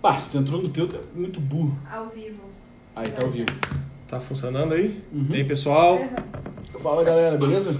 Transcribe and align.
Pá, 0.00 0.18
se 0.18 0.30
tu 0.30 0.38
entrou 0.38 0.62
no 0.62 0.68
teu, 0.68 0.88
tá 0.88 0.98
muito 1.14 1.40
burro. 1.40 1.76
Ao 1.90 2.08
vivo. 2.08 2.42
Aí, 2.94 3.08
tá 3.08 3.24
ao 3.24 3.30
vivo. 3.30 3.46
Tá 4.08 4.20
funcionando 4.20 4.74
aí? 4.74 5.02
Uhum. 5.12 5.26
E 5.30 5.36
aí, 5.36 5.44
pessoal? 5.44 5.98
Fala, 6.82 7.02
galera, 7.02 7.36
beleza? 7.36 7.76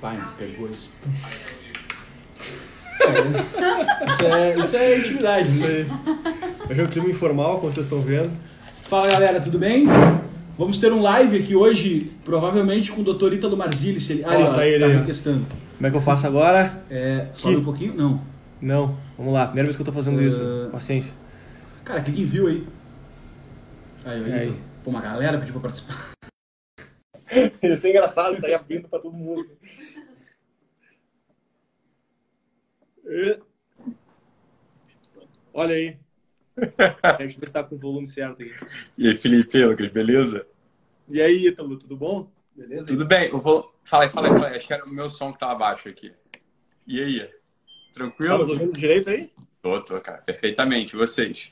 Pai, 0.00 0.18
pegou 0.38 0.70
isso. 0.70 0.88
É, 3.00 4.10
isso, 4.10 4.24
é, 4.24 4.58
isso 4.58 4.76
é 4.76 4.98
intimidade. 4.98 5.50
Isso 5.50 5.60
né? 5.60 5.68
aí. 5.68 5.86
Hoje 6.70 6.80
é 6.80 6.84
um 6.84 6.86
clima 6.86 7.08
informal, 7.08 7.58
como 7.58 7.70
vocês 7.70 7.86
estão 7.86 8.00
vendo. 8.00 8.30
Fala, 8.84 9.10
galera, 9.10 9.40
tudo 9.40 9.58
bem? 9.58 9.86
Vamos 10.58 10.78
ter 10.78 10.92
um 10.92 11.02
live 11.02 11.38
aqui 11.38 11.54
hoje, 11.54 12.10
provavelmente 12.24 12.90
com 12.90 13.02
o 13.02 13.04
Dr. 13.04 13.34
Ítalo 13.34 13.56
Marzilli. 13.56 14.00
Se 14.00 14.14
ele... 14.14 14.24
Ali, 14.24 14.42
ó, 14.42 14.54
tá 14.54 14.66
ele 14.66 14.84
aí, 14.84 14.96
ó. 14.96 15.04
testando. 15.04 15.44
Como 15.76 15.86
é 15.86 15.90
que 15.90 15.96
eu 15.96 16.00
faço 16.00 16.26
agora? 16.26 16.82
É, 16.88 17.26
sobe 17.34 17.56
um 17.56 17.64
pouquinho? 17.64 17.94
Não. 17.94 18.35
Não, 18.60 18.98
vamos 19.16 19.34
lá. 19.34 19.46
Primeira 19.46 19.66
vez 19.66 19.76
que 19.76 19.82
eu 19.82 19.86
tô 19.86 19.92
fazendo 19.92 20.18
Uh, 20.18 20.22
isso. 20.22 20.68
Paciência. 20.72 21.14
Cara, 21.84 22.02
clique 22.02 22.22
em 22.22 22.24
view 22.24 22.46
aí. 22.46 22.66
Aí, 24.04 24.24
aí. 24.24 24.32
Aí. 24.32 24.60
Pô, 24.82 24.90
uma 24.90 25.00
galera 25.00 25.38
pediu 25.38 25.52
pra 25.54 25.62
participar. 25.62 26.12
Ia 27.62 27.76
ser 27.76 27.90
engraçado 27.90 28.38
sair 28.38 28.54
abrindo 28.54 28.88
pra 28.88 28.98
todo 28.98 29.12
mundo. 29.16 29.50
Olha 35.52 35.74
aí. 35.74 35.98
Deixa 37.18 37.36
eu 37.36 37.40
ver 37.40 37.46
se 37.46 37.52
tá 37.52 37.62
com 37.62 37.74
o 37.74 37.78
volume 37.78 38.06
certo 38.08 38.42
aí. 38.42 38.50
E 38.96 39.08
aí, 39.08 39.16
Felipe, 39.16 39.64
Lucas, 39.64 39.90
beleza? 39.90 40.46
E 41.08 41.20
aí, 41.20 41.46
Ítalo, 41.46 41.78
tudo 41.78 41.96
bom? 41.96 42.30
Beleza? 42.54 42.86
Tudo 42.86 43.04
bem? 43.04 43.28
Eu 43.28 43.38
vou. 43.38 43.74
Fala 43.84 44.04
aí, 44.04 44.10
fala 44.10 44.28
aí, 44.28 44.32
fala 44.34 44.48
aí. 44.48 44.56
Acho 44.56 44.66
que 44.66 44.72
era 44.72 44.84
o 44.84 44.88
meu 44.88 45.10
som 45.10 45.32
que 45.32 45.38
tava 45.38 45.54
baixo 45.54 45.88
aqui. 45.88 46.12
E 46.86 47.00
aí? 47.02 47.30
Tá 47.96 48.00
Tranquilo? 48.04 48.38
nos 48.38 48.50
ouvindo 48.50 48.72
direito 48.78 49.08
aí? 49.08 49.32
Tô, 49.62 49.80
tô, 49.82 49.98
cara. 50.00 50.18
Perfeitamente. 50.18 50.94
E 50.94 50.98
Vocês? 50.98 51.50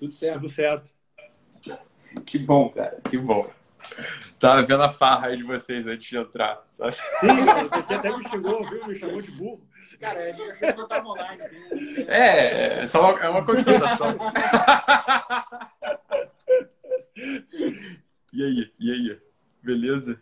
Tudo 0.00 0.12
certo. 0.12 0.40
Tudo 0.40 0.48
certo. 0.50 0.90
Que 2.24 2.38
bom, 2.40 2.70
cara. 2.70 3.00
Que 3.08 3.16
bom. 3.16 3.48
Tava 4.38 4.66
vendo 4.66 4.82
a 4.82 4.90
farra 4.90 5.28
aí 5.28 5.36
de 5.36 5.44
vocês 5.44 5.86
antes 5.86 6.08
de 6.08 6.16
entrar. 6.16 6.60
sabe? 6.66 6.92
Sim, 6.92 7.44
cara, 7.46 7.62
você 7.62 7.74
aqui 7.76 7.94
até 7.94 8.16
me 8.16 8.28
chegou, 8.28 8.68
viu? 8.68 8.86
Me 8.86 8.96
chamou 8.96 9.22
de 9.22 9.30
burro. 9.30 9.64
Cara, 10.00 10.24
a 10.24 10.32
gente 10.32 10.50
achou 10.50 10.74
que 10.74 10.80
eu 10.80 10.88
tava 10.88 11.08
online. 11.08 11.38
né? 11.38 12.04
É, 12.08 12.82
é 12.82 12.86
só 12.88 13.00
uma, 13.00 13.20
é 13.20 13.28
uma 13.28 13.44
constatação. 13.44 14.18
e 18.32 18.42
aí? 18.44 18.72
E 18.80 18.90
aí? 18.90 19.20
Beleza? 19.62 20.20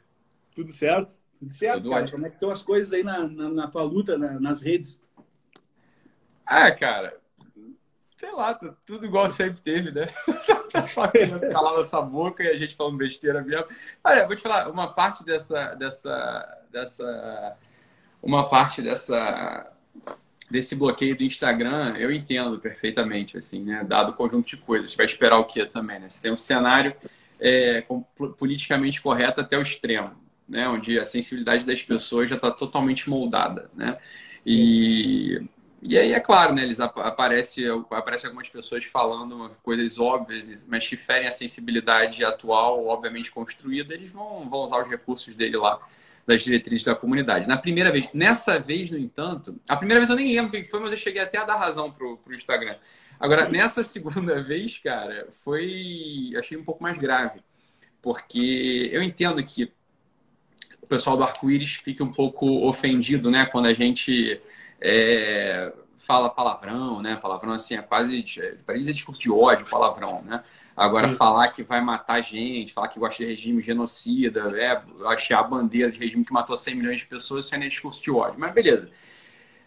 Tudo 0.54 0.72
certo? 0.72 1.16
Tudo 1.38 1.52
certo, 1.52 1.76
Tudo 1.82 1.90
cara? 1.90 2.02
ótimo. 2.04 2.16
Como 2.18 2.26
é 2.26 2.28
que 2.30 2.36
estão 2.36 2.50
as 2.50 2.62
coisas 2.62 2.92
aí 2.92 3.02
na, 3.02 3.26
na, 3.26 3.48
na 3.48 3.68
tua 3.68 3.82
luta, 3.82 4.16
na- 4.18 4.38
nas 4.38 4.60
redes? 4.60 5.02
Ah, 6.46 6.70
cara, 6.70 7.18
sei 8.24 8.32
lá, 8.32 8.54
tá 8.54 8.74
tudo 8.86 9.04
igual 9.04 9.28
sempre 9.28 9.60
teve, 9.60 9.90
né? 9.90 10.06
Só 10.84 11.06
querendo 11.08 11.40
calar 11.50 11.74
nossa 11.74 12.00
boca 12.00 12.42
e 12.42 12.48
a 12.48 12.56
gente 12.56 12.74
falando 12.74 12.96
besteira 12.96 13.42
mesmo. 13.42 13.66
Olha, 14.02 14.26
vou 14.26 14.34
te 14.34 14.42
falar, 14.42 14.68
uma 14.70 14.88
parte 14.92 15.24
dessa, 15.24 15.74
dessa, 15.74 16.64
dessa, 16.70 17.56
uma 18.22 18.48
parte 18.48 18.80
dessa, 18.82 19.70
desse 20.50 20.74
bloqueio 20.74 21.16
do 21.16 21.22
Instagram, 21.22 21.96
eu 21.96 22.10
entendo 22.10 22.58
perfeitamente, 22.58 23.36
assim, 23.36 23.62
né? 23.62 23.84
Dado 23.84 24.10
o 24.10 24.14
conjunto 24.14 24.46
de 24.46 24.56
coisas. 24.56 24.90
Você 24.92 24.96
vai 24.96 25.06
esperar 25.06 25.38
o 25.38 25.44
quê 25.44 25.66
também, 25.66 25.98
né? 25.98 26.08
Você 26.08 26.22
tem 26.22 26.32
um 26.32 26.36
cenário 26.36 26.94
é, 27.38 27.82
com- 27.82 28.02
politicamente 28.02 29.02
correto 29.02 29.40
até 29.40 29.58
o 29.58 29.62
extremo, 29.62 30.12
né? 30.48 30.68
Onde 30.68 30.98
a 30.98 31.04
sensibilidade 31.04 31.66
das 31.66 31.82
pessoas 31.82 32.28
já 32.28 32.36
está 32.36 32.50
totalmente 32.50 33.08
moldada, 33.08 33.70
né? 33.74 33.98
E 34.46 35.42
e 35.86 35.98
aí, 35.98 36.14
é 36.14 36.20
claro, 36.20 36.54
né, 36.54 36.62
eles 36.62 36.80
ap 36.80 36.96
aparecem 36.98 37.66
aparece 37.90 38.24
algumas 38.24 38.48
pessoas 38.48 38.86
falando 38.86 39.50
coisas 39.62 39.98
óbvias, 39.98 40.64
mas 40.66 40.88
que 40.88 40.96
ferem 40.96 41.28
a 41.28 41.32
sensibilidade 41.32 42.24
atual, 42.24 42.86
obviamente 42.86 43.30
construída, 43.30 43.92
eles 43.92 44.10
vão, 44.10 44.48
vão 44.48 44.60
usar 44.60 44.82
os 44.82 44.88
recursos 44.88 45.34
dele 45.34 45.58
lá, 45.58 45.78
das 46.26 46.42
diretrizes 46.42 46.84
da 46.84 46.94
comunidade. 46.94 47.46
Na 47.46 47.58
primeira 47.58 47.92
vez, 47.92 48.08
nessa 48.14 48.58
vez, 48.58 48.90
no 48.90 48.96
entanto, 48.96 49.60
a 49.68 49.76
primeira 49.76 50.00
vez 50.00 50.08
eu 50.08 50.16
nem 50.16 50.34
lembro 50.34 50.48
o 50.48 50.62
que 50.62 50.64
foi, 50.64 50.80
mas 50.80 50.90
eu 50.90 50.96
cheguei 50.96 51.20
até 51.20 51.36
a 51.36 51.44
dar 51.44 51.56
razão 51.56 51.92
pro, 51.92 52.16
pro 52.16 52.34
Instagram. 52.34 52.76
Agora, 53.20 53.46
nessa 53.48 53.84
segunda 53.84 54.42
vez, 54.42 54.78
cara, 54.78 55.28
foi. 55.30 56.32
Achei 56.38 56.56
um 56.56 56.64
pouco 56.64 56.82
mais 56.82 56.96
grave. 56.96 57.40
Porque 58.00 58.88
eu 58.92 59.02
entendo 59.02 59.42
que 59.42 59.70
o 60.80 60.86
pessoal 60.86 61.16
do 61.16 61.24
arco-íris 61.24 61.74
fica 61.74 62.04
um 62.04 62.12
pouco 62.12 62.66
ofendido, 62.66 63.30
né? 63.30 63.46
Quando 63.46 63.66
a 63.66 63.74
gente 63.74 64.40
é, 64.80 65.72
fala 65.98 66.28
palavrão, 66.28 67.00
né? 67.00 67.16
Palavrão 67.16 67.52
assim 67.52 67.76
é 67.76 67.82
quase 67.82 68.24
para 68.64 68.74
eles 68.74 68.88
é 68.88 68.92
discurso 68.92 69.20
de 69.20 69.30
ódio, 69.30 69.66
palavrão, 69.66 70.22
né? 70.22 70.42
Agora 70.76 71.08
Sim. 71.08 71.14
falar 71.14 71.48
que 71.48 71.62
vai 71.62 71.80
matar 71.80 72.20
gente, 72.20 72.72
falar 72.72 72.88
que 72.88 72.98
gosta 72.98 73.22
de 73.22 73.30
regime 73.30 73.62
genocida, 73.62 74.52
é, 74.60 74.82
achar 75.06 75.38
a 75.38 75.42
bandeira 75.44 75.90
de 75.90 76.00
regime 76.00 76.24
que 76.24 76.32
matou 76.32 76.56
100 76.56 76.74
milhões 76.74 77.00
de 77.00 77.06
pessoas, 77.06 77.46
isso 77.46 77.54
ainda 77.54 77.66
é 77.66 77.68
discurso 77.68 78.02
de 78.02 78.10
ódio. 78.10 78.38
Mas 78.38 78.52
beleza. 78.52 78.90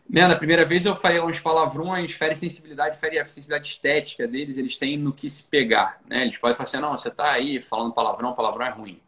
Né, 0.10 0.26
na 0.26 0.38
primeira 0.38 0.64
vez 0.64 0.86
eu 0.86 0.96
falei 0.96 1.20
uns 1.20 1.40
palavrões, 1.40 2.14
fere 2.14 2.34
sensibilidade, 2.34 2.98
fere 2.98 3.20
a 3.20 3.26
sensibilidade 3.26 3.68
estética 3.68 4.26
deles, 4.26 4.58
eles 4.58 4.78
têm 4.78 4.98
no 4.98 5.12
que 5.12 5.30
se 5.30 5.44
pegar, 5.44 6.00
né? 6.08 6.24
Eles 6.24 6.38
podem 6.38 6.56
falar 6.56 6.68
assim, 6.68 6.78
não, 6.78 6.98
você 6.98 7.12
tá 7.12 7.32
aí 7.32 7.62
falando 7.62 7.94
palavrão, 7.94 8.34
palavrão 8.34 8.66
é 8.66 8.70
ruim. 8.70 9.02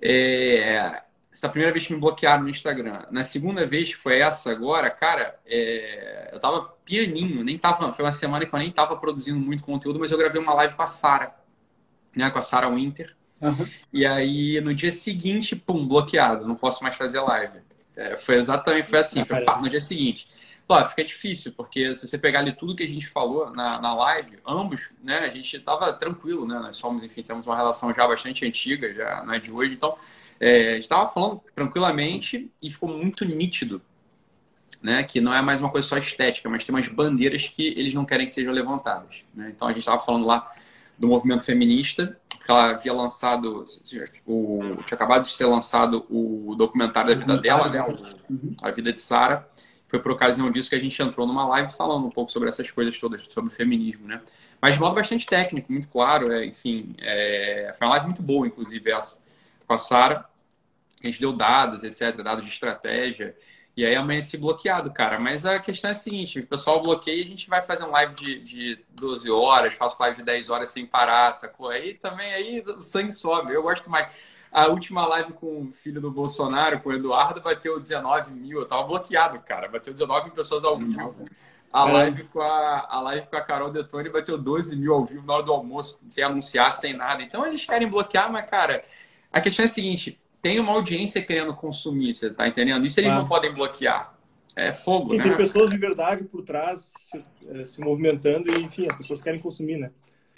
É, 0.00 1.02
essa 1.32 1.48
primeira 1.48 1.72
vez 1.72 1.86
que 1.86 1.94
me 1.94 2.00
bloquearam 2.00 2.42
no 2.42 2.48
Instagram. 2.48 3.04
Na 3.10 3.22
segunda 3.22 3.64
vez, 3.64 3.90
que 3.90 4.00
foi 4.00 4.18
essa 4.18 4.50
agora, 4.50 4.90
cara, 4.90 5.38
é, 5.46 6.30
eu 6.32 6.40
tava 6.40 6.74
pianinho, 6.84 7.44
nem 7.44 7.56
tava, 7.56 7.92
foi 7.92 8.04
uma 8.04 8.12
semana 8.12 8.44
que 8.44 8.54
eu 8.54 8.58
nem 8.58 8.70
tava 8.70 8.96
produzindo 8.96 9.38
muito 9.38 9.62
conteúdo, 9.62 10.00
mas 10.00 10.10
eu 10.10 10.18
gravei 10.18 10.40
uma 10.40 10.54
live 10.54 10.74
com 10.74 10.82
a 10.82 10.86
Sara, 10.86 11.34
né, 12.16 12.28
com 12.30 12.38
a 12.38 12.42
Sara 12.42 12.68
Winter. 12.68 13.14
Aham. 13.40 13.68
E 13.92 14.04
aí, 14.04 14.60
no 14.60 14.74
dia 14.74 14.90
seguinte, 14.90 15.54
pum, 15.54 15.86
bloqueado, 15.86 16.46
não 16.46 16.56
posso 16.56 16.82
mais 16.82 16.96
fazer 16.96 17.20
live. 17.20 17.60
É, 17.96 18.16
foi 18.16 18.36
exatamente, 18.36 18.88
foi 18.88 18.98
assim, 18.98 19.24
foi, 19.24 19.40
pá, 19.42 19.60
no 19.60 19.68
dia 19.68 19.80
seguinte. 19.80 20.28
Pô, 20.66 20.84
fica 20.84 21.02
difícil, 21.02 21.52
porque 21.52 21.94
se 21.94 22.06
você 22.06 22.16
pegar 22.16 22.40
ali 22.40 22.52
tudo 22.52 22.76
que 22.76 22.84
a 22.84 22.88
gente 22.88 23.08
falou 23.08 23.50
na, 23.50 23.80
na 23.80 23.94
live, 23.94 24.38
ambos, 24.46 24.90
né, 25.02 25.18
a 25.18 25.28
gente 25.28 25.58
tava 25.58 25.92
tranquilo, 25.92 26.46
né, 26.46 26.58
nós 26.58 26.76
somos, 26.76 27.02
enfim, 27.02 27.22
temos 27.22 27.46
uma 27.46 27.56
relação 27.56 27.92
já 27.92 28.06
bastante 28.06 28.46
antiga, 28.46 28.92
já 28.94 29.24
não 29.24 29.34
é 29.34 29.38
de 29.38 29.50
hoje, 29.50 29.74
então, 29.74 29.96
é, 30.40 30.72
a 30.72 30.74
gente 30.76 30.88
tava 30.88 31.08
falando 31.08 31.40
tranquilamente 31.54 32.50
e 32.60 32.70
ficou 32.70 32.88
muito 32.88 33.24
nítido, 33.24 33.80
né, 34.82 35.04
que 35.04 35.20
não 35.20 35.32
é 35.32 35.42
mais 35.42 35.60
uma 35.60 35.70
coisa 35.70 35.86
só 35.86 35.98
estética, 35.98 36.48
mas 36.48 36.64
tem 36.64 36.74
umas 36.74 36.88
bandeiras 36.88 37.46
que 37.46 37.68
eles 37.68 37.92
não 37.92 38.04
querem 38.04 38.26
que 38.26 38.32
sejam 38.32 38.52
levantadas, 38.52 39.24
né, 39.34 39.52
então 39.54 39.68
a 39.68 39.72
gente 39.72 39.84
tava 39.84 40.00
falando 40.00 40.26
lá 40.26 40.50
do 40.98 41.06
movimento 41.06 41.44
feminista, 41.44 42.18
porque 42.28 42.50
ela 42.50 42.70
havia 42.70 42.92
lançado, 42.92 43.66
o, 44.26 44.82
tinha 44.84 44.96
acabado 44.96 45.22
de 45.22 45.28
ser 45.28 45.46
lançado 45.46 46.06
o 46.10 46.54
documentário 46.56 47.14
da 47.14 47.20
vida 47.20 47.36
dela, 47.38 47.68
né, 47.68 47.84
a 48.62 48.70
vida 48.70 48.92
de 48.92 49.00
Sara. 49.00 49.48
Foi 49.88 49.98
por 49.98 50.12
ocasião 50.12 50.50
disso 50.52 50.70
que 50.70 50.76
a 50.76 50.78
gente 50.78 51.02
entrou 51.02 51.26
numa 51.26 51.44
live 51.48 51.72
falando 51.72 52.06
um 52.06 52.10
pouco 52.10 52.30
sobre 52.30 52.48
essas 52.48 52.70
coisas 52.70 52.96
todas, 52.96 53.26
sobre 53.28 53.50
o 53.50 53.52
feminismo, 53.52 54.06
né? 54.06 54.22
Mas 54.62 54.74
de 54.74 54.80
modo 54.80 54.94
bastante 54.94 55.26
técnico, 55.26 55.72
muito 55.72 55.88
claro, 55.88 56.32
é, 56.32 56.46
enfim. 56.46 56.94
é, 56.98 57.72
foi 57.76 57.86
uma 57.88 57.94
live 57.94 58.06
muito 58.06 58.22
boa, 58.22 58.46
inclusive, 58.46 58.88
essa, 58.92 59.18
com 59.66 59.74
a 59.74 59.78
Sara. 59.78 60.29
A 61.02 61.06
gente 61.06 61.20
deu 61.20 61.32
dados, 61.32 61.82
etc., 61.82 62.22
dados 62.22 62.44
de 62.44 62.50
estratégia. 62.50 63.36
E 63.76 63.86
aí 63.86 63.94
amanheci 63.94 64.36
bloqueado, 64.36 64.92
cara. 64.92 65.18
Mas 65.18 65.46
a 65.46 65.58
questão 65.58 65.88
é 65.88 65.92
a 65.92 65.94
seguinte: 65.94 66.40
o 66.40 66.46
pessoal 66.46 66.82
bloqueia 66.82 67.20
e 67.20 67.24
a 67.24 67.26
gente 67.26 67.48
vai 67.48 67.62
fazer 67.62 67.84
um 67.84 67.90
live 67.90 68.14
de, 68.14 68.40
de 68.40 68.84
12 68.90 69.30
horas, 69.30 69.74
faço 69.74 69.96
live 70.00 70.16
de 70.18 70.22
10 70.24 70.50
horas 70.50 70.68
sem 70.70 70.84
parar, 70.86 71.32
sacou? 71.32 71.70
Aí 71.70 71.94
também 71.94 72.32
aí 72.34 72.60
o 72.60 72.82
sangue 72.82 73.10
sobe. 73.12 73.54
Eu 73.54 73.62
gosto 73.62 73.88
mais. 73.88 74.12
A 74.52 74.66
última 74.66 75.06
live 75.06 75.32
com 75.34 75.62
o 75.62 75.72
filho 75.72 76.00
do 76.00 76.10
Bolsonaro, 76.10 76.80
com 76.80 76.88
o 76.90 76.92
Eduardo, 76.92 77.40
bateu 77.40 77.78
19 77.78 78.32
mil. 78.32 78.58
Eu 78.58 78.66
tava 78.66 78.82
bloqueado, 78.82 79.38
cara. 79.40 79.68
Bateu 79.68 79.92
19 79.92 80.24
mil 80.26 80.34
pessoas 80.34 80.64
ao 80.64 80.76
vivo. 80.76 81.14
A 81.72 81.88
É. 81.88 81.92
live, 81.92 82.24
com 82.24 82.40
a, 82.42 82.86
a 82.90 83.00
live 83.00 83.28
com 83.28 83.36
a 83.36 83.40
Carol 83.42 83.70
Detone 83.70 84.08
bateu 84.08 84.36
12 84.36 84.76
mil 84.76 84.92
ao 84.92 85.04
vivo 85.04 85.24
na 85.24 85.34
hora 85.34 85.44
do 85.44 85.52
almoço, 85.52 86.00
sem 86.10 86.24
anunciar, 86.24 86.72
sem 86.74 86.92
nada. 86.94 87.22
Então 87.22 87.46
eles 87.46 87.64
querem 87.64 87.88
bloquear, 87.88 88.30
mas, 88.30 88.50
cara, 88.50 88.84
a 89.32 89.40
questão 89.40 89.62
é 89.64 89.66
a 89.66 89.70
seguinte: 89.70 90.20
tem 90.42 90.58
uma 90.60 90.72
audiência 90.72 91.22
querendo 91.22 91.54
consumir, 91.54 92.12
você 92.14 92.30
tá 92.30 92.46
entendendo? 92.48 92.84
Isso 92.84 93.00
eles 93.00 93.12
não 93.12 93.26
podem 93.26 93.52
bloquear. 93.52 94.14
É 94.56 94.72
fogo, 94.72 95.10
Sim, 95.10 95.18
né? 95.18 95.22
tem 95.22 95.36
pessoas 95.36 95.70
de 95.70 95.78
verdade 95.78 96.24
por 96.24 96.42
trás 96.42 96.92
se, 96.98 97.24
eh, 97.48 97.64
se 97.64 97.80
movimentando 97.80 98.50
e, 98.50 98.60
enfim, 98.62 98.86
as 98.90 98.96
pessoas 98.96 99.22
querem 99.22 99.38
consumir, 99.40 99.76
né? 99.78 99.90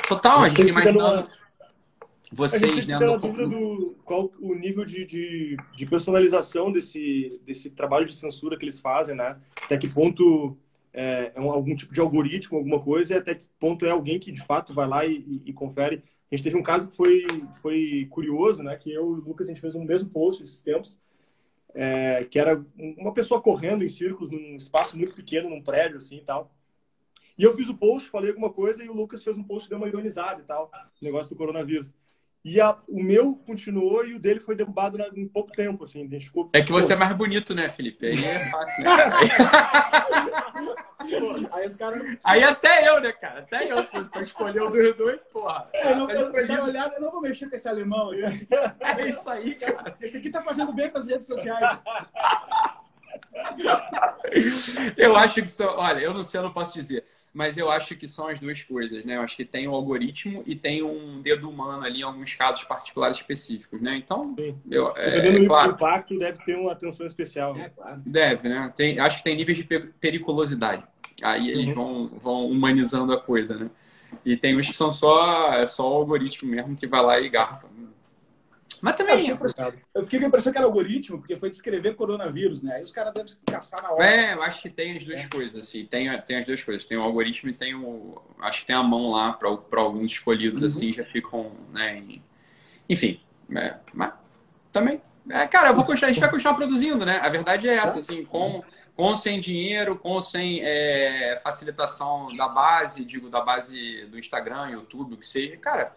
Total, 0.07 0.43
a 0.43 0.49
gente 0.49 0.69
imaginando 0.69 0.99
numa- 0.99 1.21
A 1.23 2.35
vocês, 2.35 2.61
gente 2.63 2.89
né? 2.89 2.99
na 2.99 3.17
dúvida 3.17 3.47
do 3.47 3.97
qual 4.05 4.31
o 4.41 4.55
nível 4.55 4.85
de, 4.85 5.05
de, 5.07 5.57
de 5.75 5.87
personalização 5.87 6.71
desse, 6.71 7.41
desse 7.45 7.71
trabalho 7.71 8.05
de 8.07 8.15
censura 8.15 8.57
que 8.59 8.65
eles 8.65 8.81
fazem, 8.81 9.15
né? 9.17 9.37
Até 9.65 9.79
que 9.79 9.89
ponto 9.89 10.57
é, 10.93 11.33
é 11.35 11.41
um- 11.41 11.51
algum 11.51 11.75
tipo 11.75 11.95
de 11.95 12.01
algoritmo, 12.01 12.59
alguma 12.59 12.81
coisa, 12.81 13.15
e 13.15 13.17
até 13.17 13.35
que 13.35 13.47
ponto 13.59 13.85
é 13.87 13.91
alguém 13.91 14.19
que 14.19 14.31
de 14.31 14.43
fato 14.43 14.75
vai 14.75 14.87
lá 14.87 15.07
e, 15.07 15.15
e- 15.17 15.43
e 15.47 15.53
confere. 15.55 16.03
A 16.33 16.35
gente 16.35 16.45
teve 16.45 16.57
um 16.57 16.63
caso 16.63 16.89
que 16.89 16.97
foi, 16.97 17.27
foi 17.61 18.09
curioso, 18.11 18.63
né? 18.63 18.75
Que 18.75 18.91
eu 18.91 19.03
e 19.03 19.21
o 19.21 19.23
Lucas, 19.23 19.47
a 19.47 19.51
gente 19.51 19.61
fez 19.61 19.75
um 19.75 19.85
mesmo 19.85 20.09
post 20.09 20.43
esses 20.43 20.63
tempos, 20.63 20.99
é, 21.75 22.25
que 22.25 22.39
era 22.39 22.65
uma 22.79 23.13
pessoa 23.13 23.43
correndo 23.43 23.85
em 23.85 23.89
círculos 23.91 24.31
num 24.31 24.57
espaço 24.57 24.97
muito 24.97 25.15
pequeno, 25.15 25.51
num 25.51 25.63
prédio, 25.63 25.99
assim, 25.99 26.17
e 26.17 26.25
tal. 26.25 26.51
E 27.37 27.43
eu 27.43 27.55
fiz 27.55 27.69
o 27.69 27.77
post, 27.77 28.09
falei 28.09 28.31
alguma 28.31 28.51
coisa, 28.51 28.83
e 28.83 28.89
o 28.89 28.95
Lucas 28.95 29.23
fez 29.23 29.37
um 29.37 29.43
post, 29.43 29.69
deu 29.69 29.77
uma 29.77 29.89
ironizada 29.89 30.41
e 30.41 30.45
tal, 30.45 30.71
negócio 31.03 31.35
do 31.35 31.39
coronavírus. 31.39 31.93
E 32.45 32.61
a, 32.61 32.77
o 32.89 33.01
meu 33.01 33.37
continuou 33.47 34.05
e 34.05 34.15
o 34.15 34.19
dele 34.19 34.41
foi 34.41 34.57
derrubado 34.57 34.99
na, 34.99 35.07
em 35.15 35.29
pouco 35.29 35.53
tempo, 35.53 35.85
assim. 35.85 36.09
Ficou, 36.21 36.51
é 36.53 36.61
que 36.61 36.73
você 36.73 36.89
pô, 36.89 36.95
é 36.95 36.97
mais 36.97 37.17
bonito, 37.17 37.55
né, 37.55 37.71
Felipe? 37.71 38.07
Aí 38.07 38.25
é 38.25 38.51
fácil, 38.51 38.83
né? 38.83 38.91
aí, 41.53 41.67
os 41.67 41.77
caras... 41.77 42.03
aí 42.25 42.43
até 42.43 42.89
eu, 42.89 43.01
né, 43.01 43.13
cara? 43.13 43.41
Até 43.41 43.71
eu, 43.71 43.85
se 43.85 43.97
você 43.97 44.23
escolher 44.23 44.61
o 44.61 44.71
dos 44.71 44.97
dois, 44.97 45.21
porra. 45.33 45.69
É, 45.73 45.93
eu 45.93 45.97
não, 45.97 46.11
eu, 46.11 46.33
eu, 46.33 46.65
olhar, 46.65 46.93
eu 46.93 47.01
não 47.01 47.13
vou 47.13 47.21
mexer 47.21 47.49
com 47.49 47.55
esse 47.55 47.69
alemão. 47.69 48.11
É 48.13 49.09
isso 49.09 49.31
aí, 49.31 49.55
cara. 49.55 49.97
Esse 50.01 50.17
aqui 50.17 50.29
tá 50.29 50.43
fazendo 50.43 50.73
bem 50.73 50.91
para 50.91 50.99
as 50.99 51.07
redes 51.07 51.27
sociais. 51.27 51.81
eu 54.97 55.17
acho 55.17 55.43
que 55.43 55.49
são. 55.49 55.77
Olha, 55.77 56.01
eu 56.01 56.15
não 56.15 56.25
sei, 56.25 56.39
eu 56.39 56.45
não 56.45 56.53
posso 56.53 56.73
dizer 56.73 57.05
mas 57.33 57.57
eu 57.57 57.71
acho 57.71 57.97
que 57.97 58.07
são 58.07 58.29
as 58.29 58.39
duas 58.39 58.63
coisas, 58.63 59.05
né? 59.05 59.17
Eu 59.17 59.23
acho 59.23 59.37
que 59.37 59.45
tem 59.45 59.67
o 59.67 59.75
algoritmo 59.75 60.43
e 60.47 60.55
tem 60.55 60.83
um 60.83 61.23
dedo 61.23 61.49
humano 61.49 61.85
ali 61.85 62.01
em 62.01 62.03
alguns 62.03 62.35
casos 62.35 62.63
particulares 62.65 63.17
específicos, 63.17 63.81
né? 63.81 63.97
Então, 63.97 64.35
Sim. 64.39 64.55
eu, 64.71 64.95
é, 64.97 65.29
é, 65.29 65.47
claro, 65.47 65.73
impacto, 65.73 66.19
deve 66.19 66.45
ter 66.45 66.57
uma 66.57 66.73
atenção 66.73 67.07
especial. 67.07 67.55
Né? 67.55 67.65
É, 67.65 67.69
claro. 67.71 68.03
Deve, 68.05 68.49
né? 68.49 68.73
Tem, 68.77 68.99
acho 68.99 69.19
que 69.19 69.25
tem 69.25 69.37
níveis 69.37 69.57
de 69.57 69.65
periculosidade. 69.65 70.85
Aí 71.23 71.49
eles 71.49 71.69
uhum. 71.69 71.75
vão, 71.75 72.19
vão 72.19 72.47
humanizando 72.49 73.13
a 73.13 73.21
coisa, 73.21 73.57
né? 73.57 73.71
E 74.27 74.37
tem 74.37 74.55
uns 74.55 74.69
que 74.69 74.77
são 74.77 74.93
só, 74.93 75.55
é 75.55 75.65
só 75.65 75.91
o 75.91 75.95
algoritmo 75.95 76.51
mesmo 76.51 76.77
que 76.77 76.87
vai 76.87 77.03
lá 77.03 77.19
e 77.19 77.31
garfa. 77.31 77.67
Mas 78.83 78.97
também. 78.97 79.29
Eu 79.29 79.37
fiquei, 79.37 79.65
eu 79.95 80.03
fiquei 80.03 80.19
com 80.19 80.25
a 80.25 80.29
impressão 80.29 80.53
que 80.53 80.59
era 80.59 80.67
algoritmo, 80.67 81.19
porque 81.19 81.37
foi 81.37 81.49
descrever 81.49 81.95
coronavírus, 81.95 82.65
né? 82.65 82.75
Aí 82.75 82.83
os 82.83 82.91
caras 82.91 83.15
devem 83.15 83.33
caçar 83.47 83.81
na 83.81 83.93
hora. 83.93 84.05
É, 84.05 84.35
eu 84.35 84.43
acho 84.43 84.61
que 84.61 84.71
tem 84.71 84.97
as 84.97 85.05
duas 85.05 85.21
é. 85.21 85.29
coisas, 85.29 85.55
assim. 85.55 85.87
Tem, 85.87 86.21
tem 86.23 86.39
as 86.39 86.47
duas 86.47 86.65
coisas. 86.65 86.85
Tem 86.85 86.99
o 86.99 87.03
algoritmo 87.03 87.49
e 87.49 87.53
tem 87.53 87.77
o. 87.77 88.21
Acho 88.41 88.63
que 88.63 88.67
tem 88.67 88.75
a 88.75 88.83
mão 88.83 89.13
lá 89.13 89.35
para 89.35 89.81
alguns 89.81 90.11
escolhidos, 90.11 90.63
uhum. 90.63 90.67
assim, 90.67 90.93
já 90.93 91.05
ficam, 91.05 91.53
né? 91.73 91.97
Em... 91.97 92.23
Enfim. 92.89 93.21
É, 93.55 93.77
mas 93.95 94.15
também. 94.73 95.01
É, 95.31 95.47
cara, 95.47 95.69
eu 95.69 95.77
vou 95.77 95.85
continuar, 95.85 96.09
a 96.09 96.13
gente 96.13 96.21
vai 96.21 96.31
continuar 96.31 96.55
produzindo, 96.55 97.07
né? 97.07 97.21
A 97.23 97.29
verdade 97.29 97.69
é 97.69 97.77
essa, 97.77 98.01
assim, 98.01 98.25
com, 98.25 98.61
com 98.97 99.15
sem 99.15 99.39
dinheiro, 99.39 99.97
com 99.97 100.21
sem 100.21 100.61
é, 100.61 101.39
facilitação 101.41 102.35
da 102.35 102.49
base, 102.49 103.05
digo, 103.05 103.31
da 103.31 103.41
base 103.41 104.07
do 104.07 104.19
Instagram, 104.19 104.71
YouTube, 104.71 105.15
o 105.15 105.17
que 105.17 105.27
seja. 105.27 105.57
Cara, 105.59 105.95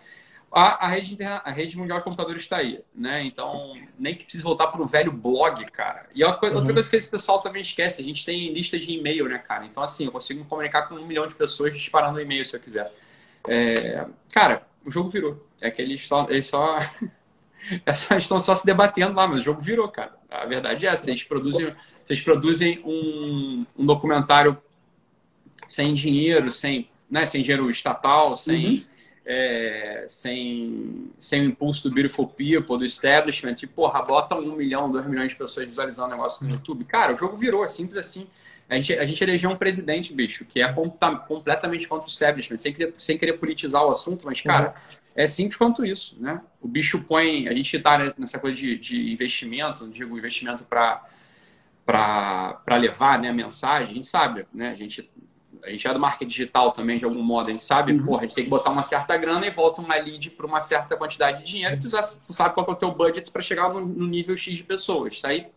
a, 0.55 0.85
a, 0.85 0.87
rede 0.87 1.13
interna, 1.13 1.41
a 1.43 1.51
rede 1.51 1.77
mundial 1.77 1.97
de 1.97 2.05
computadores 2.05 2.43
está 2.43 2.57
aí, 2.57 2.81
né? 2.95 3.21
Então, 3.25 3.73
nem 3.99 4.15
que 4.15 4.23
precise 4.23 4.41
voltar 4.41 4.67
para 4.67 4.81
o 4.81 4.87
velho 4.87 5.11
blog, 5.11 5.65
cara. 5.65 6.07
E 6.15 6.23
outra 6.23 6.39
coisa, 6.39 6.55
uhum. 6.55 6.61
outra 6.61 6.73
coisa 6.73 6.89
que 6.89 6.95
esse 6.95 7.09
pessoal 7.09 7.41
também 7.41 7.61
esquece, 7.61 8.01
a 8.01 8.05
gente 8.05 8.25
tem 8.25 8.53
lista 8.53 8.79
de 8.79 8.89
e-mail, 8.89 9.27
né, 9.27 9.37
cara? 9.37 9.65
Então, 9.65 9.83
assim, 9.83 10.05
eu 10.05 10.13
consigo 10.13 10.39
me 10.39 10.45
comunicar 10.45 10.83
com 10.83 10.95
um 10.95 11.05
milhão 11.05 11.27
de 11.27 11.35
pessoas 11.35 11.75
disparando 11.75 12.21
e-mail 12.21 12.45
se 12.45 12.55
eu 12.55 12.61
quiser. 12.61 12.89
É, 13.49 14.05
cara, 14.31 14.65
o 14.85 14.89
jogo 14.89 15.09
virou. 15.09 15.45
É 15.59 15.69
que 15.69 15.81
eles 15.81 16.07
só. 16.07 16.25
Eles 16.29 16.45
só... 16.45 16.77
eles 17.85 18.07
estão 18.23 18.39
só 18.39 18.55
se 18.55 18.65
debatendo 18.65 19.13
lá, 19.13 19.27
mas 19.27 19.41
o 19.41 19.43
jogo 19.43 19.59
virou, 19.59 19.89
cara. 19.89 20.15
A 20.31 20.45
verdade 20.45 20.85
é 20.85 20.89
essa. 20.89 21.03
Vocês 21.03 21.21
produzem, 21.21 21.75
vocês 22.05 22.21
produzem 22.21 22.81
um, 22.85 23.65
um 23.77 23.85
documentário 23.85 24.57
sem 25.67 25.93
dinheiro, 25.93 26.49
sem, 26.49 26.87
né, 27.11 27.25
sem 27.25 27.41
dinheiro 27.41 27.69
estatal, 27.69 28.37
sem. 28.37 28.67
Uhum 28.67 28.94
é, 29.25 30.05
sem, 30.07 31.11
sem 31.17 31.41
o 31.41 31.45
impulso 31.45 31.89
do 31.89 31.93
Beautiful 31.93 32.27
People, 32.27 32.77
do 32.77 32.85
establishment, 32.85 33.55
e, 33.63 33.67
porra, 33.67 34.01
bota 34.03 34.35
um 34.35 34.55
milhão, 34.55 34.91
dois 34.91 35.05
milhões 35.07 35.31
de 35.31 35.35
pessoas 35.35 35.65
visualizando 35.65 36.09
o 36.09 36.11
negócio 36.11 36.45
no 36.45 36.51
YouTube. 36.51 36.85
Cara, 36.85 37.13
o 37.13 37.17
jogo 37.17 37.35
virou, 37.35 37.63
é 37.63 37.67
simples 37.67 37.97
assim. 37.97 38.27
A 38.69 38.75
gente, 38.75 38.93
a 38.93 39.05
gente 39.05 39.23
elegeu 39.23 39.49
um 39.49 39.55
presidente, 39.55 40.13
bicho, 40.13 40.45
que 40.45 40.61
é 40.61 40.73
completamente 41.27 41.87
contra 41.87 42.05
o 42.05 42.09
establishment, 42.09 42.57
sem 42.57 42.73
querer, 42.73 42.93
sem 42.97 43.17
querer 43.17 43.33
politizar 43.33 43.83
o 43.85 43.89
assunto, 43.89 44.25
mas, 44.25 44.41
cara, 44.41 44.67
uhum. 44.67 44.97
é 45.15 45.27
simples 45.27 45.57
quanto 45.57 45.85
isso, 45.85 46.17
né? 46.19 46.41
O 46.61 46.67
bicho 46.67 46.99
põe. 47.01 47.47
A 47.47 47.53
gente 47.53 47.77
está 47.77 48.13
nessa 48.17 48.39
coisa 48.39 48.55
de, 48.55 48.77
de 48.77 49.11
investimento, 49.11 49.87
digo, 49.87 50.17
investimento 50.17 50.63
para 50.63 51.03
para 51.85 52.77
levar 52.77 53.19
né, 53.19 53.29
a 53.29 53.33
mensagem, 53.33 53.91
a 53.91 53.93
gente 53.93 54.07
sabe, 54.07 54.47
né? 54.51 54.71
A 54.71 54.75
gente 54.75 55.07
a 55.65 55.71
gente 55.71 55.87
é 55.87 55.93
do 55.93 55.99
marketing 55.99 56.29
digital 56.29 56.71
também, 56.71 56.97
de 56.97 57.05
algum 57.05 57.23
modo, 57.23 57.49
a 57.49 57.51
gente 57.51 57.63
sabe, 57.63 57.91
uhum. 57.91 58.05
porra, 58.05 58.19
a 58.19 58.23
gente 58.23 58.35
tem 58.35 58.43
que 58.43 58.49
botar 58.49 58.69
uma 58.69 58.83
certa 58.83 59.17
grana 59.17 59.45
e 59.47 59.49
volta 59.49 59.81
uma 59.81 59.95
lead 59.95 60.29
para 60.31 60.45
uma 60.45 60.61
certa 60.61 60.95
quantidade 60.95 61.43
de 61.43 61.51
dinheiro, 61.51 61.75
e 61.75 61.79
tu, 61.79 61.87
tu 62.25 62.33
sabe 62.33 62.53
qual 62.53 62.65
é 62.67 62.71
o 62.71 62.75
teu 62.75 62.91
budget 62.91 63.29
para 63.31 63.41
chegar 63.41 63.69
no, 63.73 63.81
no, 63.81 64.07
nível 64.07 64.37
X 64.37 64.57
de 64.57 64.63
pessoas. 64.63 65.15
Isso 65.15 65.25
aí 65.25 65.47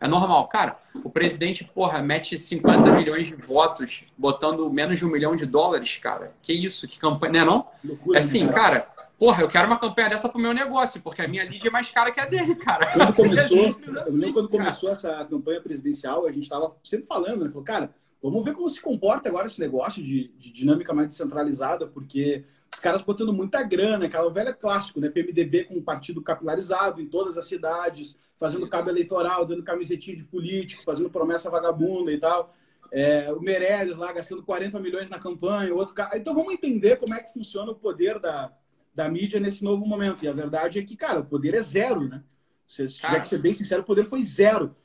é 0.00 0.08
normal. 0.08 0.48
Cara, 0.48 0.78
o 1.04 1.10
presidente, 1.10 1.64
porra, 1.64 2.00
mete 2.00 2.38
50 2.38 2.92
milhões 2.92 3.28
de 3.28 3.34
votos 3.34 4.04
botando 4.16 4.68
menos 4.70 4.98
de 4.98 5.06
um 5.06 5.10
milhão 5.10 5.36
de 5.36 5.46
dólares, 5.46 5.96
cara. 5.98 6.34
Que 6.42 6.52
isso, 6.52 6.88
que 6.88 6.98
campanha, 6.98 7.32
né 7.32 7.44
não? 7.44 7.66
Loucura, 7.84 8.18
é 8.18 8.20
assim, 8.20 8.44
né, 8.44 8.52
cara, 8.52 8.88
porra, 9.18 9.42
eu 9.42 9.48
quero 9.48 9.66
uma 9.66 9.78
campanha 9.78 10.08
dessa 10.08 10.28
pro 10.28 10.40
meu 10.40 10.52
negócio, 10.52 11.00
porque 11.00 11.22
a 11.22 11.28
minha 11.28 11.44
lead 11.44 11.64
é 11.66 11.70
mais 11.70 11.90
cara 11.90 12.10
que 12.10 12.18
a 12.18 12.26
dele, 12.26 12.54
cara. 12.56 12.86
Quando 12.92 13.14
começou, 13.14 13.58
é 13.58 13.68
assim, 13.68 13.76
eu 14.06 14.12
lembro 14.14 14.32
quando 14.32 14.48
começou 14.48 14.90
essa 14.90 15.24
campanha 15.26 15.60
presidencial, 15.60 16.26
a 16.26 16.32
gente 16.32 16.44
estava 16.44 16.74
sempre 16.82 17.06
falando, 17.06 17.44
né? 17.44 17.50
Falou, 17.50 17.62
cara, 17.62 17.94
Vamos 18.22 18.44
ver 18.44 18.54
como 18.54 18.70
se 18.70 18.80
comporta 18.80 19.28
agora 19.28 19.46
esse 19.46 19.58
negócio 19.58 20.00
de, 20.00 20.28
de, 20.38 20.52
dinâmica 20.52 20.94
mais 20.94 21.08
descentralizada, 21.08 21.88
porque 21.88 22.44
os 22.72 22.78
caras 22.78 23.02
botando 23.02 23.32
muita 23.32 23.64
grana, 23.64 24.06
aquela 24.06 24.30
velha 24.30 24.52
clássico, 24.52 25.00
né? 25.00 25.10
PMDB 25.10 25.64
com 25.64 25.74
um 25.74 25.82
partido 25.82 26.22
capilarizado 26.22 27.00
em 27.00 27.06
todas 27.06 27.36
as 27.36 27.46
cidades, 27.46 28.16
fazendo 28.36 28.68
cabo 28.68 28.90
eleitoral, 28.90 29.44
dando 29.44 29.64
camisetinha 29.64 30.16
de 30.16 30.22
político, 30.22 30.84
fazendo 30.84 31.10
promessa 31.10 31.50
vagabunda 31.50 32.12
e 32.12 32.18
tal. 32.18 32.54
É, 32.92 33.32
o 33.32 33.40
Meirelles 33.40 33.96
lá 33.96 34.12
gastando 34.12 34.42
40 34.44 34.78
milhões 34.78 35.10
na 35.10 35.18
campanha, 35.18 35.74
outro 35.74 35.92
cara. 35.92 36.16
Então 36.16 36.32
vamos 36.32 36.52
entender 36.52 36.96
como 36.96 37.14
é 37.14 37.20
que 37.20 37.32
funciona 37.32 37.72
o 37.72 37.74
poder 37.74 38.20
da, 38.20 38.52
da 38.94 39.08
mídia 39.08 39.40
nesse 39.40 39.64
novo 39.64 39.84
momento. 39.84 40.24
E 40.24 40.28
a 40.28 40.32
verdade 40.32 40.78
é 40.78 40.82
que, 40.82 40.94
cara, 40.94 41.20
o 41.20 41.24
poder 41.24 41.54
é 41.54 41.60
zero, 41.60 42.08
né? 42.08 42.22
Se 42.68 42.86
tiver 42.86 43.20
que 43.20 43.28
ser 43.28 43.38
bem 43.38 43.52
sincero, 43.52 43.82
o 43.82 43.84
poder 43.84 44.04
foi 44.04 44.22
zero. 44.22 44.76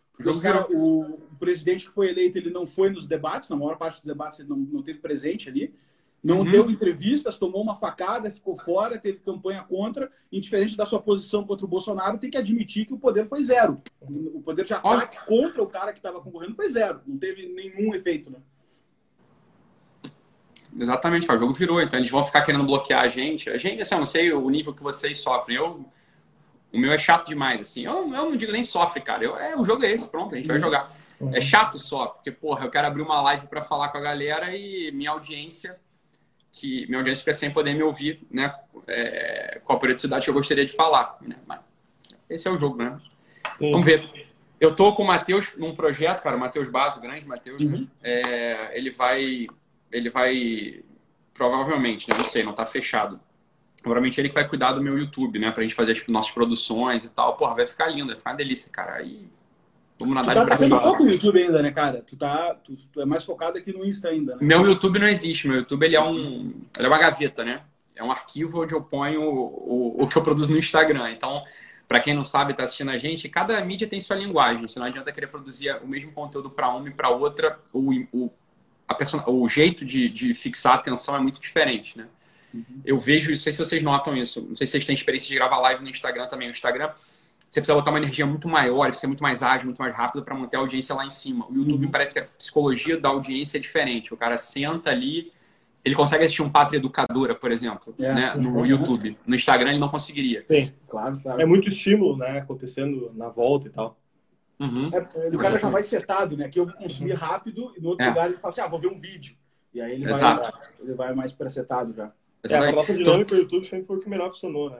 Cara, 0.41 0.67
o, 0.71 1.01
o, 1.01 1.19
presidente 1.39 1.85
que 1.85 1.93
foi 1.93 2.09
eleito, 2.09 2.37
ele 2.37 2.49
não 2.49 2.65
foi 2.65 2.89
nos 2.89 3.05
debates, 3.05 3.49
na 3.49 3.55
maior 3.55 3.77
parte 3.77 3.97
dos 3.97 4.05
debates 4.05 4.39
ele 4.39 4.49
não, 4.49 4.57
não 4.57 4.81
teve 4.81 4.99
presente 4.99 5.47
ali, 5.47 5.73
não 6.23 6.39
uhum. 6.39 6.49
deu 6.49 6.69
entrevistas, 6.71 7.37
tomou 7.37 7.61
uma 7.61 7.75
facada, 7.75 8.31
ficou 8.31 8.55
fora, 8.55 8.97
teve 8.97 9.19
campanha 9.19 9.63
contra, 9.63 10.09
indiferente 10.31 10.75
da 10.75 10.85
sua 10.85 10.99
posição 10.99 11.45
contra 11.45 11.65
o 11.65 11.69
Bolsonaro, 11.69 12.17
tem 12.17 12.31
que 12.31 12.37
admitir 12.37 12.87
que 12.87 12.93
o 12.93 12.97
poder 12.97 13.25
foi 13.27 13.43
zero. 13.43 13.79
O 14.01 14.41
poder 14.41 14.65
de 14.65 14.73
ataque 14.73 15.17
Olha. 15.19 15.25
contra 15.27 15.61
o 15.61 15.67
cara 15.67 15.93
que 15.93 15.99
estava 15.99 16.19
concorrendo 16.19 16.55
foi 16.55 16.69
zero, 16.69 17.01
não 17.05 17.17
teve 17.17 17.47
nenhum 17.47 17.93
efeito, 17.93 18.31
né? 18.31 18.39
Exatamente, 20.79 21.29
o 21.29 21.39
jogo 21.39 21.53
virou, 21.53 21.81
então 21.81 21.99
eles 21.99 22.11
vão 22.11 22.23
ficar 22.23 22.41
querendo 22.41 22.65
bloquear 22.65 23.03
a 23.03 23.07
gente. 23.07 23.49
A 23.49 23.57
gente, 23.57 23.81
assim, 23.81 23.95
eu 23.95 23.99
não 23.99 24.05
sei 24.05 24.33
o 24.33 24.49
nível 24.49 24.73
que 24.73 24.83
vocês 24.83 25.19
sofrem. 25.19 25.57
Eu 25.57 25.85
o 26.71 26.77
meu 26.77 26.91
é 26.91 26.97
chato 26.97 27.27
demais, 27.27 27.61
assim. 27.61 27.85
Eu, 27.85 27.93
eu 27.93 28.09
não 28.09 28.35
digo 28.35 28.51
nem 28.51 28.63
sofre, 28.63 29.01
cara. 29.01 29.23
Eu, 29.23 29.37
é, 29.37 29.55
o 29.55 29.65
jogo 29.65 29.85
é 29.85 29.91
esse, 29.91 30.07
pronto, 30.07 30.35
a 30.35 30.37
gente 30.37 30.47
vai 30.47 30.59
jogar. 30.59 30.89
Uhum. 31.19 31.31
É 31.33 31.41
chato 31.41 31.79
só, 31.79 32.07
porque, 32.07 32.31
porra, 32.31 32.65
eu 32.65 32.69
quero 32.69 32.87
abrir 32.87 33.01
uma 33.01 33.21
live 33.21 33.47
para 33.47 33.61
falar 33.61 33.89
com 33.89 33.97
a 33.97 34.01
galera 34.01 34.55
e 34.55 34.91
minha 34.91 35.11
audiência, 35.11 35.79
que 36.51 36.85
minha 36.87 36.99
audiência 36.99 37.23
fica 37.23 37.33
sem 37.33 37.51
poder 37.51 37.73
me 37.73 37.83
ouvir, 37.83 38.25
né? 38.29 38.53
É, 38.87 39.61
com 39.63 39.73
a 39.73 39.79
periodicidade 39.79 40.25
que 40.25 40.29
eu 40.29 40.33
gostaria 40.33 40.65
de 40.65 40.73
falar. 40.73 41.17
Né? 41.21 41.35
Mas 41.47 41.59
esse 42.29 42.47
é 42.47 42.51
o 42.51 42.59
jogo, 42.59 42.77
né? 42.77 42.99
Uhum. 43.59 43.71
Vamos 43.71 43.85
ver. 43.85 44.27
Eu 44.59 44.75
tô 44.75 44.93
com 44.93 45.03
o 45.03 45.07
Matheus 45.07 45.55
num 45.55 45.75
projeto, 45.75 46.21
cara, 46.21 46.35
o 46.35 46.39
Matheus 46.39 46.67
Basso, 46.69 46.99
grande 46.99 47.25
Matheus, 47.25 47.63
né? 47.63 47.73
uhum. 47.73 47.81
né? 47.81 47.87
é, 48.03 48.77
ele 48.77 48.91
vai. 48.91 49.47
Ele 49.91 50.09
vai. 50.09 50.83
Provavelmente, 51.33 52.09
né? 52.09 52.17
Não 52.17 52.25
sei, 52.25 52.43
não 52.43 52.53
tá 52.53 52.65
fechado 52.65 53.19
Provavelmente 53.87 54.19
ele 54.19 54.27
que 54.27 54.35
vai 54.35 54.45
cuidar 54.45 54.73
do 54.73 54.81
meu 54.81 54.97
YouTube, 54.97 55.39
né? 55.39 55.49
Pra 55.49 55.63
gente 55.63 55.73
fazer 55.73 55.93
as 55.93 55.97
tipo, 55.99 56.11
nossas 56.11 56.31
produções 56.31 57.05
e 57.05 57.09
tal. 57.09 57.37
Porra, 57.37 57.55
vai 57.55 57.65
ficar 57.65 57.87
lindo, 57.87 58.07
vai 58.07 58.17
ficar 58.17 58.31
uma 58.31 58.35
delícia, 58.35 58.69
cara. 58.69 58.95
Aí. 58.95 59.25
Vamos 59.97 60.13
nadar 60.13 60.35
tu 60.35 60.49
tá 60.49 60.55
de 60.55 60.67
braço. 60.67 60.83
pouco 60.83 61.03
no 61.03 61.09
YouTube 61.09 61.41
ainda, 61.41 61.61
né, 61.61 61.71
cara? 61.71 62.03
Tu, 62.05 62.17
tá, 62.17 62.53
tu, 62.55 62.75
tu, 62.91 63.01
é 63.01 63.05
mais 63.05 63.23
focado 63.23 63.57
aqui 63.57 63.71
no 63.71 63.85
Insta 63.85 64.09
ainda. 64.09 64.33
Né? 64.33 64.39
Meu 64.41 64.65
YouTube 64.67 64.99
não 64.99 65.07
existe. 65.07 65.47
Meu 65.47 65.57
YouTube 65.57 65.85
ele 65.85 65.95
é 65.95 66.03
um. 66.03 66.53
Ele 66.77 66.85
é 66.85 66.87
uma 66.87 66.99
gaveta, 66.99 67.45
né? 67.45 67.61
É 67.95 68.03
um 68.03 68.11
arquivo 68.11 68.61
onde 68.61 68.73
eu 68.73 68.81
ponho 68.81 69.21
o, 69.21 69.95
o, 69.97 70.03
o 70.03 70.07
que 70.07 70.17
eu 70.17 70.21
produzo 70.21 70.51
no 70.51 70.59
Instagram. 70.59 71.09
Então, 71.11 71.41
para 71.87 72.01
quem 72.01 72.13
não 72.13 72.25
sabe, 72.25 72.53
tá 72.53 72.65
assistindo 72.65 72.91
a 72.91 72.97
gente, 72.97 73.29
cada 73.29 73.59
mídia 73.63 73.87
tem 73.87 74.01
sua 74.01 74.17
linguagem. 74.17 74.61
Você 74.61 74.77
não 74.79 74.85
adianta 74.85 75.13
querer 75.13 75.27
produzir 75.27 75.73
o 75.81 75.87
mesmo 75.87 76.11
conteúdo 76.11 76.49
para 76.49 76.69
uma 76.69 76.89
e 76.89 76.91
para 76.91 77.09
outra. 77.09 77.57
O, 77.73 77.89
o, 78.11 78.31
a 78.85 79.31
o 79.31 79.47
jeito 79.47 79.85
de, 79.85 80.09
de 80.09 80.33
fixar 80.33 80.73
a 80.73 80.75
atenção 80.75 81.15
é 81.15 81.19
muito 81.19 81.39
diferente, 81.39 81.97
né? 81.97 82.07
Uhum. 82.57 82.81
Eu 82.85 82.99
vejo, 82.99 83.29
não 83.29 83.37
sei 83.37 83.53
se 83.53 83.59
vocês 83.59 83.83
notam 83.83 84.15
isso, 84.15 84.41
não 84.41 84.55
sei 84.55 84.65
se 84.67 84.71
vocês 84.71 84.85
têm 84.85 84.95
experiência 84.95 85.27
de 85.27 85.35
gravar 85.35 85.59
live 85.59 85.83
no 85.83 85.89
Instagram 85.89 86.27
também. 86.27 86.47
O 86.47 86.51
Instagram, 86.51 86.91
você 87.49 87.61
precisa 87.61 87.75
botar 87.75 87.91
uma 87.91 87.99
energia 87.99 88.25
muito 88.25 88.47
maior, 88.47 88.87
precisa 88.87 89.01
ser 89.01 89.07
muito 89.07 89.23
mais 89.23 89.43
ágil, 89.43 89.67
muito 89.67 89.79
mais 89.79 89.95
rápido 89.95 90.23
para 90.23 90.35
manter 90.35 90.57
a 90.57 90.59
audiência 90.59 90.93
lá 90.95 91.05
em 91.05 91.09
cima. 91.09 91.45
O 91.49 91.55
YouTube 91.55 91.85
uhum. 91.85 91.91
parece 91.91 92.13
que 92.13 92.19
a 92.19 92.25
psicologia 92.25 92.99
da 92.99 93.09
audiência 93.09 93.57
é 93.57 93.61
diferente. 93.61 94.13
O 94.13 94.17
cara 94.17 94.37
senta 94.37 94.89
ali, 94.89 95.31
ele 95.83 95.95
consegue 95.95 96.23
assistir 96.23 96.41
um 96.41 96.49
Pátria 96.49 96.77
Educadora, 96.77 97.35
por 97.35 97.51
exemplo, 97.51 97.95
é, 97.99 98.13
né, 98.13 98.35
no 98.35 98.65
YouTube. 98.65 99.17
No 99.25 99.35
Instagram 99.35 99.69
ele 99.71 99.79
não 99.79 99.89
conseguiria. 99.89 100.43
Sim, 100.49 100.71
claro, 100.87 101.19
claro. 101.21 101.41
É 101.41 101.45
muito 101.45 101.69
estímulo, 101.69 102.17
né, 102.17 102.39
acontecendo 102.39 103.11
na 103.15 103.29
volta 103.29 103.67
e 103.67 103.71
tal. 103.71 103.97
Uhum. 104.59 104.89
É, 104.91 105.35
o 105.35 105.37
cara 105.37 105.59
já 105.59 105.69
vai 105.69 105.83
setado, 105.83 106.35
né? 106.35 106.49
Que 106.49 106.59
eu 106.59 106.65
vou 106.65 106.73
consumir 106.73 107.13
rápido 107.13 107.71
e 107.77 107.81
no 107.81 107.89
outro 107.89 108.03
é. 108.03 108.09
lugar 108.09 108.27
ele 108.27 108.37
fala 108.37 108.49
assim, 108.49 108.61
ah, 108.61 108.67
vou 108.67 108.79
ver 108.79 108.87
um 108.87 108.99
vídeo. 108.99 109.35
E 109.73 109.79
aí 109.79 109.93
ele, 109.93 110.11
vai, 110.11 110.41
ele 110.79 110.93
vai 110.93 111.13
mais 111.13 111.31
presetado 111.33 111.93
já. 111.93 112.11
É, 112.43 112.55
a 112.55 112.71
nossa 112.71 112.93
dinâmica 112.93 113.35
do 113.35 113.41
YouTube 113.41 113.65
sempre 113.65 113.85
foi 113.85 113.97
o 113.97 113.99
que 113.99 114.09
melhor 114.09 114.29
funcionou, 114.29 114.69
né? 114.69 114.79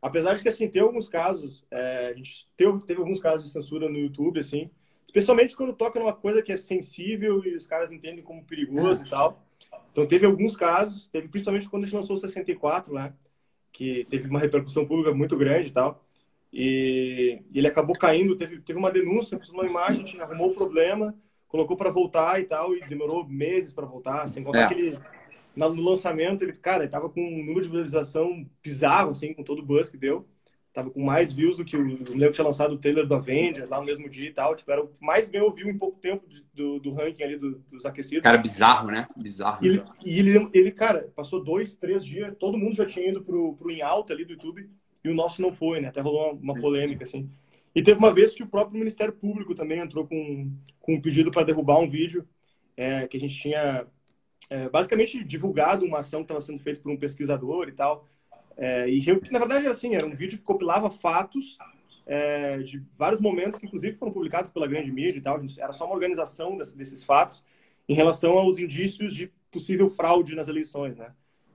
Apesar 0.00 0.34
de 0.34 0.42
que, 0.42 0.48
assim, 0.48 0.68
tem 0.68 0.82
alguns 0.82 1.08
casos, 1.08 1.64
é, 1.70 2.08
a 2.08 2.12
gente 2.12 2.48
teve, 2.56 2.78
teve 2.84 3.00
alguns 3.00 3.20
casos 3.20 3.44
de 3.44 3.50
censura 3.50 3.88
no 3.88 3.98
YouTube, 3.98 4.38
assim, 4.38 4.70
especialmente 5.06 5.56
quando 5.56 5.72
toca 5.72 5.98
numa 5.98 6.12
coisa 6.12 6.42
que 6.42 6.52
é 6.52 6.56
sensível 6.56 7.44
e 7.44 7.56
os 7.56 7.66
caras 7.66 7.90
entendem 7.90 8.22
como 8.22 8.44
perigoso 8.44 9.02
e 9.04 9.08
tal. 9.08 9.42
Então, 9.90 10.06
teve 10.06 10.26
alguns 10.26 10.54
casos, 10.54 11.08
teve 11.08 11.28
principalmente 11.28 11.68
quando 11.68 11.84
a 11.84 11.86
gente 11.86 11.96
lançou 11.96 12.16
o 12.16 12.18
64, 12.18 12.92
né? 12.92 13.14
Que 13.72 14.06
teve 14.10 14.28
uma 14.28 14.38
repercussão 14.38 14.84
pública 14.84 15.14
muito 15.14 15.36
grande 15.36 15.68
e 15.68 15.72
tal. 15.72 16.04
E 16.52 17.42
ele 17.54 17.66
acabou 17.66 17.96
caindo, 17.96 18.36
teve, 18.36 18.60
teve 18.60 18.78
uma 18.78 18.90
denúncia, 18.90 19.38
fez 19.38 19.50
uma 19.50 19.66
imagem, 19.66 20.02
a 20.02 20.06
gente 20.06 20.20
arrumou 20.20 20.50
o 20.50 20.54
problema, 20.54 21.14
colocou 21.48 21.76
para 21.76 21.90
voltar 21.90 22.40
e 22.40 22.44
tal, 22.44 22.74
e 22.74 22.80
demorou 22.86 23.26
meses 23.26 23.72
para 23.72 23.86
voltar, 23.86 24.28
sem 24.28 24.42
contar 24.44 24.60
é. 24.60 24.68
que 24.68 24.74
ele 24.74 24.98
no 25.56 25.82
lançamento, 25.82 26.42
ele, 26.42 26.52
cara, 26.52 26.84
ele 26.84 26.90
tava 26.92 27.08
com 27.08 27.20
um 27.20 27.38
número 27.38 27.62
de 27.62 27.68
visualização 27.68 28.46
bizarro, 28.62 29.10
assim, 29.10 29.32
com 29.32 29.42
todo 29.42 29.60
o 29.60 29.64
buzz 29.64 29.88
que 29.88 29.96
deu. 29.96 30.28
Tava 30.72 30.90
com 30.90 31.02
mais 31.02 31.32
views 31.32 31.56
do 31.56 31.64
que 31.64 31.74
o. 31.74 32.04
que 32.04 32.30
tinha 32.30 32.44
lançado 32.44 32.74
o 32.74 32.78
trailer 32.78 33.06
do 33.06 33.14
Avengers 33.14 33.70
lá 33.70 33.80
no 33.80 33.86
mesmo 33.86 34.10
dia 34.10 34.28
e 34.28 34.32
tal. 34.32 34.54
Tipo, 34.54 34.70
era 34.70 34.82
o 34.82 34.88
que 34.88 35.02
mais 35.02 35.30
ganhou 35.30 35.50
view 35.50 35.70
em 35.70 35.78
pouco 35.78 35.98
tempo 35.98 36.26
do, 36.52 36.78
do 36.78 36.92
ranking 36.92 37.22
ali 37.22 37.38
do, 37.38 37.60
dos 37.60 37.86
aquecidos. 37.86 38.22
Cara, 38.22 38.36
bizarro, 38.36 38.90
né? 38.90 39.08
Bizarro. 39.16 39.64
E 39.64 39.68
ele, 39.68 39.82
e 40.04 40.18
ele, 40.18 40.50
ele, 40.52 40.70
cara, 40.70 41.10
passou 41.16 41.42
dois, 41.42 41.74
três 41.74 42.04
dias, 42.04 42.36
todo 42.38 42.58
mundo 42.58 42.76
já 42.76 42.84
tinha 42.84 43.08
ido 43.08 43.22
pro, 43.22 43.54
pro 43.54 43.70
em 43.70 43.80
alta 43.80 44.12
ali 44.12 44.26
do 44.26 44.32
YouTube 44.32 44.68
e 45.02 45.08
o 45.08 45.14
nosso 45.14 45.40
não 45.40 45.50
foi, 45.50 45.80
né? 45.80 45.88
Até 45.88 46.02
rolou 46.02 46.32
uma, 46.32 46.52
uma 46.52 46.60
polêmica, 46.60 47.04
assim. 47.04 47.30
E 47.74 47.82
teve 47.82 47.98
uma 47.98 48.12
vez 48.12 48.34
que 48.34 48.42
o 48.42 48.46
próprio 48.46 48.78
Ministério 48.78 49.14
Público 49.14 49.54
também 49.54 49.78
entrou 49.78 50.06
com, 50.06 50.52
com 50.78 50.96
um 50.96 51.00
pedido 51.00 51.30
para 51.30 51.44
derrubar 51.44 51.78
um 51.78 51.88
vídeo 51.88 52.28
é, 52.76 53.08
que 53.08 53.16
a 53.16 53.20
gente 53.20 53.34
tinha 53.34 53.86
é, 54.48 54.68
basicamente 54.68 55.22
divulgado 55.24 55.84
uma 55.84 55.98
ação 55.98 56.20
que 56.20 56.24
estava 56.24 56.40
sendo 56.40 56.60
feita 56.60 56.80
por 56.80 56.90
um 56.90 56.96
pesquisador 56.96 57.68
e 57.68 57.72
tal. 57.72 58.06
É, 58.56 58.88
e 58.88 59.00
que 59.02 59.32
na 59.32 59.38
verdade 59.38 59.64
era 59.64 59.70
assim, 59.70 59.94
era 59.94 60.06
um 60.06 60.14
vídeo 60.14 60.38
que 60.38 60.44
compilava 60.44 60.90
fatos 60.90 61.58
é, 62.06 62.58
de 62.58 62.82
vários 62.96 63.20
momentos 63.20 63.58
que 63.58 63.66
inclusive 63.66 63.96
foram 63.96 64.12
publicados 64.12 64.50
pela 64.50 64.66
grande 64.66 64.90
mídia 64.90 65.18
e 65.18 65.22
tal. 65.22 65.40
Era 65.58 65.72
só 65.72 65.84
uma 65.84 65.94
organização 65.94 66.56
desse, 66.56 66.76
desses 66.76 67.04
fatos 67.04 67.42
em 67.88 67.94
relação 67.94 68.38
aos 68.38 68.58
indícios 68.58 69.14
de 69.14 69.30
possível 69.50 69.90
fraude 69.90 70.34
nas 70.34 70.48
eleições, 70.48 70.96
né? 70.96 71.12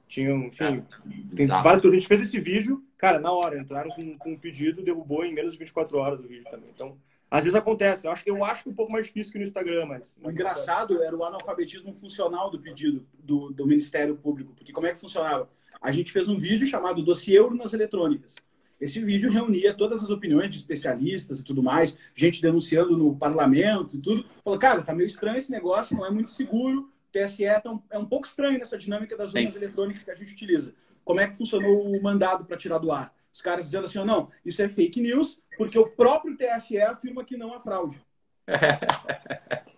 Tinham, 0.08 0.48
enfim, 0.48 0.64
é, 0.64 1.36
tem 1.36 1.48
vários 1.48 1.86
a 1.86 1.90
gente 1.90 2.08
fez 2.08 2.22
esse 2.22 2.38
vídeo, 2.38 2.84
cara, 2.98 3.18
na 3.18 3.32
hora, 3.32 3.58
entraram 3.58 3.90
com, 3.92 4.18
com 4.18 4.34
um 4.34 4.38
pedido, 4.38 4.84
derrubou 4.84 5.24
em 5.24 5.34
menos 5.34 5.54
de 5.54 5.60
24 5.60 5.98
horas 5.98 6.20
o 6.20 6.28
vídeo 6.28 6.44
também. 6.52 6.70
Então, 6.74 6.98
às 7.32 7.46
vezes 7.46 7.56
acontece. 7.56 8.06
Eu 8.06 8.12
acho, 8.12 8.24
eu 8.28 8.44
acho 8.44 8.64
que 8.64 8.70
é 8.70 8.72
um 8.74 8.76
pouco 8.76 8.92
mais 8.92 9.08
difícil 9.08 9.32
que 9.32 9.38
no 9.38 9.46
Instagram, 9.46 9.86
mas. 9.86 10.18
O 10.22 10.30
engraçado 10.30 11.02
era 11.02 11.16
o 11.16 11.24
analfabetismo 11.24 11.94
funcional 11.94 12.52
do 12.52 12.60
pedido 12.60 13.08
do, 13.18 13.52
do 13.52 13.66
Ministério 13.66 14.18
Público. 14.18 14.54
Porque 14.54 14.74
como 14.74 14.86
é 14.86 14.92
que 14.92 15.00
funcionava? 15.00 15.50
A 15.82 15.94
gente 15.94 16.12
fez 16.12 16.28
um 16.28 16.38
vídeo 16.38 16.68
chamado 16.68 17.02
Dossiê 17.02 17.40
Urnas 17.40 17.74
Eletrônicas. 17.74 18.36
Esse 18.82 19.00
vídeo 19.00 19.32
reunia 19.32 19.74
todas 19.74 20.04
as 20.04 20.10
opiniões 20.10 20.50
de 20.50 20.58
especialistas 20.58 21.40
e 21.40 21.44
tudo 21.44 21.64
mais, 21.64 21.96
gente 22.16 22.42
denunciando 22.42 22.98
no 22.98 23.16
parlamento 23.16 23.96
e 23.96 24.00
tudo. 24.00 24.26
Falou, 24.44 24.60
cara, 24.60 24.82
tá 24.82 24.94
meio 24.94 25.08
estranho 25.08 25.38
esse 25.38 25.52
negócio, 25.52 25.96
não 25.96 26.06
é 26.06 26.10
muito 26.10 26.32
seguro. 26.32 26.82
O 26.82 27.12
TSE 27.12 27.46
é 27.46 27.62
um, 27.66 27.80
é 27.92 27.98
um 27.98 28.06
pouco 28.06 28.28
estranho 28.28 28.58
nessa 28.58 28.78
dinâmica 28.78 29.16
das 29.16 29.34
urnas 29.34 29.54
Sim. 29.54 29.60
eletrônicas 29.60 30.04
que 30.04 30.12
a 30.12 30.16
gente 30.16 30.34
utiliza. 30.34 30.74
Como 31.06 31.20
é 31.20 31.28
que 31.28 31.38
funcionou 31.38 31.92
o 31.92 32.04
mandado 32.04 32.44
para 32.44 32.58
tirar 32.58 32.80
do 32.80 32.92
ar? 32.92 33.14
Os 33.34 33.42
caras 33.42 33.66
dizendo 33.66 33.86
assim, 33.86 34.04
não, 34.04 34.30
isso 34.44 34.62
é 34.62 34.68
fake 34.68 35.00
news, 35.00 35.40
porque 35.62 35.78
o 35.78 35.88
próprio 35.92 36.36
TSE 36.36 36.82
afirma 36.82 37.24
que 37.24 37.38
não 37.38 37.54
há 37.54 37.60
fraude. 37.60 38.02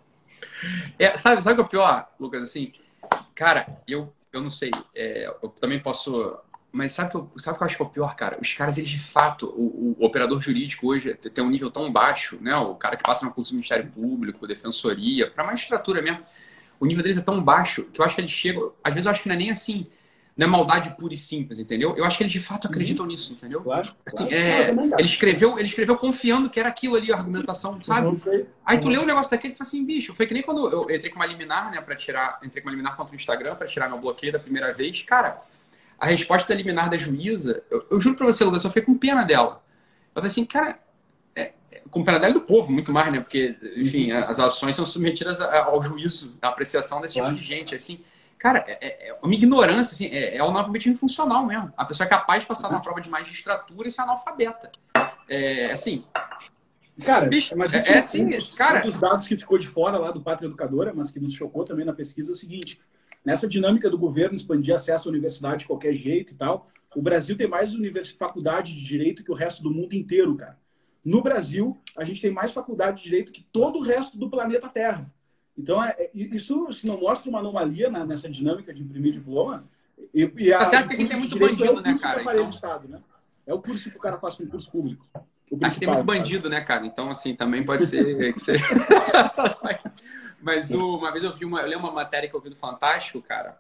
É, 0.98 1.18
sabe, 1.18 1.42
sabe 1.42 1.60
é 1.60 1.64
o 1.64 1.68
pior, 1.68 2.10
Lucas? 2.18 2.42
Assim, 2.42 2.72
cara, 3.36 3.66
eu, 3.86 4.14
eu 4.32 4.42
não 4.42 4.50
sei, 4.50 4.72
é, 4.96 5.26
eu 5.26 5.50
também 5.50 5.78
posso. 5.80 6.38
Mas 6.72 6.94
sabe 6.94 7.10
o 7.10 7.12
que, 7.12 7.18
eu, 7.18 7.54
que 7.54 7.64
eu 7.64 7.66
acho 7.66 7.76
que 7.76 7.82
é 7.82 7.86
o 7.86 7.90
pior, 7.90 8.16
cara? 8.16 8.38
Os 8.42 8.54
caras, 8.54 8.78
eles 8.78 8.90
de 8.90 9.00
fato, 9.00 9.48
o, 9.48 9.96
o, 10.00 10.06
operador 10.06 10.42
jurídico 10.42 10.88
hoje 10.88 11.14
tem 11.16 11.44
um 11.44 11.50
nível 11.50 11.70
tão 11.70 11.92
baixo, 11.92 12.38
né? 12.42 12.56
O 12.56 12.76
cara 12.76 12.96
que 12.96 13.04
passa 13.04 13.26
no 13.26 13.34
curso 13.34 13.52
do 13.52 13.56
Ministério 13.56 13.90
Público, 13.92 14.48
Defensoria, 14.48 15.30
para 15.30 15.44
magistratura 15.44 16.02
mesmo, 16.02 16.22
o 16.80 16.86
nível 16.86 17.04
deles 17.04 17.18
é 17.18 17.22
tão 17.22 17.44
baixo 17.44 17.84
que 17.86 18.00
eu 18.00 18.06
acho 18.06 18.16
que 18.16 18.22
eles 18.22 18.32
chegam. 18.32 18.72
Às 18.84 18.94
vezes 18.94 19.06
eu 19.06 19.12
acho 19.12 19.24
que 19.24 19.28
não 19.28 19.36
é 19.36 19.40
nem 19.40 19.52
assim 19.52 19.88
não 20.36 20.48
é 20.48 20.50
maldade 20.50 20.96
pura 20.98 21.14
e 21.14 21.18
simples, 21.18 21.60
entendeu? 21.60 21.96
Eu 21.96 22.04
acho 22.06 22.18
que 22.18 22.24
eles 22.24 22.34
de 22.34 22.40
fato 22.40 22.68
acreditam 22.68 23.06
uhum. 23.06 23.12
nisso, 23.12 23.34
entendeu? 23.34 23.62
Claro. 23.62 23.94
Assim, 24.06 24.28
claro. 24.28 24.34
É, 24.34 24.70
ele, 24.70 25.04
escreveu, 25.04 25.60
ele 25.60 25.68
escreveu 25.68 25.96
confiando 25.96 26.50
que 26.50 26.60
era 26.60 26.70
aquilo 26.70 26.96
ali, 26.96 27.12
a 27.12 27.18
argumentação, 27.18 27.80
sabe? 27.84 28.08
Uhum. 28.08 28.46
Aí 28.66 28.80
tu 28.80 28.90
lê 28.90 28.98
um 28.98 29.06
negócio 29.06 29.30
daquele 29.30 29.54
e 29.54 29.58
fala 29.58 29.68
assim, 29.68 29.86
bicho, 29.86 30.16
foi 30.16 30.26
que 30.26 30.34
nem 30.34 30.42
quando 30.42 30.70
eu 30.72 30.82
entrei 30.84 31.12
com 31.12 31.18
uma 31.18 31.26
liminar, 31.26 31.72
né, 31.72 31.80
pra 31.82 31.96
tirar, 31.96 32.40
entrei 32.44 32.64
com 32.64 32.70
uma 32.70 32.72
liminar 32.72 32.98
contra 32.98 33.14
o 33.14 33.16
Instagram 33.16 33.56
para 33.56 33.68
tirar 33.68 33.88
meu 33.88 34.00
bloqueio 34.00 34.34
da 34.34 34.40
primeira 34.40 34.74
vez. 34.74 35.04
Cara, 35.04 35.40
a 36.00 36.08
resposta 36.08 36.48
da 36.48 36.56
liminar 36.56 36.90
da 36.90 36.98
juíza, 36.98 37.64
eu, 37.70 37.86
eu 37.92 38.02
juro 38.02 38.16
pra 38.16 38.26
você, 38.26 38.44
Lucas, 38.44 38.64
eu 38.64 38.72
fiquei 38.72 38.84
com 38.84 38.98
pena 38.98 39.24
dela. 39.24 39.64
Eu 40.16 40.22
falei 40.22 40.32
assim, 40.32 40.46
cara, 40.46 40.80
é, 41.36 41.54
é, 41.72 41.82
com 41.92 42.04
pena 42.04 42.20
dela 42.20 42.34
do 42.34 42.42
povo, 42.42 42.72
muito 42.72 42.92
mais, 42.92 43.14
né? 43.14 43.20
Porque, 43.20 43.56
enfim, 43.78 44.12
uhum. 44.12 44.18
as 44.26 44.40
ações 44.40 44.76
são 44.76 44.86
submetidas 44.86 45.40
ao 45.40 45.82
juízo, 45.84 46.36
à 46.42 46.48
apreciação 46.48 47.02
desse 47.02 47.20
claro. 47.20 47.36
tipo 47.36 47.48
de 47.48 47.48
gente, 47.48 47.76
assim. 47.76 48.04
Cara, 48.44 48.62
é, 48.68 48.78
é, 48.82 49.08
é 49.08 49.14
uma 49.24 49.34
ignorância, 49.34 49.94
assim, 49.94 50.08
é, 50.08 50.36
é 50.36 50.44
o 50.44 50.50
analfabetismo 50.50 50.98
funcional 50.98 51.46
mesmo. 51.46 51.72
A 51.78 51.86
pessoa 51.86 52.06
é 52.06 52.10
capaz 52.10 52.42
de 52.42 52.48
passar 52.48 52.68
numa 52.70 52.82
prova 52.82 53.00
de 53.00 53.10
magistratura 53.10 53.88
e 53.88 53.92
ser 53.92 54.02
analfabeta. 54.02 54.70
É 55.30 55.72
assim. 55.72 56.04
Cara, 57.06 57.28
Bicho, 57.28 57.58
mas 57.58 57.74
é, 57.74 57.78
é 57.78 58.00
assim, 58.00 58.26
um 58.26 58.56
cara. 58.58 58.82
Um 58.82 58.88
dos 58.88 59.00
dados 59.00 59.30
que 59.30 59.38
ficou 59.38 59.58
de 59.58 59.66
fora 59.66 59.98
lá 59.98 60.12
do 60.12 60.22
Pátria 60.22 60.48
Educadora, 60.48 60.94
mas 60.94 61.10
que 61.10 61.22
nos 61.22 61.32
chocou 61.32 61.64
também 61.64 61.86
na 61.86 61.94
pesquisa 61.94 62.32
é 62.32 62.34
o 62.34 62.36
seguinte: 62.36 62.82
nessa 63.24 63.48
dinâmica 63.48 63.90
do 63.90 63.98
governo 63.98 64.36
expandir 64.36 64.76
acesso 64.76 65.08
à 65.08 65.12
universidade 65.12 65.60
de 65.60 65.68
qualquer 65.68 65.94
jeito 65.94 66.34
e 66.34 66.36
tal, 66.36 66.68
o 66.94 67.02
Brasil 67.02 67.38
tem 67.38 67.48
mais 67.48 67.72
faculdade 68.12 68.74
de 68.74 68.84
direito 68.84 69.24
que 69.24 69.32
o 69.32 69.36
resto 69.36 69.64
do 69.64 69.72
mundo 69.72 69.94
inteiro, 69.94 70.36
cara. 70.36 70.60
No 71.04 71.24
Brasil, 71.24 71.82
a 71.98 72.04
gente 72.04 72.22
tem 72.22 72.30
mais 72.32 72.52
faculdade 72.52 72.98
de 72.98 73.04
direito 73.04 73.32
que 73.32 73.48
todo 73.54 73.80
o 73.80 73.82
resto 73.82 74.18
do 74.18 74.30
planeta 74.30 74.68
Terra. 74.68 75.10
Então, 75.58 75.84
é, 75.84 75.96
é 75.98 76.10
isso 76.14 76.72
se 76.74 76.88
não 76.88 77.00
mostra 77.00 77.30
uma 77.30 77.40
anomalia 77.40 77.90
na, 77.90 78.06
nessa 78.06 78.30
dinâmica 78.30 78.74
de 78.74 78.82
imprimir 78.82 79.14
diploma. 79.14 79.64
E, 80.14 80.32
e 80.38 80.54
a, 80.54 80.60
tá 80.60 80.66
certo 80.66 80.90
que 80.90 80.96
aqui 80.96 81.06
tem 81.06 81.18
muito 81.18 81.38
bandido, 81.38 81.80
é 81.80 81.82
né, 81.82 81.98
cara? 82.00 82.22
Então... 82.22 82.50
Estado, 82.50 82.88
né? 82.88 83.02
É 83.46 83.54
o 83.54 83.62
curso 83.62 83.90
que 83.90 83.98
o 83.98 84.00
cara 84.00 84.18
faz 84.18 84.36
com 84.36 84.48
curso 84.48 84.72
público. 84.72 85.06
Aqui 85.62 85.80
tem 85.80 85.88
muito 85.88 86.04
bandido, 86.04 86.50
né, 86.50 86.62
cara? 86.62 86.86
Então, 86.86 87.12
assim, 87.12 87.36
também 87.36 87.64
pode 87.64 87.86
ser 87.86 88.34
seja. 88.40 88.66
Mas 90.42 90.72
o, 90.72 90.98
uma 90.98 91.12
vez 91.12 91.24
eu 91.24 91.34
vi 91.34 91.46
uma, 91.46 91.62
eu 91.62 91.68
lembro 91.68 91.86
uma 91.86 91.94
matéria 91.94 92.28
que 92.28 92.36
eu 92.36 92.42
vi 92.42 92.50
do 92.50 92.56
Fantástico, 92.56 93.22
cara. 93.22 93.58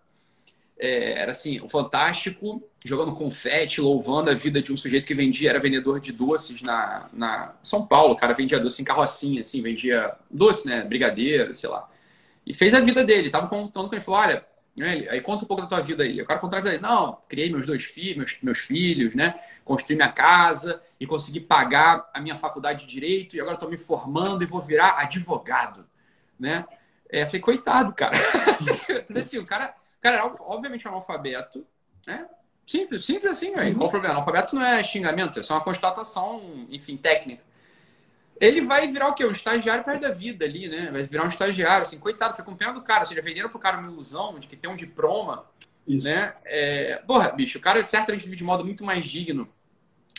É, 0.78 1.20
era 1.20 1.32
assim, 1.32 1.62
o 1.62 1.70
Fantástico 1.70 2.64
jogando 2.88 3.14
confete, 3.14 3.80
louvando 3.80 4.30
a 4.30 4.34
vida 4.34 4.62
de 4.62 4.74
um 4.74 4.78
sujeito 4.78 5.08
que 5.08 5.14
vendia, 5.14 5.50
era 5.50 5.60
vendedor 5.60 6.00
de 6.00 6.12
doces 6.12 6.62
na, 6.62 7.10
na 7.14 7.56
São 7.64 7.86
Paulo, 7.86 8.14
o 8.14 8.18
cara 8.18 8.34
vendia 8.34 8.60
doce 8.60 8.82
em 8.82 8.86
carrocinha, 8.86 9.42
assim, 9.42 9.62
vendia 9.62 10.14
doce, 10.30 10.68
né, 10.68 10.82
brigadeiro, 10.82 11.54
sei 11.54 11.70
lá. 11.70 11.90
E 12.46 12.54
fez 12.54 12.74
a 12.74 12.80
vida 12.80 13.04
dele, 13.04 13.30
tava 13.30 13.48
contando 13.48 13.88
com 13.88 13.96
ele, 13.96 14.04
falou, 14.04 14.20
olha, 14.20 14.46
né, 14.78 15.08
aí 15.10 15.22
conta 15.22 15.46
um 15.46 15.48
pouco 15.48 15.62
da 15.64 15.68
tua 15.68 15.82
vida 15.82 16.04
aí. 16.04 16.22
O 16.22 16.26
cara 16.26 16.40
contou 16.40 16.60
ele, 16.60 16.80
não, 16.80 17.20
criei 17.30 17.50
meus 17.50 17.66
dois 17.66 17.84
filhos, 17.84 18.18
meus, 18.18 18.38
meus 18.42 18.60
filhos, 18.60 19.16
né, 19.16 19.40
construí 19.64 19.96
minha 19.96 20.12
casa 20.12 20.82
e 21.00 21.08
consegui 21.08 21.40
pagar 21.40 22.10
a 22.14 22.20
minha 22.20 22.36
faculdade 22.36 22.86
de 22.86 22.92
Direito 22.92 23.36
e 23.36 23.40
agora 23.40 23.56
estou 23.56 23.70
me 23.70 23.78
formando 23.78 24.44
e 24.44 24.48
vou 24.48 24.62
virar 24.62 25.00
advogado, 25.00 25.86
né. 26.40 26.66
É, 27.10 27.26
falei, 27.28 27.42
coitado, 27.42 27.94
cara. 27.94 28.18
assim, 29.16 29.38
o 29.38 29.46
cara 29.46 29.76
cara 30.04 30.18
era, 30.18 30.26
obviamente, 30.42 30.86
analfabeto, 30.86 31.66
né? 32.06 32.28
Simples, 32.66 33.06
simples 33.06 33.32
assim, 33.32 33.54
velho. 33.54 33.72
Uhum. 33.72 33.76
Qual 33.76 33.88
o 33.88 33.92
problema? 33.92 34.16
Analfabeto 34.16 34.56
não 34.56 34.64
é 34.64 34.82
xingamento, 34.84 35.40
é 35.40 35.44
só 35.44 35.56
uma 35.56 35.64
constatação, 35.64 36.66
enfim, 36.70 36.96
técnica. 36.96 37.44
Ele 38.40 38.62
vai 38.62 38.88
virar 38.88 39.10
o 39.10 39.14
quê? 39.14 39.26
Um 39.26 39.32
estagiário 39.32 39.84
perto 39.84 40.02
da 40.02 40.12
vida 40.12 40.44
ali, 40.46 40.68
né? 40.68 40.90
Vai 40.92 41.04
virar 41.04 41.26
um 41.26 41.30
estagiário, 41.30 41.84
assim, 41.84 42.00
coitado, 42.00 42.36
foi 42.36 42.44
com 42.44 42.56
pena 42.56 42.74
do 42.74 42.82
cara. 42.82 43.02
Ou 43.02 43.06
seja, 43.06 43.22
venderam 43.22 43.50
pro 43.50 43.60
cara 43.60 43.78
uma 43.78 43.92
ilusão 43.92 44.40
de 44.40 44.48
que 44.48 44.56
tem 44.56 44.70
um 44.70 44.76
diploma, 44.76 45.46
Isso. 45.88 46.08
né? 46.08 46.34
É... 46.46 47.02
Porra, 47.06 47.30
bicho, 47.30 47.58
o 47.58 47.62
cara 47.62 47.84
certamente 47.84 48.24
vive 48.24 48.36
de 48.36 48.44
modo 48.44 48.66
muito 48.66 48.84
mais 48.84 49.06
digno 49.06 49.48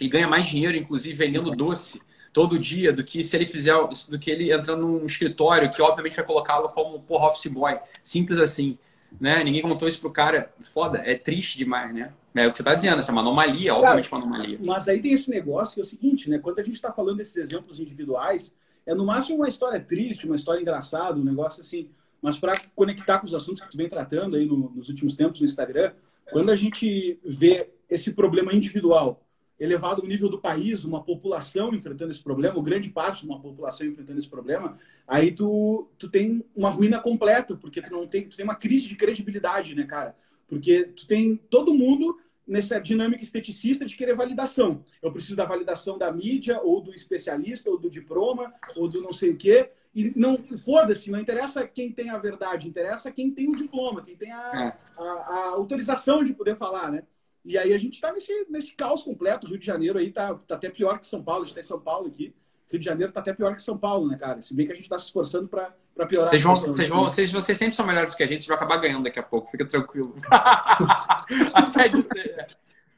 e 0.00 0.08
ganha 0.08 0.28
mais 0.28 0.46
dinheiro, 0.46 0.76
inclusive, 0.76 1.14
vendendo 1.14 1.50
uhum. 1.50 1.56
doce 1.56 2.00
todo 2.32 2.58
dia 2.58 2.92
do 2.92 3.04
que 3.04 3.22
se 3.22 3.36
ele 3.36 3.46
fizer, 3.46 3.74
do 4.08 4.18
que 4.18 4.30
ele 4.30 4.52
entrando 4.52 4.86
num 4.86 5.06
escritório 5.06 5.70
que 5.70 5.80
obviamente 5.80 6.16
vai 6.16 6.24
colocá-lo 6.24 6.68
como 6.68 7.00
porra 7.00 7.28
office 7.28 7.46
boy. 7.46 7.78
Simples 8.02 8.38
assim 8.38 8.78
né? 9.20 9.42
Ninguém 9.44 9.62
contou 9.62 9.88
isso 9.88 10.00
pro 10.00 10.10
cara. 10.10 10.52
Foda, 10.60 11.02
é 11.04 11.14
triste 11.16 11.58
demais, 11.58 11.94
né? 11.94 12.12
É 12.34 12.46
o 12.46 12.50
que 12.50 12.56
você 12.56 12.62
está 12.62 12.74
dizendo, 12.74 12.98
essa 12.98 13.10
é 13.10 13.12
uma 13.12 13.20
anomalia, 13.20 13.70
cara, 13.70 13.80
obviamente 13.80 14.12
uma 14.12 14.20
anomalia. 14.20 14.58
Mas 14.60 14.88
aí 14.88 15.00
tem 15.00 15.12
esse 15.12 15.30
negócio 15.30 15.74
que 15.74 15.80
é 15.80 15.82
o 15.82 15.86
seguinte, 15.86 16.28
né? 16.28 16.38
Quando 16.38 16.58
a 16.58 16.62
gente 16.62 16.74
está 16.74 16.90
falando 16.90 17.18
desses 17.18 17.36
exemplos 17.36 17.78
individuais, 17.78 18.52
é 18.84 18.94
no 18.94 19.06
máximo 19.06 19.36
uma 19.36 19.48
história 19.48 19.78
triste, 19.78 20.26
uma 20.26 20.36
história 20.36 20.60
engraçada, 20.60 21.18
um 21.18 21.24
negócio 21.24 21.60
assim. 21.60 21.88
Mas 22.20 22.36
para 22.36 22.60
conectar 22.74 23.18
com 23.18 23.26
os 23.26 23.34
assuntos 23.34 23.62
que 23.62 23.70
tu 23.70 23.76
vem 23.76 23.88
tratando 23.88 24.36
aí 24.36 24.46
no, 24.46 24.70
nos 24.70 24.88
últimos 24.88 25.14
tempos 25.14 25.40
no 25.40 25.46
Instagram, 25.46 25.92
quando 26.32 26.50
a 26.50 26.56
gente 26.56 27.18
vê 27.24 27.70
esse 27.88 28.12
problema 28.12 28.52
individual 28.52 29.23
elevado 29.58 30.02
o 30.02 30.06
nível 30.06 30.28
do 30.28 30.38
país, 30.38 30.84
uma 30.84 31.02
população 31.02 31.74
enfrentando 31.74 32.10
esse 32.10 32.22
problema, 32.22 32.56
ou 32.56 32.62
grande 32.62 32.90
parte 32.90 33.20
de 33.20 33.26
uma 33.26 33.40
população 33.40 33.86
enfrentando 33.86 34.18
esse 34.18 34.28
problema, 34.28 34.76
aí 35.06 35.30
tu, 35.30 35.88
tu 35.98 36.08
tem 36.08 36.44
uma 36.54 36.70
ruína 36.70 37.00
completa, 37.00 37.54
porque 37.54 37.80
tu 37.80 37.90
não 37.90 38.06
tem, 38.06 38.28
tu 38.28 38.36
tem 38.36 38.44
uma 38.44 38.56
crise 38.56 38.88
de 38.88 38.96
credibilidade, 38.96 39.74
né, 39.74 39.84
cara? 39.84 40.16
Porque 40.48 40.84
tu 40.96 41.06
tem 41.06 41.36
todo 41.36 41.72
mundo 41.72 42.18
nessa 42.46 42.78
dinâmica 42.78 43.22
esteticista 43.22 43.86
de 43.86 43.96
querer 43.96 44.14
validação. 44.14 44.84
Eu 45.00 45.12
preciso 45.12 45.36
da 45.36 45.44
validação 45.44 45.96
da 45.96 46.12
mídia, 46.12 46.60
ou 46.60 46.80
do 46.80 46.92
especialista, 46.92 47.70
ou 47.70 47.78
do 47.78 47.88
diploma, 47.88 48.52
ou 48.76 48.88
do 48.88 49.00
não 49.00 49.12
sei 49.12 49.30
o 49.30 49.36
quê. 49.36 49.70
E 49.94 50.12
não, 50.16 50.36
foda-se, 50.36 51.10
não 51.10 51.20
interessa 51.20 51.66
quem 51.66 51.92
tem 51.92 52.10
a 52.10 52.18
verdade, 52.18 52.68
interessa 52.68 53.12
quem 53.12 53.30
tem 53.30 53.48
o 53.48 53.54
diploma, 53.54 54.02
quem 54.02 54.16
tem 54.16 54.32
a, 54.32 54.50
é. 54.54 55.00
a, 55.00 55.04
a 55.04 55.44
autorização 55.52 56.24
de 56.24 56.34
poder 56.34 56.56
falar, 56.56 56.90
né? 56.90 57.04
E 57.44 57.58
aí 57.58 57.74
a 57.74 57.78
gente 57.78 57.94
está 57.94 58.12
nesse, 58.12 58.46
nesse 58.48 58.74
caos 58.74 59.02
completo. 59.02 59.46
O 59.46 59.50
Rio 59.50 59.58
de 59.58 59.66
Janeiro 59.66 59.98
aí 59.98 60.10
tá, 60.10 60.34
tá 60.34 60.54
até 60.54 60.70
pior 60.70 60.98
que 60.98 61.06
São 61.06 61.22
Paulo. 61.22 61.42
A 61.42 61.44
gente 61.44 61.50
está 61.50 61.60
em 61.60 61.68
São 61.68 61.80
Paulo 61.80 62.08
aqui. 62.08 62.34
Rio 62.70 62.78
de 62.78 62.84
Janeiro 62.84 63.10
está 63.10 63.20
até 63.20 63.32
pior 63.32 63.54
que 63.54 63.62
São 63.62 63.76
Paulo, 63.76 64.08
né, 64.08 64.16
cara? 64.16 64.40
Se 64.40 64.54
bem 64.54 64.64
que 64.64 64.72
a 64.72 64.74
gente 64.74 64.84
está 64.84 64.98
se 64.98 65.04
esforçando 65.04 65.46
para 65.48 65.74
piorar. 66.06 66.30
Vocês, 66.30 66.42
vão, 66.42 66.56
vocês, 66.56 66.88
vão, 66.88 67.02
vocês, 67.04 67.32
vocês 67.32 67.58
sempre 67.58 67.76
são 67.76 67.86
melhores 67.86 68.14
que 68.14 68.22
a 68.22 68.26
gente, 68.26 68.38
vocês 68.38 68.46
vão 68.46 68.56
acabar 68.56 68.78
ganhando 68.78 69.04
daqui 69.04 69.18
a 69.18 69.22
pouco. 69.22 69.50
Fica 69.50 69.66
tranquilo. 69.66 70.16
até 71.54 71.88
dizer. 71.88 72.56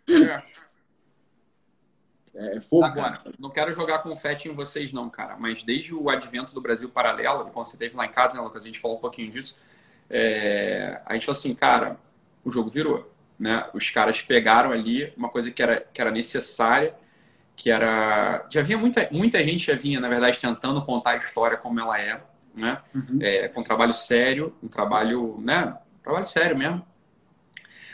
É. 0.09 0.43
É, 2.39 2.61
fogo, 2.61 2.83
tá, 2.83 2.93
cara. 2.93 3.23
Não 3.39 3.51
quero 3.51 3.75
jogar 3.75 4.01
confete 4.01 4.49
em 4.49 4.53
vocês, 4.55 4.93
não, 4.93 5.09
cara. 5.09 5.37
Mas 5.37 5.63
desde 5.63 5.95
o 5.95 6.09
advento 6.11 6.55
do 6.55 6.61
Brasil 6.61 6.89
Paralelo, 6.89 7.51
quando 7.51 7.67
você 7.67 7.77
esteve 7.77 7.97
lá 7.97 8.05
em 8.05 8.11
casa, 8.11 8.37
né, 8.37 8.43
Lucas? 8.43 8.63
A 8.63 8.67
gente 8.67 8.79
falou 8.79 8.99
um 8.99 9.01
pouquinho 9.01 9.31
disso. 9.31 9.57
É... 10.09 11.01
A 11.07 11.15
gente 11.15 11.25
falou 11.25 11.39
assim, 11.39 11.55
cara, 11.55 11.99
o 12.45 12.51
jogo 12.51 12.71
virou. 12.71 13.11
Né? 13.39 13.69
Os 13.75 13.91
caras 13.91 14.23
pegaram 14.23 14.73
ali 14.73 15.13
uma 15.17 15.29
coisa 15.29 15.51
que 15.51 15.63
era, 15.63 15.81
que 15.93 16.01
era 16.01 16.11
necessária, 16.11 16.95
que 17.55 17.71
era. 17.71 18.47
Já 18.51 18.61
havia 18.61 18.79
muita, 18.79 19.09
muita 19.11 19.43
gente 19.45 19.67
já 19.67 19.75
vinha, 19.75 20.01
na 20.01 20.09
verdade, 20.09 20.39
tentando 20.39 20.83
contar 20.85 21.13
a 21.13 21.17
história 21.17 21.57
como 21.57 21.81
ela 21.81 21.99
é, 21.99 22.21
né? 22.55 22.79
Uhum. 22.95 23.19
É, 23.21 23.49
com 23.49 23.61
um 23.61 23.65
trabalho 23.65 23.93
sério, 23.93 24.55
um 24.63 24.69
trabalho, 24.69 25.39
né? 25.41 25.77
Um 26.01 26.03
trabalho 26.03 26.27
sério 26.27 26.57
mesmo. 26.57 26.87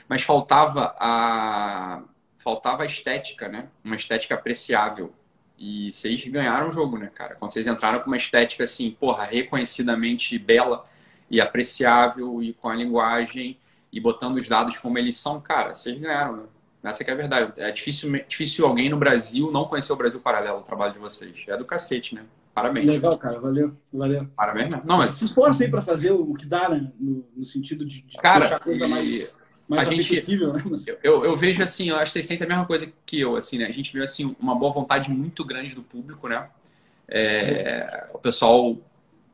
Mas 0.08 0.22
faltava 0.22 0.94
a 0.98 2.02
faltava 2.38 2.82
a 2.82 2.86
estética, 2.86 3.48
né? 3.48 3.68
Uma 3.84 3.94
estética 3.94 4.34
apreciável. 4.34 5.14
E 5.56 5.92
vocês 5.92 6.26
ganharam 6.26 6.70
o 6.70 6.72
jogo, 6.72 6.98
né, 6.98 7.08
cara? 7.14 7.36
Quando 7.36 7.52
vocês 7.52 7.68
entraram 7.68 8.00
com 8.00 8.08
uma 8.08 8.16
estética 8.16 8.64
assim, 8.64 8.90
porra, 8.90 9.24
reconhecidamente 9.24 10.36
bela 10.38 10.84
e 11.30 11.40
apreciável 11.40 12.42
e 12.42 12.52
com 12.52 12.68
a 12.68 12.74
linguagem 12.74 13.58
e 13.92 14.00
botando 14.00 14.36
os 14.36 14.48
dados 14.48 14.78
como 14.78 14.98
eles 14.98 15.16
são, 15.16 15.40
cara, 15.40 15.74
vocês 15.74 15.98
ganharam, 15.98 16.36
né? 16.38 16.42
Essa 16.84 17.04
que 17.04 17.10
é 17.10 17.14
a 17.14 17.16
verdade. 17.16 17.52
É 17.60 17.70
difícil, 17.70 18.10
difícil 18.26 18.66
alguém 18.66 18.88
no 18.88 18.96
Brasil 18.96 19.52
não 19.52 19.66
conhecer 19.66 19.92
o 19.92 19.96
Brasil 19.96 20.18
Paralelo, 20.18 20.58
o 20.58 20.62
trabalho 20.62 20.92
de 20.92 20.98
vocês. 20.98 21.44
É 21.46 21.56
do 21.56 21.64
cacete, 21.64 22.14
né? 22.14 22.24
Parabéns. 22.52 22.86
Legal, 22.86 23.16
cara. 23.16 23.38
Valeu. 23.38 23.76
Valeu. 23.92 24.26
Parabéns 24.36 24.66
mesmo. 24.66 24.82
Não, 24.84 24.98
mas... 24.98 25.16
Se 25.16 25.24
esforça 25.24 25.62
aí 25.62 25.70
para 25.70 25.80
fazer 25.80 26.10
o 26.10 26.34
que 26.34 26.44
dá, 26.44 26.68
né? 26.68 26.90
No, 27.00 27.24
no 27.36 27.44
sentido 27.44 27.84
de, 27.84 28.02
de 28.02 28.16
cara, 28.18 28.40
deixar 28.40 28.56
a 28.56 28.60
coisa 28.60 28.84
e... 28.84 28.88
mais, 28.88 29.36
mais 29.68 29.88
a 29.88 29.90
gente, 29.90 30.36
né? 30.36 30.62
Eu, 31.02 31.24
eu, 31.24 31.36
vejo 31.36 31.62
assim, 31.62 31.88
eu 31.88 31.96
acho 31.96 32.06
que 32.06 32.12
vocês 32.14 32.26
sentem 32.26 32.44
a 32.44 32.48
mesma 32.48 32.66
coisa 32.66 32.92
que 33.06 33.20
eu, 33.20 33.36
assim, 33.36 33.58
né? 33.58 33.66
A 33.66 33.72
gente 33.72 33.92
vê, 33.92 34.02
assim, 34.02 34.34
uma 34.40 34.54
boa 34.54 34.72
vontade 34.72 35.08
muito 35.08 35.44
grande 35.44 35.74
do 35.74 35.82
público, 35.82 36.28
né? 36.28 36.48
É, 37.08 38.08
o 38.12 38.18
pessoal 38.18 38.76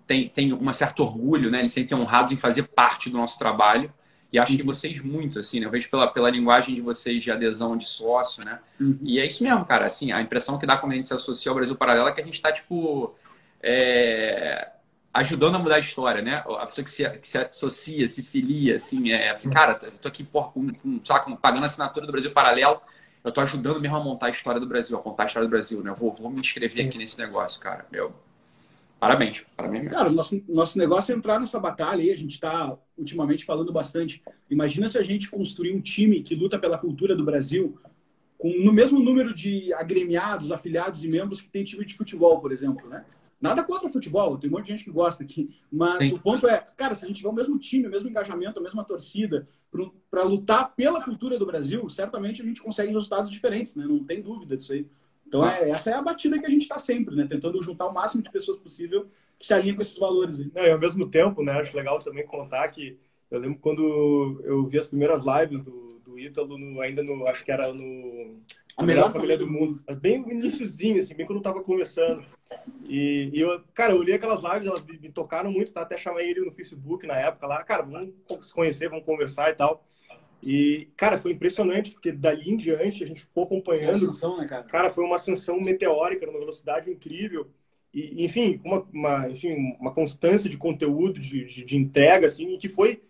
tem, 0.07 0.29
tem 0.29 0.53
um 0.53 0.73
certo 0.73 1.03
orgulho, 1.03 1.51
né? 1.51 1.61
Eles 1.61 1.73
sentem 1.73 1.97
honrados 1.97 2.31
em 2.31 2.37
fazer 2.37 2.65
parte 2.65 3.09
do 3.09 3.17
nosso 3.17 3.39
trabalho. 3.39 3.93
E 4.31 4.39
acho 4.39 4.57
que 4.57 4.63
vocês 4.63 5.01
muito, 5.01 5.39
assim, 5.39 5.59
né? 5.59 5.67
Eu 5.67 5.71
vejo 5.71 5.89
pela, 5.89 6.07
pela 6.07 6.29
linguagem 6.29 6.75
de 6.75 6.83
vocês 6.83 7.23
de 7.23 7.31
adesão 7.31 7.77
de 7.77 7.87
sócio, 7.87 8.45
né? 8.45 8.61
Uhum. 8.79 8.99
E 9.03 9.19
é 9.19 9.27
isso 9.27 9.43
mesmo, 9.43 9.65
cara. 9.65 9.87
Assim, 9.87 10.13
a 10.13 10.21
impressão 10.21 10.59
que 10.59 10.67
dá 10.67 10.77
quando 10.77 10.93
a 10.93 10.95
gente 10.97 11.07
se 11.07 11.15
associa 11.15 11.51
ao 11.51 11.57
Brasil 11.57 11.75
Paralelo 11.75 12.09
é 12.09 12.13
que 12.13 12.21
a 12.21 12.25
gente 12.25 12.35
está, 12.35 12.53
tipo, 12.53 13.15
é... 13.63 14.69
ajudando 15.15 15.55
a 15.55 15.59
mudar 15.59 15.77
a 15.77 15.79
história, 15.79 16.21
né? 16.21 16.45
A 16.47 16.67
pessoa 16.67 16.85
que 16.85 16.91
se, 16.91 17.09
que 17.09 17.27
se 17.27 17.39
associa, 17.39 18.07
se 18.07 18.23
filia, 18.23 18.77
assim, 18.77 19.11
é 19.13 19.31
assim, 19.31 19.49
cara, 19.49 19.79
eu 19.83 19.93
tô 19.93 20.09
aqui, 20.09 20.23
porra, 20.23 20.51
com, 20.51 20.69
com, 20.69 21.01
sabe, 21.03 21.35
pagando 21.39 21.63
a 21.63 21.67
assinatura 21.67 22.05
do 22.05 22.13
Brasil 22.13 22.31
Paralelo, 22.31 22.83
eu 23.25 23.33
tô 23.33 23.41
ajudando 23.41 23.81
mesmo 23.81 23.97
a 23.97 24.01
montar 24.01 24.27
a 24.27 24.31
história 24.31 24.61
do 24.61 24.67
Brasil, 24.67 24.97
a 24.97 25.01
contar 25.01 25.23
a 25.23 25.27
história 25.27 25.49
do 25.49 25.51
Brasil, 25.51 25.83
né? 25.83 25.91
Eu 25.91 25.95
vou, 25.95 26.13
vou 26.13 26.31
me 26.31 26.41
inscrever 26.41 26.87
aqui 26.87 26.99
nesse 26.99 27.19
negócio, 27.19 27.61
cara. 27.61 27.87
Meu, 27.91 28.15
Parabéns, 29.01 29.45
parabéns. 29.57 29.85
Mesmo. 29.85 29.97
Cara, 29.97 30.11
nosso, 30.11 30.43
nosso 30.49 30.77
negócio 30.77 31.13
é 31.13 31.17
entrar 31.17 31.39
nessa 31.39 31.59
batalha 31.61 32.03
aí. 32.03 32.11
A 32.11 32.17
gente 32.17 32.33
está 32.33 32.77
ultimamente 32.97 33.45
falando 33.45 33.73
bastante. 33.73 34.23
Imagina 34.51 34.89
se 34.89 34.99
a 34.99 35.03
gente 35.03 35.31
construir 35.31 35.73
um 35.73 35.81
time 35.81 36.21
que 36.21 36.35
luta 36.35 36.59
pela 36.59 36.77
cultura 36.77 37.15
do 37.15 37.25
Brasil 37.25 37.79
com 38.37 38.49
no 38.65 38.73
mesmo 38.73 39.01
número 39.01 39.35
de 39.35 39.73
agremiados, 39.75 40.53
afiliados 40.53 41.03
e 41.05 41.09
membros 41.09 41.41
que 41.41 41.49
tem 41.49 41.65
time 41.65 41.85
de 41.85 41.95
futebol, 41.95 42.41
por 42.41 42.53
exemplo, 42.53 42.89
né? 42.89 43.05
Nada 43.41 43.63
contra 43.63 43.87
o 43.87 43.91
futebol, 43.91 44.37
tem 44.37 44.51
um 44.51 44.53
monte 44.53 44.67
de 44.67 44.73
gente 44.73 44.85
que 44.85 44.91
gosta 44.91 45.23
aqui. 45.23 45.49
Mas 45.71 46.05
Sim. 46.05 46.15
o 46.15 46.19
ponto 46.19 46.49
é, 46.49 46.59
cara, 46.77 46.95
se 46.95 47.05
a 47.05 47.09
gente 47.09 47.19
tiver 47.19 47.29
o 47.29 47.33
mesmo 47.33 47.57
time, 47.59 47.87
o 47.87 47.91
mesmo 47.91 48.09
engajamento, 48.09 48.59
a 48.59 48.63
mesma 48.63 48.83
torcida 48.83 49.47
para 50.11 50.23
lutar 50.23 50.75
pela 50.75 51.03
cultura 51.03 51.39
do 51.39 51.47
Brasil, 51.47 51.89
certamente 51.89 52.43
a 52.43 52.45
gente 52.45 52.61
consegue 52.61 52.93
resultados 52.93 53.31
diferentes, 53.31 53.77
né? 53.77 53.85
Não 53.87 54.03
tem 54.03 54.21
dúvida 54.21 54.57
disso 54.57 54.73
aí. 54.73 54.87
Então, 55.29 55.47
é, 55.47 55.71
essa 55.71 55.91
é 55.91 55.93
a 55.93 56.03
batida 56.03 56.39
que 56.39 56.47
a 56.47 56.51
gente 56.51 56.63
está 56.63 56.79
sempre, 56.79 57.15
né? 57.15 57.27
Tentando 57.29 57.63
juntar 57.63 57.87
o 57.87 57.93
máximo 57.93 58.23
de 58.23 58.31
pessoas 58.31 58.59
possível 58.59 59.07
que 59.39 59.47
se 59.47 59.53
alinhem 59.53 59.75
com 59.75 59.83
esses 59.83 59.99
valores. 59.99 60.41
Aí. 60.41 60.51
É, 60.55 60.69
e 60.69 60.71
ao 60.73 60.79
mesmo 60.79 61.09
tempo, 61.09 61.43
né? 61.43 61.53
Acho 61.53 61.77
legal 61.77 61.99
também 62.01 62.27
contar 62.27 62.67
que 62.69 62.99
eu 63.31 63.39
lembro 63.39 63.59
quando 63.61 64.41
eu 64.43 64.67
vi 64.67 64.79
as 64.79 64.87
primeiras 64.87 65.23
lives 65.23 65.61
do, 65.61 66.01
do 66.01 66.19
Ítalo, 66.19 66.57
no, 66.57 66.81
ainda 66.81 67.03
no, 67.03 67.27
acho 67.27 67.45
que 67.45 67.53
era 67.53 67.73
no 67.73 68.41
a 68.75 68.83
melhor 68.83 69.13
família 69.13 69.37
do 69.37 69.47
mundo. 69.47 69.83
Bem 70.01 70.21
no 70.21 70.31
iníciozinho, 70.31 70.99
assim, 70.99 71.15
bem 71.15 71.27
quando 71.27 71.39
eu 71.39 71.43
tava 71.43 71.63
começando. 71.63 72.25
E, 72.89 73.29
e, 73.35 73.41
eu, 73.41 73.61
cara, 73.75 73.93
eu 73.93 73.99
olhei 73.99 74.15
aquelas 74.15 74.41
lives, 74.41 74.67
elas 74.67 74.85
me, 74.85 74.99
me 74.99 75.11
tocaram 75.11 75.51
muito, 75.51 75.73
tá? 75.73 75.83
Até 75.83 75.99
chamei 75.99 76.31
ele 76.31 76.41
no 76.41 76.53
Facebook 76.53 77.07
na 77.07 77.17
época 77.17 77.47
lá. 77.47 77.63
Cara, 77.65 77.83
vamos 77.83 78.15
se 78.41 78.55
conhecer, 78.55 78.89
vamos 78.89 79.05
conversar 79.05 79.51
e 79.51 79.55
tal. 79.55 79.85
E, 80.43 80.89
cara, 80.97 81.19
foi 81.19 81.33
impressionante, 81.33 81.91
porque 81.91 82.13
dali 82.13 82.51
em 82.51 82.57
diante 82.57 83.03
a 83.03 83.07
gente 83.07 83.23
ficou 83.23 83.45
acompanhando. 83.45 83.97
Ascensão, 83.97 84.37
né, 84.37 84.47
cara? 84.47 84.63
cara, 84.65 84.91
foi 84.91 85.05
uma 85.05 85.17
ascensão 85.17 85.61
meteórica, 85.61 86.27
numa 86.27 86.39
velocidade 86.39 86.91
incrível. 86.91 87.49
E, 87.93 88.25
enfim, 88.25 88.61
uma, 88.65 88.87
uma, 88.93 89.29
enfim, 89.29 89.77
uma 89.81 89.93
constância 89.93 90.49
de 90.49 90.57
conteúdo, 90.57 91.19
de, 91.19 91.45
de, 91.45 91.65
de 91.65 91.77
entrega, 91.77 92.27
assim, 92.27 92.57
que 92.59 92.69
foi 92.69 93.03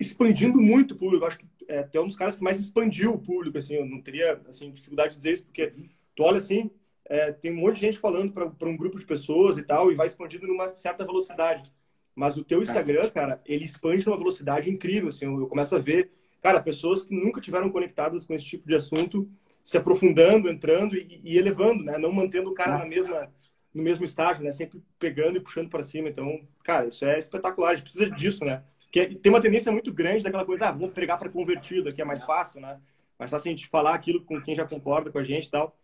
expandindo 0.00 0.60
muito 0.60 0.94
o 0.94 0.96
público. 0.96 1.24
Eu 1.24 1.28
acho 1.28 1.38
que 1.38 1.46
é 1.68 1.78
até 1.78 2.00
um 2.00 2.06
dos 2.06 2.16
caras 2.16 2.36
que 2.36 2.42
mais 2.42 2.58
expandiu 2.58 3.12
o 3.12 3.18
público, 3.18 3.58
assim. 3.58 3.74
Eu 3.74 3.86
não 3.86 4.00
teria, 4.00 4.40
assim, 4.48 4.70
dificuldade 4.70 5.10
de 5.10 5.16
dizer 5.18 5.32
isso, 5.32 5.44
porque 5.44 5.72
tu 6.16 6.22
olha, 6.22 6.38
assim, 6.38 6.70
é, 7.06 7.32
tem 7.32 7.52
um 7.52 7.56
monte 7.56 7.74
de 7.74 7.80
gente 7.82 7.98
falando 7.98 8.32
para 8.32 8.68
um 8.68 8.76
grupo 8.76 8.98
de 8.98 9.04
pessoas 9.04 9.58
e 9.58 9.62
tal, 9.62 9.92
e 9.92 9.94
vai 9.94 10.06
expandindo 10.06 10.46
numa 10.46 10.70
certa 10.70 11.04
velocidade. 11.04 11.70
Mas 12.14 12.36
o 12.36 12.44
teu 12.44 12.62
Instagram, 12.62 13.10
cara, 13.10 13.42
ele 13.44 13.64
expande 13.64 14.06
numa 14.06 14.16
velocidade 14.16 14.70
incrível, 14.70 15.08
assim. 15.08 15.26
Eu, 15.26 15.38
eu 15.40 15.46
começo 15.46 15.74
a 15.74 15.78
ver 15.78 16.10
cara, 16.44 16.60
pessoas 16.60 17.04
que 17.04 17.14
nunca 17.14 17.40
tiveram 17.40 17.70
conectadas 17.70 18.26
com 18.26 18.34
esse 18.34 18.44
tipo 18.44 18.68
de 18.68 18.74
assunto, 18.74 19.26
se 19.64 19.78
aprofundando, 19.78 20.46
entrando 20.46 20.94
e, 20.94 21.18
e 21.24 21.38
elevando, 21.38 21.82
né? 21.82 21.96
Não 21.96 22.12
mantendo 22.12 22.50
o 22.50 22.54
cara 22.54 22.76
na 22.76 22.84
mesma, 22.84 23.32
no 23.72 23.82
mesmo 23.82 24.04
estágio, 24.04 24.44
né? 24.44 24.52
Sempre 24.52 24.82
pegando 24.98 25.38
e 25.38 25.40
puxando 25.40 25.70
para 25.70 25.82
cima. 25.82 26.10
Então, 26.10 26.46
cara, 26.62 26.88
isso 26.88 27.02
é 27.06 27.18
espetacular. 27.18 27.70
A 27.70 27.76
gente 27.76 27.84
precisa 27.84 28.10
disso, 28.10 28.44
né? 28.44 28.62
Porque 28.78 29.06
tem 29.06 29.32
uma 29.32 29.40
tendência 29.40 29.72
muito 29.72 29.90
grande 29.90 30.22
daquela 30.22 30.44
coisa, 30.44 30.66
ah, 30.66 30.70
vamos 30.70 30.92
pregar 30.92 31.18
para 31.18 31.30
convertido, 31.30 31.88
aqui 31.88 32.02
é 32.02 32.04
mais 32.04 32.22
fácil, 32.22 32.60
né? 32.60 32.78
Mais 33.18 33.30
fácil 33.30 33.48
a 33.48 33.50
gente 33.50 33.66
falar 33.66 33.94
aquilo 33.94 34.22
com 34.22 34.38
quem 34.42 34.54
já 34.54 34.66
concorda 34.66 35.10
com 35.10 35.18
a 35.18 35.24
gente 35.24 35.46
e 35.46 35.50
tal. 35.50 35.74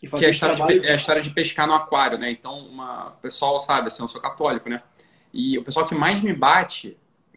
E 0.00 0.06
fazer 0.06 0.20
que 0.20 0.26
é 0.26 0.28
a, 0.28 0.30
história 0.30 0.54
trabalho... 0.54 0.80
de, 0.80 0.86
é 0.86 0.92
a 0.92 0.96
história 0.96 1.20
de 1.20 1.30
pescar 1.30 1.66
no 1.66 1.74
aquário, 1.74 2.16
né? 2.16 2.30
Então, 2.30 2.56
uma... 2.60 3.06
o 3.06 3.16
pessoal 3.16 3.58
sabe, 3.58 3.88
assim, 3.88 4.02
eu 4.02 4.08
sou 4.08 4.20
católico, 4.20 4.68
né? 4.68 4.80
E 5.32 5.58
o 5.58 5.64
pessoal 5.64 5.84
que 5.84 5.96
mais 5.96 6.22
me 6.22 6.32
bate 6.32 6.96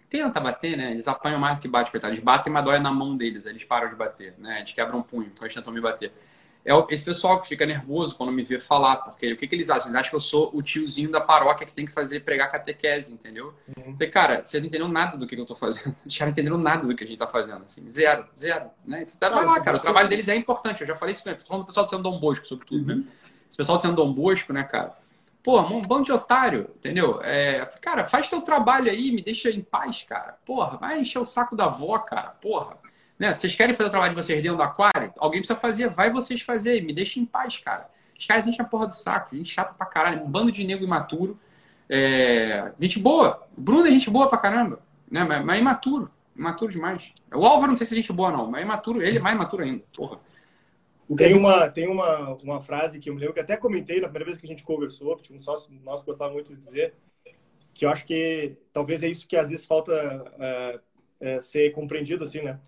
tenta 0.10 0.40
bater, 0.40 0.76
né? 0.76 0.92
Eles 0.92 1.08
apanham 1.08 1.40
mais 1.40 1.56
do 1.56 1.62
que 1.62 1.68
bate, 1.68 1.92
coitado. 1.92 2.14
Eles 2.14 2.24
batem, 2.24 2.52
mas 2.52 2.64
dói 2.64 2.80
na 2.80 2.92
mão 2.92 3.16
deles. 3.16 3.46
Eles 3.46 3.64
param 3.64 3.90
de 3.90 3.96
bater, 3.96 4.34
né? 4.38 4.58
Eles 4.58 4.74
quebram 4.74 5.00
um 5.00 5.04
punho 5.04 5.32
eles 5.42 5.54
tentam 5.54 5.72
me 5.72 5.80
bater. 5.80 6.12
É 6.66 6.74
esse 6.90 7.06
pessoal 7.06 7.40
que 7.40 7.48
fica 7.48 7.66
nervoso 7.66 8.16
quando 8.16 8.32
me 8.32 8.44
vê 8.44 8.60
falar, 8.60 8.98
porque 8.98 9.32
o 9.32 9.38
que, 9.38 9.48
que 9.48 9.56
eles 9.56 9.70
acham? 9.70 9.88
Eles 9.88 10.00
acham 10.02 10.10
que 10.10 10.16
eu 10.18 10.20
sou 10.20 10.52
o 10.54 10.62
tiozinho 10.62 11.10
da 11.10 11.22
paróquia 11.22 11.66
que 11.66 11.74
tem 11.74 11.86
que 11.86 11.92
fazer 11.92 12.20
pregar 12.20 12.52
catequese, 12.52 13.14
entendeu? 13.14 13.54
Uhum. 13.78 13.94
Falei, 13.94 14.10
cara, 14.10 14.44
você 14.44 14.60
não 14.60 14.68
entendeu 14.68 14.88
nada 14.88 15.18
do 15.18 15.26
que 15.26 15.36
eu 15.36 15.46
tô 15.46 15.56
fazendo. 15.56 15.96
Caras 16.04 16.20
não 16.20 16.28
entenderam 16.28 16.58
nada 16.58 16.86
do 16.86 16.94
que 16.94 17.04
a 17.04 17.08
gente 17.08 17.18
tá 17.18 17.28
fazendo, 17.28 17.64
assim. 17.66 17.90
Zero, 17.90 18.26
zero, 18.38 18.70
né? 18.86 19.06
Você 19.06 19.18
vai 19.20 19.46
lá, 19.46 19.60
cara. 19.62 19.78
O 19.78 19.80
trabalho 19.80 20.10
deles 20.10 20.28
é 20.28 20.36
importante. 20.36 20.82
Eu 20.82 20.88
já 20.88 20.96
falei 20.96 21.14
isso, 21.14 21.28
né? 21.28 21.38
falando 21.48 21.64
do 21.64 21.68
pessoal 21.68 21.86
do 21.86 21.90
São 21.90 22.02
Dom 22.02 22.20
Bosco, 22.20 22.46
sobretudo, 22.46 22.86
né? 22.86 22.94
uhum. 22.94 23.00
né? 23.00 23.08
Esse 23.50 23.58
pessoal 23.58 23.78
do 23.78 23.82
São 23.82 23.96
Dom 23.96 24.14
Bosco, 24.14 24.52
né, 24.52 24.64
cara? 24.64 24.96
Pô, 25.42 25.62
um 25.62 25.82
bando 25.82 26.04
de 26.04 26.12
otário, 26.12 26.70
entendeu? 26.76 27.22
É, 27.24 27.66
cara, 27.82 28.08
faz 28.08 28.28
teu 28.28 28.42
trabalho 28.42 28.92
aí, 28.92 29.12
me 29.12 29.22
deixa 29.22 29.50
em 29.50 29.62
paz, 29.62 30.04
cara. 30.04 30.38
Porra, 30.46 30.78
vai 30.78 31.00
encher 31.00 31.20
o 31.20 31.26
saco 31.26 31.56
da 31.56 31.66
avó, 31.66 31.98
cara. 32.00 32.32
Porra. 32.42 32.78
Né? 33.18 33.38
Vocês 33.38 33.56
querem 33.56 33.74
fazer 33.74 33.88
o 33.88 33.92
trabalho 33.92 34.16
de 34.16 34.22
vocês 34.22 34.42
dentro 34.42 34.58
do 34.58 34.64
aquário? 34.64 35.14
Alguém 35.18 35.40
precisa 35.42 35.60
fazer, 35.60 35.90
vai 35.90 36.12
vocês 36.12 36.42
fazer, 36.42 36.82
me 36.84 36.94
deixa 36.94 37.20
em 37.20 37.26
paz, 37.26 37.58
cara. 37.58 37.90
Os 38.18 38.26
caras 38.26 38.48
enchem 38.48 38.66
a 38.66 38.68
porra 38.68 38.88
do 38.88 38.94
saco, 38.94 39.36
gente 39.36 39.50
chata 39.50 39.74
pra 39.74 39.86
caralho, 39.86 40.24
um 40.24 40.30
bando 40.30 40.52
de 40.52 40.64
nego 40.66 40.84
imaturo. 40.84 41.40
É... 41.90 42.72
Gente 42.80 43.00
boa. 43.00 43.48
Bruno 43.58 43.88
é 43.88 43.92
gente 43.92 44.10
boa 44.10 44.28
pra 44.28 44.38
caramba, 44.38 44.80
né? 45.10 45.24
Mas, 45.24 45.44
mas 45.46 45.60
imaturo. 45.60 46.12
Imaturo 46.36 46.72
demais. 46.72 47.14
O 47.34 47.46
Álvaro 47.46 47.72
não 47.72 47.78
sei 47.78 47.86
se 47.86 47.94
é 47.94 47.98
gente 47.98 48.14
boa, 48.14 48.32
não, 48.32 48.50
mas 48.50 48.62
é 48.62 48.66
imaturo. 48.66 49.02
Ele 49.02 49.18
é 49.18 49.22
mais 49.22 49.36
imaturo 49.36 49.64
ainda. 49.64 49.84
Porra. 49.96 50.20
Tem 51.16 51.30
gente... 51.30 51.40
uma, 51.40 51.70
tem 51.70 51.88
uma, 51.88 52.36
uma 52.36 52.62
frase 52.62 53.00
que 53.00 53.10
eu 53.10 53.14
me 53.14 53.20
lembro 53.20 53.34
que 53.34 53.40
até 53.40 53.58
comentei 53.58 54.00
na 54.00 54.08
primeira 54.08 54.26
vez 54.26 54.38
que 54.38 54.46
a 54.46 54.50
gente 54.50 54.64
conversou, 54.64 55.18
que 55.18 55.34
um 55.34 55.42
sócio 55.42 55.72
nosso 55.84 56.06
gostava 56.06 56.32
muito 56.32 56.54
de 56.54 56.60
dizer, 56.60 56.94
que 57.74 57.86
eu 57.86 57.90
acho 57.90 58.06
que 58.06 58.58
talvez 58.72 59.02
é 59.04 59.08
isso 59.08 59.28
que 59.28 59.38
às 59.38 59.50
vezes 59.50 59.66
falta 59.66 59.92
é, 60.40 60.80
é, 61.20 61.42
ser 61.42 61.72
compreendido, 61.72 62.24
assim, 62.24 62.42
né? 62.42 62.60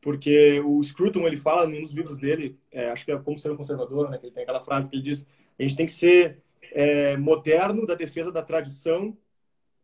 Porque 0.00 0.60
o 0.60 0.82
Scruton, 0.82 1.26
ele 1.26 1.36
fala 1.36 1.66
nos 1.66 1.92
livros 1.92 2.18
dele, 2.18 2.56
é, 2.70 2.90
acho 2.90 3.04
que 3.04 3.12
é 3.12 3.18
Como 3.18 3.38
Ser 3.38 3.50
um 3.50 3.56
Conservador, 3.56 4.10
né? 4.10 4.18
Que 4.18 4.26
ele 4.26 4.34
tem 4.34 4.42
aquela 4.42 4.62
frase 4.62 4.88
que 4.88 4.96
ele 4.96 5.02
diz, 5.02 5.26
a 5.58 5.62
gente 5.62 5.76
tem 5.76 5.86
que 5.86 5.92
ser 5.92 6.42
é, 6.72 7.16
moderno 7.16 7.86
da 7.86 7.94
defesa 7.94 8.30
da 8.30 8.42
tradição, 8.42 9.16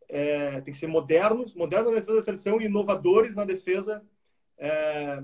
é, 0.08 0.60
tem 0.60 0.72
que 0.72 0.78
ser 0.78 0.86
modernos, 0.86 1.54
modernos 1.54 1.90
na 1.90 1.98
defesa 1.98 2.18
da 2.18 2.24
tradição 2.24 2.60
e 2.60 2.66
inovadores 2.66 3.34
na 3.34 3.44
defesa 3.44 4.04
é, 4.58 5.22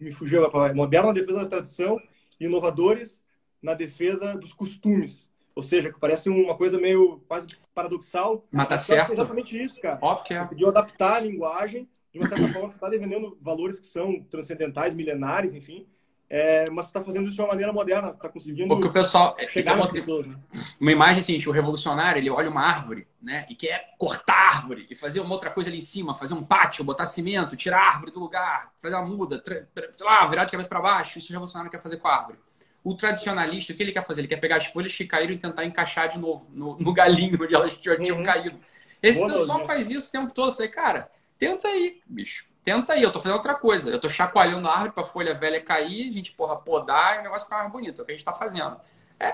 me 0.00 0.12
fugiu 0.12 0.44
a 0.44 0.50
palavra, 0.50 0.74
moderno 0.74 1.08
na 1.08 1.14
defesa 1.14 1.40
da 1.40 1.46
tradição 1.46 2.00
e 2.38 2.44
inovadores 2.44 3.22
na 3.62 3.74
defesa 3.74 4.34
dos 4.36 4.52
costumes. 4.52 5.28
Ou 5.54 5.62
seja, 5.62 5.92
que 5.92 5.98
parece 5.98 6.30
uma 6.30 6.56
coisa 6.56 6.78
meio 6.78 7.20
quase 7.28 7.48
paradoxal. 7.74 8.46
Mas 8.50 8.68
tá 8.68 8.78
certo. 8.78 9.10
É 9.10 9.12
exatamente 9.12 9.60
isso, 9.60 9.80
cara. 9.80 9.98
Óbvio 10.00 10.24
que 10.24 10.34
é. 10.34 10.40
Conseguiu 10.40 10.68
adaptar 10.68 11.16
a 11.16 11.20
linguagem 11.20 11.88
de 12.12 12.18
uma 12.18 12.28
certa 12.28 12.48
forma, 12.48 12.72
está 12.72 12.88
defendendo 12.88 13.38
valores 13.40 13.78
que 13.78 13.86
são 13.86 14.22
transcendentais, 14.24 14.94
milenares, 14.94 15.54
enfim, 15.54 15.86
é, 16.32 16.70
mas 16.70 16.86
está 16.86 17.02
fazendo 17.02 17.26
isso 17.26 17.34
de 17.34 17.42
uma 17.42 17.48
maneira 17.48 17.72
moderna, 17.72 18.10
está 18.10 18.28
conseguindo 18.28 18.68
Porque 18.68 18.86
o 18.86 18.92
pessoal, 18.92 19.34
é, 19.36 19.48
chegar 19.48 19.74
uma, 19.74 19.90
pessoas. 19.90 20.28
Né? 20.28 20.36
Uma 20.78 20.92
imagem 20.92 21.18
assim, 21.18 21.48
o 21.48 21.52
revolucionário, 21.52 22.20
ele 22.20 22.30
olha 22.30 22.48
uma 22.48 22.62
árvore, 22.62 23.08
né, 23.20 23.44
e 23.50 23.54
quer 23.56 23.88
cortar 23.98 24.34
a 24.34 24.46
árvore 24.58 24.86
e 24.88 24.94
fazer 24.94 25.18
uma 25.18 25.34
outra 25.34 25.50
coisa 25.50 25.68
ali 25.68 25.78
em 25.78 25.82
cima, 25.82 26.14
fazer 26.14 26.34
um 26.34 26.44
pátio, 26.44 26.84
botar 26.84 27.04
cimento, 27.06 27.56
tirar 27.56 27.80
a 27.80 27.88
árvore 27.88 28.12
do 28.12 28.20
lugar, 28.20 28.72
fazer 28.78 28.94
uma 28.94 29.04
muda, 29.04 29.42
sei 29.44 30.06
lá, 30.06 30.24
virar 30.28 30.44
de 30.44 30.52
cabeça 30.52 30.68
para 30.68 30.80
baixo, 30.80 31.18
isso 31.18 31.30
o 31.30 31.32
revolucionário 31.32 31.68
quer 31.68 31.82
fazer 31.82 31.96
com 31.96 32.06
a 32.06 32.14
árvore. 32.14 32.38
O 32.84 32.94
tradicionalista, 32.94 33.72
o 33.72 33.76
que 33.76 33.82
ele 33.82 33.92
quer 33.92 34.06
fazer? 34.06 34.20
Ele 34.20 34.28
quer 34.28 34.38
pegar 34.38 34.56
as 34.56 34.66
folhas 34.66 34.94
que 34.94 35.04
caíram 35.04 35.34
e 35.34 35.38
tentar 35.38 35.64
encaixar 35.64 36.08
de 36.08 36.18
novo 36.18 36.46
no, 36.50 36.78
no 36.78 36.94
galinho 36.94 37.42
onde 37.42 37.54
elas 37.54 37.76
já 37.82 37.96
tinham 37.98 38.18
uhum. 38.18 38.24
caído. 38.24 38.58
Esse 39.02 39.18
Boa 39.18 39.32
pessoal 39.32 39.64
faz 39.66 39.90
isso 39.90 40.08
o 40.08 40.12
tempo 40.12 40.32
todo. 40.32 40.50
Eu 40.50 40.54
falei, 40.54 40.70
cara, 40.70 41.10
tenta 41.38 41.68
aí, 41.68 42.00
bicho 42.06 42.49
tenta 42.62 42.94
aí, 42.94 43.02
eu 43.02 43.12
tô 43.12 43.20
fazendo 43.20 43.36
outra 43.36 43.54
coisa. 43.54 43.90
Eu 43.90 43.98
tô 43.98 44.08
chacoalhando 44.08 44.68
a 44.68 44.72
árvore 44.72 44.92
pra 44.92 45.04
folha 45.04 45.34
velha 45.34 45.60
cair, 45.60 46.10
a 46.10 46.12
gente, 46.12 46.32
porra, 46.32 46.56
podar 46.56 47.16
e 47.16 47.20
o 47.20 47.22
negócio 47.22 47.44
ficar 47.44 47.58
mais 47.58 47.72
bonito. 47.72 48.00
É 48.00 48.02
o 48.02 48.06
que 48.06 48.12
a 48.12 48.14
gente 48.14 48.24
tá 48.24 48.32
fazendo. 48.32 48.76
É. 49.18 49.28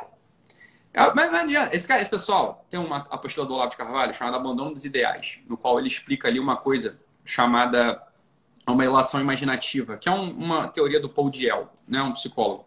é 0.94 1.14
mas, 1.14 1.30
mas 1.30 1.72
esse, 1.72 1.86
cara, 1.86 2.00
esse 2.00 2.10
pessoal 2.10 2.64
tem 2.70 2.78
uma 2.78 2.98
apostila 3.10 3.46
do 3.46 3.54
Olavo 3.54 3.70
de 3.70 3.76
Carvalho 3.76 4.14
chamada 4.14 4.36
Abandono 4.36 4.72
dos 4.72 4.84
Ideais, 4.84 5.40
no 5.48 5.56
qual 5.56 5.78
ele 5.78 5.88
explica 5.88 6.28
ali 6.28 6.38
uma 6.38 6.56
coisa 6.56 6.98
chamada 7.24 8.02
uma 8.66 8.82
relação 8.82 9.20
imaginativa, 9.20 9.96
que 9.96 10.08
é 10.08 10.12
um, 10.12 10.30
uma 10.30 10.68
teoria 10.68 11.00
do 11.00 11.08
Paul 11.08 11.30
Diel, 11.30 11.70
né, 11.86 12.02
um 12.02 12.12
psicólogo. 12.12 12.66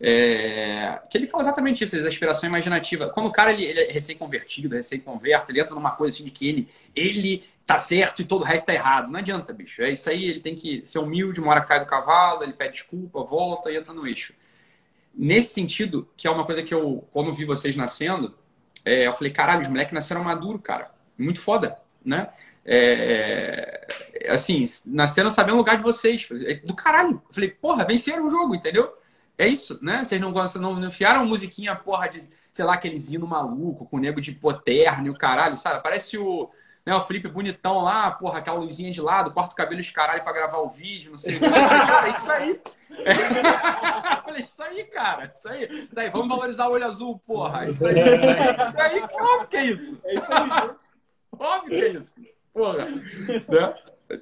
É, 0.00 1.00
que 1.10 1.18
ele 1.18 1.26
fala 1.26 1.42
exatamente 1.42 1.82
isso, 1.82 1.96
a 1.96 2.08
aspiração 2.08 2.48
imaginativa. 2.48 3.10
Quando 3.10 3.26
o 3.26 3.32
cara 3.32 3.52
ele, 3.52 3.64
ele 3.64 3.80
é 3.80 3.92
recém-convertido, 3.92 4.74
recém-converto, 4.74 5.50
ele 5.50 5.60
entra 5.60 5.74
numa 5.74 5.90
coisa 5.90 6.16
assim 6.16 6.24
de 6.24 6.30
que 6.30 6.48
ele, 6.48 6.68
ele 6.94 7.44
tá 7.68 7.76
certo 7.76 8.22
e 8.22 8.24
todo 8.24 8.40
o 8.40 8.44
resto 8.44 8.64
tá 8.64 8.72
errado. 8.72 9.12
Não 9.12 9.20
adianta, 9.20 9.52
bicho. 9.52 9.82
É 9.82 9.90
isso 9.90 10.08
aí, 10.08 10.24
ele 10.24 10.40
tem 10.40 10.56
que 10.56 10.86
ser 10.86 11.00
humilde, 11.00 11.38
uma 11.38 11.50
hora 11.50 11.60
cai 11.60 11.78
do 11.78 11.84
cavalo, 11.84 12.42
ele 12.42 12.54
pede 12.54 12.72
desculpa, 12.72 13.22
volta 13.22 13.70
e 13.70 13.76
entra 13.76 13.92
no 13.92 14.06
eixo. 14.06 14.32
Nesse 15.14 15.52
sentido, 15.52 16.08
que 16.16 16.26
é 16.26 16.30
uma 16.30 16.46
coisa 16.46 16.62
que 16.62 16.72
eu, 16.72 17.06
quando 17.12 17.34
vi 17.34 17.44
vocês 17.44 17.76
nascendo, 17.76 18.34
é, 18.82 19.06
eu 19.06 19.12
falei, 19.12 19.30
caralho, 19.30 19.60
os 19.60 19.68
moleques 19.68 19.92
nasceram 19.92 20.24
maduro, 20.24 20.58
cara. 20.58 20.90
Muito 21.18 21.42
foda, 21.42 21.76
né? 22.02 22.30
É, 22.64 23.86
assim, 24.30 24.64
nasceram 24.86 25.30
sabendo 25.30 25.56
o 25.56 25.58
lugar 25.58 25.76
de 25.76 25.82
vocês. 25.82 26.26
É 26.46 26.54
do 26.54 26.74
caralho. 26.74 27.22
Eu 27.28 27.34
falei, 27.34 27.50
porra, 27.50 27.84
venceram 27.84 28.26
o 28.26 28.30
jogo, 28.30 28.54
entendeu? 28.54 28.96
É 29.36 29.46
isso, 29.46 29.78
né? 29.82 30.06
Vocês 30.06 30.18
não 30.18 30.32
gostam, 30.32 30.62
não, 30.62 30.74
não 30.74 30.88
enfiaram 30.88 31.26
musiquinha, 31.26 31.76
porra, 31.76 32.08
de, 32.08 32.24
sei 32.50 32.64
lá, 32.64 32.74
aqueles 32.74 33.12
hino 33.12 33.26
maluco, 33.26 33.84
com 33.84 33.98
o 33.98 34.00
nego 34.00 34.22
de 34.22 34.32
poterno 34.32 35.08
e 35.08 35.10
o 35.10 35.14
caralho, 35.14 35.54
sabe? 35.54 35.82
Parece 35.82 36.16
o 36.16 36.48
né? 36.88 36.94
O 36.94 37.02
Felipe 37.02 37.28
bonitão 37.28 37.82
lá, 37.82 38.10
porra, 38.10 38.38
aquela 38.38 38.58
luzinha 38.58 38.90
de 38.90 39.00
lado, 39.00 39.30
corta 39.30 39.52
o 39.52 39.56
cabelo 39.56 39.82
de 39.82 39.92
caralho 39.92 40.24
pra 40.24 40.32
gravar 40.32 40.58
o 40.58 40.70
vídeo, 40.70 41.10
não 41.10 41.18
sei 41.18 41.36
o 41.36 41.40
que. 41.40 41.50
Cara, 41.50 42.08
isso 42.08 42.32
aí. 42.32 42.60
Falei, 44.24 44.42
isso 44.42 44.62
aí, 44.62 44.84
cara. 44.84 45.34
Isso 45.38 45.48
aí. 45.50 45.86
Isso 45.90 46.00
aí, 46.00 46.08
vamos 46.08 46.28
valorizar 46.28 46.66
o 46.66 46.72
olho 46.72 46.86
azul, 46.86 47.20
porra. 47.26 47.68
Isso 47.68 47.86
aí, 47.86 47.92
isso 47.92 48.02
aí. 48.04 48.68
Isso 48.68 48.80
aí, 48.80 49.02
óbvio 49.02 49.48
que 49.48 49.56
é 49.58 49.64
isso. 49.66 50.00
É 50.02 50.14
isso 50.14 50.32
aí. 50.32 50.70
Óbvio 51.38 51.68
que 51.68 51.84
é 51.84 51.88
isso. 51.88 52.14
Porra. 52.54 52.86
Né? 52.86 53.74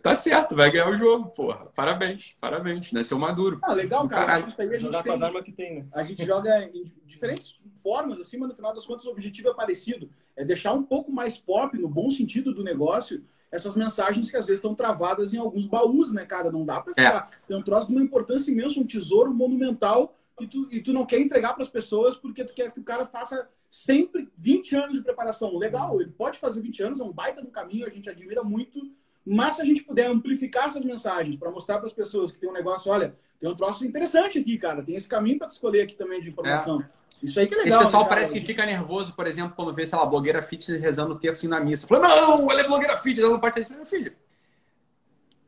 Tá 0.03 0.17
certo, 0.17 0.57
vai 0.57 0.71
ganhar 0.71 0.91
o 0.91 0.99
jogo, 0.99 1.31
porra. 1.31 1.67
Parabéns, 1.67 2.35
parabéns. 2.41 2.91
Nasceu 2.91 3.19
maduro. 3.19 3.61
Ah, 3.63 3.73
legal, 3.73 4.09
cara. 4.09 4.27
Caralho. 4.27 4.49
Isso 4.49 4.61
aí 4.61 4.75
a 4.75 4.79
gente 4.79 5.03
tem... 5.03 5.55
tem, 5.55 5.75
né? 5.75 5.87
A 5.93 6.03
gente 6.03 6.25
joga 6.25 6.65
em 6.65 6.85
diferentes 7.05 7.61
formas, 7.77 8.21
assim, 8.21 8.37
mas 8.37 8.49
no 8.49 8.55
final 8.55 8.75
das 8.75 8.85
contas 8.85 9.07
o 9.07 9.11
objetivo 9.11 9.49
é 9.49 9.55
parecido. 9.55 10.11
É 10.35 10.45
deixar 10.45 10.73
um 10.73 10.83
pouco 10.83 11.13
mais 11.13 11.39
pop, 11.39 11.79
no 11.79 11.89
bom 11.89 12.11
sentido 12.11 12.53
do 12.53 12.65
negócio, 12.65 13.25
essas 13.51 13.77
mensagens 13.77 14.29
que 14.29 14.37
às 14.37 14.47
vezes 14.47 14.59
estão 14.59 14.75
travadas 14.75 15.33
em 15.33 15.39
alguns 15.39 15.67
baús, 15.67 16.13
né, 16.13 16.27
cara? 16.27 16.51
Não 16.51 16.65
dá 16.65 16.81
pra 16.81 16.93
é. 16.97 17.05
ficar. 17.05 17.31
É. 17.33 17.47
Tem 17.47 17.57
um 17.57 17.63
troço 17.63 17.87
de 17.87 17.95
uma 17.95 18.03
importância 18.03 18.51
imensa, 18.51 18.81
um 18.81 18.87
tesouro 18.87 19.33
monumental, 19.33 20.17
e 20.41 20.47
tu, 20.47 20.69
e 20.71 20.81
tu 20.81 20.93
não 20.93 21.07
quer 21.07 21.21
entregar 21.21 21.55
para 21.55 21.63
as 21.63 21.69
pessoas 21.69 22.17
porque 22.17 22.45
tu 22.45 22.53
quer 22.53 22.71
que 22.71 22.81
o 22.81 22.85
cara 22.85 23.07
faça 23.07 23.49
sempre 23.71 24.29
20 24.37 24.77
anos 24.77 24.99
de 24.99 25.03
preparação. 25.03 25.57
Legal, 25.57 26.01
ele 26.01 26.11
pode 26.11 26.39
fazer 26.39 26.61
20 26.61 26.83
anos, 26.83 27.01
é 27.01 27.05
um 27.05 27.13
baita 27.13 27.41
no 27.41 27.51
caminho, 27.51 27.87
a 27.87 27.91
gente 27.91 28.11
admira 28.11 28.43
muito 28.43 28.91
mas 29.27 29.57
se 29.57 29.63
a 29.63 29.65
gente 29.65 29.83
puder 29.83 30.07
amplificar 30.07 30.67
essas 30.67 30.85
mensagens 30.85 31.37
para 31.37 31.51
mostrar 31.51 31.79
para 31.79 31.87
as 31.87 31.93
pessoas 31.93 32.31
que 32.31 32.39
tem 32.39 32.49
um 32.49 32.53
negócio, 32.53 32.91
olha, 32.93 33.17
tem 33.41 33.51
um 33.51 33.57
troço 33.57 33.85
interessante 33.85 34.39
aqui, 34.39 34.57
cara, 34.57 34.83
tem 34.83 34.95
esse 34.95 35.09
caminho 35.09 35.39
para 35.39 35.49
escolher 35.49 35.83
aqui 35.83 35.95
também 35.95 36.21
de 36.21 36.29
informação. 36.29 36.81
É. 36.81 36.89
Isso 37.23 37.41
aí 37.41 37.47
que 37.47 37.55
é 37.55 37.59
legal. 37.59 37.81
Esse 37.81 37.87
pessoal 37.87 38.05
né, 38.05 38.09
parece 38.09 38.39
que 38.39 38.47
fica 38.47 38.65
nervoso, 38.65 39.15
por 39.15 39.27
exemplo, 39.27 39.55
quando 39.57 39.75
vê, 39.75 39.87
sei 39.87 39.99
lá, 39.99 40.07
blogueira 40.07 40.43
fitness 40.43 40.81
rezando 40.81 41.15
o 41.15 41.19
terço 41.19 41.49
na 41.49 41.59
missa. 41.59 41.87
Falando, 41.87 42.09
não, 42.09 42.51
ela 42.51 42.61
é 42.61 42.65
blogueira 42.65 42.97
fitness, 42.97 43.25
ela 43.25 43.33
não 43.33 43.41
pode 43.41 43.55
fazer 43.55 43.63
isso. 43.63 43.75
Meu 43.75 43.87
filho, 43.87 44.13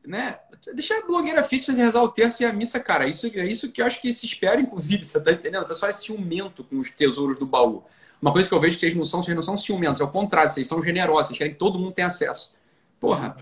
né? 0.05 0.39
Deixa 0.73 0.97
a 0.97 1.05
blogueira 1.05 1.43
fitness 1.43 1.77
rezar 1.77 2.01
o 2.01 2.09
terço 2.09 2.41
e 2.41 2.45
a 2.45 2.51
missa, 2.51 2.79
cara. 2.79 3.07
Isso 3.07 3.27
é 3.27 3.45
isso 3.45 3.71
que 3.71 3.81
eu 3.81 3.85
acho 3.85 4.01
que 4.01 4.11
se 4.11 4.25
espera, 4.25 4.59
inclusive, 4.59 5.05
você 5.05 5.21
tá 5.21 5.31
entendendo? 5.31 5.63
O 5.63 5.67
pessoal 5.67 5.89
é 5.89 5.93
ciumento 5.93 6.63
com 6.63 6.79
os 6.79 6.89
tesouros 6.89 7.37
do 7.37 7.45
baú. 7.45 7.83
Uma 8.21 8.33
coisa 8.33 8.49
que 8.49 8.53
eu 8.53 8.59
vejo 8.59 8.75
que 8.75 8.81
vocês 8.81 8.95
não 8.95 9.05
são, 9.05 9.23
vocês 9.23 9.35
não 9.35 9.43
são 9.43 9.55
ciumentos, 9.55 10.01
é 10.01 10.03
o 10.03 10.09
contrário, 10.09 10.49
vocês 10.49 10.67
são 10.67 10.83
generosos, 10.83 11.27
vocês 11.27 11.37
querem 11.37 11.53
que 11.53 11.59
todo 11.59 11.79
mundo 11.79 11.93
tenha 11.93 12.07
acesso. 12.07 12.53
Porra, 12.99 13.37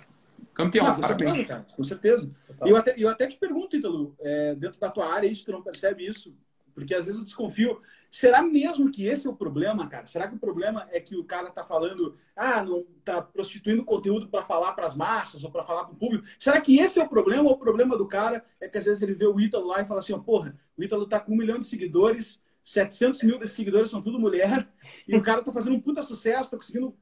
Campeão, 0.58 0.96
com 0.96 1.02
parabéns. 1.02 1.30
Certeza, 1.30 1.48
cara, 1.48 1.66
com 1.76 1.84
certeza. 1.84 2.32
E 2.66 2.70
eu 2.70 2.76
até, 2.76 2.96
eu 2.98 3.08
até 3.08 3.28
te 3.28 3.38
pergunto, 3.38 3.76
Ítalo, 3.76 4.16
é, 4.20 4.56
dentro 4.56 4.80
da 4.80 4.90
tua 4.90 5.14
área, 5.14 5.28
isso 5.28 5.46
tu 5.46 5.52
não 5.52 5.62
percebe 5.62 6.04
isso? 6.04 6.36
Porque 6.74 6.96
às 6.96 7.06
vezes 7.06 7.20
eu 7.20 7.24
desconfio. 7.24 7.80
Será 8.10 8.42
mesmo 8.42 8.90
que 8.90 9.06
esse 9.06 9.28
é 9.28 9.30
o 9.30 9.36
problema, 9.36 9.88
cara? 9.88 10.08
Será 10.08 10.28
que 10.28 10.34
o 10.34 10.40
problema 10.40 10.88
é 10.92 11.00
que 11.00 11.16
o 11.16 11.24
cara 11.24 11.52
tá 11.52 11.64
falando, 11.64 12.18
ah, 12.36 12.64
não 12.64 12.88
tá 13.06 13.22
prostituindo 13.22 13.86
conteúdo 13.86 14.30
para 14.30 14.42
falar 14.42 14.74
para 14.74 14.88
as 14.88 14.96
massas 14.96 15.44
ou 15.44 15.52
para 15.52 15.64
falar 15.64 15.86
com 15.86 15.94
o 15.94 15.96
público? 15.96 16.26
Será 16.40 16.60
que 16.60 16.80
esse 16.80 17.00
é 17.00 17.04
o 17.04 17.10
problema? 17.10 17.44
Ou 17.44 17.52
o 17.52 17.60
problema 17.60 17.96
do 17.96 18.08
cara 18.08 18.44
é 18.60 18.68
que 18.68 18.80
às 18.80 18.86
vezes 18.86 19.04
ele 19.04 19.14
vê 19.14 19.28
o 19.28 19.40
Ítalo 19.40 19.68
lá 19.68 19.82
e 19.82 19.86
fala 19.86 20.00
assim, 20.00 20.14
oh, 20.14 20.24
porra, 20.24 20.58
o 20.76 20.84
Ítalo 20.84 21.06
tá 21.06 21.20
com 21.20 21.34
um 21.34 21.38
milhão 21.38 21.60
de 21.60 21.68
seguidores, 21.68 22.42
700 22.64 23.22
mil 23.22 23.38
desses 23.38 23.56
seguidores 23.56 23.92
são 23.92 24.02
tudo 24.02 24.20
mulher, 24.20 24.68
e 25.08 25.16
o 25.16 25.22
cara 25.22 25.44
tá 25.44 25.52
fazendo 25.52 25.76
um 25.76 25.80
puta 25.80 26.02
sucesso, 26.02 26.50
tá 26.50 26.58
conseguindo 26.58 26.98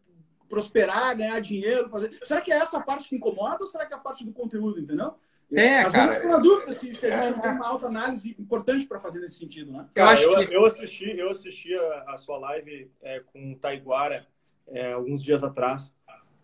prosperar, 0.50 1.16
ganhar 1.18 1.40
dinheiro, 1.40 1.90
fazer. 1.90 2.18
Será 2.24 2.42
que 2.42 2.52
é 2.52 2.58
essa 2.58 2.80
parte 2.80 3.10
que 3.10 3.16
incomoda 3.16 3.58
ou 3.60 3.66
será 3.66 3.86
que 3.86 3.94
é 3.94 3.98
a 3.98 4.00
parte 4.00 4.24
do 4.24 4.32
conteúdo, 4.32 4.80
entendeu? 4.80 5.16
É, 5.52 5.82
Às 5.82 5.94
cara. 5.94 6.20
Eu 6.20 6.30
uma 6.30 6.42
dúvida 6.42 6.72
se, 6.72 6.94
se 6.94 7.08
a 7.08 7.32
gente 7.32 7.46
é, 7.46 7.52
uma 7.52 7.68
alta 7.68 7.88
análise 7.88 8.36
importante 8.40 8.86
para 8.86 9.00
fazer 9.00 9.20
nesse 9.20 9.38
sentido, 9.38 9.72
né? 9.72 9.88
eu, 9.94 10.06
acho 10.06 10.24
eu, 10.24 10.48
que... 10.48 10.56
eu 10.56 10.66
assisti, 10.66 11.18
eu 11.18 11.30
assisti 11.30 11.76
a, 11.76 12.06
a 12.14 12.18
sua 12.18 12.38
live 12.38 12.92
é, 13.02 13.20
com 13.20 13.54
o 13.54 13.56
Taiguara 13.56 14.26
é, 14.68 14.94
alguns 14.94 15.24
dias 15.24 15.44
atrás. 15.44 15.94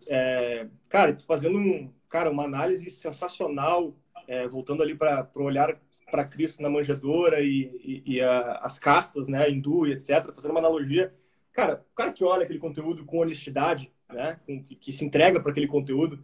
É, 0.07 0.67
cara, 0.87 1.13
tu 1.13 1.25
fazendo 1.25 1.57
um, 1.57 1.91
cara, 2.09 2.29
uma 2.29 2.43
análise 2.43 2.89
sensacional, 2.89 3.95
é, 4.27 4.47
voltando 4.47 4.83
ali 4.83 4.95
para 4.95 5.27
o 5.35 5.43
olhar 5.43 5.79
para 6.09 6.25
Cristo 6.25 6.61
na 6.61 6.69
manjedoura 6.69 7.39
e, 7.41 7.71
e, 7.83 8.15
e 8.15 8.21
a, 8.21 8.59
as 8.61 8.77
castas, 8.77 9.27
né, 9.27 9.49
hindu 9.49 9.87
e 9.87 9.93
etc., 9.93 10.31
fazendo 10.33 10.51
uma 10.51 10.59
analogia 10.59 11.13
Cara, 11.53 11.85
o 11.91 11.95
cara 11.95 12.13
que 12.13 12.23
olha 12.23 12.43
aquele 12.43 12.59
conteúdo 12.59 13.05
com 13.05 13.19
honestidade, 13.19 13.91
né? 14.09 14.39
Com, 14.45 14.63
que, 14.63 14.75
que 14.75 14.91
se 14.91 15.05
entrega 15.05 15.39
para 15.39 15.51
aquele 15.51 15.67
conteúdo 15.67 16.23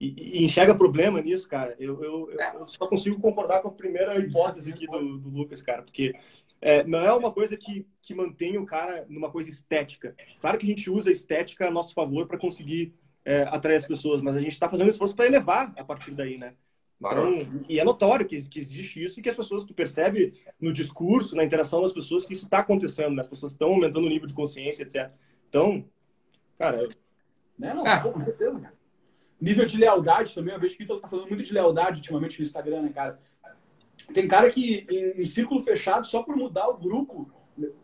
e, 0.00 0.38
e, 0.38 0.44
enxerga 0.44 0.74
problema 0.74 1.20
nisso, 1.20 1.48
cara, 1.48 1.74
eu, 1.78 2.02
eu, 2.04 2.30
eu, 2.30 2.68
só 2.68 2.86
consigo 2.86 3.20
concordar 3.20 3.60
com 3.60 3.68
a 3.68 3.72
primeira 3.72 4.16
hipótese 4.16 4.72
aqui 4.72 4.86
do, 4.86 5.18
do 5.18 5.28
Lucas, 5.28 5.60
cara, 5.60 5.82
porque 5.82 6.14
é, 6.60 6.84
não 6.84 7.00
é 7.00 7.12
uma 7.12 7.32
coisa 7.32 7.56
que, 7.56 7.84
que 8.00 8.14
mantém 8.14 8.56
o 8.58 8.66
cara 8.66 9.04
numa 9.08 9.30
coisa 9.30 9.48
estética. 9.48 10.14
Claro 10.40 10.56
que 10.56 10.66
a 10.66 10.68
gente 10.68 10.88
usa 10.88 11.10
a 11.10 11.12
estética 11.12 11.66
a 11.66 11.70
nosso 11.70 11.94
favor 11.94 12.28
para 12.28 12.38
conseguir 12.38 12.94
é, 13.24 13.42
atrair 13.42 13.76
as 13.76 13.86
pessoas, 13.86 14.22
mas 14.22 14.36
a 14.36 14.40
gente 14.40 14.52
está 14.52 14.68
fazendo 14.68 14.88
esforço 14.88 15.16
para 15.16 15.26
elevar 15.26 15.72
a 15.76 15.84
partir 15.84 16.12
daí, 16.12 16.38
né? 16.38 16.54
Então, 17.00 17.64
e 17.68 17.78
é 17.78 17.84
notório 17.84 18.26
que, 18.26 18.36
que 18.48 18.58
existe 18.58 19.02
isso 19.02 19.18
e 19.18 19.22
que 19.22 19.28
as 19.28 19.36
pessoas, 19.36 19.64
tu 19.64 19.72
percebe 19.72 20.34
no 20.60 20.72
discurso, 20.72 21.36
na 21.36 21.44
interação 21.44 21.80
das 21.80 21.92
pessoas, 21.92 22.26
que 22.26 22.32
isso 22.32 22.46
está 22.46 22.58
acontecendo, 22.58 23.14
né? 23.14 23.20
As 23.20 23.28
pessoas 23.28 23.52
estão 23.52 23.68
aumentando 23.68 24.06
o 24.06 24.08
nível 24.08 24.26
de 24.26 24.34
consciência, 24.34 24.82
etc. 24.82 25.10
Então, 25.48 25.84
cara. 26.58 26.88
Né? 27.56 27.72
Não, 27.72 27.86
é. 27.86 28.00
com 28.00 28.20
certeza, 28.24 28.58
cara. 28.58 28.74
Nível 29.40 29.64
de 29.64 29.76
lealdade 29.76 30.34
também, 30.34 30.52
eu 30.52 30.60
vejo 30.60 30.76
que 30.76 30.82
o 30.82 30.84
Ítalo 30.84 31.00
tá 31.00 31.06
falando 31.06 31.28
muito 31.28 31.44
de 31.44 31.52
lealdade 31.52 31.98
ultimamente 31.98 32.40
no 32.40 32.44
Instagram, 32.44 32.82
né, 32.82 32.88
cara? 32.92 33.20
Tem 34.12 34.26
cara 34.26 34.50
que 34.50 34.84
em, 34.90 35.22
em, 35.22 35.24
círculo 35.24 35.60
fechado, 35.60 36.06
só 36.06 36.24
por 36.24 36.36
mudar 36.36 36.68
o 36.68 36.78
grupo. 36.78 37.30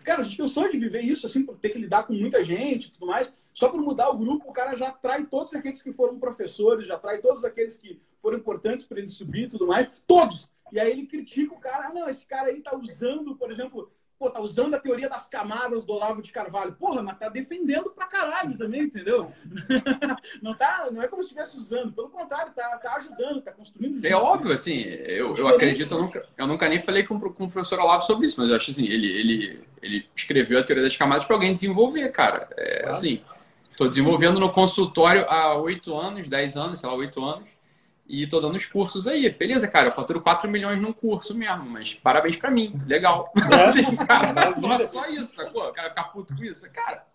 Cara, 0.03 0.21
a 0.21 0.25
gente 0.25 0.37
tem 0.37 0.45
o 0.45 0.49
sonho 0.49 0.73
de 0.73 0.79
viver 0.79 1.03
isso, 1.03 1.27
assim, 1.27 1.45
por 1.45 1.57
ter 1.57 1.69
que 1.69 1.79
lidar 1.79 2.05
com 2.05 2.13
muita 2.13 2.43
gente 2.43 2.87
e 2.87 2.91
tudo 2.91 3.07
mais. 3.07 3.33
Só 3.55 3.69
por 3.69 3.81
mudar 3.81 4.11
o 4.11 4.19
grupo, 4.19 4.51
o 4.51 4.53
cara 4.53 4.77
já 4.77 4.91
trai 4.91 5.25
todos 5.25 5.55
aqueles 5.55 5.81
que 5.81 5.93
foram 5.93 6.19
professores, 6.19 6.89
já 6.89 6.99
trai 6.99 7.19
todos 7.19 7.45
aqueles 7.45 7.79
que 7.79 8.01
foram 8.21 8.39
importantes 8.39 8.85
para 8.85 8.99
ele 8.99 9.09
subir 9.09 9.45
e 9.45 9.49
tudo 9.49 9.67
mais. 9.67 9.89
Todos! 10.07 10.51
E 10.73 10.81
aí 10.81 10.91
ele 10.91 11.07
critica 11.07 11.55
o 11.55 11.61
cara. 11.61 11.89
Ah, 11.89 11.95
não, 11.95 12.09
esse 12.09 12.27
cara 12.27 12.49
aí 12.49 12.61
tá 12.61 12.77
usando, 12.77 13.37
por 13.37 13.53
exemplo, 13.53 13.93
pô, 14.19 14.29
tá 14.29 14.41
usando 14.41 14.75
a 14.75 14.81
teoria 14.81 15.09
das 15.09 15.27
camadas 15.27 15.85
do 15.85 15.93
Olavo 15.93 16.21
de 16.21 16.33
Carvalho. 16.33 16.73
Porra, 16.73 17.01
mas 17.01 17.17
tá 17.17 17.29
defendendo 17.29 17.91
pra 17.91 18.09
caralho 18.09 18.59
também, 18.59 18.83
entendeu? 18.83 19.31
não, 20.43 20.55
tá, 20.55 20.89
não 20.91 21.01
é 21.01 21.07
como 21.07 21.23
se 21.23 21.29
estivesse 21.29 21.57
usando, 21.57 21.93
pelo 21.93 22.09
contrário, 22.09 22.53
tá, 22.53 22.77
tá 22.79 22.97
ajudando, 22.97 23.41
tá 23.41 23.53
construindo. 23.53 24.05
É 24.05 24.17
óbvio, 24.17 24.53
assim, 24.53 24.81
eu, 24.81 25.37
eu 25.37 25.47
acredito, 25.47 25.95
eu 25.95 26.03
nunca, 26.03 26.29
eu 26.37 26.47
nunca 26.49 26.69
nem 26.69 26.81
falei 26.81 27.05
com, 27.05 27.21
com 27.21 27.45
o 27.45 27.51
professor 27.51 27.79
Olavo 27.79 28.03
sobre 28.03 28.27
isso, 28.27 28.41
mas 28.41 28.51
eu 28.51 28.57
acho 28.57 28.73
assim, 28.73 28.87
ele, 28.87 29.07
ele, 29.07 29.65
ele 29.81 30.07
escreveu 30.17 30.59
a 30.59 30.65
teoria 30.65 30.83
das 30.83 30.97
camadas 30.97 31.25
para 31.25 31.37
alguém 31.37 31.53
desenvolver, 31.53 32.09
cara. 32.11 32.49
É, 32.57 32.89
assim, 32.89 33.21
tô 33.77 33.89
desenvolvendo 33.89 34.39
no 34.39 34.53
consultório 34.53 35.29
há 35.29 35.57
oito 35.57 35.97
anos, 35.97 36.29
dez 36.29 36.57
anos, 36.57 36.81
sei 36.81 36.89
lá, 36.89 36.95
oito 36.95 37.25
anos. 37.25 37.49
E 38.07 38.27
tô 38.27 38.39
dando 38.39 38.57
os 38.57 38.67
cursos 38.67 39.09
aí. 39.09 39.31
Beleza, 39.31 39.67
cara, 39.67 39.89
eu 39.89 39.93
faturo 39.93 40.21
4 40.21 40.51
milhões 40.51 40.81
num 40.81 40.93
curso 40.93 41.35
mesmo, 41.35 41.65
mas 41.65 41.95
parabéns 41.95 42.37
pra 42.37 42.51
mim. 42.51 42.75
Legal. 42.87 43.33
É? 43.51 43.67
Assim, 43.67 43.97
cara, 43.97 44.53
só, 44.53 44.85
só, 44.85 45.07
isso, 45.07 45.35
sacou? 45.35 45.69
O 45.69 45.73
cara 45.73 45.89
ficar 45.89 46.05
puto 46.05 46.37
com 46.37 46.45
isso. 46.45 46.69
Cara, 46.71 47.07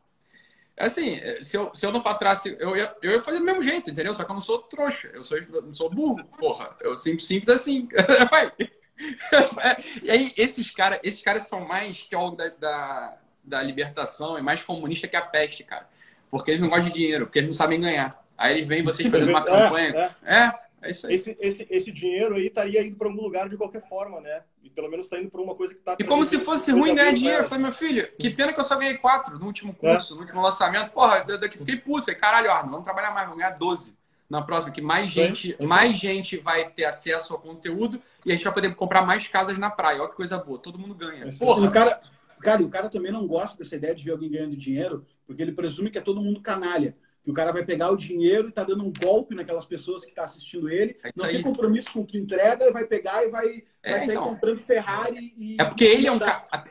assim, 0.78 1.20
se 1.42 1.58
eu, 1.58 1.74
se 1.76 1.86
eu 1.86 1.92
não 1.92 2.02
faturasse, 2.02 2.56
eu 2.60 2.76
ia, 2.76 2.96
eu 3.02 3.12
ia 3.12 3.22
fazer 3.22 3.40
do 3.40 3.46
mesmo 3.46 3.62
jeito, 3.62 3.92
entendeu? 3.92 4.14
Só 4.14 4.24
que 4.24 4.32
eu 4.32 4.34
não 4.34 4.42
sou 4.42 4.60
trouxa, 4.60 5.10
eu 5.14 5.24
sou, 5.24 5.38
eu 5.38 5.62
não 5.62 5.74
sou 5.74 5.90
burro, 5.90 6.24
porra. 6.38 6.76
Eu 6.82 6.98
sempre 6.98 7.24
simples 7.24 7.50
assim. 7.50 7.88
e 10.02 10.10
aí, 10.10 10.34
esses 10.36 10.72
caras 10.72 11.00
esses 11.04 11.22
caras 11.22 11.48
são 11.48 11.68
mais 11.68 12.06
teólogos 12.06 12.38
da, 12.38 12.50
da, 12.50 13.18
da 13.44 13.62
libertação 13.62 14.40
e 14.40 14.42
mais 14.42 14.64
comunista 14.64 15.08
que 15.08 15.16
a 15.16 15.22
peste, 15.22 15.64
cara. 15.64 15.88
Porque 16.30 16.52
eles 16.52 16.62
não 16.62 16.70
gostam 16.70 16.90
de 16.90 16.94
dinheiro, 16.94 17.26
porque 17.26 17.40
eles 17.40 17.50
não 17.50 17.54
sabem 17.54 17.82
ganhar. 17.82 18.24
Aí 18.38 18.58
eles 18.58 18.68
vêm 18.68 18.84
vocês 18.84 19.10
fazendo 19.10 19.30
uma 19.30 19.42
é, 19.42 19.44
campanha. 19.44 20.12
É, 20.24 20.36
é. 20.36 20.70
É 20.82 20.92
isso 20.92 21.08
aí. 21.08 21.14
Esse, 21.14 21.38
esse, 21.40 21.68
esse 21.70 21.92
dinheiro 21.92 22.36
aí 22.36 22.48
estaria 22.48 22.82
indo 22.86 22.96
para 22.96 23.08
algum 23.08 23.22
lugar 23.22 23.50
de 23.50 23.58
qualquer 23.58 23.82
forma, 23.88 24.22
né? 24.22 24.42
E 24.64 24.70
pelo 24.70 24.90
menos 24.90 25.08
está 25.08 25.20
indo 25.20 25.30
para 25.30 25.42
uma 25.42 25.54
coisa 25.54 25.74
que 25.74 25.80
está. 25.80 25.98
E 26.00 26.04
como 26.04 26.24
se 26.24 26.40
fosse 26.40 26.72
ruim 26.72 26.96
ganhar 26.96 27.12
dinheiro. 27.12 27.44
Eu 27.44 27.50
falei, 27.50 27.64
meu 27.64 27.72
filho, 27.72 28.10
que 28.18 28.30
pena 28.30 28.54
que 28.54 28.60
eu 28.60 28.64
só 28.64 28.78
ganhei 28.78 28.98
quatro 28.98 29.38
no 29.38 29.46
último 29.46 29.76
é. 29.82 29.94
curso, 29.94 30.14
é. 30.14 30.16
no 30.16 30.22
último 30.22 30.42
lançamento. 30.42 30.92
Porra, 30.92 31.24
daqui 31.38 31.58
fiquei 31.58 31.78
puto. 31.78 32.06
Falei, 32.06 32.20
caralho, 32.20 32.52
Arno, 32.52 32.72
vamos 32.72 32.86
trabalhar 32.86 33.12
mais, 33.12 33.28
vamos 33.28 33.42
ganhar 33.42 33.58
12 33.58 33.98
na 34.30 34.42
próxima, 34.42 34.72
que 34.72 34.82
mais 34.82 35.12
gente, 35.12 35.56
é. 35.60 35.66
mais 35.66 35.98
gente 35.98 36.38
vai 36.38 36.70
ter 36.70 36.86
acesso 36.86 37.34
ao 37.34 37.40
conteúdo 37.40 38.00
e 38.24 38.32
a 38.32 38.36
gente 38.36 38.44
vai 38.44 38.54
poder 38.54 38.76
comprar 38.76 39.02
mais 39.02 39.28
casas 39.28 39.58
na 39.58 39.70
praia. 39.70 40.00
Olha 40.02 40.10
que 40.10 40.16
coisa 40.16 40.38
boa, 40.38 40.60
todo 40.60 40.78
mundo 40.78 40.94
ganha. 40.94 41.28
Porra, 41.38 41.68
o 41.68 41.72
cara, 41.72 42.00
cara, 42.40 42.62
o 42.62 42.70
cara 42.70 42.90
também 42.90 43.12
não 43.12 43.28
gosta 43.28 43.58
dessa 43.58 43.76
ideia 43.76 43.96
de 43.96 44.04
ver 44.04 44.12
alguém 44.12 44.30
ganhando 44.30 44.56
dinheiro, 44.56 45.06
porque 45.30 45.44
ele 45.44 45.52
presume 45.52 45.92
que 45.92 45.98
é 46.00 46.02
todo 46.02 46.20
mundo 46.20 46.42
canalha 46.42 46.98
que 47.22 47.30
o 47.30 47.34
cara 47.34 47.52
vai 47.52 47.64
pegar 47.64 47.92
o 47.92 47.96
dinheiro 47.96 48.48
e 48.48 48.52
tá 48.52 48.64
dando 48.64 48.84
um 48.84 48.92
golpe 48.92 49.36
naquelas 49.36 49.64
pessoas 49.64 50.04
que 50.04 50.10
estão 50.10 50.24
tá 50.24 50.30
assistindo 50.30 50.68
ele, 50.68 50.98
é 51.04 51.12
não 51.16 51.28
tem 51.28 51.42
compromisso 51.44 51.92
com 51.92 52.00
o 52.00 52.06
que 52.06 52.18
entrega, 52.18 52.66
e 52.66 52.72
vai 52.72 52.86
pegar 52.86 53.24
e 53.24 53.30
vai, 53.30 53.64
é, 53.84 53.92
vai 53.92 54.00
sair 54.00 54.12
então, 54.12 54.24
comprando 54.24 54.60
Ferrari 54.60 55.34
e. 55.38 55.56
É 55.60 55.66
porque 55.66 55.84
ele 55.84 56.08
é 56.08 56.12
um, 56.12 56.20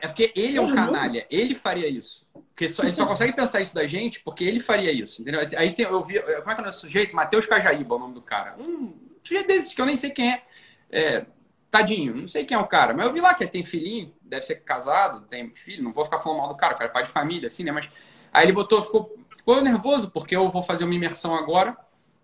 é 0.01 0.07
porque 0.07 0.33
ele 0.35 0.57
é 0.57 0.61
um 0.61 0.75
canalha, 0.75 1.25
ele 1.29 1.55
faria 1.55 1.87
isso. 1.87 2.27
Porque 2.33 2.67
só, 2.67 2.81
a 2.81 2.85
gente 2.87 2.97
só 2.97 3.05
consegue 3.05 3.33
pensar 3.33 3.61
isso 3.61 3.73
da 3.73 3.87
gente 3.87 4.19
porque 4.21 4.43
ele 4.43 4.59
faria 4.59 4.91
isso, 4.91 5.21
entendeu? 5.21 5.47
Aí 5.55 5.73
tem, 5.73 5.85
eu 5.85 6.03
vi, 6.03 6.19
como 6.19 6.51
é 6.51 6.55
que 6.55 6.59
é 6.59 6.63
o 6.63 6.65
nosso 6.65 6.81
sujeito? 6.81 7.15
Matheus 7.15 7.45
Cajaíba, 7.45 7.95
o 7.95 7.99
nome 7.99 8.13
do 8.13 8.21
cara. 8.21 8.55
Um 8.59 8.93
sujeito 9.21 9.47
desses 9.47 9.73
que 9.73 9.79
eu 9.79 9.85
nem 9.85 9.95
sei 9.95 10.09
quem 10.09 10.33
é. 10.33 10.43
é. 10.91 11.25
Tadinho, 11.71 12.15
não 12.15 12.27
sei 12.27 12.43
quem 12.43 12.57
é 12.57 12.59
o 12.59 12.65
cara, 12.65 12.95
mas 12.95 13.05
eu 13.05 13.13
vi 13.13 13.21
lá 13.21 13.31
que 13.35 13.43
ele 13.43 13.51
tem 13.51 13.63
filhinho, 13.63 14.11
deve 14.23 14.43
ser 14.43 14.55
casado, 14.55 15.21
tem 15.27 15.51
filho, 15.51 15.83
não 15.83 15.93
vou 15.93 16.03
ficar 16.03 16.17
falando 16.17 16.39
mal 16.39 16.47
do 16.47 16.57
cara, 16.57 16.73
o 16.73 16.77
cara 16.77 16.89
é 16.89 16.91
pai 16.91 17.03
de 17.03 17.11
família, 17.11 17.45
assim, 17.45 17.63
né? 17.63 17.71
Mas 17.71 17.87
Aí 18.33 18.45
ele 18.45 18.53
botou, 18.53 18.81
ficou, 18.81 19.15
ficou 19.35 19.61
nervoso, 19.61 20.09
porque 20.11 20.35
eu 20.35 20.49
vou 20.49 20.63
fazer 20.63 20.83
uma 20.83 20.93
imersão 20.93 21.35
agora. 21.35 21.77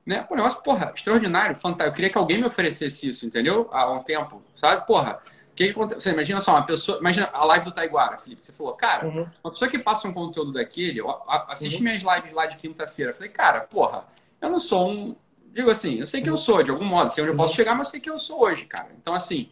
Né? 0.06 0.22
Pô, 0.22 0.36
negócio, 0.36 0.62
porra, 0.62 0.92
extraordinário, 0.96 1.56
fantástico. 1.56 1.90
Eu 1.90 1.94
queria 1.94 2.10
que 2.10 2.18
alguém 2.18 2.38
me 2.38 2.46
oferecesse 2.46 3.10
isso, 3.10 3.26
entendeu? 3.26 3.68
Há 3.72 3.92
um 3.92 4.04
tempo, 4.04 4.42
sabe? 4.54 4.86
Porra, 4.86 5.20
que, 5.56 5.72
que 5.72 5.80
você 5.80 6.12
imagina 6.12 6.40
só, 6.42 6.52
uma 6.52 6.66
pessoa. 6.66 7.00
Imagina 7.00 7.30
a 7.32 7.46
live 7.46 7.66
do 7.66 7.72
Taiguara, 7.72 8.18
Felipe. 8.18 8.46
Você 8.46 8.52
falou, 8.52 8.74
cara, 8.74 9.08
uhum. 9.08 9.26
uma 9.44 9.52
pessoa 9.52 9.72
que 9.72 9.80
passa 9.80 10.08
um 10.08 10.14
conteúdo 10.14 10.52
daquele, 10.52 11.00
assiste 11.48 11.78
uhum. 11.78 11.84
minhas 11.84 12.04
lives 12.04 12.34
lá 12.34 12.46
de 12.46 12.58
quinta-feira. 12.58 13.12
Eu 13.12 13.16
falei, 13.16 13.30
cara, 13.30 13.62
porra, 13.62 14.06
eu 14.42 14.50
não 14.50 14.60
sou 14.60 14.92
um. 14.92 15.16
Digo 15.54 15.70
assim, 15.70 16.00
eu 16.00 16.06
sei 16.06 16.22
que 16.22 16.30
eu 16.30 16.36
sou, 16.36 16.62
de 16.62 16.70
algum 16.70 16.84
modo, 16.84 17.10
sei 17.10 17.24
onde 17.24 17.32
eu 17.32 17.38
posso 17.38 17.52
uhum. 17.52 17.56
chegar, 17.56 17.74
mas 17.74 17.88
eu 17.88 17.92
sei 17.92 18.00
que 18.02 18.10
eu 18.10 18.20
sou 18.20 18.42
hoje, 18.42 18.66
cara. 18.66 18.90
Então, 19.00 19.14
assim, 19.14 19.50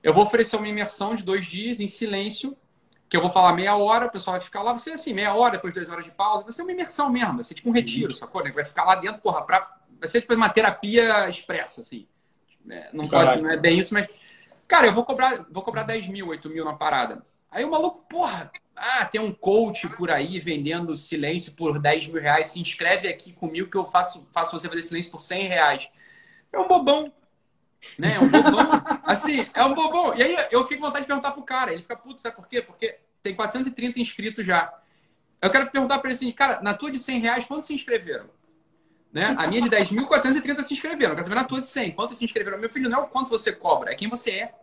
eu 0.00 0.14
vou 0.14 0.22
oferecer 0.22 0.56
uma 0.56 0.68
imersão 0.68 1.16
de 1.16 1.24
dois 1.24 1.44
dias 1.46 1.80
em 1.80 1.88
silêncio 1.88 2.56
que 3.10 3.16
eu 3.16 3.20
vou 3.20 3.28
falar 3.28 3.52
meia 3.52 3.76
hora, 3.76 4.06
o 4.06 4.10
pessoal 4.10 4.34
vai 4.34 4.40
ficar 4.40 4.62
lá, 4.62 4.72
você 4.72 4.92
assim, 4.92 5.12
meia 5.12 5.34
hora, 5.34 5.54
depois 5.54 5.74
duas 5.74 5.88
horas 5.88 6.04
de 6.04 6.12
pausa, 6.12 6.44
vai 6.44 6.52
ser 6.52 6.62
uma 6.62 6.70
imersão 6.70 7.10
mesmo, 7.10 7.34
vai 7.34 7.44
ser 7.44 7.54
tipo 7.54 7.68
um 7.68 7.72
retiro, 7.72 8.14
sacou? 8.14 8.40
Vai 8.54 8.64
ficar 8.64 8.84
lá 8.84 8.94
dentro, 8.94 9.20
porra, 9.20 9.42
pra... 9.42 9.78
vai 9.98 10.08
ser 10.08 10.20
tipo 10.20 10.32
uma 10.32 10.48
terapia 10.48 11.28
expressa, 11.28 11.80
assim. 11.80 12.06
É, 12.70 12.88
não, 12.92 13.08
pode, 13.08 13.42
não 13.42 13.50
é 13.50 13.56
bem 13.56 13.76
isso, 13.76 13.92
mas. 13.92 14.06
Cara, 14.68 14.86
eu 14.86 14.94
vou 14.94 15.04
cobrar, 15.04 15.44
vou 15.50 15.64
cobrar 15.64 15.82
10 15.82 16.06
mil, 16.06 16.28
8 16.28 16.48
mil 16.48 16.64
na 16.64 16.74
parada. 16.74 17.26
Aí 17.50 17.64
o 17.64 17.70
maluco, 17.70 18.06
porra, 18.08 18.48
ah, 18.76 19.04
tem 19.04 19.20
um 19.20 19.34
coach 19.34 19.88
por 19.88 20.08
aí 20.08 20.38
vendendo 20.38 20.94
silêncio 20.94 21.52
por 21.52 21.80
10 21.80 22.06
mil 22.06 22.22
reais, 22.22 22.52
se 22.52 22.60
inscreve 22.60 23.08
aqui 23.08 23.32
comigo 23.32 23.68
que 23.68 23.76
eu 23.76 23.84
faço, 23.84 24.24
faço 24.32 24.52
você 24.52 24.68
fazer 24.68 24.82
silêncio 24.82 25.10
por 25.10 25.20
100 25.20 25.48
reais. 25.48 25.88
É 26.52 26.60
um 26.60 26.68
bobão, 26.68 27.12
né? 27.98 28.14
É 28.14 28.20
um 28.20 28.28
bobão. 28.28 28.68
assim, 29.04 29.46
é 29.54 29.64
um 29.64 29.74
bobão. 29.74 30.14
E 30.14 30.22
aí 30.22 30.36
eu 30.50 30.66
fico 30.66 30.80
com 30.80 30.86
vontade 30.86 31.04
de 31.04 31.08
perguntar 31.08 31.32
pro 31.32 31.42
cara. 31.42 31.72
Ele 31.72 31.82
fica 31.82 31.96
puto, 31.96 32.20
sabe 32.20 32.36
por 32.36 32.46
quê? 32.46 32.62
Porque 32.62 32.98
tem 33.22 33.34
430 33.34 34.00
inscritos 34.00 34.46
já. 34.46 34.72
Eu 35.40 35.50
quero 35.50 35.70
perguntar 35.70 35.98
para 35.98 36.08
ele 36.08 36.16
assim, 36.16 36.32
cara, 36.32 36.60
na 36.62 36.74
tua 36.74 36.90
de 36.90 36.98
100 36.98 37.20
reais, 37.20 37.46
quantos 37.46 37.66
se 37.66 37.74
inscreveram? 37.74 38.26
Né? 39.12 39.34
A 39.36 39.46
minha 39.46 39.62
de 39.62 39.68
10.430 39.68 40.62
se 40.62 40.74
inscreveram. 40.74 41.12
Eu 41.12 41.16
quero 41.16 41.28
saber 41.28 41.40
na 41.40 41.44
tua 41.44 41.60
de 41.60 41.68
100, 41.68 41.92
quantos 41.92 42.18
se 42.18 42.24
inscreveram? 42.24 42.58
Meu 42.58 42.70
filho, 42.70 42.88
não 42.88 43.00
é 43.00 43.02
o 43.02 43.06
quanto 43.08 43.30
você 43.30 43.52
cobra, 43.52 43.92
é 43.92 43.94
quem 43.94 44.08
você 44.08 44.30
é. 44.30 44.54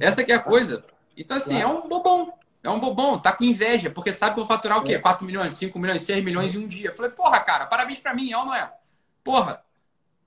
Essa 0.00 0.24
que 0.24 0.32
é 0.32 0.36
a 0.36 0.40
coisa. 0.40 0.84
Então, 1.16 1.36
assim, 1.36 1.60
é 1.60 1.66
um 1.66 1.88
bobão. 1.88 2.32
É 2.62 2.70
um 2.70 2.80
bobão, 2.80 3.18
tá 3.18 3.30
com 3.30 3.44
inveja, 3.44 3.90
porque 3.90 4.12
sabe 4.12 4.34
que 4.34 4.40
eu 4.40 4.46
vou 4.46 4.56
faturar 4.56 4.78
o 4.78 4.82
quê? 4.82 4.98
4 4.98 5.26
milhões, 5.26 5.54
5 5.54 5.78
milhões, 5.78 6.00
6 6.02 6.24
milhões 6.24 6.54
em 6.54 6.58
um 6.58 6.66
dia. 6.66 6.88
Eu 6.88 6.96
falei, 6.96 7.10
porra, 7.10 7.38
cara, 7.40 7.66
parabéns 7.66 7.98
para 7.98 8.14
mim, 8.14 8.32
é 8.32 8.38
ou 8.38 8.46
não 8.46 8.54
é? 8.54 8.72
Porra, 9.22 9.62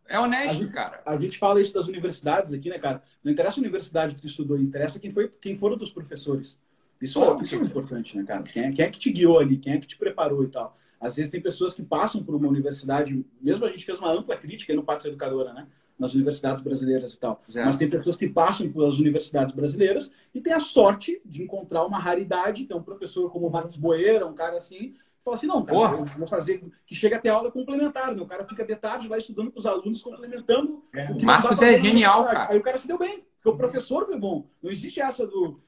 é 0.08 0.20
honesto, 0.20 0.50
a 0.50 0.54
gente, 0.54 0.74
cara. 0.74 1.02
A 1.06 1.18
gente 1.18 1.38
fala 1.38 1.62
isso 1.62 1.74
das 1.74 1.88
universidades 1.88 2.54
aqui, 2.54 2.70
né, 2.70 2.80
cara? 2.80 3.02
Não 3.24 3.32
interessa 3.32 3.60
a 3.60 3.62
universidade 3.62 4.16
que 4.16 4.22
tu 4.22 4.28
estudou, 4.28 4.58
interessa 4.58 5.00
quem, 5.00 5.12
foi, 5.12 5.32
quem 5.42 5.56
foram 5.56 5.78
dos 5.78 5.90
professores. 5.90 6.60
Isso, 7.02 7.20
Pô, 7.20 7.42
isso 7.42 7.56
é 7.56 7.60
importante, 7.60 8.18
né, 8.18 8.24
cara? 8.24 8.44
Quem 8.44 8.64
é, 8.64 8.72
quem 8.72 8.86
é 8.86 8.90
que 8.90 8.98
te 8.98 9.12
guiou 9.12 9.40
ali? 9.40 9.58
Quem 9.58 9.74
é 9.74 9.78
que 9.78 9.88
te 9.88 9.98
preparou 9.98 10.44
e 10.44 10.48
tal? 10.48 10.78
Às 11.00 11.16
vezes 11.16 11.30
tem 11.30 11.40
pessoas 11.40 11.74
que 11.74 11.84
passam 11.84 12.24
por 12.24 12.34
uma 12.34 12.48
universidade, 12.48 13.24
mesmo 13.40 13.66
a 13.66 13.70
gente 13.70 13.86
fez 13.86 14.00
uma 14.00 14.12
ampla 14.12 14.36
crítica 14.36 14.74
no 14.74 14.84
Pátria 14.84 15.10
Educadora, 15.10 15.54
né? 15.54 15.68
Nas 15.98 16.14
universidades 16.14 16.62
brasileiras 16.62 17.14
e 17.14 17.20
tal. 17.20 17.44
Mas 17.66 17.76
tem 17.76 17.90
pessoas 17.90 18.16
que 18.16 18.28
passam 18.28 18.72
pelas 18.72 18.98
universidades 18.98 19.54
brasileiras 19.54 20.12
e 20.34 20.42
tem 20.42 20.54
a 20.54 20.60
sorte 20.60 21.22
de 21.26 21.44
encontrar 21.44 21.86
uma 21.86 22.00
raridade. 22.00 22.66
Tem 22.66 22.76
um 22.76 22.84
professor 22.84 23.32
como 23.32 23.48
o 23.48 23.52
Marcos 23.52 23.78
Boeira, 23.78 24.26
um 24.26 24.34
cara 24.34 24.58
assim, 24.58 24.94
Fala 25.28 25.36
assim, 25.36 25.48
não, 25.48 25.66
cara, 25.66 25.98
eu 25.98 26.06
vou 26.06 26.26
fazer 26.26 26.64
que 26.86 26.96
chega 26.96 27.18
até 27.18 27.28
aula 27.28 27.52
complementar, 27.52 28.16
né? 28.16 28.22
O 28.22 28.26
cara 28.26 28.48
fica 28.48 28.64
de 28.64 28.74
tarde 28.78 29.10
lá 29.10 29.18
estudando 29.18 29.52
com 29.52 29.60
os 29.60 29.66
alunos, 29.66 30.02
complementando 30.02 30.86
é. 30.96 31.12
o 31.12 31.18
que 31.18 31.26
Marcos 31.26 31.62
é 31.62 31.78
genial, 31.78 32.24
cara. 32.24 32.48
Aí 32.50 32.58
o 32.58 32.64
cara 32.64 32.78
se 32.78 32.88
deu 32.88 32.98
bem, 32.98 33.26
porque 33.36 33.50
o 33.50 33.58
professor 33.58 34.06
foi 34.06 34.18
bom. 34.18 34.48
Não 34.64 34.72
existe 34.72 35.02
essa 35.02 35.28
do... 35.28 35.60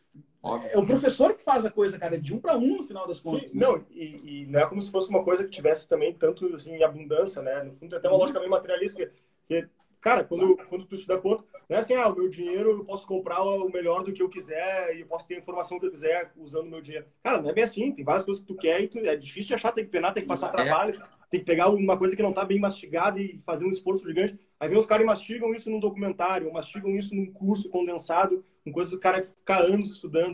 Óbvio. 0.42 0.70
É 0.72 0.78
o 0.78 0.86
professor 0.86 1.34
que 1.34 1.44
faz 1.44 1.66
a 1.66 1.70
coisa, 1.70 2.00
cara, 2.00 2.16
é 2.16 2.18
de 2.18 2.34
um 2.34 2.40
para 2.40 2.56
um 2.56 2.78
no 2.78 2.84
final 2.84 3.06
das 3.06 3.20
contas. 3.20 3.52
Sim, 3.52 3.58
né? 3.58 3.68
Não, 3.68 3.84
e, 3.92 4.44
e, 4.44 4.46
não 4.48 4.62
é 4.62 4.66
como 4.66 4.82
se 4.82 4.90
fosse 4.90 5.10
uma 5.10 5.26
coisa 5.26 5.44
que 5.44 5.50
tivesse 5.50 5.90
também 5.90 6.14
tanto 6.14 6.56
assim, 6.56 6.72
em 6.72 6.84
abundância, 6.84 7.42
né? 7.42 7.62
No 7.62 7.74
fundo, 7.74 7.94
é 7.94 7.98
até 7.98 8.08
uma 8.08 8.14
uhum. 8.14 8.22
lógica 8.22 8.40
meio 8.40 8.50
materialista, 8.50 9.12
que 9.46 9.68
Cara, 10.02 10.24
quando, 10.24 10.56
quando 10.70 10.86
tu 10.86 10.96
te 10.96 11.06
dá 11.06 11.18
conta, 11.18 11.44
não 11.68 11.76
é 11.76 11.80
assim, 11.80 11.94
ah, 11.94 12.08
o 12.08 12.16
meu 12.16 12.30
dinheiro 12.30 12.70
eu 12.72 12.86
posso 12.86 13.06
comprar 13.06 13.42
o 13.42 13.70
melhor 13.70 14.04
do 14.04 14.14
que 14.14 14.22
eu 14.22 14.30
quiser 14.30 14.96
e 14.96 15.02
eu 15.02 15.08
posso 15.08 15.28
ter 15.28 15.36
a 15.36 15.40
informação 15.40 15.78
que 15.78 15.86
eu 15.86 15.92
quiser 15.92 16.32
usando 16.38 16.68
o 16.68 16.70
meu 16.70 16.82
dinheiro. 16.82 17.06
Cara, 17.22 17.42
não 17.42 17.50
é 17.50 17.54
bem 17.54 17.66
assim, 17.66 17.92
tem 17.92 18.06
várias 18.06 18.24
coisas 18.24 18.42
que 18.42 18.48
tu 18.48 18.56
quer 18.56 18.82
e 18.82 18.88
tu, 18.88 18.98
é 19.00 19.16
difícil 19.16 19.50
de 19.50 19.56
achar, 19.56 19.74
tem 19.74 19.84
que 19.84 19.92
penar, 19.92 20.14
tem 20.14 20.24
que 20.24 20.30
passar 20.30 20.48
é. 20.48 20.52
trabalho, 20.52 20.94
tem 21.30 21.42
que 21.42 21.46
pegar 21.46 21.70
uma 21.70 21.98
coisa 21.98 22.16
que 22.16 22.24
não 22.24 22.32
tá 22.32 22.46
bem 22.46 22.60
mastigada 22.60 23.20
e 23.20 23.40
fazer 23.40 23.66
um 23.66 23.72
esforço 23.72 24.08
gigante. 24.08 24.40
Aí 24.58 24.70
vem 24.70 24.78
os 24.78 24.86
caras 24.86 25.04
e 25.04 25.08
mastigam 25.08 25.54
isso 25.54 25.70
num 25.70 25.80
documentário, 25.80 26.52
mastigam 26.52 26.92
isso 26.92 27.14
num 27.14 27.32
curso 27.32 27.70
condensado, 27.70 28.44
com 28.64 28.72
coisas 28.72 28.92
que 28.92 28.98
o 28.98 29.02
cara 29.02 29.22
ficar 29.22 29.62
anos 29.62 29.92
estudando. 29.92 30.34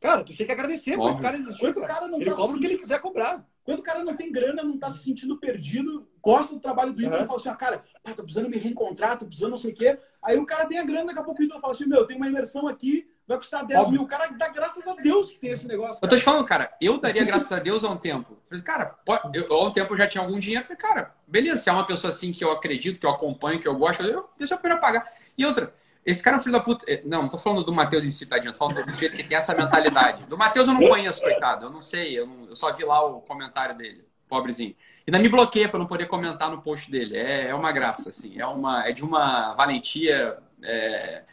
Cara, 0.00 0.24
tu 0.24 0.34
tem 0.36 0.46
que 0.46 0.52
agradecer 0.52 0.96
por 0.96 1.10
esse 1.10 1.20
cara 1.20 1.36
existir. 1.36 1.66
O 1.66 1.74
cara 1.82 2.08
não 2.08 2.20
ele 2.20 2.30
tá 2.30 2.36
cobra 2.36 2.56
o 2.56 2.60
que 2.60 2.66
ele 2.66 2.78
quiser 2.78 3.00
cobrar. 3.00 3.46
Quando 3.62 3.80
o 3.80 3.82
cara 3.82 4.02
não 4.02 4.16
tem 4.16 4.32
grana, 4.32 4.62
não 4.62 4.78
tá 4.78 4.88
se 4.88 5.04
sentindo 5.04 5.38
perdido, 5.38 6.08
gosta 6.22 6.54
do 6.54 6.60
trabalho 6.60 6.92
do 6.92 7.00
Ítalo, 7.00 7.20
uhum. 7.20 7.26
fala 7.26 7.38
assim, 7.38 7.48
ah, 7.48 7.54
cara, 7.54 7.84
pá, 8.02 8.12
tô 8.12 8.22
precisando 8.22 8.48
me 8.48 8.58
reencontrar, 8.58 9.18
tô 9.18 9.26
precisando 9.26 9.50
não 9.50 9.58
sei 9.58 9.72
o 9.72 9.74
quê. 9.74 9.98
Aí 10.22 10.38
o 10.38 10.46
cara 10.46 10.66
tem 10.66 10.78
a 10.78 10.84
grana, 10.84 11.06
daqui 11.06 11.18
a 11.18 11.22
pouco 11.22 11.40
o 11.40 11.44
Ítalo 11.44 11.60
fala 11.60 11.72
assim, 11.72 11.86
meu, 11.86 12.06
tem 12.06 12.16
uma 12.16 12.26
imersão 12.26 12.68
aqui, 12.68 13.08
vai 13.26 13.38
custar 13.38 13.64
10 13.64 13.80
Óbvio. 13.80 13.92
mil. 13.92 14.02
O 14.02 14.06
cara 14.06 14.26
dá 14.26 14.48
graças 14.48 14.86
a 14.86 14.94
Deus 14.94 15.30
que 15.30 15.38
tem 15.38 15.50
esse 15.50 15.66
negócio. 15.66 16.00
Cara. 16.00 16.06
Eu 16.06 16.08
tô 16.08 16.16
te 16.16 16.22
falando, 16.22 16.44
cara, 16.44 16.76
eu 16.80 16.98
daria 16.98 17.24
graças 17.24 17.50
a 17.52 17.58
Deus 17.58 17.84
há 17.84 17.90
um 17.90 17.96
tempo. 17.96 18.36
Falei, 18.48 18.64
cara, 18.64 18.98
eu, 19.32 19.52
há 19.52 19.66
um 19.66 19.72
tempo 19.72 19.92
eu 19.94 19.98
já 19.98 20.06
tinha 20.06 20.22
algum 20.22 20.38
dinheiro. 20.38 20.64
Falei, 20.64 20.78
cara, 20.78 21.14
beleza, 21.26 21.62
se 21.62 21.68
é 21.68 21.72
uma 21.72 21.86
pessoa 21.86 22.10
assim 22.10 22.32
que 22.32 22.44
eu 22.44 22.50
acredito, 22.50 22.98
que 22.98 23.06
eu 23.06 23.10
acompanho, 23.10 23.60
que 23.60 23.68
eu 23.68 23.76
gosto, 23.76 24.02
eu, 24.02 24.28
deixa 24.38 24.54
eu 24.54 24.78
pagar. 24.78 25.08
E 25.38 25.46
outra, 25.46 25.72
Esse 26.04 26.22
cara 26.22 26.36
é 26.36 26.40
um 26.40 26.42
filho 26.42 26.52
da 26.52 26.60
puta. 26.60 26.84
É, 26.90 27.02
não, 27.04 27.22
não 27.22 27.28
tô 27.28 27.38
falando 27.38 27.62
do 27.62 27.72
Matheus 27.72 28.04
em 28.04 28.10
si, 28.10 28.26
tadinho. 28.26 28.52
Tô 28.52 28.58
falando 28.58 28.84
do 28.84 28.92
jeito 28.92 29.16
que 29.16 29.22
tem 29.22 29.36
essa 29.36 29.54
mentalidade. 29.54 30.26
Do 30.26 30.36
Matheus 30.36 30.66
eu 30.66 30.74
não 30.74 30.80
conheço, 30.88 31.20
coitado. 31.20 31.66
Eu 31.66 31.70
não 31.70 31.80
sei. 31.80 32.18
Eu, 32.18 32.26
não, 32.26 32.46
eu, 32.46 32.56
só 32.56 32.72
vi 32.72 32.84
lá 32.84 33.04
o 33.04 33.20
comentário 33.20 33.76
dele. 33.76 34.04
Pobrezinho. 34.30 34.74
Ainda 35.06 35.18
me 35.18 35.28
bloqueia 35.28 35.68
para 35.68 35.78
não 35.80 35.86
poder 35.86 36.06
comentar 36.06 36.48
no 36.50 36.62
post 36.62 36.90
dele. 36.90 37.16
É, 37.16 37.48
é 37.48 37.54
uma 37.54 37.72
graça, 37.72 38.10
assim. 38.10 38.40
É, 38.40 38.46
uma, 38.46 38.86
é 38.86 38.92
de 38.92 39.04
uma 39.04 39.52
valentia 39.54 40.38
é, 40.62 41.24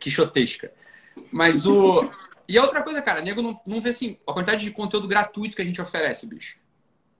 quixotesca. 0.00 0.72
Mas 1.30 1.66
o. 1.66 2.10
E 2.48 2.56
a 2.56 2.62
outra 2.62 2.82
coisa, 2.82 3.02
cara, 3.02 3.20
nego 3.20 3.42
não, 3.42 3.60
não 3.66 3.80
vê 3.80 3.90
assim, 3.90 4.16
a 4.26 4.32
quantidade 4.32 4.64
de 4.64 4.70
conteúdo 4.70 5.06
gratuito 5.06 5.54
que 5.54 5.62
a 5.62 5.64
gente 5.64 5.80
oferece, 5.80 6.26
bicho. 6.26 6.56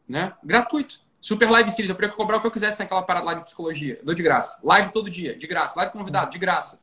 Né? 0.08 0.32
Gratuito. 0.42 1.00
Super 1.20 1.50
Live 1.50 1.72
Series, 1.72 1.90
eu 1.90 1.96
podia 1.96 2.10
cobrar 2.10 2.36
o 2.36 2.40
que 2.40 2.46
eu 2.46 2.52
quisesse 2.52 2.78
naquela 2.78 3.02
parada 3.02 3.26
lá 3.26 3.34
de 3.34 3.44
psicologia. 3.44 3.98
dou 4.02 4.14
de 4.14 4.22
graça. 4.22 4.58
Live 4.62 4.92
todo 4.92 5.10
dia, 5.10 5.36
de 5.36 5.46
graça. 5.46 5.78
Live 5.80 5.92
convidado, 5.92 6.30
de 6.30 6.38
graça. 6.38 6.78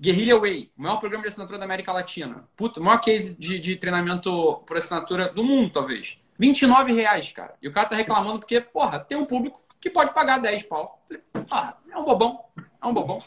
Guerrilla 0.00 0.38
Way, 0.40 0.70
o 0.76 0.82
maior 0.82 0.98
programa 0.98 1.22
de 1.22 1.28
assinatura 1.28 1.58
da 1.58 1.64
América 1.64 1.92
Latina. 1.92 2.46
Puta, 2.56 2.80
maior 2.80 2.98
case 2.98 3.34
de, 3.38 3.58
de 3.58 3.76
treinamento 3.76 4.56
por 4.66 4.76
assinatura 4.76 5.28
do 5.28 5.42
mundo, 5.42 5.70
talvez. 5.70 6.18
29 6.38 6.92
reais, 6.92 7.32
cara. 7.32 7.54
E 7.62 7.68
o 7.68 7.72
cara 7.72 7.88
tá 7.88 7.96
reclamando 7.96 8.38
porque, 8.38 8.60
porra, 8.60 9.00
tem 9.00 9.16
um 9.16 9.24
público 9.24 9.62
que 9.80 9.90
pode 9.90 10.12
pagar 10.12 10.38
10 10.38 10.64
pau. 10.64 11.04
Ah, 11.50 11.76
é 11.90 11.96
um 11.96 12.04
bobão. 12.04 12.44
É 12.82 12.86
um 12.86 12.94
bobão. 12.94 13.20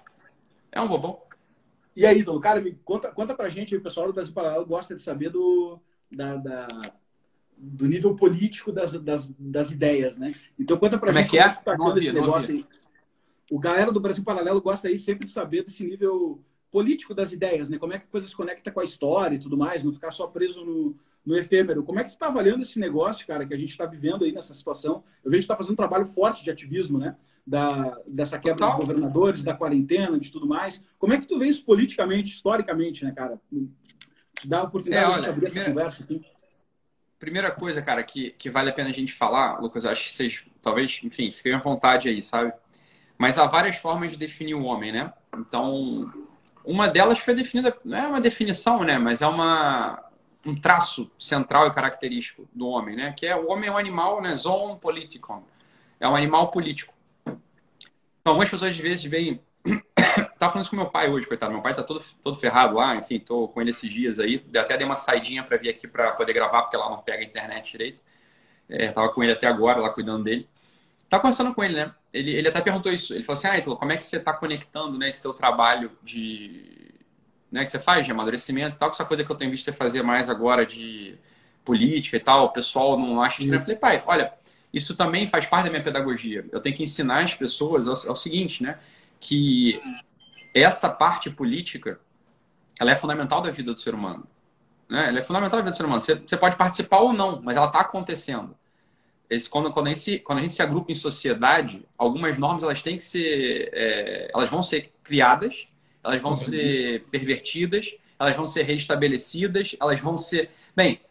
É 0.71 0.81
um 0.81 0.87
bobão. 0.87 1.21
E 1.95 2.05
aí, 2.05 2.23
Dom, 2.23 2.39
cara, 2.39 2.61
me 2.61 2.73
conta, 2.85 3.11
conta 3.11 3.33
pra 3.33 3.49
gente, 3.49 3.75
o 3.75 3.81
pessoal 3.81 4.07
do 4.07 4.13
Brasil 4.13 4.33
Paralelo 4.33 4.65
gosta 4.65 4.95
de 4.95 5.01
saber 5.01 5.29
do, 5.29 5.79
da, 6.11 6.35
da 6.35 6.67
do 7.57 7.87
nível 7.87 8.15
político 8.15 8.71
das, 8.71 8.93
das, 8.93 9.29
das, 9.37 9.69
ideias, 9.69 10.17
né? 10.17 10.33
Então 10.57 10.77
conta 10.77 10.97
pra 10.97 11.11
como 11.11 11.19
gente 11.19 11.37
é 11.37 11.43
que 11.43 11.49
é? 11.49 11.75
como 11.75 11.89
é 11.89 11.93
que 11.93 11.99
tá 11.99 11.99
esse 11.99 12.13
negócio 12.13 12.55
aí. 12.55 12.65
O 13.51 13.59
galera 13.59 13.91
do 13.91 13.99
Brasil 13.99 14.23
Paralelo 14.23 14.61
gosta 14.61 14.87
aí 14.87 14.97
sempre 14.97 15.25
de 15.25 15.31
saber 15.31 15.65
desse 15.65 15.83
nível 15.83 16.41
político 16.71 17.13
das 17.13 17.33
ideias, 17.33 17.67
né? 17.67 17.77
Como 17.77 17.91
é 17.91 17.97
que 17.97 18.05
a 18.05 18.09
coisa 18.09 18.27
se 18.27 18.35
conecta 18.35 18.71
com 18.71 18.79
a 18.79 18.83
história 18.85 19.35
e 19.35 19.39
tudo 19.39 19.57
mais, 19.57 19.83
não 19.83 19.91
ficar 19.91 20.11
só 20.11 20.27
preso 20.27 20.63
no, 20.63 20.95
no 21.29 21.37
efêmero. 21.37 21.83
Como 21.83 21.99
é 21.99 22.03
que 22.03 22.09
você 22.09 22.15
está 22.15 22.25
avaliando 22.25 22.63
esse 22.63 22.79
negócio, 22.79 23.27
cara, 23.27 23.45
que 23.45 23.53
a 23.53 23.57
gente 23.57 23.69
está 23.69 23.85
vivendo 23.85 24.25
aí 24.25 24.31
nessa 24.31 24.51
situação? 24.51 25.03
Eu 25.23 25.29
vejo 25.29 25.41
que 25.41 25.43
está 25.43 25.55
fazendo 25.55 25.73
um 25.73 25.75
trabalho 25.75 26.03
forte 26.03 26.43
de 26.43 26.49
ativismo, 26.49 26.97
né? 26.97 27.15
Da, 27.45 27.99
dessa 28.07 28.39
quebra 28.39 28.65
Total. 28.65 28.77
dos 28.79 28.87
governadores, 28.87 29.43
da 29.43 29.53
quarentena, 29.53 30.19
de 30.19 30.31
tudo 30.31 30.47
mais. 30.47 30.83
Como 30.97 31.13
é 31.13 31.19
que 31.19 31.27
tu 31.27 31.37
vê 31.37 31.45
isso 31.45 31.63
politicamente, 31.63 32.31
historicamente, 32.31 33.05
né, 33.05 33.11
cara? 33.11 33.39
Te 34.39 34.47
dá 34.47 34.61
a 34.61 34.63
oportunidade 34.63 35.05
é, 35.05 35.13
olha, 35.13 35.21
de 35.21 35.29
abrir 35.29 35.45
primeira, 35.45 35.61
essa 35.61 35.69
conversa 35.69 36.03
aqui. 36.03 36.25
Primeira 37.19 37.51
coisa, 37.51 37.79
cara, 37.79 38.03
que, 38.03 38.31
que 38.31 38.49
vale 38.49 38.71
a 38.71 38.73
pena 38.73 38.89
a 38.89 38.93
gente 38.93 39.13
falar, 39.13 39.59
Lucas, 39.59 39.85
acho 39.85 40.05
que 40.05 40.13
vocês, 40.13 40.43
talvez, 40.63 40.99
enfim, 41.03 41.31
fiquem 41.31 41.53
à 41.53 41.59
vontade 41.59 42.09
aí, 42.09 42.23
sabe? 42.23 42.51
Mas 43.19 43.37
há 43.37 43.45
várias 43.45 43.75
formas 43.75 44.11
de 44.11 44.17
definir 44.17 44.55
o 44.55 44.63
homem, 44.63 44.91
né? 44.91 45.13
Então, 45.37 46.11
uma 46.65 46.87
delas 46.87 47.19
foi 47.19 47.35
definida, 47.35 47.77
não 47.85 47.97
é 47.97 48.07
uma 48.07 48.21
definição, 48.21 48.83
né? 48.83 48.97
Mas 48.97 49.21
é 49.21 49.27
uma, 49.27 50.08
um 50.45 50.55
traço 50.55 51.11
central 51.19 51.67
e 51.67 51.71
característico 51.71 52.47
do 52.53 52.67
homem, 52.67 52.95
né? 52.95 53.13
Que 53.17 53.25
é 53.25 53.35
o 53.35 53.49
homem 53.49 53.69
é 53.69 53.71
um 53.71 53.77
animal, 53.77 54.21
né? 54.21 54.35
Zoon 54.35 54.77
politikon. 54.77 55.43
É 55.99 56.07
um 56.07 56.15
animal 56.15 56.49
político. 56.49 56.93
Então, 57.25 58.33
algumas 58.33 58.49
pessoas 58.49 58.71
às 58.71 58.77
vezes 58.77 59.03
veem. 59.03 59.41
Tava 60.39 60.51
falando 60.53 60.61
isso 60.63 60.69
com 60.69 60.77
meu 60.77 60.89
pai 60.89 61.09
hoje, 61.09 61.27
coitado. 61.27 61.51
Meu 61.51 61.61
pai 61.61 61.73
tá 61.73 61.83
todo, 61.83 62.03
todo 62.21 62.37
ferrado 62.37 62.75
lá, 62.75 62.95
enfim, 62.95 63.19
tô 63.19 63.47
com 63.47 63.61
ele 63.61 63.71
esses 63.71 63.89
dias 63.89 64.19
aí. 64.19 64.43
Até 64.57 64.77
dei 64.77 64.85
uma 64.85 64.95
saidinha 64.95 65.43
para 65.43 65.57
vir 65.57 65.69
aqui 65.69 65.87
para 65.87 66.11
poder 66.13 66.33
gravar, 66.33 66.63
porque 66.63 66.77
lá 66.77 66.89
não 66.89 66.99
pega 66.99 67.23
a 67.23 67.25
internet 67.25 67.71
direito. 67.71 67.99
É, 68.69 68.91
tava 68.91 69.09
com 69.09 69.23
ele 69.23 69.33
até 69.33 69.47
agora, 69.47 69.79
lá 69.79 69.89
cuidando 69.89 70.23
dele. 70.23 70.47
Tá 71.09 71.19
conversando 71.19 71.53
com 71.55 71.63
ele, 71.63 71.73
né? 71.73 71.93
Ele, 72.13 72.31
ele 72.31 72.47
até 72.47 72.61
perguntou 72.61 72.91
isso. 72.91 73.13
Ele 73.13 73.23
falou 73.23 73.37
assim: 73.37 73.47
Ah, 73.47 73.57
Ítalo, 73.57 73.75
como 73.75 73.91
é 73.91 73.97
que 73.97 74.03
você 74.03 74.19
tá 74.19 74.31
conectando 74.31 74.97
né, 74.97 75.09
esse 75.09 75.21
teu 75.21 75.33
trabalho 75.33 75.91
de. 76.03 76.78
Né, 77.51 77.65
que 77.65 77.71
você 77.71 77.79
faz 77.79 78.05
de 78.05 78.11
amadurecimento 78.11 78.75
e 78.75 78.77
tal, 78.77 78.89
com 78.89 78.93
essa 78.93 79.05
coisa 79.05 79.23
que 79.23 79.31
eu 79.31 79.35
tenho 79.35 79.49
visto 79.49 79.65
você 79.65 79.73
fazer 79.73 80.03
mais 80.03 80.29
agora 80.29 80.65
de 80.65 81.17
política 81.65 82.17
e 82.17 82.19
tal, 82.19 82.45
o 82.45 82.49
pessoal 82.49 82.97
não 82.97 83.21
acha 83.21 83.41
estranho. 83.41 83.59
Eu 83.59 83.65
falei, 83.65 83.77
pai, 83.77 84.03
olha, 84.05 84.33
isso 84.73 84.95
também 84.95 85.25
faz 85.25 85.45
parte 85.47 85.65
da 85.65 85.71
minha 85.71 85.83
pedagogia. 85.83 86.45
Eu 86.51 86.61
tenho 86.61 86.75
que 86.75 86.83
ensinar 86.83 87.23
as 87.23 87.33
pessoas 87.33 87.87
ao, 87.87 88.11
ao 88.11 88.15
seguinte, 88.15 88.61
né? 88.61 88.77
Que 89.19 89.81
essa 90.53 90.89
parte 90.89 91.29
política, 91.29 91.99
ela 92.79 92.91
é 92.91 92.95
fundamental 92.95 93.41
da 93.41 93.51
vida 93.51 93.73
do 93.73 93.79
ser 93.79 93.93
humano. 93.93 94.27
Né? 94.87 95.07
Ela 95.07 95.19
é 95.19 95.21
fundamental 95.21 95.59
da 95.59 95.63
vida 95.63 95.71
do 95.71 95.77
ser 95.77 95.85
humano. 95.85 96.01
Você, 96.01 96.15
você 96.15 96.37
pode 96.37 96.55
participar 96.55 96.99
ou 96.99 97.13
não, 97.13 97.41
mas 97.43 97.57
ela 97.57 97.67
está 97.67 97.81
acontecendo. 97.81 98.55
Esse, 99.29 99.47
quando, 99.47 99.71
quando, 99.71 99.87
a 99.87 99.93
gente, 99.93 100.19
quando 100.19 100.39
a 100.39 100.41
gente 100.41 100.53
se 100.53 100.61
agrupa 100.61 100.91
em 100.91 100.95
sociedade, 100.95 101.85
algumas 101.97 102.37
normas 102.37 102.63
elas 102.63 102.81
têm 102.81 102.97
que 102.97 103.03
ser, 103.03 103.69
é, 103.73 104.31
elas 104.33 104.49
vão 104.49 104.63
ser 104.63 104.91
criadas, 105.03 105.67
elas 106.03 106.21
vão 106.21 106.35
ser 106.35 107.03
pervertidas, 107.11 107.95
elas 108.17 108.35
vão 108.35 108.45
ser 108.45 108.63
restabelecidas, 108.63 109.75
elas 109.79 109.99
vão 109.99 110.17
ser, 110.17 110.49
bem. 110.75 111.01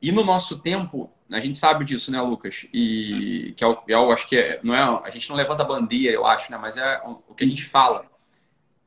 E 0.00 0.12
no 0.12 0.24
nosso 0.24 0.58
tempo, 0.58 1.10
a 1.30 1.40
gente 1.40 1.56
sabe 1.56 1.84
disso, 1.84 2.12
né, 2.12 2.20
Lucas? 2.20 2.66
E 2.72 3.54
que 3.56 3.64
é, 3.64 3.76
eu 3.88 4.12
acho 4.12 4.28
que 4.28 4.36
é, 4.36 4.60
não 4.62 4.74
é, 4.74 5.02
a 5.04 5.10
gente 5.10 5.28
não 5.30 5.36
levanta 5.36 5.64
bandeira, 5.64 6.12
eu 6.12 6.26
acho, 6.26 6.50
né? 6.52 6.58
Mas 6.58 6.76
é 6.76 7.00
o 7.04 7.34
que 7.34 7.44
a 7.44 7.46
gente 7.46 7.64
fala 7.64 8.06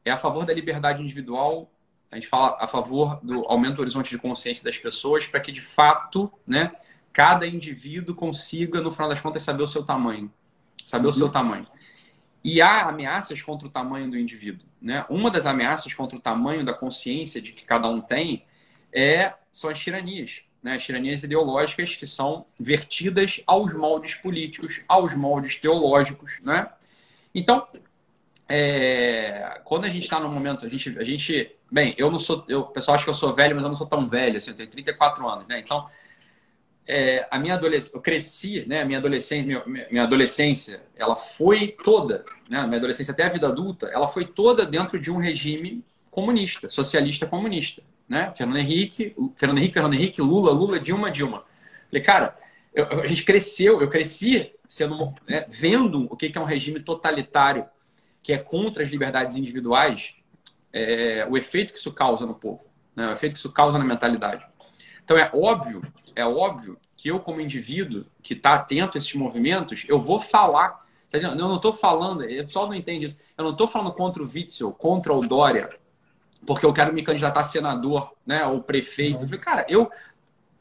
é 0.05 0.11
a 0.11 0.17
favor 0.17 0.45
da 0.45 0.53
liberdade 0.53 1.01
individual. 1.01 1.69
A 2.11 2.15
gente 2.15 2.27
fala 2.27 2.57
a 2.59 2.67
favor 2.67 3.19
do 3.21 3.45
aumento 3.47 3.75
do 3.75 3.81
horizonte 3.81 4.09
de 4.09 4.17
consciência 4.17 4.63
das 4.63 4.77
pessoas 4.77 5.27
para 5.27 5.39
que, 5.39 5.51
de 5.51 5.59
fato, 5.59 6.31
né, 6.45 6.71
cada 7.11 7.45
indivíduo 7.47 8.15
consiga, 8.15 8.79
no 8.79 8.91
final 8.91 9.09
das 9.09 9.19
contas, 9.19 9.43
saber 9.43 9.63
o 9.63 9.67
seu 9.67 9.83
tamanho. 9.83 10.31
Saber 10.85 11.07
uhum. 11.07 11.11
o 11.11 11.13
seu 11.13 11.29
tamanho. 11.29 11.67
E 12.43 12.61
há 12.61 12.83
ameaças 12.87 13.41
contra 13.41 13.67
o 13.67 13.71
tamanho 13.71 14.09
do 14.09 14.17
indivíduo. 14.17 14.66
Né? 14.81 15.05
Uma 15.09 15.31
das 15.31 15.45
ameaças 15.45 15.93
contra 15.93 16.17
o 16.17 16.21
tamanho 16.21 16.63
da 16.63 16.73
consciência 16.73 17.41
de 17.41 17.51
que 17.51 17.65
cada 17.65 17.87
um 17.89 17.99
tem 18.01 18.45
é, 18.93 19.33
são 19.51 19.69
as 19.69 19.79
tiranias. 19.79 20.41
Né? 20.61 20.75
As 20.75 20.83
tiranias 20.83 21.23
ideológicas 21.23 21.95
que 21.95 22.05
são 22.05 22.45
vertidas 22.59 23.41
aos 23.45 23.73
moldes 23.73 24.15
políticos, 24.15 24.81
aos 24.87 25.13
moldes 25.13 25.55
teológicos. 25.55 26.39
Né? 26.41 26.67
Então, 27.33 27.67
é, 28.49 29.59
quando 29.65 29.85
a 29.85 29.89
gente 29.89 30.03
está 30.03 30.19
no 30.19 30.29
momento, 30.29 30.65
a 30.65 30.69
gente, 30.69 30.97
a 30.97 31.03
gente, 31.03 31.55
bem, 31.71 31.93
eu 31.97 32.09
não 32.09 32.19
sou, 32.19 32.45
eu, 32.47 32.61
o 32.61 32.67
pessoal 32.67 32.95
acha 32.95 33.03
que 33.03 33.09
eu 33.09 33.13
sou 33.13 33.33
velho, 33.33 33.55
mas 33.55 33.63
eu 33.63 33.69
não 33.69 33.75
sou 33.75 33.87
tão 33.87 34.07
velho, 34.07 34.37
assim, 34.37 34.51
eu 34.51 34.55
tenho 34.55 34.69
34 34.69 35.27
anos, 35.27 35.47
né? 35.47 35.59
Então, 35.59 35.87
é, 36.87 37.27
a 37.29 37.37
minha 37.37 37.55
adolescência, 37.55 37.97
eu 37.97 38.01
cresci, 38.01 38.65
né? 38.67 38.85
Minha 38.85 38.99
adolescência, 38.99 39.45
minha, 39.45 39.87
minha 39.89 40.03
adolescência, 40.03 40.81
ela 40.95 41.15
foi 41.15 41.67
toda, 41.83 42.23
né? 42.49 42.65
Minha 42.65 42.77
adolescência 42.77 43.11
até 43.11 43.23
a 43.23 43.29
vida 43.29 43.47
adulta, 43.47 43.87
ela 43.87 44.07
foi 44.07 44.25
toda 44.25 44.65
dentro 44.65 44.99
de 44.99 45.11
um 45.11 45.17
regime 45.17 45.83
comunista, 46.09 46.69
socialista 46.69 47.25
comunista, 47.25 47.81
né? 48.07 48.33
Fernando 48.35 48.59
Henrique, 48.59 49.15
Fernando 49.35 49.57
Henrique, 49.57 49.73
Fernando 49.73 49.93
Henrique, 49.93 50.21
Lula, 50.21 50.51
Lula, 50.51 50.79
Dilma, 50.79 51.11
Dilma. 51.11 51.43
Falei, 51.89 52.03
cara, 52.03 52.35
eu, 52.73 53.01
a 53.01 53.07
gente 53.07 53.23
cresceu, 53.23 53.81
eu 53.81 53.89
cresci 53.89 54.51
sendo, 54.67 55.13
né, 55.27 55.45
vendo 55.49 56.07
o 56.11 56.15
que 56.15 56.31
é 56.33 56.39
um 56.39 56.45
regime 56.45 56.79
totalitário 56.79 57.65
que 58.21 58.33
é 58.33 58.37
contra 58.37 58.83
as 58.83 58.89
liberdades 58.89 59.37
individuais, 59.37 60.15
é, 60.73 61.25
o 61.29 61.37
efeito 61.37 61.71
que 61.71 61.79
isso 61.79 61.93
causa 61.93 62.25
no 62.25 62.35
povo, 62.35 62.61
né? 62.93 63.07
o 63.07 63.11
efeito 63.13 63.33
que 63.33 63.39
isso 63.39 63.51
causa 63.51 63.79
na 63.79 63.85
mentalidade. 63.85 64.45
Então 65.03 65.17
é 65.17 65.31
óbvio, 65.33 65.81
é 66.17 66.25
óbvio 66.25 66.79
que 66.97 67.09
eu 67.09 67.19
como 67.19 67.39
indivíduo 67.39 68.05
que 68.23 68.33
está 68.33 68.55
atento 68.55 68.97
a 68.97 68.99
esses 68.99 69.13
movimentos, 69.13 69.85
eu 69.87 70.01
vou 70.01 70.19
falar. 70.19 70.85
Eu 71.13 71.35
não 71.35 71.55
estou 71.55 71.71
falando, 71.71 72.23
o 72.23 72.45
pessoal 72.45 72.67
não 72.67 72.73
entende 72.73 73.05
isso. 73.05 73.17
Eu 73.37 73.45
não 73.45 73.51
estou 73.51 73.67
falando 73.67 73.93
contra 73.93 74.21
o 74.21 74.25
Witzel, 74.25 74.71
contra 74.71 75.13
o 75.13 75.21
Dória, 75.21 75.69
porque 76.45 76.65
eu 76.65 76.73
quero 76.73 76.91
me 76.91 77.03
candidatar 77.03 77.41
a 77.41 77.43
senador, 77.43 78.11
né, 78.25 78.45
ou 78.45 78.61
prefeito. 78.61 79.25
Uhum. 79.25 79.39
Cara, 79.39 79.65
eu 79.69 79.89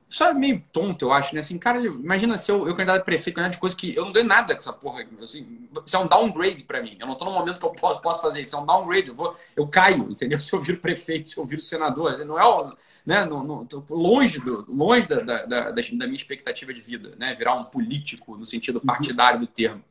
só 0.08 0.30
é 0.30 0.34
meio 0.34 0.62
tonto, 0.72 1.06
eu 1.06 1.12
acho, 1.12 1.34
né? 1.34 1.40
Assim, 1.40 1.58
cara, 1.58 1.80
imagina 1.80 2.38
se 2.38 2.50
eu, 2.50 2.68
eu 2.68 2.76
candidato 2.76 3.00
a 3.00 3.04
prefeito, 3.04 3.34
candidato 3.34 3.54
de 3.54 3.58
coisa 3.58 3.74
que 3.74 3.94
eu 3.94 4.04
não 4.04 4.12
ganho 4.12 4.26
nada 4.26 4.54
com 4.54 4.60
essa 4.60 4.72
porra. 4.72 5.04
Assim, 5.20 5.68
isso 5.84 5.96
é 5.96 5.98
um 5.98 6.06
downgrade 6.06 6.62
para 6.62 6.80
mim. 6.80 6.96
Eu 7.00 7.08
não 7.08 7.16
tô 7.16 7.24
no 7.24 7.32
momento 7.32 7.58
que 7.58 7.66
eu 7.66 7.72
posso, 7.72 8.00
posso 8.00 8.22
fazer 8.22 8.40
isso. 8.40 8.54
É 8.54 8.58
um 8.58 8.64
downgrade. 8.64 9.08
Eu, 9.08 9.16
vou, 9.16 9.36
eu 9.56 9.66
caio, 9.66 10.08
entendeu? 10.08 10.38
Se 10.40 10.52
eu 10.52 10.62
viro 10.62 10.78
prefeito, 10.78 11.28
se 11.28 11.36
eu 11.36 11.44
viro 11.44 11.60
senador. 11.60 12.24
Não 12.24 12.38
é 12.38 12.72
né? 13.04 13.24
Não, 13.24 13.42
não, 13.42 13.68
longe, 13.90 14.38
do, 14.38 14.64
longe 14.68 15.06
da, 15.06 15.20
da, 15.20 15.44
da, 15.44 15.70
da, 15.70 15.82
minha 15.82 16.16
expectativa 16.16 16.72
de 16.72 16.80
vida, 16.80 17.14
né? 17.16 17.34
Virar 17.34 17.54
um 17.54 17.64
político 17.64 18.36
no 18.36 18.46
sentido 18.46 18.80
partidário 18.80 19.40
do 19.40 19.46
termo. 19.46 19.82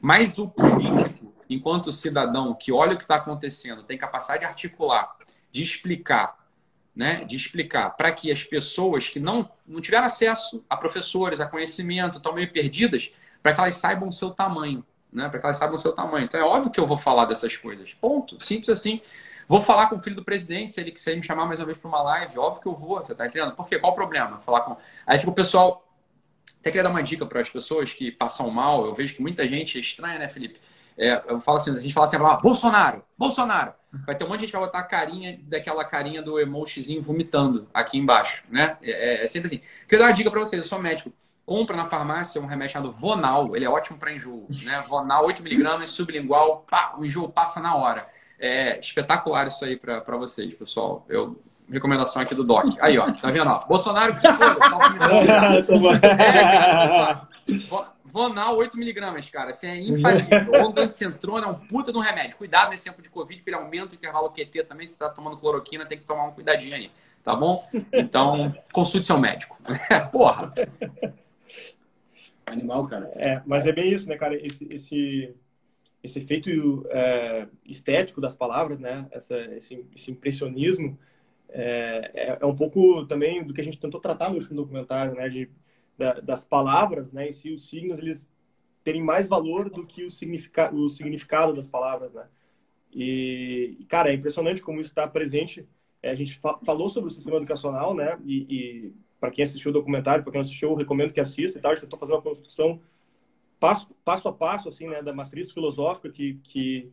Mas 0.00 0.38
o 0.38 0.48
político, 0.48 1.32
enquanto 1.50 1.90
cidadão 1.90 2.54
que 2.54 2.70
olha 2.72 2.94
o 2.94 2.96
que 2.96 3.04
está 3.04 3.16
acontecendo, 3.16 3.82
tem 3.82 3.98
capacidade 3.98 4.40
de 4.40 4.46
articular, 4.46 5.16
de 5.50 5.62
explicar, 5.62 6.36
né, 6.98 7.24
de 7.24 7.36
explicar 7.36 7.90
para 7.90 8.10
que 8.10 8.32
as 8.32 8.42
pessoas 8.42 9.08
que 9.08 9.20
não, 9.20 9.48
não 9.64 9.80
tiveram 9.80 10.04
acesso 10.04 10.64
a 10.68 10.76
professores, 10.76 11.38
a 11.38 11.46
conhecimento, 11.46 12.18
estão 12.18 12.32
meio 12.32 12.52
perdidas, 12.52 13.12
para 13.40 13.52
que 13.52 13.60
elas 13.60 13.76
saibam 13.76 14.08
o 14.08 14.12
seu 14.12 14.32
tamanho. 14.32 14.84
Né, 15.12 15.28
para 15.28 15.38
que 15.38 15.46
elas 15.46 15.56
saibam 15.56 15.76
o 15.76 15.78
seu 15.78 15.92
tamanho. 15.92 16.24
Então 16.24 16.40
é 16.40 16.42
óbvio 16.42 16.72
que 16.72 16.80
eu 16.80 16.86
vou 16.88 16.98
falar 16.98 17.26
dessas 17.26 17.56
coisas. 17.56 17.94
Ponto. 17.94 18.42
Simples 18.44 18.68
assim. 18.68 19.00
Vou 19.46 19.62
falar 19.62 19.86
com 19.86 19.94
o 19.94 19.98
filho 20.00 20.16
do 20.16 20.24
presidente, 20.24 20.72
se 20.72 20.80
ele 20.80 20.90
quiser 20.90 21.16
me 21.16 21.22
chamar 21.22 21.46
mais 21.46 21.60
uma 21.60 21.66
vez 21.66 21.78
para 21.78 21.88
uma 21.88 22.02
live, 22.02 22.38
óbvio 22.38 22.60
que 22.60 22.68
eu 22.68 22.74
vou, 22.74 22.98
você 22.98 23.12
está 23.12 23.26
entendendo? 23.26 23.54
Por 23.54 23.66
quê? 23.66 23.78
Qual 23.78 23.92
o 23.92 23.94
problema? 23.94 24.40
Falar 24.40 24.62
com. 24.62 24.76
Aí 25.06 25.18
tipo, 25.18 25.30
o 25.30 25.34
pessoal. 25.34 25.88
Até 26.58 26.70
queria 26.70 26.82
dar 26.82 26.90
uma 26.90 27.02
dica 27.02 27.24
para 27.24 27.40
as 27.40 27.48
pessoas 27.48 27.94
que 27.94 28.10
passam 28.10 28.50
mal. 28.50 28.84
Eu 28.84 28.92
vejo 28.92 29.14
que 29.14 29.22
muita 29.22 29.46
gente 29.46 29.78
é 29.78 29.80
estranha, 29.80 30.18
né, 30.18 30.28
Felipe? 30.28 30.58
É, 30.98 31.22
eu 31.28 31.38
falo 31.38 31.58
assim, 31.58 31.76
a 31.76 31.80
gente 31.80 31.94
fala 31.94 32.06
assim, 32.06 32.16
ah, 32.16 32.36
Bolsonaro, 32.36 33.04
Bolsonaro. 33.16 33.72
Vai 34.04 34.14
ter 34.14 34.24
um 34.24 34.28
monte 34.28 34.40
de 34.40 34.42
gente 34.42 34.50
que 34.50 34.58
vai 34.58 34.66
botar 34.66 34.80
a 34.80 34.82
carinha 34.82 35.38
daquela 35.44 35.84
carinha 35.84 36.20
do 36.20 36.38
emojizinho 36.38 37.00
vomitando 37.00 37.66
aqui 37.72 37.96
embaixo, 37.96 38.42
né? 38.50 38.76
É, 38.82 39.24
é 39.24 39.28
sempre 39.28 39.46
assim. 39.46 39.62
Quero 39.88 40.02
dar 40.02 40.08
uma 40.08 40.14
dica 40.14 40.30
para 40.30 40.40
vocês, 40.40 40.62
eu 40.62 40.68
sou 40.68 40.78
médico. 40.78 41.10
Compra 41.46 41.74
na 41.74 41.86
farmácia 41.86 42.40
um 42.40 42.46
remédio 42.46 42.74
chamado 42.74 42.92
Vonal, 42.92 43.56
ele 43.56 43.64
é 43.64 43.70
ótimo 43.70 43.96
para 43.96 44.12
enjoo, 44.12 44.46
né? 44.64 44.84
Vonal 44.86 45.26
8mg, 45.26 45.86
sublingual, 45.86 46.66
pá, 46.68 46.94
o 46.98 47.04
enjoo 47.04 47.30
passa 47.30 47.60
na 47.60 47.74
hora. 47.74 48.06
É 48.38 48.78
espetacular 48.78 49.46
isso 49.46 49.64
aí 49.64 49.76
para 49.76 50.16
vocês, 50.18 50.52
pessoal. 50.52 51.06
Eu 51.08 51.40
recomendação 51.70 52.22
aqui 52.22 52.34
do 52.34 52.44
Doc. 52.44 52.64
Aí, 52.80 52.98
ó, 52.98 53.10
tá 53.12 53.30
vendo? 53.30 53.50
Ó? 53.50 53.60
Bolsonaro 53.66 54.14
que 54.14 54.20
se 54.20 54.32
foda, 54.32 54.56
tá 54.56 54.70
é, 57.48 57.52
Vonal 58.18 58.58
8mg, 58.58 59.30
cara. 59.30 59.50
Assim, 59.50 59.68
é 59.68 59.78
infalível. 59.78 60.66
Ondancentrona 60.66 61.46
é 61.46 61.48
um 61.48 61.54
puta 61.54 61.92
de 61.92 61.98
um 61.98 62.00
remédio. 62.00 62.36
Cuidado 62.36 62.70
nesse 62.70 62.82
tempo 62.82 63.00
de 63.00 63.08
Covid, 63.08 63.40
porque 63.40 63.50
ele 63.50 63.56
aumenta 63.56 63.94
o 63.94 63.96
intervalo 63.96 64.30
QT 64.30 64.64
também. 64.64 64.88
Se 64.88 64.94
você 64.94 64.98
tá 64.98 65.08
tomando 65.08 65.36
cloroquina, 65.36 65.86
tem 65.86 65.96
que 65.96 66.04
tomar 66.04 66.24
um 66.24 66.32
cuidadinho 66.32 66.74
aí. 66.74 66.90
Tá 67.22 67.36
bom? 67.36 67.64
Então, 67.92 68.52
consulte 68.72 69.06
seu 69.06 69.18
médico. 69.18 69.56
Porra! 70.10 70.52
Animal, 72.44 72.88
cara. 72.88 73.12
É, 73.14 73.40
mas 73.46 73.66
é 73.66 73.72
bem 73.72 73.88
isso, 73.88 74.08
né, 74.08 74.16
cara? 74.16 74.34
Esse, 74.34 74.66
esse, 74.68 75.34
esse 76.02 76.18
efeito 76.18 76.84
é, 76.90 77.46
estético 77.64 78.20
das 78.20 78.34
palavras, 78.34 78.80
né? 78.80 79.06
Essa, 79.12 79.38
esse, 79.54 79.86
esse 79.94 80.10
impressionismo 80.10 80.98
é, 81.50 82.10
é, 82.14 82.38
é, 82.40 82.46
um 82.46 82.56
pouco 82.56 83.06
também 83.06 83.44
do 83.44 83.54
que 83.54 83.60
a 83.60 83.64
gente 83.64 83.78
tentou 83.78 84.00
tratar 84.00 84.28
no 84.28 84.34
último 84.34 84.56
documentário, 84.56 85.14
né? 85.14 85.28
De, 85.28 85.48
da, 85.98 86.14
das 86.20 86.44
palavras, 86.44 87.12
né? 87.12 87.28
Em 87.28 87.32
si, 87.32 87.52
os 87.52 87.68
signos, 87.68 87.98
eles 87.98 88.30
terem 88.84 89.02
mais 89.02 89.26
valor 89.26 89.68
do 89.68 89.84
que 89.84 90.04
o, 90.04 90.10
significa, 90.10 90.72
o 90.72 90.88
significado 90.88 91.52
das 91.52 91.66
palavras, 91.66 92.14
né? 92.14 92.26
E, 92.90 93.84
cara, 93.88 94.10
é 94.10 94.14
impressionante 94.14 94.62
como 94.62 94.80
isso 94.80 94.90
está 94.90 95.06
presente. 95.06 95.68
É, 96.02 96.10
a 96.10 96.14
gente 96.14 96.38
fa 96.38 96.58
falou 96.64 96.88
sobre 96.88 97.08
o 97.08 97.12
sistema 97.12 97.36
educacional, 97.36 97.94
né? 97.94 98.18
E, 98.24 98.46
e 98.48 98.94
para 99.20 99.30
quem 99.30 99.42
assistiu 99.42 99.70
o 99.70 99.74
documentário, 99.74 100.22
para 100.22 100.32
quem 100.32 100.38
não 100.38 100.46
assistiu, 100.46 100.70
eu 100.70 100.76
recomendo 100.76 101.12
que 101.12 101.20
assista 101.20 101.58
e 101.58 101.60
tal. 101.60 101.72
A 101.72 101.74
gente 101.74 101.82
tentou 101.82 101.98
fazer 101.98 102.12
uma 102.12 102.22
construção 102.22 102.80
passo, 103.58 103.92
passo 104.04 104.28
a 104.28 104.32
passo, 104.32 104.68
assim, 104.68 104.88
né? 104.88 105.02
Da 105.02 105.12
matriz 105.12 105.50
filosófica 105.50 106.08
que, 106.08 106.34
que, 106.44 106.90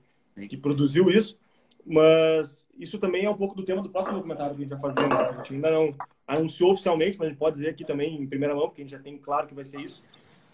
que 0.49 0.57
produziu 0.57 1.09
isso. 1.09 1.39
Mas 1.85 2.67
isso 2.79 2.97
também 2.97 3.25
é 3.25 3.29
um 3.29 3.37
pouco 3.37 3.55
do 3.55 3.63
tema 3.63 3.81
do 3.81 3.89
próximo 3.89 4.15
documentário 4.15 4.55
que 4.55 4.63
a 4.63 4.65
gente 4.65 4.77
vai 4.77 4.91
fazer. 4.91 5.07
Né? 5.07 5.15
A 5.15 5.31
gente 5.33 5.53
ainda 5.53 5.71
não 5.71 5.95
anunciou 6.27 6.71
oficialmente, 6.71 7.17
mas 7.17 7.27
a 7.27 7.29
gente 7.29 7.39
pode 7.39 7.55
dizer 7.57 7.69
aqui 7.69 7.83
também 7.83 8.19
em 8.19 8.27
primeira 8.27 8.55
mão, 8.55 8.67
porque 8.67 8.81
a 8.81 8.83
gente 8.83 8.91
já 8.91 8.99
tem 8.99 9.17
claro 9.17 9.47
que 9.47 9.53
vai 9.53 9.63
ser 9.63 9.79
isso. 9.81 10.01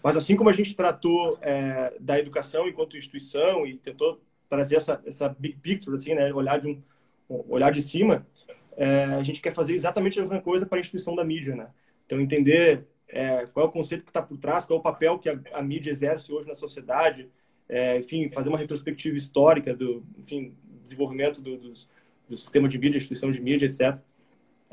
Mas 0.02 0.16
assim 0.16 0.36
como 0.36 0.50
a 0.50 0.52
gente 0.52 0.74
tratou 0.74 1.38
é, 1.40 1.94
da 2.00 2.18
educação 2.18 2.68
enquanto 2.68 2.96
instituição 2.96 3.66
e 3.66 3.76
tentou 3.76 4.20
trazer 4.48 4.76
essa, 4.76 5.00
essa 5.06 5.28
big 5.28 5.56
picture, 5.58 5.96
assim, 5.96 6.14
né? 6.14 6.32
olhar, 6.32 6.58
de 6.58 6.68
um, 6.68 6.82
olhar 7.48 7.70
de 7.70 7.80
cima, 7.80 8.26
é, 8.76 9.04
a 9.04 9.22
gente 9.22 9.40
quer 9.40 9.54
fazer 9.54 9.74
exatamente 9.74 10.18
a 10.18 10.22
mesma 10.22 10.40
coisa 10.40 10.66
para 10.66 10.78
a 10.78 10.80
instituição 10.80 11.14
da 11.14 11.24
mídia. 11.24 11.54
Né? 11.54 11.68
Então, 12.04 12.20
entender 12.20 12.86
é, 13.08 13.46
qual 13.46 13.66
é 13.66 13.68
o 13.68 13.72
conceito 13.72 14.04
que 14.04 14.10
está 14.10 14.20
por 14.20 14.36
trás, 14.36 14.64
qual 14.64 14.78
é 14.78 14.80
o 14.80 14.82
papel 14.82 15.18
que 15.18 15.28
a, 15.28 15.40
a 15.52 15.62
mídia 15.62 15.90
exerce 15.90 16.32
hoje 16.32 16.48
na 16.48 16.54
sociedade, 16.54 17.30
é, 17.68 17.98
enfim, 17.98 18.28
fazer 18.28 18.48
uma 18.48 18.58
retrospectiva 18.58 19.16
histórica 19.16 19.74
do, 19.74 20.04
enfim, 20.18 20.54
desenvolvimento 20.82 21.40
do, 21.40 21.56
do, 21.56 21.72
do 22.28 22.36
sistema 22.36 22.68
de 22.68 22.78
mídia, 22.78 22.98
instituição 22.98 23.30
de 23.30 23.40
mídia, 23.40 23.66
etc. 23.66 23.98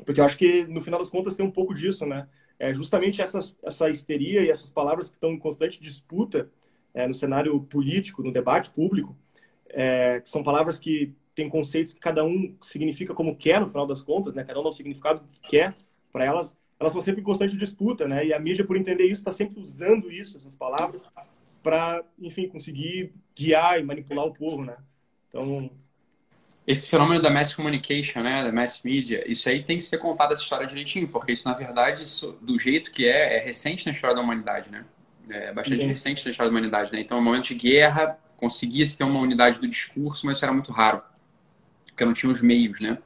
Porque 0.04 0.20
eu 0.20 0.24
acho 0.24 0.38
que, 0.38 0.64
no 0.66 0.80
final 0.80 0.98
das 1.00 1.10
contas, 1.10 1.36
tem 1.36 1.44
um 1.44 1.50
pouco 1.50 1.74
disso, 1.74 2.06
né? 2.06 2.28
É 2.58 2.74
justamente 2.74 3.22
essa, 3.22 3.38
essa 3.62 3.88
histeria 3.88 4.42
e 4.42 4.50
essas 4.50 4.70
palavras 4.70 5.08
que 5.08 5.14
estão 5.14 5.30
em 5.30 5.38
constante 5.38 5.80
disputa 5.80 6.50
é, 6.92 7.06
no 7.06 7.14
cenário 7.14 7.58
político, 7.62 8.22
no 8.22 8.32
debate 8.32 8.70
público, 8.70 9.16
é, 9.68 10.20
que 10.20 10.28
são 10.28 10.42
palavras 10.42 10.78
que 10.78 11.14
têm 11.34 11.48
conceitos 11.48 11.94
que 11.94 12.00
cada 12.00 12.24
um 12.24 12.54
significa 12.60 13.14
como 13.14 13.36
quer, 13.36 13.60
no 13.60 13.68
final 13.68 13.86
das 13.86 14.02
contas, 14.02 14.34
né? 14.34 14.44
Cada 14.44 14.60
um 14.60 14.62
dá 14.62 14.68
o 14.68 14.72
significado 14.72 15.22
que 15.40 15.48
quer 15.48 15.74
para 16.12 16.24
elas. 16.24 16.58
Elas 16.78 16.92
são 16.92 17.00
sempre 17.00 17.20
em 17.20 17.24
constante 17.24 17.56
disputa, 17.56 18.08
né? 18.08 18.26
E 18.26 18.32
a 18.32 18.38
mídia, 18.38 18.64
por 18.64 18.76
entender 18.76 19.04
isso, 19.04 19.20
está 19.20 19.32
sempre 19.32 19.60
usando 19.60 20.10
isso, 20.10 20.36
essas 20.36 20.54
palavras, 20.54 21.08
para, 21.62 22.02
enfim, 22.18 22.48
conseguir 22.48 23.12
guiar 23.34 23.78
e 23.78 23.82
manipular 23.82 24.26
o 24.26 24.32
povo, 24.32 24.64
né? 24.64 24.76
Então, 25.28 25.70
esse 26.66 26.88
fenômeno 26.88 27.20
da 27.20 27.30
mass 27.30 27.54
communication, 27.54 28.20
né, 28.22 28.44
da 28.44 28.52
mass 28.52 28.80
media, 28.84 29.24
isso 29.30 29.48
aí 29.48 29.62
tem 29.62 29.78
que 29.78 29.84
ser 29.84 29.98
contado 29.98 30.32
essa 30.32 30.42
história 30.42 30.66
direitinho, 30.66 31.08
porque 31.08 31.32
isso, 31.32 31.48
na 31.48 31.54
verdade, 31.54 32.02
isso, 32.02 32.38
do 32.40 32.58
jeito 32.58 32.90
que 32.90 33.08
é, 33.08 33.38
é 33.38 33.44
recente 33.44 33.86
na 33.86 33.92
história 33.92 34.14
da 34.14 34.22
humanidade, 34.22 34.70
né? 34.70 34.84
É 35.28 35.52
bastante 35.52 35.80
Sim. 35.80 35.86
recente 35.86 36.24
na 36.24 36.30
história 36.30 36.50
da 36.50 36.56
humanidade, 36.56 36.92
né? 36.92 37.00
Então, 37.00 37.18
no 37.18 37.24
momento 37.24 37.44
de 37.44 37.54
guerra, 37.54 38.18
conseguia-se 38.36 38.96
ter 38.96 39.04
uma 39.04 39.20
unidade 39.20 39.58
do 39.58 39.68
discurso, 39.68 40.26
mas 40.26 40.36
isso 40.36 40.44
era 40.44 40.52
muito 40.52 40.72
raro, 40.72 41.02
porque 41.86 42.04
não 42.04 42.12
tinha 42.12 42.30
os 42.30 42.42
meios, 42.42 42.80
né? 42.80 42.98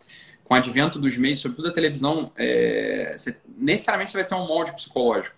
Com 0.42 0.54
o 0.54 0.56
advento 0.56 0.98
dos 0.98 1.16
meios, 1.16 1.40
sobretudo 1.40 1.68
a 1.68 1.72
televisão, 1.72 2.32
é, 2.36 3.14
você, 3.16 3.36
necessariamente 3.56 4.10
você 4.10 4.18
vai 4.18 4.26
ter 4.26 4.34
um 4.34 4.46
molde 4.46 4.72
psicológico. 4.74 5.34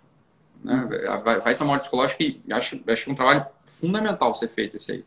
Né? 0.65 0.89
Vai, 1.23 1.41
vai 1.41 1.55
ter 1.55 1.63
um 1.63 1.67
molde 1.67 1.83
psicológico 1.83 2.23
e 2.23 2.43
acho, 2.51 2.81
acho 2.89 3.09
é 3.09 3.13
um 3.13 3.15
trabalho 3.15 3.47
fundamental 3.67 4.35
ser 4.35 4.49
feito 4.49 4.77
esse 4.77 4.93
aí. 4.93 5.05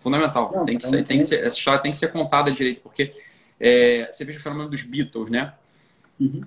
Fundamental. 0.00 0.50
Não, 0.52 0.64
tem 0.64 0.78
que 0.78 0.88
ser, 0.88 1.06
tem 1.06 1.18
que 1.18 1.24
ser, 1.24 1.44
essa 1.44 1.56
história 1.56 1.80
tem 1.80 1.90
que 1.90 1.96
ser 1.96 2.10
contada 2.10 2.50
direito, 2.50 2.80
porque 2.80 3.14
é, 3.60 4.08
você 4.10 4.24
veja 4.24 4.38
o 4.38 4.42
fenômeno 4.42 4.70
dos 4.70 4.82
Beatles, 4.82 5.30
né? 5.30 5.52
Uhum. 6.18 6.40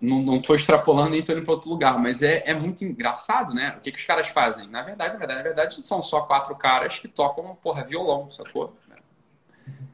Não 0.00 0.36
estou 0.36 0.54
extrapolando 0.54 1.10
nem 1.10 1.20
estou 1.20 1.34
indo 1.34 1.44
para 1.44 1.54
outro 1.54 1.70
lugar, 1.70 1.98
mas 1.98 2.20
é, 2.20 2.42
é 2.44 2.52
muito 2.52 2.84
engraçado, 2.84 3.54
né? 3.54 3.76
O 3.78 3.80
que, 3.80 3.92
que 3.92 3.98
os 3.98 4.04
caras 4.04 4.26
fazem? 4.26 4.68
Na 4.68 4.82
verdade, 4.82 5.14
na 5.14 5.18
verdade, 5.18 5.38
na 5.38 5.44
verdade, 5.44 5.82
são 5.82 6.02
só 6.02 6.22
quatro 6.22 6.54
caras 6.56 6.98
que 6.98 7.08
tocam, 7.08 7.56
porra, 7.62 7.84
violão, 7.84 8.30
sacou? 8.30 8.76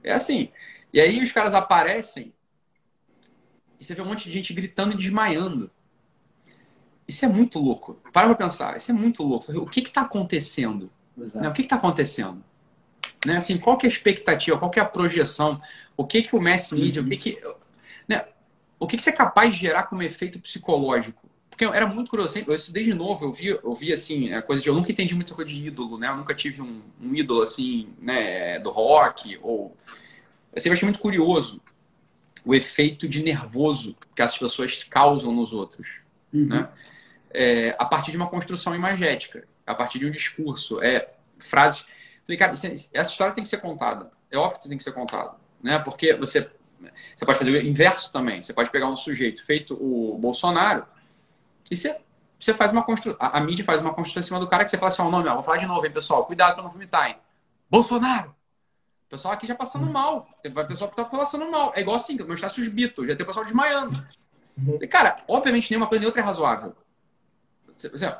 É 0.02 0.12
assim. 0.12 0.48
E 0.92 1.00
aí 1.00 1.22
os 1.22 1.30
caras 1.30 1.54
aparecem 1.54 2.32
e 3.78 3.84
você 3.84 3.94
vê 3.94 4.00
um 4.00 4.06
monte 4.06 4.24
de 4.24 4.32
gente 4.32 4.52
gritando 4.54 4.94
e 4.94 4.96
desmaiando. 4.96 5.70
Isso 7.06 7.24
é 7.24 7.28
muito 7.28 7.58
louco. 7.58 8.00
Para 8.12 8.26
pra 8.26 8.46
pensar, 8.46 8.76
isso 8.76 8.90
é 8.90 8.94
muito 8.94 9.22
louco. 9.22 9.52
O 9.58 9.66
que 9.66 9.80
está 9.80 10.00
acontecendo? 10.00 10.90
Né? 11.16 11.48
O 11.48 11.52
que 11.52 11.62
está 11.62 11.76
acontecendo? 11.76 12.42
Né? 13.24 13.36
Assim, 13.36 13.58
qual 13.58 13.76
que 13.76 13.86
é 13.86 13.88
a 13.88 13.92
expectativa, 13.92 14.58
qual 14.58 14.70
que 14.70 14.78
é 14.78 14.82
a 14.82 14.86
projeção, 14.86 15.60
o 15.96 16.06
que 16.06 16.22
que 16.22 16.34
o 16.34 16.40
mass 16.40 16.72
media, 16.72 17.02
o 17.02 17.08
que 17.08 17.16
que, 17.16 17.38
né? 18.08 18.24
o 18.78 18.86
que 18.86 18.96
que 18.96 19.02
você 19.02 19.10
é 19.10 19.12
capaz 19.12 19.54
de 19.54 19.60
gerar 19.60 19.84
como 19.84 20.02
efeito 20.02 20.38
psicológico? 20.40 21.28
Porque 21.50 21.64
era 21.64 21.86
muito 21.86 22.08
curioso, 22.08 22.38
eu 22.38 22.44
desde 22.46 22.94
novo, 22.94 23.26
eu 23.26 23.32
vi, 23.32 23.48
eu 23.48 23.74
vi 23.74 23.92
assim, 23.92 24.32
a 24.32 24.40
coisa 24.40 24.62
de, 24.62 24.68
eu 24.68 24.74
nunca 24.74 24.90
entendi 24.90 25.14
muito 25.14 25.28
essa 25.28 25.34
coisa 25.34 25.50
de 25.50 25.66
ídolo, 25.66 25.98
né? 25.98 26.08
Eu 26.08 26.16
nunca 26.16 26.34
tive 26.34 26.62
um, 26.62 26.80
um 26.98 27.14
ídolo 27.14 27.42
assim, 27.42 27.90
né, 28.00 28.58
do 28.60 28.70
rock, 28.70 29.38
ou... 29.42 29.76
Eu 30.54 30.60
sempre 30.60 30.76
achei 30.76 30.86
muito 30.86 31.00
curioso 31.00 31.60
o 32.44 32.54
efeito 32.54 33.06
de 33.06 33.22
nervoso 33.22 33.94
que 34.16 34.22
as 34.22 34.36
pessoas 34.38 34.82
causam 34.84 35.32
nos 35.34 35.52
outros, 35.52 35.86
uhum. 36.32 36.46
né? 36.46 36.68
É, 37.32 37.76
a 37.78 37.84
partir 37.84 38.10
de 38.10 38.16
uma 38.16 38.26
construção 38.26 38.74
imagética, 38.74 39.46
a 39.66 39.74
partir 39.74 39.98
de 39.98 40.06
um 40.06 40.10
discurso, 40.10 40.82
é 40.82 41.10
frases 41.38 41.84
Falei, 42.30 42.38
cara, 42.38 42.52
essa 42.52 43.10
história 43.10 43.34
tem 43.34 43.42
que 43.42 43.50
ser 43.50 43.60
contada. 43.60 44.12
É 44.30 44.38
óbvio 44.38 44.60
que 44.60 44.68
tem 44.68 44.78
que 44.78 44.84
ser 44.84 44.92
contada. 44.92 45.34
Né? 45.60 45.78
Porque 45.80 46.14
você, 46.14 46.48
você 47.16 47.26
pode 47.26 47.38
fazer 47.38 47.50
o 47.50 47.60
inverso 47.60 48.12
também. 48.12 48.40
Você 48.40 48.52
pode 48.52 48.70
pegar 48.70 48.86
um 48.88 48.94
sujeito 48.94 49.44
feito 49.44 49.74
o 49.74 50.16
Bolsonaro 50.16 50.86
e 51.68 51.76
você, 51.76 51.96
você 52.38 52.54
faz 52.54 52.70
uma 52.70 52.84
construção. 52.84 53.18
A, 53.20 53.40
mídia 53.40 53.64
faz 53.64 53.80
uma 53.80 53.92
construção 53.92 54.20
em 54.20 54.24
cima 54.24 54.38
do 54.38 54.46
cara 54.46 54.64
que 54.64 54.70
você 54.70 54.78
fala 54.78 54.92
assim: 54.92 55.02
ó, 55.02 55.06
oh, 55.06 55.10
nome, 55.10 55.28
ó, 55.28 55.34
vou 55.34 55.42
falar 55.42 55.56
de 55.56 55.66
novo, 55.66 55.84
hein, 55.84 55.92
pessoal. 55.92 56.24
Cuidado 56.24 56.54
para 56.54 56.62
não 56.62 56.70
vomitar, 56.70 57.08
hein? 57.08 57.16
Bolsonaro! 57.68 58.30
O 59.06 59.10
pessoal 59.10 59.34
aqui 59.34 59.46
já 59.46 59.56
passando 59.56 59.86
uhum. 59.86 59.92
mal. 59.92 60.28
Tem 60.40 60.52
pessoal 60.52 60.88
que 60.88 60.96
tá 60.96 61.04
passando 61.04 61.50
mal. 61.50 61.72
É 61.74 61.80
igual 61.80 61.96
assim, 61.96 62.16
mostrasse 62.18 62.60
os 62.60 62.68
Beatles, 62.68 63.08
já 63.08 63.16
tem 63.16 63.24
o 63.24 63.26
pessoal 63.26 63.44
desmaiando. 63.44 64.00
Uhum. 64.56 64.78
E, 64.80 64.86
cara, 64.86 65.16
obviamente 65.26 65.68
nenhuma 65.68 65.88
coisa 65.88 65.98
nem 65.98 66.06
outra 66.06 66.22
é 66.22 66.24
razoável. 66.24 66.76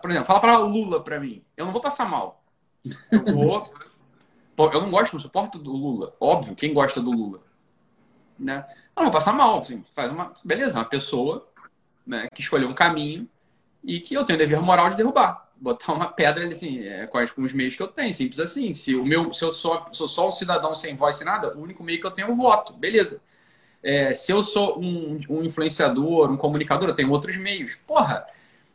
Por 0.00 0.10
exemplo, 0.10 0.24
fala 0.24 0.40
para 0.40 0.58
Lula 0.58 1.02
para 1.04 1.20
mim. 1.20 1.44
Eu 1.56 1.64
não 1.64 1.72
vou 1.72 1.80
passar 1.80 2.08
mal. 2.08 2.42
Eu 3.12 3.34
vou 3.34 3.72
eu 4.72 4.80
não 4.80 4.90
gosto, 4.90 5.12
não 5.12 5.20
suporto 5.20 5.58
do 5.58 5.72
Lula. 5.72 6.14
Óbvio, 6.20 6.54
quem 6.54 6.74
gosta 6.74 7.00
do 7.00 7.10
Lula? 7.10 7.40
Né? 8.38 8.66
Não, 8.96 9.04
vou 9.04 9.12
passar 9.12 9.32
mal. 9.32 9.58
Assim, 9.60 9.84
faz 9.94 10.10
uma, 10.10 10.32
beleza, 10.44 10.78
uma 10.78 10.84
pessoa 10.84 11.46
né, 12.06 12.28
que 12.34 12.40
escolheu 12.40 12.68
um 12.68 12.74
caminho 12.74 13.28
e 13.82 14.00
que 14.00 14.14
eu 14.14 14.24
tenho 14.24 14.36
o 14.36 14.38
dever 14.38 14.60
moral 14.60 14.90
de 14.90 14.96
derrubar. 14.96 15.48
Botar 15.56 15.92
uma 15.92 16.08
pedra 16.08 16.46
assim, 16.48 16.80
é, 16.80 17.06
quais 17.06 17.30
com 17.30 17.42
os 17.42 17.52
meios 17.52 17.76
que 17.76 17.82
eu 17.82 17.88
tenho, 17.88 18.12
simples 18.12 18.40
assim. 18.40 18.72
Se, 18.74 18.94
o 18.94 19.04
meu, 19.04 19.32
se 19.32 19.44
eu 19.44 19.52
sou, 19.52 19.86
sou 19.92 20.08
só 20.08 20.28
um 20.28 20.32
cidadão 20.32 20.74
sem 20.74 20.96
voz 20.96 21.16
sem 21.16 21.26
nada, 21.26 21.56
o 21.56 21.62
único 21.62 21.82
meio 21.82 22.00
que 22.00 22.06
eu 22.06 22.10
tenho 22.10 22.28
é 22.28 22.30
o 22.30 22.36
voto, 22.36 22.72
beleza. 22.72 23.20
É, 23.82 24.12
se 24.14 24.32
eu 24.32 24.42
sou 24.42 24.78
um, 24.78 25.18
um, 25.28 25.42
influenciador, 25.42 26.30
um 26.30 26.36
comunicador, 26.36 26.88
eu 26.88 26.94
tenho 26.94 27.10
outros 27.10 27.36
meios. 27.36 27.76
Porra, 27.86 28.26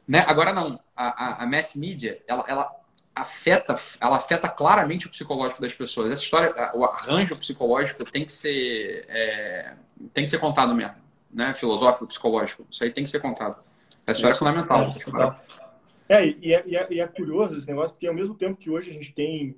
né? 0.07 0.23
Agora 0.27 0.53
não, 0.53 0.79
a, 0.95 1.07
a, 1.07 1.43
a 1.43 1.47
mass 1.47 1.75
media, 1.75 2.21
ela, 2.27 2.43
ela 2.47 2.71
afeta, 3.15 3.75
ela 3.99 4.17
afeta 4.17 4.49
claramente 4.49 5.07
o 5.07 5.09
psicológico 5.09 5.61
das 5.61 5.73
pessoas. 5.73 6.11
Essa 6.11 6.21
história, 6.21 6.53
o 6.73 6.83
arranjo 6.83 7.35
psicológico 7.37 8.03
tem 8.03 8.25
que 8.25 8.31
ser, 8.31 9.05
é, 9.07 9.73
tem 10.13 10.25
que 10.25 10.29
ser 10.29 10.39
contado 10.39 10.75
mesmo, 10.75 10.95
né? 11.31 11.53
Filosófico, 11.53 12.05
psicológico. 12.05 12.67
Isso 12.69 12.83
aí 12.83 12.91
tem 12.91 13.03
que 13.03 13.09
ser 13.09 13.21
contado. 13.21 13.63
Essa 14.05 14.29
história 14.29 14.33
é 14.33 14.37
fundamental. 14.37 15.35
É, 16.07 16.25
e 16.27 16.53
é, 16.53 16.63
e, 16.67 16.75
é, 16.75 16.87
e 16.91 16.99
é 16.99 17.07
curioso 17.07 17.57
esse 17.57 17.67
negócio, 17.67 17.93
porque 17.93 18.05
ao 18.05 18.13
mesmo 18.13 18.35
tempo 18.35 18.57
que 18.57 18.69
hoje 18.69 18.91
a 18.91 18.93
gente 18.93 19.11
tem 19.13 19.57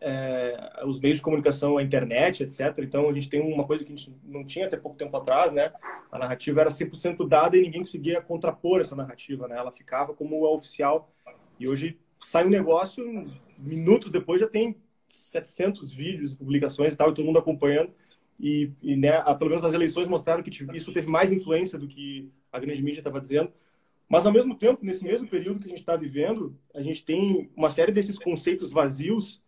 é, 0.00 0.82
os 0.84 0.98
meios 0.98 1.18
de 1.18 1.22
comunicação, 1.22 1.76
a 1.76 1.82
internet, 1.82 2.42
etc. 2.42 2.74
Então, 2.78 3.08
a 3.08 3.12
gente 3.12 3.28
tem 3.28 3.40
uma 3.40 3.64
coisa 3.64 3.84
que 3.84 3.92
a 3.92 3.96
gente 3.96 4.16
não 4.24 4.44
tinha 4.44 4.66
até 4.66 4.76
pouco 4.76 4.96
tempo 4.96 5.14
atrás, 5.16 5.52
né? 5.52 5.70
A 6.10 6.18
narrativa 6.18 6.62
era 6.62 6.70
100% 6.70 7.28
dada 7.28 7.56
e 7.56 7.62
ninguém 7.62 7.82
conseguia 7.82 8.20
contrapor 8.22 8.80
essa 8.80 8.96
narrativa, 8.96 9.46
né? 9.46 9.56
Ela 9.56 9.70
ficava 9.70 10.14
como 10.14 10.44
a 10.46 10.50
oficial. 10.50 11.12
E 11.58 11.68
hoje 11.68 11.98
sai 12.20 12.46
um 12.46 12.50
negócio, 12.50 13.04
minutos 13.58 14.12
depois 14.12 14.40
já 14.40 14.46
tem 14.46 14.76
700 15.08 15.92
vídeos, 15.92 16.34
publicações 16.34 16.94
e 16.94 16.96
tal, 16.96 17.10
e 17.10 17.14
todo 17.14 17.24
mundo 17.24 17.38
acompanhando. 17.38 17.92
E, 18.38 18.72
e 18.82 18.96
né, 18.96 19.22
pelo 19.34 19.50
menos 19.50 19.64
as 19.64 19.74
eleições 19.74 20.08
mostraram 20.08 20.42
que 20.42 20.50
isso 20.74 20.92
teve 20.92 21.08
mais 21.08 21.30
influência 21.30 21.78
do 21.78 21.86
que 21.86 22.30
a 22.52 22.58
grande 22.58 22.82
mídia 22.82 23.00
estava 23.00 23.20
dizendo. 23.20 23.52
Mas, 24.08 24.26
ao 24.26 24.32
mesmo 24.32 24.56
tempo, 24.56 24.84
nesse 24.84 25.04
mesmo 25.04 25.28
período 25.28 25.60
que 25.60 25.66
a 25.66 25.70
gente 25.70 25.80
está 25.80 25.94
vivendo, 25.94 26.56
a 26.74 26.82
gente 26.82 27.04
tem 27.04 27.48
uma 27.54 27.70
série 27.70 27.92
desses 27.92 28.18
conceitos 28.18 28.72
vazios 28.72 29.40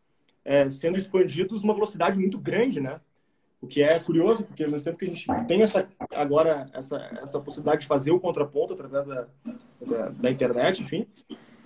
é, 0.45 0.69
sendo 0.71 0.97
expandidos 0.97 1.63
numa 1.63 1.75
velocidade 1.75 2.19
muito 2.19 2.39
grande, 2.39 2.81
né? 2.81 3.01
O 3.61 3.67
que 3.67 3.83
é 3.83 3.99
curioso, 4.01 4.45
porque 4.45 4.63
ao 4.63 4.71
mesmo 4.71 4.85
tempo 4.85 4.99
que 4.99 5.05
a 5.05 5.09
gente 5.09 5.27
tem 5.47 5.63
essa, 5.63 5.89
agora 6.11 6.69
essa, 6.73 6.97
essa 7.21 7.41
possibilidade 7.41 7.83
de 7.83 7.87
fazer 7.87 8.11
o 8.11 8.21
contraponto 8.21 8.73
através 8.73 9.07
da, 9.07 9.27
da, 9.81 10.09
da 10.09 10.31
internet, 10.31 10.83
enfim, 10.83 11.07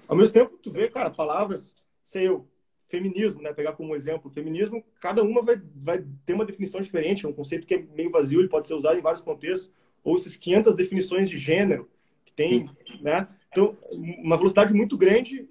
ao 0.09 0.17
mesmo 0.17 0.33
tempo 0.33 0.59
tu 0.63 0.71
vê, 0.71 0.89
cara, 0.89 1.11
palavras, 1.11 1.75
sei 2.05 2.29
eu, 2.29 2.47
feminismo, 2.87 3.43
né? 3.43 3.53
Pegar 3.53 3.73
como 3.73 3.95
exemplo, 3.95 4.31
feminismo, 4.31 4.85
cada 5.01 5.23
uma 5.23 5.43
vai, 5.43 5.61
vai 5.75 6.05
ter 6.25 6.35
uma 6.35 6.45
definição 6.45 6.81
diferente, 6.81 7.27
é 7.27 7.29
um 7.29 7.33
conceito 7.33 7.67
que 7.67 7.75
é 7.75 7.87
meio 7.95 8.11
vazio, 8.11 8.41
ele 8.41 8.49
pode 8.49 8.67
ser 8.67 8.75
usado 8.75 8.99
em 8.99 9.03
vários 9.03 9.23
contextos, 9.23 9.71
ou 10.05 10.15
esses 10.15 10.37
500 10.37 10.77
definições 10.77 11.29
de 11.29 11.37
gênero 11.37 11.89
que 12.25 12.33
tem, 12.33 12.71
né? 13.01 13.27
Então, 13.51 13.77
uma 14.23 14.37
velocidade 14.37 14.73
muito 14.73 14.97
grande 14.97 15.49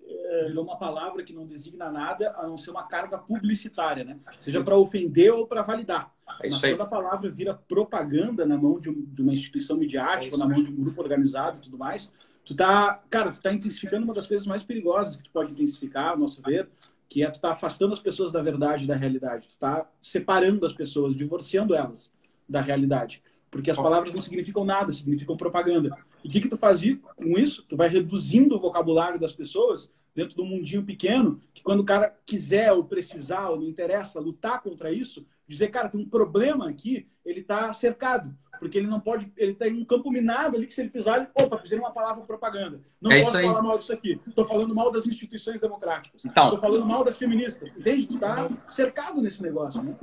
virou 0.47 0.64
uma 0.64 0.78
palavra 0.78 1.24
que 1.24 1.34
não 1.34 1.45
designa 1.45 1.91
nada 1.91 2.34
a 2.38 2.47
não 2.47 2.58
ser 2.58 2.72
uma 2.72 2.84
carga 2.84 3.18
publicitária, 3.18 4.03
né? 4.03 4.20
Seja 4.39 4.64
para 4.64 4.78
ofender 4.78 5.32
ou 5.32 5.47
para 5.47 5.62
validar. 5.62 6.14
É 6.41 6.49
Mas 6.49 6.60
toda 6.60 6.86
palavra 6.86 7.30
vira 7.30 7.53
propaganda 7.53 8.45
na 8.45 8.58
mão 8.58 8.80
de, 8.80 8.89
um, 8.89 9.06
de 9.06 9.22
uma 9.22 9.32
instituição 9.32 9.78
midiática, 9.78 10.36
é 10.36 10.38
na 10.38 10.47
mão 10.47 10.62
de 10.62 10.70
um 10.70 10.76
grupo 10.76 11.01
organizado 11.01 11.58
e 11.58 11.62
tudo 11.62 11.78
mais. 11.78 12.12
Tu 12.46 12.56
tá, 12.56 13.04
cara, 13.10 13.32
tu 13.32 13.41
tá 13.41 13.52
intensificando 13.52 14.06
uma 14.06 14.14
das 14.14 14.28
coisas 14.28 14.46
mais 14.46 14.62
perigosas 14.62 15.16
que 15.16 15.24
tu 15.24 15.32
pode 15.32 15.52
intensificar, 15.52 16.12
ao 16.12 16.18
nosso 16.18 16.41
ver, 16.43 16.70
que 17.10 17.24
é 17.24 17.30
tu 17.30 17.39
tá 17.39 17.52
afastando 17.52 17.93
as 17.93 18.00
pessoas 18.00 18.32
da 18.32 18.41
verdade 18.41 18.84
e 18.84 18.88
da 18.88 18.96
realidade. 18.96 19.48
Tu 19.50 19.58
tá 19.58 19.89
separando 20.00 20.66
as 20.66 20.74
pessoas, 20.74 21.16
divorciando 21.16 21.74
elas 21.74 22.12
da 22.48 22.62
realidade. 22.62 23.24
Porque 23.50 23.72
as 23.72 23.78
palavras 23.78 24.14
não 24.14 24.22
significam 24.22 24.64
nada, 24.64 24.91
significam 24.91 25.36
propaganda. 25.36 25.98
E 26.24 26.28
o 26.28 26.32
que, 26.32 26.41
que 26.41 26.50
tu 26.50 26.58
faz 26.58 26.82
com 27.16 27.38
isso? 27.38 27.66
Tu 27.68 27.76
vai 27.76 27.88
reduzindo 27.88 28.56
o 28.56 28.60
vocabulário 28.60 29.20
das 29.20 29.34
pessoas 29.34 29.91
dentro 30.14 30.36
do 30.36 30.46
mundinho 30.46 30.84
pequeno, 30.84 31.41
que 31.54 31.62
quando 31.62 31.82
o 31.82 31.86
cara 31.86 32.16
quiser 32.26 32.72
ou 32.72 32.86
precisar 32.86 33.50
ou 33.50 33.60
não 33.60 33.68
interessa 33.68 34.20
lutar 34.20 34.62
contra 34.62 34.91
isso, 34.91 35.26
dizer, 35.46 35.68
cara, 35.68 35.89
tem 35.89 36.00
um 36.00 36.10
problema 36.10 36.70
aqui, 36.70 37.08
ele 37.26 37.41
está 37.41 37.72
cercado. 37.74 38.36
Porque 38.60 38.78
ele 38.78 38.88
não 38.88 38.99
pode, 38.99 39.32
ele 39.38 39.51
está 39.51 39.68
em 39.68 39.82
um 39.82 39.86
campo 39.86 40.12
minado 40.12 40.56
ali 40.56 40.68
que 40.68 40.74
se 40.74 40.82
ele 40.82 40.89
pisar, 40.89 41.18
ele, 41.18 41.28
opa, 41.34 41.58
pisei 41.58 41.78
uma 41.78 41.91
palavra 41.91 42.24
propaganda. 42.24 42.82
Não 43.01 43.12
é 43.12 43.22
posso 43.22 43.32
falar 43.32 43.62
mal 43.62 43.78
disso 43.78 43.93
aqui. 43.93 44.20
Estou 44.28 44.45
falando 44.45 44.74
mal 44.74 44.91
das 44.91 45.06
instituições 45.06 45.60
democráticas. 45.60 46.24
Estou 46.26 46.47
então, 46.47 46.58
falando 46.58 46.86
mal 46.86 47.03
das 47.03 47.18
feministas. 47.18 47.72
Entende? 47.76 48.08
Tu 48.08 48.16
está 48.16 48.49
cercado 48.70 49.22
nesse 49.22 49.41
negócio, 49.41 49.82
né? 49.82 49.95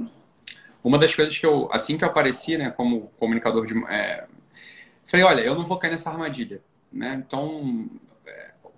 Uma 0.82 0.98
das 0.98 1.14
coisas 1.14 1.38
que 1.38 1.46
eu, 1.46 1.68
assim 1.72 1.96
que 1.96 2.04
eu 2.04 2.08
apareci, 2.08 2.56
né, 2.56 2.70
como 2.70 3.12
comunicador 3.18 3.66
de. 3.66 3.78
É, 3.86 4.26
falei, 5.04 5.24
olha, 5.24 5.40
eu 5.40 5.54
não 5.54 5.64
vou 5.64 5.78
cair 5.78 5.90
nessa 5.90 6.10
armadilha. 6.10 6.60
Né? 6.92 7.22
Então, 7.24 7.88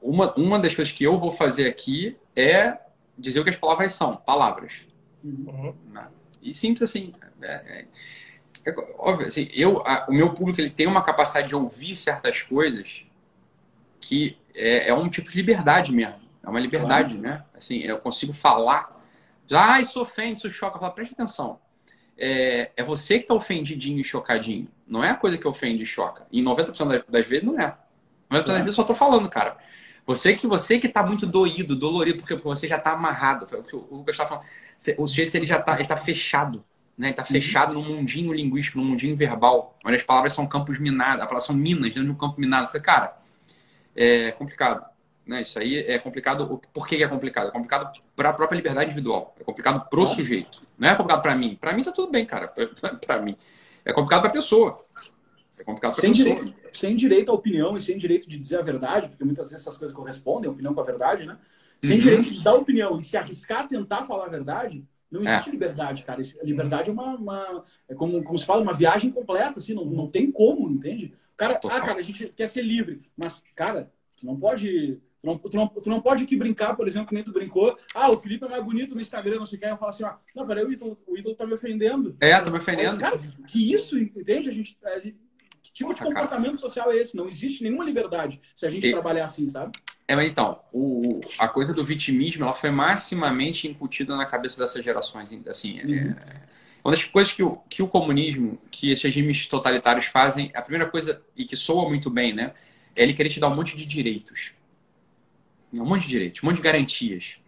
uma, 0.04 0.34
uma 0.34 0.58
das 0.58 0.74
coisas 0.74 0.92
que 0.92 1.02
eu 1.02 1.18
vou 1.18 1.32
fazer 1.32 1.66
aqui 1.66 2.16
é 2.36 2.78
dizer 3.16 3.40
o 3.40 3.44
que 3.44 3.50
as 3.50 3.56
palavras 3.56 3.94
são, 3.94 4.16
palavras. 4.16 4.86
Uhum. 5.24 5.74
Né? 5.90 6.06
E 6.42 6.52
simples 6.52 6.82
assim. 6.82 7.14
É, 7.40 7.52
é, 7.52 7.86
é, 8.66 8.74
óbvio, 8.98 9.28
assim 9.28 9.48
eu, 9.52 9.86
a, 9.86 10.06
o 10.08 10.12
meu 10.12 10.32
público 10.32 10.60
ele 10.60 10.70
tem 10.70 10.86
uma 10.86 11.02
capacidade 11.02 11.48
de 11.48 11.54
ouvir 11.54 11.96
certas 11.96 12.42
coisas 12.42 13.04
que 14.00 14.36
é, 14.54 14.88
é 14.88 14.94
um 14.94 15.08
tipo 15.08 15.30
de 15.30 15.36
liberdade 15.36 15.92
mesmo. 15.92 16.24
É 16.42 16.48
uma 16.48 16.60
liberdade, 16.60 17.16
claro. 17.16 17.22
né? 17.22 17.44
Assim, 17.54 17.78
eu 17.78 17.98
consigo 17.98 18.32
falar. 18.32 19.02
Já, 19.46 19.74
ah, 19.74 19.80
isso 19.80 20.00
ofende, 20.00 20.38
isso 20.38 20.50
choca. 20.50 20.76
Eu 20.76 20.80
falo, 20.80 20.92
preste 20.92 21.12
atenção. 21.12 21.58
É, 22.16 22.70
é 22.76 22.82
você 22.82 23.18
que 23.18 23.24
está 23.24 23.34
ofendidinho 23.34 23.98
e 23.98 24.04
chocadinho. 24.04 24.68
Não 24.86 25.02
é 25.02 25.10
a 25.10 25.14
coisa 25.14 25.38
que 25.38 25.48
ofende 25.48 25.82
e 25.82 25.86
choca. 25.86 26.26
E 26.30 26.42
90% 26.42 27.04
das 27.08 27.26
vezes 27.26 27.44
não 27.44 27.58
é. 27.58 27.74
90% 28.30 28.44
das 28.44 28.46
vezes 28.46 28.66
eu 28.66 28.72
só 28.74 28.82
estou 28.82 28.96
falando, 28.96 29.28
cara. 29.28 29.56
Você 30.06 30.36
que 30.36 30.46
você 30.46 30.78
que 30.78 30.86
está 30.86 31.02
muito 31.02 31.26
doído, 31.26 31.74
dolorido, 31.74 32.18
porque 32.18 32.34
você 32.34 32.68
já 32.68 32.76
está 32.76 32.92
amarrado. 32.92 33.46
Foi 33.46 33.60
o 33.60 33.62
que 33.62 33.74
o 33.74 33.88
Lucas 33.90 34.14
estava 34.14 34.28
falando. 34.28 34.46
O 34.98 35.06
sujeito 35.06 35.34
ele 35.34 35.46
já 35.46 35.56
está 35.56 35.82
tá 35.82 35.96
fechado. 35.96 36.62
Né? 36.96 37.10
Está 37.10 37.22
uhum. 37.22 37.28
fechado 37.28 37.74
uhum. 37.74 37.82
num 37.82 37.96
mundinho 37.96 38.32
linguístico, 38.32 38.78
num 38.78 38.84
mundinho 38.84 39.16
verbal, 39.16 39.76
onde 39.84 39.96
as 39.96 40.02
palavras 40.02 40.32
são 40.32 40.46
campos 40.46 40.78
minados, 40.78 41.22
as 41.22 41.26
palavras 41.26 41.44
são 41.44 41.56
minas 41.56 41.88
dentro 41.88 42.04
de 42.04 42.10
um 42.10 42.14
campo 42.14 42.40
minado. 42.40 42.64
Eu 42.64 42.68
falei, 42.68 42.82
cara, 42.82 43.16
é 43.94 44.30
complicado. 44.32 44.84
Né? 45.26 45.42
Isso 45.42 45.58
aí 45.58 45.78
é 45.78 45.98
complicado. 45.98 46.60
Por 46.72 46.86
que 46.86 47.02
é 47.02 47.08
complicado? 47.08 47.48
É 47.48 47.50
complicado 47.50 48.00
para 48.14 48.30
a 48.30 48.32
própria 48.32 48.56
liberdade 48.56 48.86
individual. 48.86 49.34
É 49.40 49.44
complicado 49.44 49.88
pro 49.88 50.06
sujeito. 50.06 50.60
Não 50.78 50.88
é 50.88 50.94
complicado 50.94 51.22
para 51.22 51.34
mim. 51.34 51.56
Para 51.60 51.72
mim 51.72 51.82
tá 51.82 51.92
tudo 51.92 52.10
bem, 52.10 52.26
cara. 52.26 52.48
Para 52.48 53.20
mim. 53.22 53.36
É 53.84 53.92
complicado 53.92 54.20
para 54.20 54.30
a 54.30 54.32
pessoa. 54.32 54.78
É 55.58 55.62
complicado 55.62 55.94
sem 55.94 56.10
direito, 56.10 56.54
sem 56.72 56.96
direito 56.96 57.30
à 57.30 57.34
opinião 57.34 57.76
e 57.76 57.80
sem 57.80 57.96
direito 57.96 58.28
de 58.28 58.38
dizer 58.38 58.58
a 58.58 58.62
verdade, 58.62 59.08
porque 59.08 59.24
muitas 59.24 59.50
vezes 59.50 59.64
essas 59.64 59.78
coisas 59.78 59.96
correspondem, 59.96 60.48
a 60.48 60.52
opinião 60.52 60.74
com 60.74 60.80
a 60.80 60.84
verdade, 60.84 61.24
né? 61.24 61.38
Sem 61.82 61.92
uhum. 61.92 61.98
direito 61.98 62.30
de 62.30 62.42
dar 62.42 62.54
opinião 62.54 62.98
e 62.98 63.04
se 63.04 63.16
arriscar 63.16 63.60
a 63.60 63.68
tentar 63.68 64.04
falar 64.04 64.24
a 64.24 64.28
verdade, 64.28 64.84
não 65.20 65.30
existe 65.30 65.48
é. 65.48 65.52
liberdade, 65.52 66.02
cara. 66.02 66.22
Liberdade 66.42 66.90
é 66.90 66.92
uma, 66.92 67.16
uma, 67.16 67.64
é 67.88 67.94
como, 67.94 68.22
como 68.22 68.38
se 68.38 68.44
fala, 68.44 68.62
uma 68.62 68.72
viagem 68.72 69.10
completa, 69.10 69.58
assim, 69.58 69.74
não, 69.74 69.84
não 69.84 70.08
tem 70.08 70.30
como, 70.30 70.70
entende? 70.70 71.14
O 71.34 71.36
cara, 71.36 71.60
ah, 71.64 71.80
cara, 71.80 71.98
a 71.98 72.02
gente 72.02 72.28
quer 72.28 72.48
ser 72.48 72.62
livre, 72.62 73.02
mas, 73.16 73.42
cara, 73.54 73.92
tu 74.16 74.26
não 74.26 74.36
pode 74.38 75.00
Tu 75.20 75.26
não, 75.26 75.38
tu, 75.38 75.56
não, 75.56 75.68
tu 75.68 75.88
não 75.88 76.00
pode 76.02 76.24
aqui 76.24 76.36
brincar, 76.36 76.76
por 76.76 76.86
exemplo, 76.86 77.08
que 77.08 77.14
nem 77.14 77.24
tu 77.24 77.32
brincou. 77.32 77.78
Ah, 77.94 78.10
o 78.10 78.18
Felipe 78.18 78.44
é 78.44 78.48
mais 78.48 78.62
bonito 78.62 78.94
no 78.94 79.00
Instagram, 79.00 79.38
não 79.38 79.46
sei 79.46 79.56
o 79.56 79.60
que. 79.60 79.66
Eu 79.66 79.78
falo 79.78 79.88
assim, 79.88 80.04
ó, 80.04 80.16
não, 80.36 80.46
peraí, 80.46 80.66
o 80.66 80.70
ídolo, 80.70 80.98
o 81.06 81.16
ídolo 81.16 81.34
tá 81.34 81.46
me 81.46 81.54
ofendendo. 81.54 82.14
É, 82.20 82.38
tá 82.38 82.50
me 82.50 82.58
ofendendo. 82.58 83.00
Cara, 83.00 83.16
que 83.48 83.72
isso, 83.72 83.98
entende? 83.98 84.50
A 84.50 84.52
gente, 84.52 84.76
a 84.84 84.98
gente 84.98 85.16
que 85.62 85.72
tipo 85.72 85.94
de 85.94 86.02
comportamento 86.02 86.58
social 86.58 86.92
é 86.92 86.96
esse? 86.96 87.16
Não 87.16 87.26
existe 87.26 87.62
nenhuma 87.62 87.84
liberdade 87.84 88.38
se 88.54 88.66
a 88.66 88.68
gente 88.68 88.86
e... 88.86 88.92
trabalhar 88.92 89.24
assim, 89.24 89.48
sabe? 89.48 89.72
É, 90.06 90.14
mas 90.14 90.28
então, 90.28 90.60
o, 90.72 91.20
a 91.38 91.48
coisa 91.48 91.72
do 91.72 91.84
vitimismo 91.84 92.44
ela 92.44 92.52
foi 92.52 92.70
maximamente 92.70 93.66
incutida 93.66 94.14
na 94.16 94.26
cabeça 94.26 94.58
dessas 94.58 94.84
gerações. 94.84 95.30
Assim, 95.48 95.78
é, 95.80 95.84
uhum. 95.84 96.10
é, 96.10 96.14
uma 96.84 96.90
das 96.92 97.04
coisas 97.04 97.32
que 97.32 97.42
o, 97.42 97.56
que 97.68 97.82
o 97.82 97.88
comunismo, 97.88 98.58
que 98.70 98.90
esses 98.90 99.02
regimes 99.02 99.46
totalitários 99.46 100.04
fazem, 100.04 100.50
a 100.54 100.60
primeira 100.60 100.90
coisa, 100.90 101.22
e 101.34 101.46
que 101.46 101.56
soa 101.56 101.88
muito 101.88 102.10
bem, 102.10 102.34
né? 102.34 102.52
É 102.94 103.02
ele 103.02 103.14
querer 103.14 103.30
te 103.30 103.40
dar 103.40 103.48
um 103.48 103.56
monte 103.56 103.76
de 103.76 103.86
direitos. 103.86 104.52
Um 105.72 105.86
monte 105.86 106.02
de 106.02 106.08
direitos, 106.08 106.42
um 106.42 106.46
monte 106.46 106.56
de 106.56 106.62
garantias. 106.62 107.38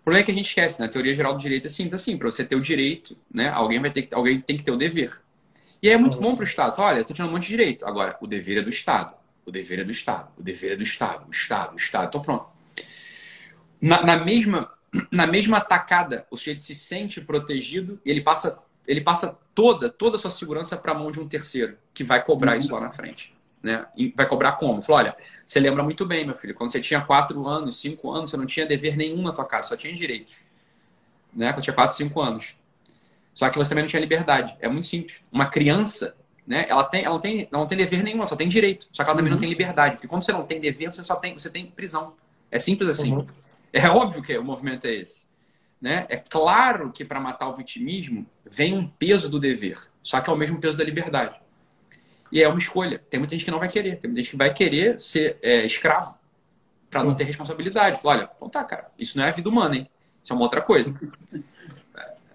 O 0.00 0.04
problema 0.04 0.22
é 0.22 0.24
que 0.24 0.30
a 0.30 0.34
gente 0.34 0.46
esquece, 0.46 0.80
né? 0.80 0.86
A 0.86 0.88
teoria 0.88 1.14
geral 1.14 1.34
do 1.34 1.40
direito 1.40 1.66
é 1.66 1.70
simples 1.70 2.00
assim, 2.00 2.16
para 2.16 2.30
você 2.30 2.44
ter 2.44 2.54
o 2.54 2.60
direito, 2.60 3.16
né? 3.32 3.48
Alguém 3.48 3.80
vai 3.80 3.90
ter 3.90 4.02
que, 4.02 4.14
alguém 4.14 4.40
tem 4.40 4.56
que 4.56 4.62
ter 4.62 4.70
o 4.70 4.76
dever. 4.76 5.20
E 5.82 5.90
é 5.90 5.96
muito 5.96 6.18
bom 6.18 6.36
para 6.36 6.44
o 6.44 6.46
Estado. 6.46 6.80
Olha, 6.80 6.98
eu 6.98 7.02
estou 7.02 7.14
tirando 7.14 7.30
um 7.30 7.32
monte 7.32 7.42
de 7.42 7.48
direito. 7.48 7.84
Agora, 7.84 8.16
o 8.20 8.26
dever 8.26 8.58
é 8.58 8.62
do 8.62 8.70
Estado. 8.70 9.14
O 9.44 9.50
dever 9.50 9.80
é 9.80 9.84
do 9.84 9.90
Estado. 9.90 10.30
O 10.38 10.42
dever 10.42 10.72
é 10.72 10.76
do 10.76 10.82
Estado. 10.82 11.26
O 11.28 11.30
Estado, 11.30 11.74
o 11.74 11.76
Estado. 11.76 12.08
Então, 12.08 12.22
pronto. 12.22 12.46
Na, 13.80 14.02
na 14.04 14.16
mesma, 14.16 14.70
na 15.10 15.26
mesma 15.26 15.60
tacada, 15.60 16.26
o 16.30 16.36
sujeito 16.36 16.60
se 16.60 16.74
sente 16.74 17.20
protegido 17.20 18.00
e 18.04 18.10
ele 18.10 18.20
passa, 18.20 18.62
ele 18.86 19.00
passa 19.00 19.38
toda, 19.54 19.90
toda 19.90 20.16
a 20.16 20.20
sua 20.20 20.30
segurança 20.30 20.76
para 20.76 20.92
a 20.92 20.94
mão 20.94 21.10
de 21.10 21.18
um 21.18 21.28
terceiro, 21.28 21.76
que 21.92 22.04
vai 22.04 22.22
cobrar 22.24 22.56
isso 22.56 22.72
lá 22.72 22.80
na 22.80 22.90
frente. 22.90 23.34
Né? 23.62 23.86
E 23.96 24.12
vai 24.16 24.26
cobrar 24.26 24.52
como? 24.52 24.82
Falou, 24.82 25.00
olha, 25.00 25.16
você 25.46 25.60
lembra 25.60 25.82
muito 25.82 26.04
bem, 26.04 26.26
meu 26.26 26.34
filho, 26.34 26.54
quando 26.54 26.72
você 26.72 26.80
tinha 26.80 27.00
quatro 27.00 27.46
anos, 27.46 27.80
cinco 27.80 28.10
anos, 28.10 28.30
você 28.30 28.36
não 28.36 28.46
tinha 28.46 28.66
dever 28.66 28.96
nenhum 28.96 29.22
na 29.22 29.32
tua 29.32 29.44
casa, 29.44 29.68
só 29.68 29.76
tinha 29.76 29.94
direitos. 29.94 30.36
Né? 31.32 31.52
Quando 31.52 31.62
tinha 31.62 31.74
quatro, 31.74 31.96
cinco 31.96 32.20
anos. 32.20 32.54
Só 33.32 33.48
que 33.48 33.56
você 33.56 33.70
também 33.70 33.84
não 33.84 33.88
tinha 33.88 34.00
liberdade. 34.00 34.56
É 34.60 34.68
muito 34.68 34.86
simples. 34.86 35.20
Uma 35.30 35.46
criança, 35.46 36.14
né, 36.46 36.66
ela, 36.68 36.84
tem, 36.84 37.04
ela, 37.04 37.14
não, 37.14 37.20
tem, 37.20 37.48
ela 37.50 37.60
não 37.60 37.66
tem 37.66 37.78
dever 37.78 38.02
nenhum, 38.02 38.18
ela 38.18 38.26
só 38.26 38.36
tem 38.36 38.48
direito. 38.48 38.88
Só 38.90 39.04
que 39.04 39.10
ela 39.10 39.16
também 39.16 39.30
uhum. 39.30 39.36
não 39.36 39.40
tem 39.40 39.48
liberdade. 39.48 39.96
Porque 39.96 40.08
quando 40.08 40.22
você 40.24 40.32
não 40.32 40.44
tem 40.44 40.60
dever, 40.60 40.92
você 40.92 41.04
só 41.04 41.16
tem, 41.16 41.34
você 41.34 41.48
tem 41.48 41.66
prisão. 41.66 42.14
É 42.50 42.58
simples 42.58 42.88
assim. 42.88 43.12
Uhum. 43.12 43.26
É 43.72 43.88
óbvio 43.88 44.22
que 44.22 44.36
o 44.36 44.44
movimento 44.44 44.86
é 44.86 44.94
esse. 44.94 45.24
Né? 45.80 46.06
É 46.08 46.16
claro 46.16 46.92
que 46.92 47.04
para 47.04 47.18
matar 47.18 47.48
o 47.48 47.54
vitimismo 47.54 48.26
vem 48.44 48.76
um 48.76 48.86
peso 48.86 49.28
do 49.28 49.40
dever, 49.40 49.78
só 50.00 50.20
que 50.20 50.30
é 50.30 50.32
o 50.32 50.36
mesmo 50.36 50.60
peso 50.60 50.78
da 50.78 50.84
liberdade. 50.84 51.40
E 52.30 52.42
é 52.42 52.48
uma 52.48 52.58
escolha. 52.58 53.02
Tem 53.10 53.18
muita 53.18 53.34
gente 53.34 53.44
que 53.44 53.50
não 53.50 53.58
vai 53.58 53.68
querer, 53.68 53.96
tem 53.96 54.08
muita 54.08 54.22
gente 54.22 54.30
que 54.30 54.36
vai 54.36 54.54
querer 54.54 55.00
ser 55.00 55.38
é, 55.42 55.66
escravo 55.66 56.16
para 56.88 57.02
não 57.02 57.14
ter 57.14 57.24
responsabilidade. 57.24 58.00
Fala, 58.00 58.14
olha, 58.14 58.30
então 58.34 58.48
tá, 58.48 58.62
cara, 58.62 58.90
isso 58.98 59.18
não 59.18 59.24
é 59.24 59.28
a 59.28 59.32
vida 59.32 59.48
humana, 59.48 59.76
hein? 59.76 59.90
Isso 60.22 60.32
é 60.32 60.36
uma 60.36 60.42
outra 60.42 60.60
coisa. 60.60 60.94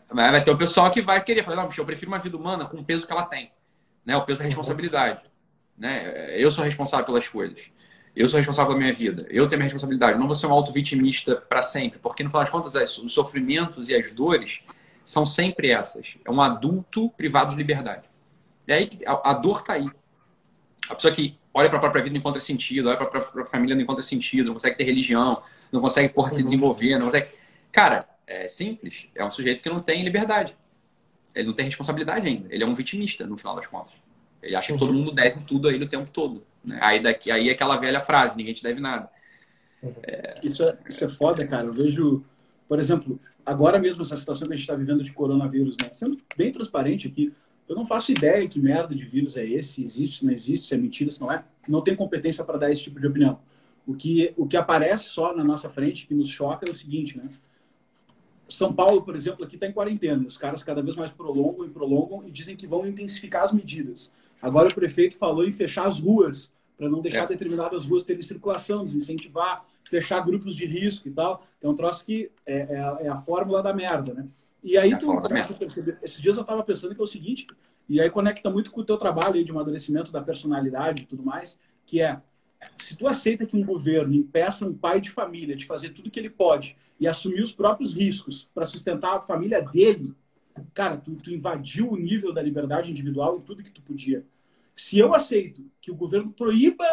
Vai 0.10 0.42
ter 0.42 0.52
o 0.52 0.58
pessoal 0.58 0.90
que 0.90 1.02
vai 1.02 1.22
querer 1.22 1.44
falar, 1.44 1.58
não, 1.58 1.70
eu 1.78 1.86
prefiro 1.86 2.10
uma 2.10 2.18
vida 2.18 2.38
humana 2.38 2.66
com 2.66 2.78
o 2.78 2.84
peso 2.84 3.06
que 3.06 3.12
ela 3.12 3.26
tem. 3.26 3.52
Né? 4.08 4.16
O 4.16 4.24
peso 4.24 4.40
da 4.40 4.46
responsabilidade. 4.46 5.20
Né? 5.78 6.42
Eu 6.42 6.50
sou 6.50 6.64
responsável 6.64 7.06
pelas 7.06 7.28
coisas. 7.28 7.60
Eu 8.16 8.30
sou 8.30 8.38
responsável 8.38 8.70
pela 8.70 8.80
minha 8.80 8.94
vida. 8.94 9.28
Eu 9.30 9.50
tenho 9.50 9.60
minha 9.60 9.66
responsabilidade. 9.66 10.18
Não 10.18 10.26
vou 10.26 10.34
ser 10.34 10.48
um 10.48 10.54
auto-vitimista 10.54 11.36
para 11.36 11.62
sempre. 11.62 12.00
Porque, 12.00 12.24
no 12.24 12.30
final 12.30 12.42
das 12.42 12.50
contas, 12.50 12.98
os 12.98 13.12
sofrimentos 13.12 13.90
e 13.90 13.96
as 13.96 14.10
dores 14.10 14.62
são 15.04 15.26
sempre 15.26 15.72
essas. 15.72 16.18
É 16.24 16.32
um 16.32 16.42
adulto 16.42 17.10
privado 17.12 17.52
de 17.52 17.58
liberdade. 17.58 18.10
É 18.66 18.76
aí 18.76 18.88
que 18.88 19.06
a, 19.06 19.34
dor 19.34 19.60
está 19.60 19.74
aí. 19.74 19.90
A 20.90 20.96
pessoa 20.96 21.14
que 21.14 21.38
olha 21.54 21.68
para 21.68 21.78
a 21.78 21.82
própria 21.82 22.02
vida 22.02 22.14
não 22.14 22.20
encontra 22.20 22.40
sentido, 22.40 22.88
olha 22.88 22.98
para 22.98 23.08
a 23.08 23.10
própria 23.10 23.46
família 23.46 23.76
não 23.76 23.82
encontra 23.82 24.02
sentido, 24.02 24.48
não 24.48 24.54
consegue 24.54 24.78
ter 24.78 24.86
religião, 24.86 25.42
não 25.72 25.82
consegue 25.82 26.10
porra, 26.14 26.32
se 26.32 26.40
uhum. 26.40 26.46
desenvolver, 26.46 26.98
não 26.98 27.06
consegue. 27.06 27.28
Cara, 27.72 28.08
é 28.26 28.48
simples. 28.48 29.08
É 29.14 29.24
um 29.24 29.32
sujeito 29.32 29.62
que 29.62 29.70
não 29.70 29.80
tem 29.80 30.04
liberdade. 30.04 30.56
Ele 31.38 31.48
não 31.48 31.54
tem 31.54 31.66
responsabilidade 31.66 32.28
ainda. 32.28 32.48
Ele 32.54 32.64
é 32.64 32.68
um 32.68 32.74
vitimista, 32.74 33.26
no 33.26 33.38
final 33.38 33.56
das 33.56 33.68
contas. 33.68 33.94
Ele 34.42 34.56
acha 34.56 34.74
que 34.74 34.80
todo 34.80 34.94
mundo 34.94 35.12
deve 35.12 35.42
tudo 35.42 35.68
a 35.68 35.74
ele 35.74 35.86
o 35.86 35.90
tempo 35.90 36.10
todo. 36.10 36.44
Né? 36.64 36.80
Aí, 36.82 37.02
daqui, 37.02 37.32
aí 37.32 37.50
é 37.50 37.52
aquela 37.52 37.78
velha 37.78 38.02
frase, 38.02 38.36
ninguém 38.36 38.54
te 38.54 38.64
deve 38.64 38.80
nada. 38.80 39.10
É... 40.04 40.36
Isso, 40.44 40.64
é, 40.64 40.78
isso 40.88 41.06
é 41.06 41.10
foda, 41.10 41.46
cara. 41.46 41.68
Eu 41.68 41.74
vejo, 41.74 42.24
por 42.68 42.80
exemplo, 42.80 43.20
agora 43.46 43.80
mesmo 43.80 44.02
essa 44.02 44.18
situação 44.18 44.48
que 44.48 44.54
a 44.54 44.58
gente 44.58 44.64
está 44.64 44.76
vivendo 44.76 45.04
de 45.04 45.12
coronavírus, 45.12 45.78
né? 45.82 45.90
Sendo 45.92 46.18
bem 46.36 46.52
transparente 46.52 47.08
aqui, 47.08 47.34
eu 47.68 47.76
não 47.76 47.86
faço 47.86 48.12
ideia 48.12 48.48
que 48.48 48.60
merda 48.60 48.96
de 48.96 49.06
vírus 49.06 49.36
é 49.38 49.46
esse, 49.46 49.74
se 49.74 49.84
existe, 49.84 50.20
se 50.20 50.26
não 50.26 50.34
existe, 50.34 50.68
se 50.68 50.74
é 50.74 50.78
mentira, 50.78 51.12
se 51.12 51.22
não 51.22 51.32
é. 51.32 51.44
Não 51.68 51.82
tenho 51.82 51.98
competência 51.98 52.44
para 52.44 52.58
dar 52.58 52.72
esse 52.72 52.84
tipo 52.84 53.00
de 53.00 53.08
opinião. 53.08 53.40
O 53.86 53.94
que, 53.94 54.34
o 54.38 54.48
que 54.48 54.58
aparece 54.58 55.10
só 55.10 55.36
na 55.36 55.44
nossa 55.44 55.70
frente, 55.70 56.08
que 56.08 56.14
nos 56.14 56.30
choca, 56.30 56.66
é 56.68 56.72
o 56.72 56.76
seguinte, 56.76 57.18
né? 57.18 57.30
São 58.50 58.74
Paulo, 58.74 59.02
por 59.02 59.16
exemplo, 59.16 59.44
aqui 59.44 59.56
está 59.56 59.68
em 59.68 59.72
quarentena. 59.72 60.26
Os 60.26 60.38
caras 60.38 60.64
cada 60.64 60.82
vez 60.82 60.96
mais 60.96 61.12
prolongam 61.12 61.66
e 61.66 61.70
prolongam 61.70 62.28
e 62.28 62.32
dizem 62.32 62.56
que 62.56 62.66
vão 62.66 62.88
intensificar 62.88 63.44
as 63.44 63.52
medidas. 63.52 64.14
Agora 64.42 64.70
o 64.70 64.74
prefeito 64.74 65.18
falou 65.18 65.46
em 65.46 65.52
fechar 65.52 65.88
as 65.88 66.00
ruas 66.00 66.52
para 66.78 66.88
não 66.88 67.02
deixar 67.02 67.24
é. 67.24 67.28
determinadas 67.28 67.86
ruas 67.86 68.04
terem 68.04 68.22
circulação, 68.22 68.86
desincentivar, 68.86 69.66
fechar 69.84 70.24
grupos 70.24 70.56
de 70.56 70.66
risco 70.66 71.08
e 71.08 71.12
tal. 71.12 71.44
É 71.62 71.68
um 71.68 71.74
troço 71.74 72.06
que 72.06 72.32
é, 72.46 72.58
é, 72.58 72.80
a, 72.80 72.98
é 73.02 73.08
a, 73.08 73.16
fórmula 73.16 73.64
da 73.64 73.74
merda, 73.74 74.14
né? 74.14 74.28
E 74.64 74.78
aí 74.78 74.92
é 74.92 74.98
tu 74.98 75.08
começa 75.08 75.54
a 75.54 75.56
perceber. 75.56 75.98
Esses 76.04 76.22
dias 76.22 76.38
eu 76.38 76.42
estava 76.42 76.64
pensando 76.64 76.94
que 76.94 77.02
é 77.02 77.04
o 77.04 77.08
seguinte, 77.08 77.48
e 77.90 78.00
aí 78.00 78.10
conecta 78.10 78.50
muito 78.50 78.72
com 78.72 78.82
o 78.82 78.86
teu 78.86 78.98
trabalho 78.98 79.36
aí 79.36 79.44
de 79.44 79.52
amadurecimento 79.52 80.12
da 80.12 80.22
personalidade 80.22 81.04
e 81.04 81.06
tudo 81.06 81.24
mais, 81.24 81.58
que 81.86 82.02
é 82.02 82.22
se 82.78 82.96
tu 82.96 83.08
aceita 83.08 83.46
que 83.46 83.56
um 83.56 83.64
governo 83.64 84.14
impeça 84.14 84.66
um 84.66 84.74
pai 84.74 85.00
de 85.02 85.10
família 85.10 85.56
de 85.56 85.66
fazer 85.66 85.90
tudo 85.90 86.12
que 86.12 86.20
ele 86.20 86.30
pode 86.30 86.76
e 87.00 87.08
assumir 87.08 87.42
os 87.42 87.54
próprios 87.54 87.94
riscos 87.94 88.50
para 88.54 88.66
sustentar 88.66 89.18
a 89.18 89.22
família 89.22 89.62
dele, 89.62 90.14
cara, 90.74 90.98
tu, 90.98 91.16
tu 91.16 91.32
invadiu 91.32 91.92
o 91.92 91.98
nível 91.98 92.34
da 92.34 92.42
liberdade 92.42 92.92
individual 92.92 93.38
em 93.38 93.42
tudo 93.42 93.64
que 93.64 93.72
tu 93.72 93.82
podia. 93.82 94.26
Se 94.76 94.98
eu 94.98 95.14
aceito 95.14 95.66
que 95.82 95.92
o 95.92 95.96
governo 95.96 96.32
proíba 96.32 96.86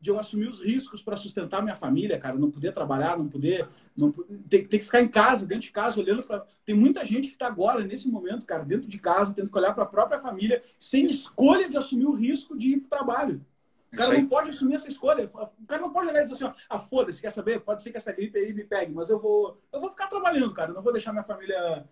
de 0.00 0.10
eu 0.10 0.18
assumir 0.18 0.48
os 0.48 0.60
riscos 0.60 1.00
para 1.00 1.16
sustentar 1.16 1.62
minha 1.62 1.76
família, 1.76 2.18
cara, 2.18 2.36
não 2.36 2.50
poder 2.50 2.72
trabalhar, 2.72 3.16
não 3.16 3.28
poder, 3.28 3.68
não 3.96 4.10
ter, 4.10 4.66
ter 4.66 4.78
que 4.78 4.84
ficar 4.84 5.00
em 5.00 5.06
casa, 5.06 5.46
dentro 5.46 5.66
de 5.66 5.70
casa, 5.70 6.00
olhando 6.00 6.24
para. 6.24 6.44
Tem 6.64 6.74
muita 6.74 7.04
gente 7.04 7.28
que 7.28 7.34
está 7.34 7.46
agora 7.46 7.84
nesse 7.84 8.08
momento, 8.08 8.44
cara, 8.44 8.64
dentro 8.64 8.88
de 8.88 8.98
casa, 8.98 9.32
tendo 9.32 9.48
que 9.48 9.56
olhar 9.56 9.72
para 9.72 9.84
a 9.84 9.86
própria 9.86 10.18
família, 10.18 10.60
sem 10.76 11.06
escolha 11.06 11.68
de 11.68 11.76
assumir 11.76 12.06
o 12.06 12.12
risco 12.12 12.58
de 12.58 12.70
ir 12.70 12.80
para 12.80 12.86
o 12.86 13.04
trabalho. 13.04 13.46
O 13.92 13.96
cara 13.96 14.14
não 14.14 14.26
pode 14.26 14.48
assumir 14.48 14.74
essa 14.74 14.88
escolha. 14.88 15.24
O 15.24 15.66
cara 15.66 15.82
não 15.82 15.92
pode 15.92 16.08
olhar 16.08 16.20
e 16.20 16.24
dizer 16.24 16.34
assim, 16.34 16.44
ó, 16.44 16.50
ah, 16.70 16.78
foda-se, 16.78 17.20
quer 17.20 17.30
saber? 17.30 17.60
Pode 17.60 17.82
ser 17.82 17.90
que 17.90 17.98
essa 17.98 18.12
gripe 18.12 18.38
aí 18.38 18.52
me 18.52 18.64
pegue, 18.64 18.92
mas 18.92 19.10
eu 19.10 19.18
vou, 19.18 19.58
eu 19.70 19.80
vou 19.80 19.90
ficar 19.90 20.06
trabalhando, 20.06 20.54
cara. 20.54 20.70
Eu 20.70 20.74
não 20.74 20.82
vou 20.82 20.92
deixar 20.92 21.12
minha 21.12 21.22
família 21.22 21.84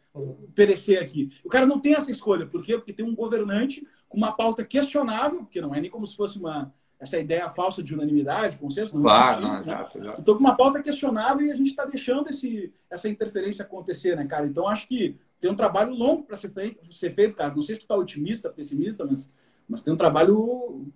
perecer 0.55 1.03
aqui. 1.03 1.31
O 1.45 1.49
cara 1.49 1.67
não 1.67 1.79
tem 1.79 1.95
essa 1.95 2.11
escolha. 2.11 2.47
Por 2.47 2.65
quê? 2.65 2.79
Porque 2.79 2.93
tem 2.93 3.05
um 3.05 3.15
governante 3.15 3.87
com 4.09 4.17
uma 4.17 4.33
pauta 4.33 4.65
questionável, 4.65 5.41
porque 5.41 5.61
não 5.61 5.75
é 5.75 5.81
nem 5.81 5.91
como 5.91 6.07
se 6.07 6.17
fosse 6.17 6.39
uma 6.39 6.73
essa 6.99 7.19
ideia 7.19 7.49
falsa 7.49 7.83
de 7.83 7.95
unanimidade, 7.95 8.59
consenso, 8.59 8.95
não 8.95 9.03
claro, 9.03 9.41
não, 9.41 9.59
exato, 9.59 9.99
né? 9.99 10.15
Então, 10.19 10.35
com 10.35 10.41
uma 10.41 10.55
pauta 10.55 10.83
questionável 10.83 11.47
e 11.47 11.51
a 11.51 11.55
gente 11.55 11.71
está 11.71 11.87
deixando 11.87 12.29
esse, 12.29 12.75
essa 12.91 13.09
interferência 13.09 13.65
acontecer, 13.65 14.15
né, 14.15 14.27
cara? 14.27 14.47
Então, 14.47 14.69
acho 14.69 14.87
que 14.87 15.17
tem 15.41 15.51
um 15.51 15.57
trabalho 15.57 15.95
longo 15.95 16.25
para 16.25 16.37
ser 16.37 16.51
feito, 16.51 16.93
ser 16.93 17.11
feito, 17.11 17.35
cara. 17.35 17.55
Não 17.55 17.63
sei 17.63 17.75
se 17.75 17.81
tu 17.81 17.85
está 17.85 17.97
otimista, 17.97 18.51
pessimista, 18.51 19.07
mas, 19.07 19.33
mas 19.67 19.81
tem 19.81 19.95
um 19.95 19.97
trabalho 19.97 20.87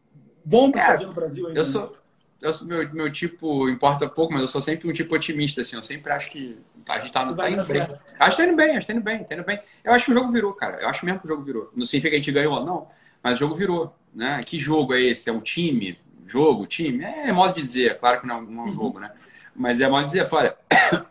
bom 0.45 0.71
para 0.71 0.83
é, 0.83 0.87
fazer 0.87 1.07
no 1.07 1.13
Brasil 1.13 1.47
ainda. 1.47 1.59
Eu 1.59 1.65
sou, 1.65 1.93
eu 2.41 2.53
sou 2.53 2.69
meu, 2.69 2.93
meu 2.93 3.11
tipo, 3.11 3.69
importa 3.69 4.09
pouco, 4.09 4.33
mas 4.33 4.43
eu 4.43 4.49
sou 4.49 4.61
sempre 4.61 4.89
um 4.89 4.93
tipo 4.93 5.15
otimista, 5.15 5.63
assim. 5.63 5.77
Eu 5.77 5.83
sempre 5.83 6.13
acho 6.13 6.31
que 6.31 6.59
a 6.89 6.99
gente 6.99 7.13
tá, 7.13 7.21
tá 7.33 7.51
indo 7.51 7.65
bem. 7.65 7.81
Acho 8.19 8.37
que 8.37 8.43
tá 8.43 8.47
indo 8.47 8.57
bem, 8.57 8.77
acho 8.77 8.87
que 8.87 8.93
tá 8.93 8.99
indo 8.99 9.05
bem, 9.05 9.25
tá 9.25 9.35
indo 9.35 9.45
bem. 9.45 9.61
Eu 9.83 9.93
acho 9.93 10.05
que 10.05 10.11
o 10.11 10.15
jogo 10.15 10.31
virou, 10.31 10.53
cara. 10.53 10.81
Eu 10.81 10.89
acho 10.89 11.05
mesmo 11.07 11.21
que 11.21 11.27
o 11.27 11.29
jogo 11.29 11.43
virou. 11.43 11.71
Não 11.75 11.87
significa 11.87 12.11
que 12.11 12.17
a 12.17 12.19
gente 12.19 12.33
ganhou, 12.33 12.65
não. 12.65 12.89
Mas 13.23 13.35
o 13.35 13.37
jogo 13.39 13.55
virou, 13.55 13.97
né? 14.15 14.43
Que 14.45 14.59
jogo 14.59 14.93
é 14.93 15.01
esse? 15.01 15.31
É 15.31 15.33
um 15.33 15.41
time? 15.41 15.99
Jogo? 16.27 16.67
Time? 16.67 17.03
É, 17.03 17.33
modo 17.33 17.55
de 17.55 17.63
dizer. 17.63 17.93
É 17.93 17.95
claro 17.95 18.21
que 18.21 18.27
não, 18.27 18.43
não 18.43 18.65
é 18.65 18.67
um 18.67 18.69
uhum. 18.69 18.75
jogo, 18.75 19.01
né? 19.01 19.11
Mas 19.57 19.81
é 19.81 19.89
modo 19.89 20.05
de 20.05 20.13
dizer. 20.13 20.29
Olha, 20.31 20.55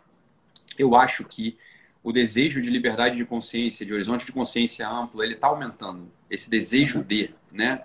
eu 0.78 0.94
acho 0.94 1.24
que 1.24 1.58
o 2.02 2.12
desejo 2.12 2.60
de 2.60 2.70
liberdade 2.70 3.16
de 3.16 3.24
consciência, 3.24 3.84
de 3.84 3.92
horizonte 3.92 4.26
de 4.26 4.30
consciência 4.30 4.88
amplo, 4.88 5.24
ele 5.24 5.34
tá 5.34 5.48
aumentando. 5.48 6.08
Esse 6.30 6.48
desejo 6.48 6.98
uhum. 6.98 7.04
de, 7.04 7.34
né? 7.50 7.82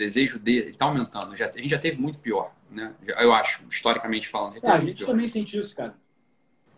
Desejo 0.00 0.38
dele 0.38 0.70
está 0.70 0.86
aumentando. 0.86 1.36
Já, 1.36 1.46
a 1.46 1.58
gente 1.58 1.70
já 1.70 1.78
teve 1.78 2.00
muito 2.00 2.18
pior, 2.18 2.52
né? 2.70 2.94
Eu 3.06 3.32
acho, 3.32 3.62
historicamente 3.70 4.26
falando. 4.26 4.56
É, 4.62 4.70
a 4.70 4.80
gente 4.80 4.98
pior. 4.98 5.06
também 5.06 5.26
sente 5.26 5.58
isso, 5.58 5.76
cara. 5.76 5.94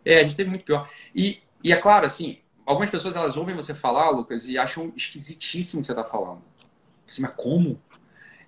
É, 0.04 0.18
a 0.18 0.22
gente 0.22 0.34
teve 0.34 0.50
muito 0.50 0.64
pior. 0.64 0.90
E, 1.14 1.40
e 1.62 1.72
é 1.72 1.76
claro, 1.76 2.04
assim, 2.04 2.38
algumas 2.66 2.90
pessoas 2.90 3.14
elas 3.14 3.36
ouvem 3.36 3.54
você 3.54 3.74
falar, 3.74 4.10
Lucas, 4.10 4.48
e 4.48 4.58
acham 4.58 4.92
esquisitíssimo 4.96 5.80
o 5.80 5.82
que 5.82 5.86
você 5.86 5.92
está 5.92 6.04
falando. 6.04 6.42
Assim, 7.08 7.22
mas 7.22 7.34
como? 7.34 7.80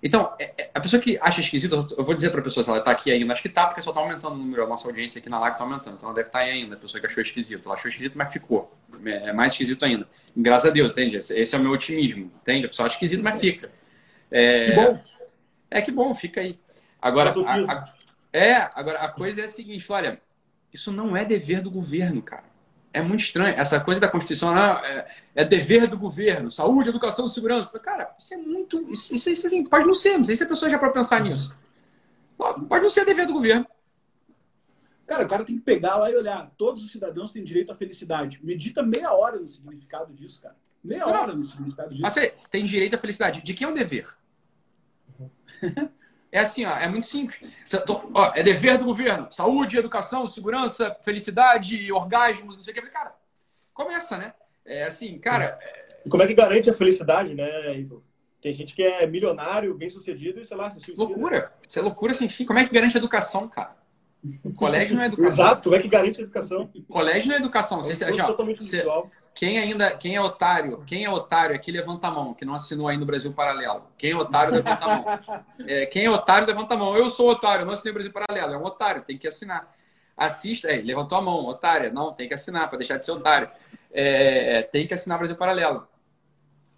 Então, 0.02 0.28
é, 0.38 0.64
é, 0.64 0.70
a 0.74 0.80
pessoa 0.80 1.00
que 1.00 1.16
acha 1.18 1.40
esquisito, 1.40 1.94
eu 1.96 2.04
vou 2.04 2.14
dizer 2.14 2.30
para 2.30 2.40
a 2.40 2.42
pessoa 2.42 2.62
se 2.62 2.68
ela 2.68 2.78
está 2.78 2.90
aqui 2.90 3.10
ainda, 3.10 3.32
acho 3.32 3.40
que 3.40 3.48
tá, 3.48 3.66
porque 3.66 3.80
só 3.80 3.90
está 3.90 4.02
aumentando 4.02 4.34
o 4.34 4.38
número, 4.38 4.64
a 4.64 4.66
nossa 4.66 4.86
audiência 4.86 5.18
aqui 5.18 5.30
na 5.30 5.38
live 5.38 5.54
está 5.54 5.64
aumentando, 5.64 5.96
então 5.96 6.08
ela 6.08 6.14
deve 6.14 6.28
estar 6.28 6.40
tá 6.40 6.44
aí 6.44 6.50
ainda, 6.50 6.74
a 6.74 6.78
pessoa 6.78 7.00
que 7.00 7.06
achou 7.06 7.22
esquisito. 7.22 7.62
Ela 7.64 7.74
achou 7.74 7.88
esquisito, 7.88 8.18
mas 8.18 8.32
ficou. 8.32 8.70
É, 9.04 9.30
é 9.30 9.32
mais 9.32 9.52
esquisito 9.52 9.84
ainda. 9.84 10.06
Graças 10.36 10.68
a 10.68 10.72
Deus, 10.72 10.92
entende? 10.92 11.16
Esse 11.16 11.54
é 11.54 11.58
o 11.58 11.62
meu 11.62 11.70
otimismo, 11.70 12.30
entende? 12.42 12.66
A 12.66 12.68
pessoa 12.68 12.86
acha 12.86 12.96
esquisito, 12.96 13.22
mas 13.22 13.40
fica. 13.40 13.70
É, 14.30 14.70
que 14.70 14.76
bom. 14.76 14.98
É 15.70 15.82
que 15.82 15.90
bom, 15.90 16.14
fica 16.14 16.40
aí. 16.40 16.52
Agora, 17.00 17.34
a, 17.46 17.72
a, 17.72 17.94
é, 18.32 18.54
agora 18.74 18.98
a 19.00 19.08
coisa 19.08 19.42
é 19.42 19.44
a 19.44 19.48
seguinte, 19.48 19.90
olha, 19.92 20.20
isso 20.72 20.90
não 20.90 21.16
é 21.16 21.24
dever 21.24 21.60
do 21.60 21.70
governo, 21.70 22.22
cara. 22.22 22.44
É 22.92 23.02
muito 23.02 23.20
estranho. 23.20 23.54
Essa 23.56 23.80
coisa 23.80 24.00
da 24.00 24.08
Constituição 24.08 24.54
não, 24.54 24.78
é, 24.78 25.06
é, 25.34 25.44
dever 25.44 25.86
do 25.86 25.98
governo, 25.98 26.50
saúde, 26.50 26.88
educação, 26.88 27.28
segurança. 27.28 27.76
Cara, 27.80 28.14
isso 28.18 28.34
é 28.34 28.36
muito. 28.36 28.88
Isso, 28.90 29.14
isso, 29.14 29.30
isso 29.30 29.46
assim, 29.46 29.64
pode 29.64 29.84
não 29.84 29.94
ser, 29.94 30.16
não 30.16 30.24
sei 30.24 30.36
se 30.36 30.44
a 30.44 30.48
pessoa 30.48 30.70
já 30.70 30.78
pode 30.78 30.92
pensar 30.92 31.20
nisso. 31.20 31.54
Pode 32.36 32.82
não 32.82 32.90
ser 32.90 33.04
dever 33.04 33.26
do 33.26 33.32
governo. 33.32 33.66
Cara, 35.06 35.24
o 35.24 35.28
cara 35.28 35.44
tem 35.44 35.56
que 35.56 35.62
pegar 35.62 35.96
lá 35.96 36.10
e 36.10 36.16
olhar. 36.16 36.50
Todos 36.56 36.82
os 36.82 36.90
cidadãos 36.90 37.30
têm 37.30 37.44
direito 37.44 37.70
à 37.70 37.74
felicidade. 37.74 38.40
Medita 38.42 38.82
meia 38.82 39.12
hora 39.12 39.38
no 39.38 39.46
significado 39.46 40.12
disso, 40.12 40.40
cara. 40.40 40.56
Meia 40.84 41.06
hora 41.06 41.34
no 41.34 41.42
significado 41.42 41.88
disso. 41.88 42.02
Mas 42.02 42.12
você 42.12 42.34
tem 42.50 42.64
direito 42.64 42.94
à 42.94 42.98
felicidade. 42.98 43.40
De 43.42 43.54
quem 43.54 43.66
é 43.66 43.70
o 43.70 43.74
dever? 43.74 44.06
É 46.30 46.40
assim, 46.40 46.66
ó, 46.66 46.76
é 46.76 46.86
muito 46.88 47.06
simples. 47.06 47.50
Ó, 48.12 48.32
é 48.34 48.42
dever 48.42 48.76
do 48.76 48.84
governo. 48.84 49.32
Saúde, 49.32 49.78
educação, 49.78 50.26
segurança, 50.26 50.94
felicidade, 51.02 51.90
orgasmos, 51.90 52.56
não 52.56 52.62
sei 52.62 52.72
o 52.72 52.76
que. 52.76 52.82
Cara, 52.90 53.14
começa, 53.72 54.18
né? 54.18 54.34
É 54.64 54.84
assim, 54.84 55.18
cara. 55.18 55.58
E 56.04 56.10
como 56.10 56.22
é 56.22 56.26
que 56.26 56.34
garante 56.34 56.68
a 56.68 56.74
felicidade, 56.74 57.34
né, 57.34 57.78
Ivo? 57.78 58.04
Tem 58.42 58.52
gente 58.52 58.74
que 58.74 58.82
é 58.82 59.06
milionário, 59.06 59.74
bem 59.74 59.88
sucedido 59.88 60.38
e 60.38 60.44
sei 60.44 60.56
lá, 60.56 60.70
se 60.70 60.80
suicida. 60.80 61.02
Loucura. 61.02 61.54
Isso 61.66 61.78
é 61.78 61.82
loucura 61.82 62.12
sem 62.12 62.28
fim. 62.28 62.44
Como 62.44 62.58
é 62.58 62.66
que 62.66 62.74
garante 62.74 62.96
a 62.96 62.98
educação, 62.98 63.48
cara? 63.48 63.74
Colégio 64.56 64.96
não 64.96 65.02
é 65.02 65.06
educação. 65.06 65.44
Exato, 65.44 65.62
como 65.64 65.76
é 65.76 65.78
que 65.80 65.88
garante 65.88 66.20
a 66.20 66.24
educação? 66.24 66.70
Colégio 66.88 67.28
não 67.28 67.34
é 67.34 67.38
educação. 67.38 67.82
Você, 67.82 68.04
é 68.04 68.12
já, 68.12 68.26
você, 68.26 68.84
quem 69.34 69.58
ainda, 69.58 69.90
quem 69.90 70.16
é 70.16 70.20
otário, 70.20 70.82
quem 70.86 71.04
é 71.04 71.10
otário 71.10 71.54
aqui 71.54 71.70
levanta 71.70 72.08
a 72.08 72.10
mão, 72.10 72.32
que 72.32 72.44
não 72.44 72.54
assinou 72.54 72.88
aí 72.88 72.96
no 72.96 73.04
Brasil 73.04 73.32
Paralelo. 73.32 73.84
Quem 73.98 74.12
é 74.12 74.16
otário 74.16 74.54
levanta 74.54 74.84
a 74.84 74.96
mão. 74.96 75.04
É, 75.66 75.86
quem 75.86 76.04
é 76.04 76.10
otário 76.10 76.46
levanta 76.46 76.74
a 76.74 76.76
mão. 76.76 76.96
Eu 76.96 77.10
sou 77.10 77.30
otário, 77.30 77.66
não 77.66 77.72
assinei 77.72 77.90
o 77.90 77.94
Brasil 77.94 78.12
Paralelo. 78.12 78.54
É 78.54 78.58
um 78.58 78.64
otário, 78.64 79.02
tem 79.02 79.18
que 79.18 79.28
assinar. 79.28 79.72
Assista, 80.16 80.68
aí, 80.68 80.80
levantou 80.80 81.18
a 81.18 81.22
mão, 81.22 81.44
otária. 81.46 81.90
Não, 81.90 82.12
tem 82.12 82.28
que 82.28 82.34
assinar 82.34 82.68
para 82.68 82.78
deixar 82.78 82.96
de 82.96 83.04
ser 83.04 83.12
otário. 83.12 83.48
É, 83.92 84.62
tem 84.62 84.86
que 84.86 84.94
assinar 84.94 85.16
o 85.16 85.18
Brasil 85.18 85.36
Paralelo. 85.36 85.86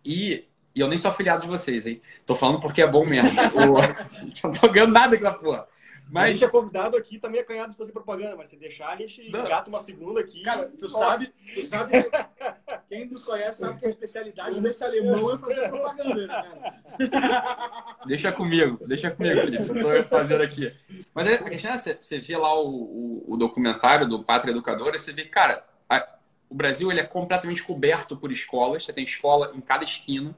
E, 0.04 0.46
e 0.74 0.80
eu 0.80 0.88
nem 0.88 0.98
sou 0.98 1.10
afiliado 1.10 1.42
de 1.42 1.48
vocês, 1.48 1.86
hein? 1.86 2.00
Tô 2.24 2.34
falando 2.34 2.60
porque 2.60 2.82
é 2.82 2.86
bom 2.86 3.04
mesmo. 3.04 3.30
Eu, 3.54 3.74
não 4.44 4.52
tô 4.52 4.68
ganhando 4.68 4.92
nada 4.92 5.14
aqui 5.14 5.24
na 5.24 5.32
porra. 5.32 5.66
Mas... 6.08 6.24
A 6.24 6.32
gente 6.32 6.44
é 6.44 6.48
convidado 6.48 6.96
aqui, 6.96 7.18
tá 7.18 7.28
meio 7.28 7.42
acanhado 7.42 7.72
de 7.72 7.76
fazer 7.76 7.90
propaganda, 7.90 8.36
mas 8.36 8.48
se 8.48 8.56
deixar, 8.56 8.90
a 8.90 8.96
gente 8.96 9.28
não. 9.28 9.44
engata 9.44 9.68
uma 9.68 9.80
segunda 9.80 10.20
aqui. 10.20 10.42
Cara, 10.42 10.70
tu 10.78 10.88
sabe, 10.88 11.32
tu 11.52 11.62
sabe, 11.64 11.92
quem 12.88 13.08
nos 13.08 13.24
conhece 13.24 13.60
sabe 13.60 13.78
que 13.80 13.86
a 13.86 13.88
especialidade 13.88 14.60
desse 14.60 14.84
alemão 14.84 15.34
é 15.34 15.38
fazer 15.38 15.68
propaganda, 15.68 16.14
né, 16.14 16.26
cara? 16.28 17.96
Deixa 18.06 18.30
comigo, 18.30 18.78
deixa 18.86 19.10
comigo, 19.10 19.40
Felipe, 19.40 19.68
eu 19.68 20.02
tô 20.04 20.08
fazendo 20.08 20.42
aqui. 20.42 20.72
Mas 21.12 21.26
a 21.26 21.50
questão 21.50 21.72
é, 21.72 21.78
você 21.78 22.20
vê 22.20 22.36
lá 22.36 22.54
o, 22.54 22.68
o, 22.68 23.34
o 23.34 23.36
documentário 23.36 24.08
do 24.08 24.22
Pátria 24.22 24.52
Educadora, 24.52 24.96
você 24.96 25.12
vê, 25.12 25.24
cara, 25.24 25.66
a, 25.88 26.08
o 26.48 26.54
Brasil 26.54 26.90
ele 26.90 27.00
é 27.00 27.04
completamente 27.04 27.62
coberto 27.62 28.16
por 28.16 28.30
escolas, 28.30 28.84
você 28.84 28.92
tem 28.92 29.04
escola 29.04 29.52
em 29.54 29.60
cada 29.60 29.82
esquina, 29.82 30.36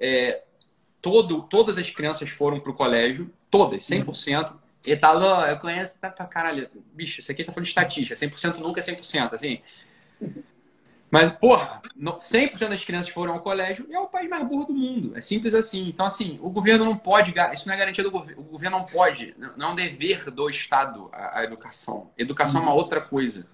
é, 0.00 0.42
todo, 1.02 1.42
todas 1.42 1.76
as 1.76 1.90
crianças 1.90 2.30
foram 2.30 2.58
para 2.58 2.72
o 2.72 2.74
colégio, 2.74 3.30
todas, 3.50 3.84
100%. 3.84 4.63
Etalô, 4.86 5.42
eu 5.46 5.58
conheço, 5.58 5.98
tá, 5.98 6.10
tá, 6.10 6.24
caralho, 6.26 6.68
bicho, 6.92 7.20
isso 7.20 7.32
aqui 7.32 7.42
tá 7.42 7.52
falando 7.52 7.64
de 7.64 7.70
estatística, 7.70 8.14
100% 8.14 8.58
nunca 8.58 8.80
é 8.80 8.82
100%, 8.82 9.32
assim. 9.32 9.60
Mas, 11.14 11.32
porra, 11.32 11.80
100% 11.96 12.68
das 12.68 12.84
crianças 12.84 13.08
foram 13.12 13.34
ao 13.34 13.40
colégio 13.40 13.86
e 13.88 13.94
é 13.94 14.00
o 14.00 14.08
país 14.08 14.28
mais 14.28 14.42
burro 14.48 14.64
do 14.66 14.74
mundo. 14.74 15.16
É 15.16 15.20
simples 15.20 15.54
assim. 15.54 15.88
Então, 15.88 16.04
assim, 16.04 16.40
o 16.42 16.50
governo 16.50 16.84
não 16.84 16.96
pode, 16.96 17.32
isso 17.52 17.68
não 17.68 17.74
é 17.74 17.78
garantia 17.78 18.02
do 18.02 18.10
governo, 18.10 18.42
o 18.42 18.44
governo 18.44 18.78
não 18.78 18.84
pode, 18.84 19.32
não 19.56 19.68
é 19.68 19.70
um 19.70 19.74
dever 19.76 20.28
do 20.32 20.50
Estado 20.50 21.08
a, 21.12 21.38
a 21.38 21.44
educação. 21.44 22.10
Educação 22.18 22.62
é 22.62 22.64
uma 22.64 22.74
outra 22.74 23.00
coisa. 23.00 23.46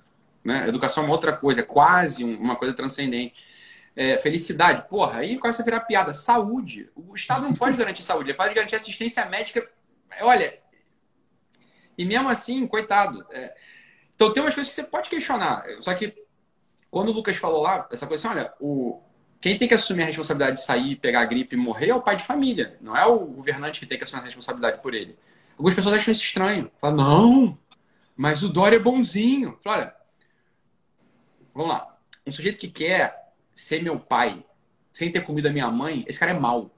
Né? 0.43 0.68
Educação 0.68 1.03
é 1.03 1.07
uma 1.07 1.12
outra 1.12 1.35
coisa, 1.35 1.61
é 1.61 1.62
quase 1.62 2.24
uma 2.24 2.57
coisa 2.57 2.72
transcendente. 2.72 3.45
É, 3.95 4.16
felicidade, 4.16 4.89
porra, 4.89 5.18
aí 5.18 5.39
começa 5.39 5.61
a 5.61 5.64
virar 5.64 5.81
piada. 5.81 6.14
Saúde. 6.14 6.89
O 6.97 7.14
Estado 7.14 7.43
não 7.43 7.53
pode 7.53 7.76
garantir 7.76 8.03
saúde, 8.03 8.31
ele 8.31 8.39
pode 8.39 8.55
garantir 8.55 8.76
assistência 8.76 9.26
médica. 9.26 9.68
Olha, 10.22 10.60
e 12.01 12.05
mesmo 12.07 12.30
assim, 12.30 12.66
coitado. 12.66 13.26
É... 13.30 13.55
Então 14.14 14.32
tem 14.32 14.42
umas 14.42 14.55
coisas 14.55 14.72
que 14.72 14.74
você 14.74 14.82
pode 14.82 15.11
questionar. 15.11 15.66
Só 15.80 15.92
que 15.92 16.14
quando 16.90 17.09
o 17.09 17.12
Lucas 17.12 17.36
falou 17.36 17.61
lá, 17.61 17.86
essa 17.92 18.07
coisa 18.07 18.26
assim, 18.26 18.38
olha, 18.38 18.55
o... 18.59 19.03
quem 19.38 19.59
tem 19.59 19.68
que 19.68 19.74
assumir 19.74 20.05
a 20.05 20.07
responsabilidade 20.07 20.57
de 20.57 20.64
sair, 20.64 20.96
pegar 20.96 21.20
a 21.20 21.26
gripe 21.26 21.55
e 21.55 21.59
morrer 21.59 21.90
é 21.90 21.94
o 21.94 22.01
pai 22.01 22.16
de 22.16 22.22
família. 22.22 22.78
Não 22.80 22.96
é 22.96 23.05
o 23.05 23.18
governante 23.18 23.78
que 23.78 23.84
tem 23.84 23.98
que 23.98 24.05
assumir 24.05 24.22
a 24.22 24.24
responsabilidade 24.24 24.80
por 24.80 24.94
ele. 24.94 25.14
Algumas 25.59 25.74
pessoas 25.74 25.96
acham 25.96 26.11
isso 26.11 26.22
estranho. 26.22 26.70
Falam, 26.80 26.96
não, 26.96 27.59
mas 28.16 28.42
o 28.42 28.48
Dória 28.48 28.76
é 28.76 28.80
bonzinho. 28.80 29.59
Fala, 29.62 29.76
olha, 29.76 29.94
vamos 31.53 31.70
lá. 31.70 31.98
Um 32.26 32.32
sujeito 32.32 32.59
que 32.59 32.68
quer 32.68 33.34
ser 33.53 33.82
meu 33.82 34.01
pai 34.01 34.42
sem 34.90 35.12
ter 35.12 35.20
comido 35.20 35.48
a 35.48 35.53
minha 35.53 35.70
mãe, 35.70 36.03
esse 36.09 36.18
cara 36.18 36.32
é 36.32 36.38
mau. 36.38 36.70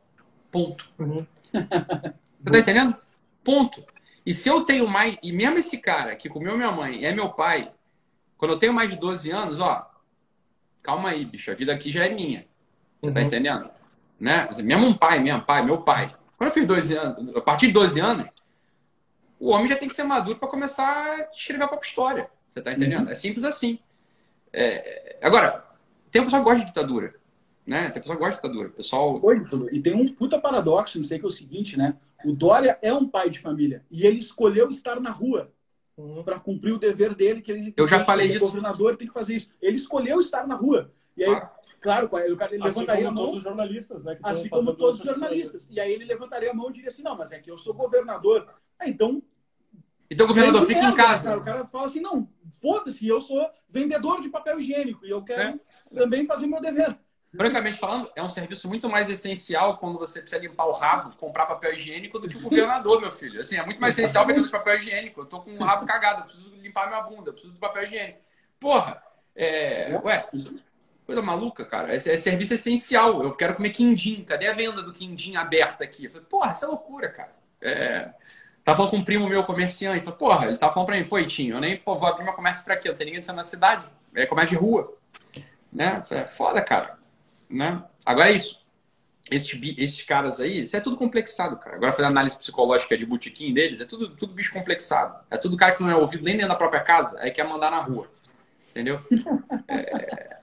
Ponto. 0.51 0.91
Uhum. 0.99 1.25
Você 2.43 2.51
tá 2.51 2.59
entendendo? 2.59 2.97
Ponto. 3.45 3.85
E 4.25 4.33
se 4.33 4.49
eu 4.49 4.65
tenho 4.65 4.87
mais. 4.87 5.17
E 5.23 5.33
mesmo 5.33 5.59
esse 5.59 5.79
cara 5.79 6.15
que 6.15 6.29
comeu 6.29 6.57
minha 6.57 6.71
mãe 6.71 7.05
é 7.05 7.13
meu 7.13 7.31
pai, 7.31 7.73
quando 8.37 8.53
eu 8.53 8.59
tenho 8.59 8.73
mais 8.73 8.91
de 8.91 8.97
12 8.97 9.31
anos, 9.31 9.61
ó. 9.61 9.89
Calma 10.83 11.11
aí, 11.11 11.25
bicho. 11.25 11.51
A 11.51 11.55
vida 11.55 11.73
aqui 11.73 11.91
já 11.91 12.07
é 12.07 12.11
minha. 12.11 12.47
Você 13.01 13.03
tá 13.03 13.07
uhum. 13.09 13.15
tá 13.15 13.23
entendendo? 13.23 13.71
Né? 14.19 14.49
Mesmo 14.63 14.87
um 14.87 14.95
pai, 14.95 15.19
minha 15.21 15.41
pai, 15.41 15.65
meu 15.65 15.83
pai. 15.83 16.09
Quando 16.37 16.49
eu 16.49 16.55
fiz 16.55 16.67
12 16.67 16.97
anos, 16.97 17.37
a 17.37 17.41
partir 17.41 17.69
de 17.69 17.73
12 17.73 18.01
anos, 18.01 18.29
o 19.39 19.51
homem 19.51 19.69
já 19.69 19.77
tem 19.77 19.89
que 19.89 19.95
ser 19.95 20.05
maduro 20.05 20.39
para 20.39 20.49
começar 20.49 20.87
a 20.87 21.31
escrever 21.33 21.65
a 21.65 21.69
própria 21.69 21.89
história. 21.89 22.31
Você 22.49 22.61
tá 22.61 22.73
entendendo? 22.73 23.07
Uhum. 23.07 23.13
É 23.13 23.15
simples 23.15 23.45
assim. 23.45 23.79
É... 24.53 25.19
Agora, 25.23 25.65
tem 26.11 26.21
um 26.21 26.25
pessoal 26.25 26.43
que 26.43 26.49
gosta 26.49 26.61
de 26.61 26.67
ditadura. 26.67 27.15
Né? 27.67 27.91
Tem 27.91 28.03
pessoa 28.03 28.17
que 28.17 28.23
gosta 28.23 28.41
de 28.41 28.43
ditadura. 28.43 28.69
pessoal... 28.71 29.21
Oi, 29.23 29.41
e 29.73 29.81
tem 29.81 29.95
um 29.95 30.07
puta 30.07 30.39
paradoxo, 30.39 30.99
não 30.99 31.05
sei 31.05 31.19
que 31.19 31.25
é 31.25 31.29
o 31.29 31.31
seguinte, 31.31 31.77
né? 31.77 31.97
O 32.25 32.33
Dória 32.33 32.79
é 32.83 32.93
um 32.93 33.09
pai 33.09 33.31
de 33.31 33.39
família 33.39 33.85
e 33.91 34.07
ele 34.07 34.19
escolheu 34.19 34.69
estar 34.69 35.01
na 35.01 35.11
rua 35.11 35.53
uhum. 35.97 36.23
para 36.23 36.39
cumprir 36.39 36.73
o 36.73 36.79
dever 36.79 37.15
dele 37.15 37.43
que 37.43 37.53
ele 37.53 37.75
Eu 37.77 37.89
já 37.89 38.05
falei 38.05 38.29
isso. 38.29 38.45
O 38.45 38.49
governador 38.49 38.97
tem 38.97 39.09
que 39.09 39.15
fazer 39.15 39.35
isso. 39.35 39.49
Ele 39.61 39.77
escolheu 39.77 40.21
estar 40.21 40.47
na 40.47 40.55
rua. 40.55 40.93
E 41.17 41.25
aí, 41.25 41.43
claro, 41.81 42.09
ele, 42.19 42.27
ele 42.27 42.37
assim 42.37 42.57
levantaria 42.59 43.09
a 43.09 43.11
mão. 43.11 43.25
Todos 43.25 43.39
os 43.39 43.45
jornalistas, 43.45 44.05
né? 44.05 44.19
assim 44.23 44.49
como 44.49 44.75
todos 44.75 45.01
os 45.01 45.07
jornalistas. 45.07 45.69
E 45.71 45.79
aí 45.79 45.93
ele 45.93 46.05
levantaria 46.05 46.51
a 46.51 46.55
mão 46.55 46.71
e 46.71 46.73
diria 46.73 46.89
assim: 46.89 47.03
não, 47.03 47.17
mas 47.17 47.33
é 47.33 47.39
que 47.39 47.51
eu 47.51 47.59
sou 47.59 47.75
governador. 47.75 48.49
Ah, 48.79 48.89
então 48.89 49.23
então 50.13 50.27
o 50.27 50.29
governador 50.29 50.67
fica 50.67 50.85
em 50.85 50.95
casa. 50.95 51.25
Cara, 51.25 51.39
o 51.39 51.45
cara 51.45 51.65
fala 51.67 51.87
assim: 51.87 52.01
não, 52.01 52.29
foda-se, 52.51 53.09
eu 53.09 53.21
sou 53.21 53.49
vendedor 53.69 54.21
de 54.21 54.29
papel 54.29 54.61
higiênico 54.61 55.07
e 55.07 55.11
eu 55.11 55.23
quero 55.23 55.59
é. 55.91 55.95
também 55.95 56.27
fazer 56.27 56.47
meu 56.47 56.61
dever. 56.61 56.99
Francamente 57.35 57.79
falando, 57.79 58.11
é 58.15 58.23
um 58.23 58.29
serviço 58.29 58.69
muito 58.69 58.91
mais 58.91 59.09
essencial 59.09 59.79
quando 59.79 59.99
você 59.99 60.21
precisa 60.21 60.41
limpar 60.41 60.67
o 60.67 60.73
rabo, 60.73 61.17
comprar 61.17 61.47
papel 61.47 61.73
higiênico, 61.73 62.19
do 62.19 62.29
que 62.29 62.37
o 62.37 62.43
governador, 62.43 63.01
meu 63.01 63.11
filho. 63.11 63.41
Assim, 63.41 63.57
é 63.57 63.65
muito 63.65 63.81
mais 63.81 63.97
essencial 63.99 64.27
vendedor 64.27 64.47
de 64.47 64.53
papel 64.53 64.77
higiênico. 64.77 65.21
Eu 65.23 65.27
tô 65.27 65.41
com 65.41 65.51
o 65.51 65.65
rabo 65.65 65.87
cagado, 65.87 66.21
eu 66.21 66.25
preciso 66.25 66.55
limpar 66.57 66.89
minha 66.89 67.01
bunda, 67.01 67.33
preciso 67.33 67.55
de 67.55 67.59
papel 67.59 67.85
higiênico. 67.85 68.19
Porra, 68.61 69.03
é... 69.35 69.99
Ué, 70.05 70.29
coisa 71.07 71.23
maluca, 71.23 71.65
cara. 71.65 71.93
É, 71.93 71.97
é 71.97 72.17
serviço 72.17 72.53
essencial. 72.53 73.23
Eu 73.23 73.35
quero 73.35 73.55
comer 73.55 73.71
quindim. 73.71 74.25
Cadê 74.25 74.49
a 74.49 74.53
venda 74.53 74.83
do 74.83 74.93
quindim 74.93 75.37
aberta 75.37 75.83
aqui? 75.85 76.09
Porra, 76.09 76.53
isso 76.53 76.67
é 76.67 76.69
loucura, 76.69 77.09
cara. 77.09 77.35
É... 77.63 78.11
Tava 78.63 78.77
falando 78.77 78.91
com 78.91 78.97
um 78.99 79.05
primo 79.05 79.29
meu 79.29 79.43
comerciante. 79.43 80.05
Falei, 80.05 80.19
porra, 80.19 80.47
ele 80.47 80.57
tava 80.59 80.73
falando 80.73 80.87
pra 80.87 80.97
mim, 80.97 81.05
pô, 81.05 81.19
Itinho, 81.19 81.57
eu 81.57 81.61
nem 81.61 81.79
pô, 81.79 81.99
vou 81.99 82.09
abrir 82.09 82.25
meu 82.25 82.35
comércio 82.35 82.65
pra 82.65 82.77
quê? 82.77 82.89
Não 82.89 82.95
tem 82.95 83.07
ninguém 83.07 83.35
na 83.35 83.43
cidade. 83.43 83.87
É 84.15 84.27
comércio 84.27 84.57
de 84.57 84.63
rua. 84.63 84.97
Né? 85.73 86.03
É 86.11 86.27
foda, 86.27 86.61
cara. 86.61 87.02
Né? 87.53 87.85
Agora 88.05 88.31
é 88.31 88.33
isso. 88.33 88.63
Esses, 89.31 90.03
caras 90.03 90.41
aí, 90.41 90.63
isso 90.63 90.77
é 90.77 90.81
tudo 90.81 90.97
complexado, 90.97 91.57
cara. 91.57 91.77
Agora 91.77 91.93
fazer 91.93 92.09
análise 92.09 92.37
psicológica 92.37 92.99
de 92.99 93.07
botequim 93.07 93.55
deles, 93.55 93.81
é 93.81 93.85
tudo, 93.85 94.11
tudo 94.17 94.35
bicho 94.35 94.53
complexado. 94.53 95.25
É 95.31 95.37
tudo 95.37 95.57
cara 95.57 95.73
que 95.73 95.83
não 95.83 95.91
é 95.91 95.97
ouvido 95.97 96.25
nem 96.25 96.35
dentro 96.35 96.49
da 96.49 96.57
própria 96.57 96.81
casa, 96.81 97.19
aí 97.21 97.31
quer 97.31 97.47
mandar 97.47 97.71
na 97.71 97.81
rua. 97.81 98.11
Entendeu? 98.71 99.01
É... 99.69 100.43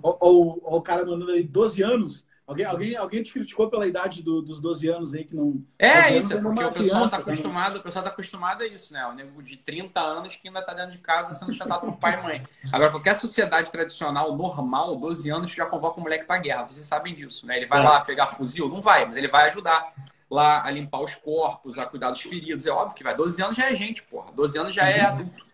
Ou, 0.00 0.60
ou 0.62 0.76
o 0.76 0.82
cara 0.82 1.04
mandando 1.04 1.32
aí 1.32 1.42
12 1.42 1.82
anos 1.82 2.24
Alguém, 2.48 2.64
alguém, 2.64 2.96
alguém 2.96 3.22
te 3.22 3.30
criticou 3.30 3.68
pela 3.68 3.86
idade 3.86 4.22
do, 4.22 4.40
dos 4.40 4.58
12 4.58 4.88
anos 4.88 5.12
aí 5.12 5.22
que 5.22 5.36
não. 5.36 5.62
É 5.78 6.16
isso, 6.16 6.32
é 6.32 6.40
porque 6.40 6.64
o 6.64 6.72
pessoal 6.72 7.04
está 7.04 7.18
acostumado, 7.18 7.76
o 7.76 7.82
pessoal 7.82 8.02
tá 8.02 8.10
acostumado 8.10 8.62
a 8.62 8.66
isso, 8.66 8.94
né? 8.94 9.06
O 9.06 9.12
nego 9.12 9.42
de 9.42 9.58
30 9.58 10.00
anos 10.00 10.34
que 10.34 10.48
ainda 10.48 10.60
está 10.60 10.72
dentro 10.72 10.92
de 10.92 10.98
casa 10.98 11.34
sendo 11.34 11.54
tratado 11.54 11.82
por 11.82 11.98
pai 11.98 12.18
e 12.18 12.22
mãe. 12.22 12.42
Agora, 12.72 12.90
qualquer 12.90 13.12
sociedade 13.16 13.70
tradicional, 13.70 14.34
normal, 14.34 14.96
12 14.96 15.30
anos 15.30 15.50
já 15.50 15.66
convoca 15.66 16.00
o 16.00 16.02
moleque 16.02 16.24
para 16.24 16.40
guerra. 16.40 16.66
Vocês 16.66 16.86
sabem 16.86 17.14
disso, 17.14 17.46
né? 17.46 17.58
Ele 17.58 17.66
vai 17.66 17.80
é. 17.80 17.84
lá 17.84 18.00
pegar 18.00 18.28
fuzil? 18.28 18.66
Não 18.66 18.80
vai, 18.80 19.04
mas 19.04 19.18
ele 19.18 19.28
vai 19.28 19.48
ajudar 19.48 19.92
lá 20.30 20.64
a 20.64 20.70
limpar 20.70 21.02
os 21.02 21.14
corpos, 21.14 21.76
a 21.76 21.84
cuidar 21.84 22.10
dos 22.10 22.22
feridos. 22.22 22.64
É 22.64 22.70
óbvio 22.70 22.94
que 22.94 23.04
vai. 23.04 23.14
12 23.14 23.42
anos 23.42 23.56
já 23.58 23.70
é 23.70 23.76
gente, 23.76 24.02
porra. 24.04 24.32
12 24.32 24.58
anos 24.58 24.74
já 24.74 24.88
é 24.88 25.02
adulto. 25.02 25.46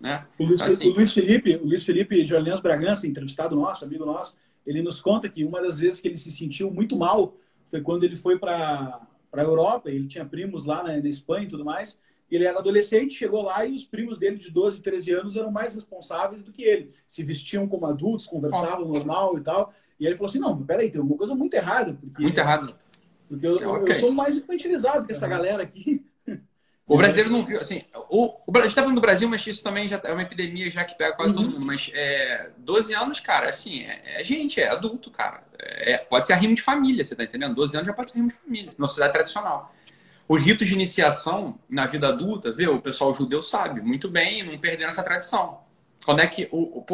Né? 0.00 0.24
O, 0.38 0.44
Luiz, 0.46 0.62
assim, 0.62 0.88
o 0.88 0.94
Luiz 0.94 1.12
Felipe, 1.12 1.56
o 1.56 1.66
Luiz 1.66 1.84
Felipe 1.84 2.24
de 2.24 2.34
Orleans 2.34 2.60
Bragança, 2.60 3.06
entrevistado 3.06 3.54
nosso, 3.54 3.84
amigo 3.84 4.06
nosso, 4.06 4.34
ele 4.66 4.82
nos 4.82 5.00
conta 5.00 5.28
que 5.28 5.44
uma 5.44 5.60
das 5.60 5.78
vezes 5.78 6.00
que 6.00 6.08
ele 6.08 6.16
se 6.16 6.30
sentiu 6.30 6.70
muito 6.70 6.96
mal 6.96 7.34
foi 7.66 7.80
quando 7.80 8.04
ele 8.04 8.16
foi 8.16 8.38
para 8.38 9.00
a 9.32 9.42
Europa, 9.42 9.90
ele 9.90 10.06
tinha 10.06 10.24
primos 10.24 10.64
lá 10.64 10.82
na, 10.82 10.96
na 10.96 11.08
Espanha 11.08 11.44
e 11.44 11.48
tudo 11.48 11.64
mais, 11.64 11.98
ele 12.30 12.44
era 12.44 12.58
adolescente, 12.58 13.14
chegou 13.14 13.42
lá 13.42 13.64
e 13.64 13.74
os 13.74 13.86
primos 13.86 14.18
dele 14.18 14.36
de 14.36 14.50
12, 14.50 14.82
13 14.82 15.12
anos 15.12 15.36
eram 15.36 15.50
mais 15.50 15.74
responsáveis 15.74 16.42
do 16.42 16.52
que 16.52 16.62
ele. 16.62 16.92
Se 17.06 17.22
vestiam 17.22 17.66
como 17.66 17.86
adultos, 17.86 18.26
conversavam 18.26 18.86
normal 18.86 19.38
e 19.38 19.40
tal. 19.40 19.72
E 19.98 20.06
ele 20.06 20.14
falou 20.14 20.28
assim, 20.28 20.38
não, 20.38 20.62
peraí, 20.62 20.90
tem 20.90 21.00
alguma 21.00 21.16
coisa 21.16 21.34
muito 21.34 21.54
errada. 21.54 21.94
Porque, 21.94 22.22
muito 22.22 22.38
errado. 22.38 22.76
Porque 23.28 23.46
eu, 23.46 23.56
eu, 23.58 23.86
eu 23.86 23.94
sou 23.94 24.12
mais 24.12 24.36
infantilizado 24.36 25.06
que 25.06 25.12
essa 25.12 25.26
galera 25.26 25.62
aqui. 25.62 26.04
O 26.88 26.96
brasileiro 26.96 27.30
não 27.30 27.44
viu, 27.44 27.60
assim, 27.60 27.84
o, 28.08 28.34
o, 28.46 28.58
a 28.58 28.62
gente 28.62 28.74
tá 28.74 28.80
falando 28.80 28.96
do 28.96 29.02
Brasil, 29.02 29.28
mas 29.28 29.46
isso 29.46 29.62
também 29.62 29.86
já 29.86 30.00
é 30.02 30.10
uma 30.10 30.22
epidemia 30.22 30.70
já 30.70 30.82
que 30.84 30.96
pega 30.96 31.14
quase 31.14 31.34
uhum. 31.34 31.42
todo 31.42 31.52
mundo. 31.52 31.66
Mas 31.66 31.90
é, 31.92 32.48
12 32.56 32.94
anos, 32.94 33.20
cara, 33.20 33.50
assim, 33.50 33.82
é, 33.82 34.20
é 34.20 34.24
gente, 34.24 34.58
é 34.58 34.70
adulto, 34.70 35.10
cara. 35.10 35.42
É, 35.58 35.98
pode 35.98 36.26
ser 36.26 36.32
arrimo 36.32 36.54
de 36.54 36.62
família, 36.62 37.04
você 37.04 37.14
tá 37.14 37.24
entendendo? 37.24 37.54
12 37.54 37.76
anos 37.76 37.86
já 37.86 37.92
pode 37.92 38.10
ser 38.10 38.16
arrimo 38.16 38.30
de 38.30 38.36
família, 38.36 38.72
na 38.78 38.86
sociedade 38.86 39.12
tradicional. 39.12 39.74
Os 40.26 40.42
ritos 40.42 40.66
de 40.66 40.72
iniciação 40.72 41.58
na 41.68 41.84
vida 41.84 42.08
adulta, 42.08 42.50
vê, 42.52 42.66
o 42.66 42.80
pessoal 42.80 43.12
judeu 43.12 43.42
sabe 43.42 43.82
muito 43.82 44.08
bem, 44.08 44.42
não 44.42 44.56
perdendo 44.58 44.88
essa 44.88 45.02
tradição. 45.02 45.60
Quando 46.06 46.20
é 46.20 46.26
que 46.26 46.48
o, 46.50 46.78
o, 46.78 46.86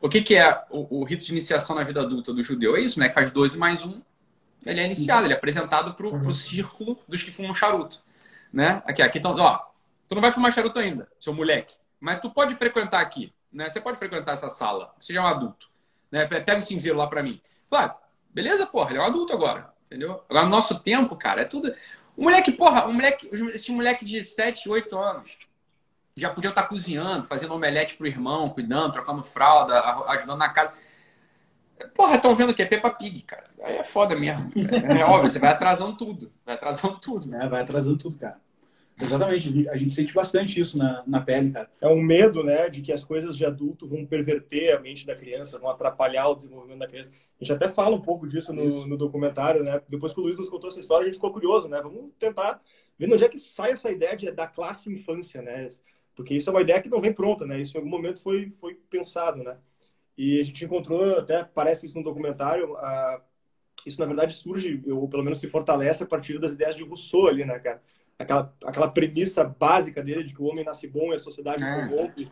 o 0.00 0.08
que, 0.08 0.22
que 0.22 0.34
é 0.34 0.62
o, 0.70 1.00
o, 1.00 1.04
rito 1.04 1.26
de 1.26 1.32
iniciação 1.32 1.76
na 1.76 1.84
vida 1.84 2.00
adulta 2.00 2.32
do 2.32 2.42
judeu? 2.42 2.74
É 2.74 2.80
isso, 2.80 2.98
né? 2.98 3.08
Que 3.08 3.14
faz 3.14 3.30
12 3.30 3.58
mais 3.58 3.84
um, 3.84 3.92
ele 4.64 4.80
é 4.80 4.86
iniciado, 4.86 5.26
ele 5.26 5.34
é 5.34 5.36
apresentado 5.36 5.92
para 5.92 6.06
o 6.06 6.14
uhum. 6.14 6.32
círculo 6.32 6.98
dos 7.06 7.22
que 7.22 7.30
fumam 7.30 7.52
charuto 7.52 8.05
né? 8.52 8.82
Aqui, 8.86 9.02
aqui 9.02 9.18
então, 9.18 9.34
ó, 9.36 9.58
tu 10.08 10.14
não 10.14 10.22
vai 10.22 10.32
fumar 10.32 10.52
charuto 10.52 10.78
ainda, 10.78 11.08
seu 11.20 11.32
moleque, 11.32 11.74
mas 12.00 12.20
tu 12.20 12.30
pode 12.30 12.54
frequentar 12.54 13.00
aqui, 13.00 13.32
né? 13.52 13.68
Você 13.68 13.80
pode 13.80 13.98
frequentar 13.98 14.32
essa 14.32 14.48
sala, 14.48 14.94
você 15.00 15.12
já 15.12 15.20
é 15.20 15.22
um 15.22 15.26
adulto, 15.26 15.68
né? 16.10 16.26
Pega 16.26 16.58
o 16.58 16.62
cinzeiro 16.62 16.98
lá 16.98 17.06
para 17.06 17.22
mim. 17.22 17.40
Vai, 17.70 17.92
beleza, 18.30 18.66
porra, 18.66 18.90
ele 18.90 18.98
é 18.98 19.02
um 19.02 19.06
adulto 19.06 19.32
agora, 19.32 19.72
entendeu? 19.86 20.24
Agora, 20.28 20.44
no 20.44 20.50
nosso 20.50 20.78
tempo, 20.80 21.16
cara, 21.16 21.42
é 21.42 21.44
tudo. 21.44 21.72
O 22.16 22.22
moleque, 22.22 22.52
porra, 22.52 22.86
um 22.86 22.92
moleque, 22.92 23.28
esse 23.54 23.70
moleque 23.70 24.04
de 24.04 24.22
7, 24.22 24.68
8 24.68 24.98
anos 24.98 25.38
já 26.16 26.30
podia 26.30 26.48
estar 26.48 26.62
cozinhando, 26.62 27.26
fazendo 27.26 27.52
omelete 27.54 27.94
pro 27.94 28.06
irmão, 28.06 28.48
cuidando, 28.48 28.92
trocando 28.92 29.22
fralda, 29.22 29.78
ajudando 30.08 30.38
na 30.38 30.48
casa. 30.48 30.72
Porra, 31.94 32.16
estão 32.16 32.34
vendo 32.34 32.54
que 32.54 32.62
é 32.62 32.66
Peppa 32.66 32.90
Pig, 32.90 33.22
cara. 33.22 33.44
Aí 33.62 33.76
é 33.76 33.84
foda 33.84 34.16
mesmo. 34.16 34.50
É, 34.56 35.00
é 35.00 35.04
óbvio, 35.04 35.30
você 35.30 35.38
vai 35.38 35.50
atrasando 35.50 35.96
tudo. 35.96 36.32
Vai 36.44 36.54
atrasando 36.54 36.98
tudo. 36.98 37.34
É, 37.34 37.48
vai 37.48 37.62
atrasando 37.62 37.98
tudo, 37.98 38.18
cara. 38.18 38.40
Exatamente, 38.98 39.68
a 39.68 39.76
gente 39.76 39.92
sente 39.92 40.14
bastante 40.14 40.58
isso 40.58 40.78
na, 40.78 41.04
na 41.06 41.20
pele, 41.20 41.50
cara. 41.50 41.70
É 41.82 41.86
um 41.86 42.00
medo, 42.00 42.42
né, 42.42 42.70
de 42.70 42.80
que 42.80 42.90
as 42.90 43.04
coisas 43.04 43.36
de 43.36 43.44
adulto 43.44 43.86
vão 43.86 44.06
perverter 44.06 44.74
a 44.74 44.80
mente 44.80 45.04
da 45.04 45.14
criança, 45.14 45.58
vão 45.58 45.68
atrapalhar 45.68 46.28
o 46.28 46.34
desenvolvimento 46.34 46.78
da 46.78 46.86
criança. 46.86 47.10
A 47.10 47.44
gente 47.44 47.52
até 47.52 47.68
fala 47.68 47.94
um 47.94 48.00
pouco 48.00 48.26
disso 48.26 48.54
no, 48.54 48.86
no 48.86 48.96
documentário, 48.96 49.62
né? 49.62 49.82
Depois 49.86 50.14
que 50.14 50.20
o 50.20 50.22
Luiz 50.22 50.38
nos 50.38 50.48
contou 50.48 50.70
essa 50.70 50.80
história, 50.80 51.02
a 51.02 51.06
gente 51.06 51.16
ficou 51.16 51.30
curioso, 51.30 51.68
né? 51.68 51.78
Vamos 51.82 52.10
tentar 52.18 52.62
ver 52.98 53.12
onde 53.12 53.22
é 53.22 53.28
que 53.28 53.38
sai 53.38 53.72
essa 53.72 53.90
ideia 53.90 54.16
de, 54.16 54.30
da 54.30 54.46
classe 54.46 54.90
infância, 54.90 55.42
né? 55.42 55.68
Porque 56.14 56.34
isso 56.34 56.48
é 56.48 56.52
uma 56.52 56.62
ideia 56.62 56.80
que 56.80 56.88
não 56.88 57.02
vem 57.02 57.12
pronta, 57.12 57.44
né? 57.44 57.60
Isso 57.60 57.76
em 57.76 57.80
algum 57.80 57.90
momento 57.90 58.22
foi, 58.22 58.48
foi 58.52 58.74
pensado, 58.88 59.42
né? 59.42 59.58
E 60.16 60.40
a 60.40 60.44
gente 60.44 60.64
encontrou, 60.64 61.18
até 61.18 61.44
parece 61.44 61.86
isso 61.86 61.96
no 61.96 62.04
documentário, 62.04 62.76
a, 62.76 63.20
isso 63.84 64.00
na 64.00 64.06
verdade 64.06 64.34
surge, 64.34 64.82
ou 64.86 65.08
pelo 65.08 65.22
menos 65.22 65.38
se 65.38 65.48
fortalece 65.48 66.02
a 66.02 66.06
partir 66.06 66.38
das 66.38 66.52
ideias 66.52 66.74
de 66.74 66.82
Rousseau 66.82 67.26
ali, 67.26 67.44
né, 67.44 67.58
cara? 67.58 67.82
aquela, 68.18 68.54
aquela 68.64 68.88
premissa 68.88 69.44
básica 69.44 70.02
dele 70.02 70.24
de 70.24 70.34
que 70.34 70.42
o 70.42 70.46
homem 70.46 70.64
nasce 70.64 70.88
bom 70.88 71.12
e 71.12 71.16
a 71.16 71.18
sociedade 71.18 71.62
é. 71.62 71.88
corrompe 71.88 72.30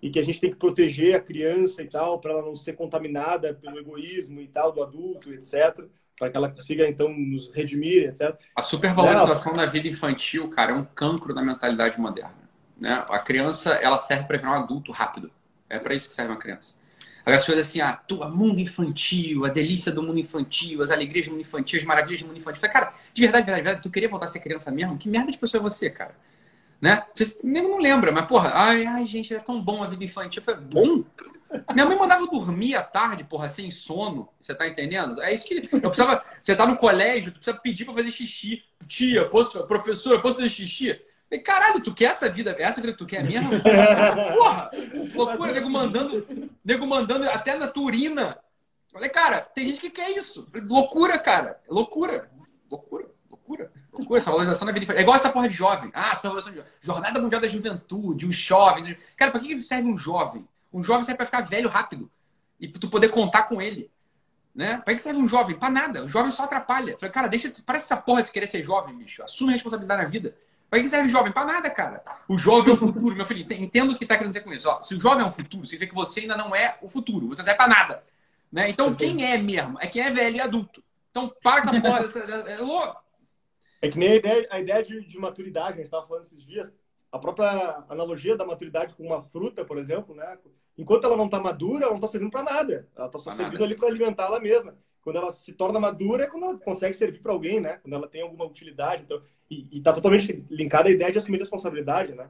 e 0.00 0.10
que 0.10 0.20
a 0.20 0.22
gente 0.22 0.40
tem 0.40 0.50
que 0.50 0.56
proteger 0.56 1.16
a 1.16 1.20
criança 1.20 1.82
e 1.82 1.88
tal 1.88 2.20
para 2.20 2.32
ela 2.32 2.42
não 2.42 2.54
ser 2.54 2.74
contaminada 2.74 3.54
pelo 3.54 3.78
egoísmo 3.78 4.40
e 4.40 4.46
tal 4.46 4.70
do 4.70 4.82
adulto, 4.82 5.32
etc 5.32 5.88
para 6.18 6.30
que 6.30 6.36
ela 6.36 6.50
consiga 6.50 6.88
então 6.88 7.08
nos 7.08 7.50
redimir, 7.50 8.08
etc. 8.08 8.34
A 8.54 8.62
supervalorização 8.62 9.52
da 9.52 9.66
vida 9.66 9.86
infantil, 9.86 10.48
cara, 10.48 10.72
é 10.72 10.74
um 10.74 10.84
cancro 10.84 11.34
da 11.34 11.42
mentalidade 11.42 12.00
moderna. 12.00 12.48
Né? 12.78 13.04
A 13.08 13.18
criança, 13.18 13.74
ela 13.74 13.98
serve 13.98 14.24
para 14.24 14.38
virar 14.38 14.52
um 14.52 14.62
adulto 14.62 14.92
rápido. 14.92 15.30
É 15.68 15.78
para 15.78 15.94
isso 15.94 16.08
que 16.08 16.14
serve 16.14 16.32
uma 16.32 16.38
criança. 16.38 16.74
As 17.26 17.44
coisas 17.44 17.66
assim, 17.66 17.80
ah, 17.80 17.92
tua 17.92 18.28
mundo 18.28 18.60
infantil, 18.60 19.44
a 19.44 19.48
delícia 19.48 19.90
do 19.90 20.00
mundo 20.00 20.20
infantil, 20.20 20.80
as 20.80 20.92
alegrias 20.92 21.26
do 21.26 21.32
mundo 21.32 21.40
infantil, 21.40 21.80
as 21.80 21.84
maravilhas 21.84 22.20
do 22.20 22.28
mundo 22.28 22.38
infantil. 22.38 22.60
Falei, 22.60 22.72
cara, 22.72 22.94
de 23.12 23.22
verdade, 23.22 23.44
de 23.44 23.46
verdade, 23.46 23.62
de 23.62 23.64
verdade, 23.64 23.82
tu 23.82 23.90
queria 23.90 24.08
voltar 24.08 24.26
a 24.26 24.28
ser 24.28 24.38
criança 24.38 24.70
mesmo? 24.70 24.96
Que 24.96 25.08
merda 25.08 25.32
de 25.32 25.38
pessoa 25.38 25.60
é 25.60 25.62
você, 25.62 25.90
cara? 25.90 26.14
Né? 26.80 27.04
Você 27.12 27.36
nem 27.42 27.64
não 27.64 27.78
lembra, 27.78 28.12
mas 28.12 28.26
porra, 28.26 28.52
ai, 28.54 28.86
ai, 28.86 29.04
gente, 29.06 29.34
é 29.34 29.40
tão 29.40 29.60
bom 29.60 29.82
a 29.82 29.88
vida 29.88 30.04
infantil. 30.04 30.40
Foi 30.40 30.54
bom? 30.54 31.04
Minha 31.74 31.86
mãe 31.86 31.96
mandava 31.98 32.26
dormir 32.26 32.76
à 32.76 32.82
tarde, 32.82 33.24
porra, 33.24 33.48
sem 33.48 33.72
sono. 33.72 34.28
Você 34.40 34.54
tá 34.54 34.68
entendendo? 34.68 35.20
É 35.20 35.34
isso 35.34 35.46
que. 35.46 35.68
Eu 35.72 35.80
precisava. 35.80 36.22
Você 36.40 36.54
tá 36.54 36.66
no 36.66 36.76
colégio, 36.76 37.32
tu 37.32 37.40
precisa 37.40 37.56
pedir 37.56 37.84
pra 37.84 37.94
fazer 37.94 38.10
xixi. 38.10 38.62
Tia, 38.86 39.28
posso, 39.30 39.66
professora, 39.66 40.20
posso 40.20 40.36
fazer 40.36 40.48
xixi? 40.48 41.00
E, 41.30 41.38
caralho, 41.38 41.80
tu 41.80 41.92
quer 41.92 42.06
essa 42.06 42.28
vida? 42.28 42.54
Essa 42.58 42.80
vida 42.80 42.92
que 42.92 42.98
tu 42.98 43.06
quer 43.06 43.24
mesmo? 43.24 43.50
Porra! 44.36 44.70
Loucura, 45.14 45.52
nego 45.52 45.68
mandando, 45.68 46.26
nego 46.64 46.86
mandando 46.86 47.28
até 47.28 47.56
na 47.56 47.66
turina. 47.66 48.38
Falei, 48.92 49.10
cara, 49.10 49.40
tem 49.40 49.66
gente 49.66 49.80
que 49.80 49.90
quer 49.90 50.10
isso. 50.10 50.46
Loucura, 50.54 51.18
cara. 51.18 51.60
Loucura. 51.68 52.30
Loucura. 52.70 53.10
Loucura. 53.28 53.72
Loucura. 53.92 54.18
Essa 54.18 54.30
valorização 54.30 54.66
da 54.66 54.72
vida. 54.72 54.94
É 54.94 55.02
igual 55.02 55.16
essa 55.16 55.30
porra 55.30 55.48
de 55.48 55.54
jovem. 55.54 55.90
Ah, 55.92 56.10
essa 56.12 56.22
valorização 56.22 56.54
de 56.54 56.64
Jornada 56.80 57.20
Mundial 57.20 57.40
da 57.40 57.48
Juventude, 57.48 58.26
os 58.26 58.36
jovens. 58.36 58.96
Cara, 59.16 59.30
pra 59.30 59.40
que 59.40 59.62
serve 59.62 59.88
um 59.88 59.98
jovem? 59.98 60.46
Um 60.72 60.82
jovem 60.82 61.04
serve 61.04 61.16
para 61.16 61.26
ficar 61.26 61.40
velho 61.42 61.68
rápido 61.68 62.10
e 62.60 62.68
tu 62.68 62.88
poder 62.88 63.08
contar 63.08 63.44
com 63.44 63.60
ele. 63.60 63.90
Né? 64.54 64.78
Para 64.78 64.94
que 64.94 65.02
serve 65.02 65.20
um 65.20 65.28
jovem? 65.28 65.58
Para 65.58 65.68
nada. 65.70 66.04
O 66.04 66.08
jovem 66.08 66.30
só 66.30 66.44
atrapalha. 66.44 66.96
Falei, 66.96 67.12
cara, 67.12 67.28
deixa. 67.28 67.52
Parece 67.66 67.84
essa 67.84 67.96
porra 67.96 68.22
de 68.22 68.30
querer 68.30 68.46
ser 68.46 68.64
jovem, 68.64 68.96
bicho. 68.96 69.22
Assume 69.22 69.50
a 69.50 69.52
responsabilidade 69.54 70.02
na 70.02 70.08
vida. 70.08 70.34
Para 70.68 70.80
que 70.80 70.88
serve 70.88 71.08
jovem? 71.08 71.32
Para 71.32 71.44
nada, 71.44 71.70
cara. 71.70 72.02
O 72.28 72.36
jovem 72.36 72.72
é 72.72 72.74
o 72.74 72.78
futuro, 72.78 73.14
meu 73.14 73.24
filho. 73.24 73.46
Entendo 73.52 73.92
o 73.92 73.96
que 73.96 74.04
está 74.04 74.16
querendo 74.16 74.32
dizer 74.32 74.44
com 74.44 74.52
isso. 74.52 74.68
Ó, 74.68 74.82
se 74.82 74.94
o 74.94 75.00
jovem 75.00 75.24
é 75.24 75.28
o 75.28 75.32
futuro, 75.32 75.64
significa 75.64 75.90
que 75.90 75.94
você 75.94 76.20
ainda 76.20 76.36
não 76.36 76.54
é 76.54 76.76
o 76.82 76.88
futuro. 76.88 77.28
Você 77.28 77.42
serve 77.42 77.56
para 77.56 77.68
nada. 77.68 78.04
Né? 78.50 78.70
Então, 78.70 78.94
quem 78.94 79.24
é 79.24 79.38
mesmo? 79.38 79.78
É 79.80 79.86
quem 79.86 80.02
é 80.02 80.10
velho 80.10 80.36
e 80.36 80.40
adulto. 80.40 80.82
Então, 81.10 81.32
para 81.42 81.62
com 81.62 81.68
essa 81.70 81.80
porra. 81.80 82.50
É 82.50 82.58
louco. 82.58 83.06
É 83.80 83.88
que 83.88 83.98
nem 83.98 84.10
a 84.10 84.14
ideia, 84.16 84.48
a 84.50 84.60
ideia 84.60 84.82
de, 84.82 85.06
de 85.06 85.18
maturidade, 85.18 85.74
a 85.74 85.76
gente 85.76 85.84
estava 85.84 86.06
falando 86.06 86.24
esses 86.24 86.44
dias. 86.44 86.72
A 87.12 87.18
própria 87.18 87.84
analogia 87.88 88.36
da 88.36 88.44
maturidade 88.44 88.94
com 88.94 89.04
uma 89.04 89.22
fruta, 89.22 89.64
por 89.64 89.78
exemplo, 89.78 90.14
né? 90.14 90.36
Enquanto 90.76 91.04
ela 91.04 91.16
não 91.16 91.26
está 91.26 91.40
madura, 91.40 91.84
ela 91.84 91.90
não 91.90 91.98
está 91.98 92.08
servindo 92.08 92.30
para 92.30 92.42
nada. 92.42 92.88
Ela 92.96 93.06
está 93.06 93.18
só 93.18 93.30
pra 93.30 93.36
servindo 93.36 93.54
nada. 93.54 93.64
ali 93.64 93.76
para 93.76 93.88
alimentar 93.88 94.24
ela 94.24 94.40
mesma. 94.40 94.76
Quando 95.06 95.18
ela 95.18 95.30
se 95.30 95.52
torna 95.52 95.78
madura, 95.78 96.24
é 96.24 96.26
quando 96.26 96.46
ela 96.46 96.58
consegue 96.58 96.92
servir 96.92 97.20
para 97.20 97.30
alguém, 97.30 97.60
né? 97.60 97.78
Quando 97.80 97.94
ela 97.94 98.08
tem 98.08 98.22
alguma 98.22 98.44
utilidade. 98.44 99.04
Então, 99.04 99.22
e 99.48 99.78
está 99.78 99.92
totalmente 99.92 100.44
linkada 100.50 100.88
à 100.88 100.90
ideia 100.90 101.12
de 101.12 101.18
assumir 101.18 101.38
responsabilidade, 101.38 102.12
né? 102.12 102.28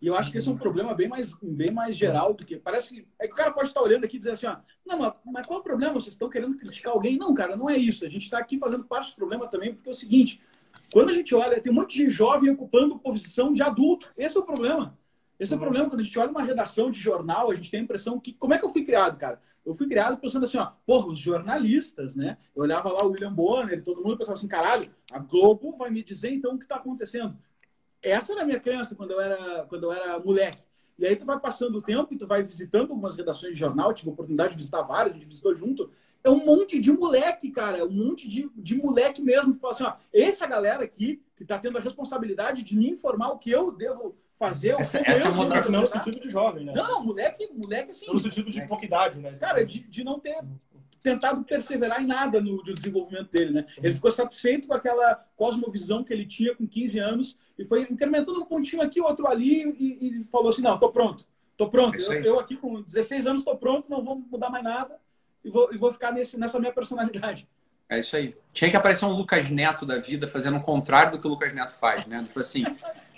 E 0.00 0.08
eu 0.08 0.16
acho 0.16 0.32
que 0.32 0.38
esse 0.38 0.48
é 0.48 0.50
um 0.50 0.58
problema 0.58 0.92
bem 0.92 1.06
mais, 1.06 1.32
bem 1.40 1.70
mais 1.70 1.94
geral 1.94 2.34
do 2.34 2.44
que. 2.44 2.56
Parece 2.56 2.92
que. 2.92 3.08
É 3.16 3.28
que 3.28 3.34
o 3.34 3.36
cara 3.36 3.52
pode 3.52 3.68
estar 3.68 3.80
olhando 3.80 4.02
aqui 4.04 4.16
e 4.16 4.18
dizer 4.18 4.32
assim, 4.32 4.46
ó, 4.46 4.56
não, 4.84 4.98
mas, 4.98 5.12
mas 5.24 5.46
qual 5.46 5.58
é 5.58 5.60
o 5.60 5.62
problema? 5.62 5.92
Vocês 5.92 6.14
estão 6.14 6.28
querendo 6.28 6.56
criticar 6.56 6.94
alguém? 6.94 7.16
Não, 7.16 7.32
cara, 7.32 7.54
não 7.54 7.70
é 7.70 7.76
isso. 7.76 8.04
A 8.04 8.08
gente 8.08 8.24
está 8.24 8.38
aqui 8.38 8.58
fazendo 8.58 8.82
parte 8.82 9.12
do 9.12 9.14
problema 9.14 9.46
também, 9.46 9.72
porque 9.72 9.88
é 9.88 9.92
o 9.92 9.94
seguinte: 9.94 10.42
quando 10.92 11.10
a 11.10 11.14
gente 11.14 11.32
olha, 11.32 11.60
tem 11.60 11.70
um 11.70 11.76
monte 11.76 11.96
de 11.96 12.10
jovem 12.10 12.50
ocupando 12.50 12.98
posição 12.98 13.52
de 13.52 13.62
adulto. 13.62 14.12
Esse 14.18 14.36
é 14.36 14.40
o 14.40 14.44
problema. 14.44 14.98
Esse 15.38 15.52
é 15.52 15.54
o 15.54 15.58
uhum. 15.60 15.64
problema. 15.64 15.88
Quando 15.88 16.00
a 16.00 16.04
gente 16.04 16.18
olha 16.18 16.30
uma 16.32 16.42
redação 16.42 16.90
de 16.90 16.98
jornal, 16.98 17.52
a 17.52 17.54
gente 17.54 17.70
tem 17.70 17.78
a 17.78 17.84
impressão 17.84 18.18
que. 18.18 18.32
Como 18.32 18.52
é 18.52 18.58
que 18.58 18.64
eu 18.64 18.70
fui 18.70 18.82
criado, 18.82 19.16
cara? 19.16 19.40
Eu 19.64 19.74
fui 19.74 19.86
criado 19.86 20.18
pensando 20.18 20.44
assim, 20.44 20.58
ó, 20.58 20.72
porra, 20.84 21.06
os 21.06 21.18
jornalistas, 21.18 22.16
né? 22.16 22.36
Eu 22.54 22.62
olhava 22.62 22.90
lá 22.90 23.04
o 23.04 23.10
William 23.10 23.32
Bonner 23.32 23.78
e 23.78 23.82
todo 23.82 24.02
mundo 24.02 24.16
pensava 24.16 24.36
assim, 24.36 24.48
caralho, 24.48 24.90
a 25.10 25.18
Globo 25.18 25.72
vai 25.72 25.90
me 25.90 26.02
dizer 26.02 26.30
então 26.30 26.54
o 26.54 26.58
que 26.58 26.64
está 26.64 26.76
acontecendo. 26.76 27.36
Essa 28.02 28.32
era 28.32 28.42
a 28.42 28.44
minha 28.44 28.58
crença 28.58 28.96
quando 28.96 29.12
eu 29.12 29.20
era, 29.20 29.64
quando 29.66 29.84
eu 29.84 29.92
era 29.92 30.18
moleque. 30.18 30.62
E 30.98 31.06
aí 31.06 31.16
tu 31.16 31.24
vai 31.24 31.38
passando 31.38 31.78
o 31.78 31.82
tempo 31.82 32.12
e 32.12 32.18
tu 32.18 32.26
vai 32.26 32.42
visitando 32.42 32.90
algumas 32.90 33.14
redações 33.14 33.52
de 33.52 33.58
jornal, 33.58 33.94
tive 33.94 34.10
a 34.10 34.12
oportunidade 34.12 34.50
de 34.50 34.58
visitar 34.58 34.82
várias, 34.82 35.14
a 35.14 35.18
gente 35.18 35.28
visitou 35.28 35.54
junto. 35.54 35.90
É 36.24 36.30
um 36.30 36.44
monte 36.44 36.78
de 36.78 36.92
moleque, 36.92 37.50
cara, 37.50 37.78
é 37.78 37.84
um 37.84 37.90
monte 37.90 38.28
de, 38.28 38.48
de 38.56 38.76
moleque 38.76 39.22
mesmo 39.22 39.54
que 39.54 39.60
fala 39.60 39.74
assim, 39.74 39.84
ó, 39.84 39.94
essa 40.12 40.46
galera 40.46 40.84
aqui 40.84 41.22
que 41.36 41.42
está 41.42 41.58
tendo 41.58 41.78
a 41.78 41.80
responsabilidade 41.80 42.62
de 42.62 42.76
me 42.76 42.90
informar 42.90 43.30
o 43.30 43.38
que 43.38 43.50
eu 43.50 43.72
devo 43.72 44.16
fazer. 44.42 44.74
Essa, 44.80 45.00
essa 45.08 45.28
é 45.28 45.30
uma 45.30 45.44
outra 45.44 45.68
Não 45.70 45.82
no 45.82 45.88
sentido 45.88 46.20
de 46.20 46.28
jovem, 46.28 46.64
né? 46.64 46.72
Não, 46.74 46.88
não, 46.88 47.04
moleque, 47.04 47.48
moleque 47.52 47.92
assim. 47.92 48.12
No 48.12 48.18
sentido 48.18 48.50
de 48.50 48.66
pouca 48.66 48.84
idade, 48.84 49.18
né? 49.20 49.32
Cara, 49.38 49.64
de, 49.64 49.80
de 49.80 50.02
não 50.02 50.18
ter 50.18 50.36
tentado 51.00 51.42
perseverar 51.44 52.02
em 52.02 52.06
nada 52.06 52.40
no, 52.40 52.56
no, 52.56 52.74
desenvolvimento 52.74 53.30
dele, 53.30 53.52
né? 53.52 53.66
Ele 53.82 53.94
ficou 53.94 54.10
satisfeito 54.10 54.68
com 54.68 54.74
aquela 54.74 55.14
cosmovisão 55.36 56.02
que 56.02 56.12
ele 56.12 56.24
tinha 56.24 56.54
com 56.54 56.66
15 56.66 56.98
anos 56.98 57.36
e 57.58 57.64
foi 57.64 57.82
incrementando 57.82 58.40
um 58.40 58.46
pontinho 58.46 58.82
aqui, 58.82 59.00
outro 59.00 59.26
ali 59.26 59.64
e, 59.78 60.20
e 60.20 60.24
falou 60.24 60.48
assim, 60.50 60.62
não, 60.62 60.78
tô 60.78 60.90
pronto, 60.90 61.26
tô 61.56 61.68
pronto. 61.68 61.98
Eu, 61.98 62.24
eu, 62.24 62.40
aqui 62.40 62.56
com 62.56 62.82
16 62.82 63.26
anos 63.26 63.42
tô 63.42 63.56
pronto, 63.56 63.90
não 63.90 64.04
vou 64.04 64.16
mudar 64.16 64.48
mais 64.48 64.62
nada 64.62 64.96
e 65.44 65.50
vou, 65.50 65.72
e 65.74 65.76
vou 65.76 65.92
ficar 65.92 66.12
nesse, 66.12 66.38
nessa 66.38 66.58
minha 66.60 66.72
personalidade. 66.72 67.48
É 67.88 67.98
isso 67.98 68.16
aí. 68.16 68.34
Tinha 68.52 68.70
que 68.70 68.76
aparecer 68.76 69.04
um 69.04 69.12
Lucas 69.12 69.50
Neto 69.50 69.84
da 69.84 69.98
vida 69.98 70.26
fazendo 70.26 70.56
o 70.56 70.62
contrário 70.62 71.12
do 71.12 71.18
que 71.18 71.26
o 71.26 71.30
Lucas 71.30 71.52
Neto 71.52 71.74
faz, 71.74 72.06
né? 72.06 72.22
Tipo 72.22 72.40
assim, 72.40 72.64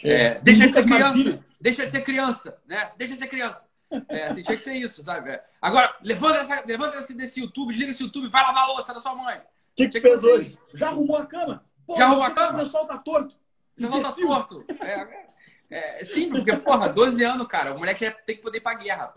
é, 0.03 0.40
deixa 0.40 0.66
de 0.66 0.72
ser 0.72 0.84
criança, 0.84 1.45
deixa 1.61 1.86
de 1.86 1.92
ser 1.92 2.01
criança, 2.03 2.59
né? 2.66 2.86
Deixa 2.97 3.12
de 3.12 3.18
ser 3.18 3.26
criança. 3.26 3.68
É, 4.09 4.26
assim, 4.26 4.42
tinha 4.42 4.57
que 4.57 4.62
ser 4.62 4.74
isso, 4.74 5.05
sabe? 5.05 5.30
É. 5.30 5.45
Agora, 5.62 5.95
levanta, 6.03 6.38
essa, 6.38 6.64
levanta 6.66 6.97
esse, 6.99 7.14
desse 7.14 7.40
YouTube, 7.40 7.70
desliga 7.70 7.92
esse 7.92 8.03
YouTube, 8.03 8.28
vai 8.28 8.42
lavar 8.42 8.64
a 8.64 8.66
louça 8.66 8.92
da 8.92 8.99
sua 8.99 9.14
mãe. 9.14 9.36
O 9.36 9.42
que, 9.76 9.88
que 9.88 10.01
fez 10.01 10.24
hoje? 10.24 10.59
Já 10.74 10.88
arrumou 10.88 11.16
a 11.16 11.26
cama? 11.26 11.64
Pô, 11.86 11.97
Já 11.97 12.07
arrumou 12.07 12.24
a 12.24 12.30
cama? 12.30 12.55
O 12.55 12.64
pessoal 12.64 12.86
tá 12.86 12.99
torto. 12.99 13.36
O 13.78 13.82
pessoal 13.82 14.03
tá 14.03 14.12
torto. 14.12 14.64
É, 14.80 15.26
é, 15.70 16.01
é, 16.01 16.05
sim, 16.05 16.28
porque, 16.28 16.57
porra, 16.57 16.88
12 16.88 17.22
anos, 17.22 17.47
cara, 17.47 17.74
o 17.74 17.78
moleque 17.78 18.11
tem 18.26 18.36
que 18.36 18.42
poder 18.42 18.59
ir 18.59 18.62
pra 18.62 18.74
guerra. 18.74 19.12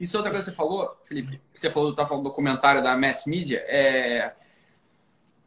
Isso 0.00 0.16
é 0.16 0.18
outra 0.18 0.32
coisa 0.32 0.44
que 0.44 0.50
você 0.50 0.56
falou, 0.56 1.00
Felipe, 1.04 1.40
que 1.52 1.60
você 1.60 1.70
falou, 1.70 1.94
tá 1.94 2.06
falando 2.06 2.24
do 2.24 2.30
documentário 2.30 2.82
da 2.82 2.96
Mass 2.96 3.26
Media, 3.26 3.64
é 3.68 4.32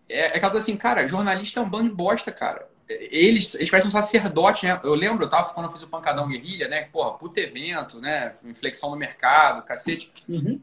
é, 0.10 0.22
é 0.22 0.26
aquela 0.26 0.52
coisa 0.52 0.66
assim, 0.66 0.76
cara, 0.76 1.08
jornalista 1.08 1.60
é 1.60 1.64
um 1.64 1.70
bando 1.70 1.90
de 1.90 1.96
bosta, 1.96 2.32
cara. 2.32 2.68
Eles, 2.90 3.54
eles 3.54 3.70
parecem 3.70 3.88
um 3.88 3.92
sacerdote, 3.92 4.66
né? 4.66 4.80
Eu 4.84 4.96
lembro, 4.96 5.24
eu 5.24 5.30
tava 5.30 5.54
quando 5.54 5.68
eu 5.68 5.72
fiz 5.72 5.84
o 5.84 5.88
Pancadão 5.88 6.28
Guerrilha, 6.28 6.68
né? 6.68 6.86
Porra, 6.86 7.18
puto 7.20 7.40
evento, 7.40 8.02
né? 8.02 8.34
Inflexão 8.44 8.90
no 8.90 8.96
mercado, 8.96 9.64
cacete. 9.64 10.12
Uhum. 10.28 10.60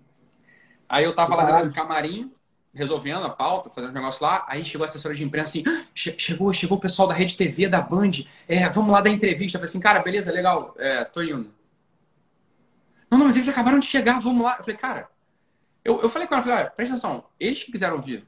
Aí 0.88 1.04
eu 1.04 1.14
tava 1.14 1.36
lá 1.36 1.44
dentro 1.44 1.68
do 1.68 1.74
camarim, 1.74 2.32
resolvendo 2.74 3.24
a 3.24 3.30
pauta, 3.30 3.70
fazendo 3.70 3.90
um 3.90 3.94
negócio 3.94 4.24
lá. 4.24 4.44
Aí 4.48 4.64
chegou 4.64 4.84
a 4.84 4.88
assessora 4.88 5.14
de 5.14 5.22
imprensa 5.22 5.50
assim: 5.50 5.64
ah, 5.68 5.86
chegou, 5.94 6.52
chegou 6.52 6.78
o 6.78 6.80
pessoal 6.80 7.06
da 7.06 7.14
Rede 7.14 7.36
TV, 7.36 7.68
da 7.68 7.80
Band. 7.80 8.10
É, 8.48 8.68
vamos 8.70 8.92
lá 8.92 9.00
dar 9.00 9.10
entrevista. 9.10 9.56
Eu 9.56 9.60
falei 9.60 9.70
assim, 9.70 9.80
cara, 9.80 10.00
beleza, 10.00 10.32
legal, 10.32 10.74
é, 10.78 11.04
tô 11.04 11.22
indo. 11.22 11.54
Não, 13.08 13.18
não, 13.18 13.26
mas 13.26 13.36
eles 13.36 13.48
acabaram 13.48 13.78
de 13.78 13.86
chegar, 13.86 14.18
vamos 14.18 14.44
lá. 14.44 14.56
Eu 14.58 14.64
falei, 14.64 14.76
cara, 14.76 15.08
eu, 15.84 16.02
eu 16.02 16.10
falei 16.10 16.26
com 16.26 16.34
ela, 16.34 16.42
falei, 16.42 16.58
ah, 16.58 16.70
presta 16.70 16.94
atenção, 16.94 17.24
eles 17.38 17.62
que 17.62 17.70
quiseram 17.70 18.02
vir. 18.02 18.26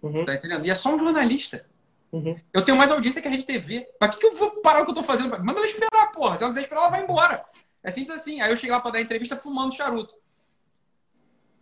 Uhum. 0.00 0.24
Tá 0.24 0.34
entendendo? 0.34 0.64
E 0.64 0.70
é 0.70 0.74
só 0.74 0.94
um 0.94 0.98
jornalista. 0.98 1.66
Uhum. 2.14 2.38
Eu 2.52 2.62
tenho 2.62 2.78
mais 2.78 2.92
audiência 2.92 3.20
que 3.20 3.26
a 3.26 3.30
Rede 3.30 3.44
TV. 3.44 3.88
Pra 3.98 4.08
que, 4.08 4.18
que 4.18 4.26
eu 4.26 4.36
vou 4.36 4.62
parar 4.62 4.82
o 4.82 4.84
que 4.84 4.92
eu 4.92 4.94
tô 4.94 5.02
fazendo? 5.02 5.30
Manda 5.30 5.58
ela 5.58 5.66
esperar, 5.66 6.12
porra. 6.12 6.36
Se 6.36 6.44
ela 6.44 6.52
quiser 6.52 6.62
esperar, 6.62 6.82
ela 6.82 6.90
vai 6.90 7.02
embora. 7.02 7.44
É 7.82 7.90
simples 7.90 8.20
assim. 8.20 8.40
Aí 8.40 8.52
eu 8.52 8.56
cheguei 8.56 8.70
lá 8.70 8.80
pra 8.80 8.92
dar 8.92 9.00
entrevista 9.00 9.36
fumando 9.36 9.74
charuto. 9.74 10.14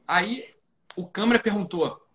Aí 0.07 0.45
o 0.95 1.07
câmera 1.07 1.41
perguntou: 1.41 2.07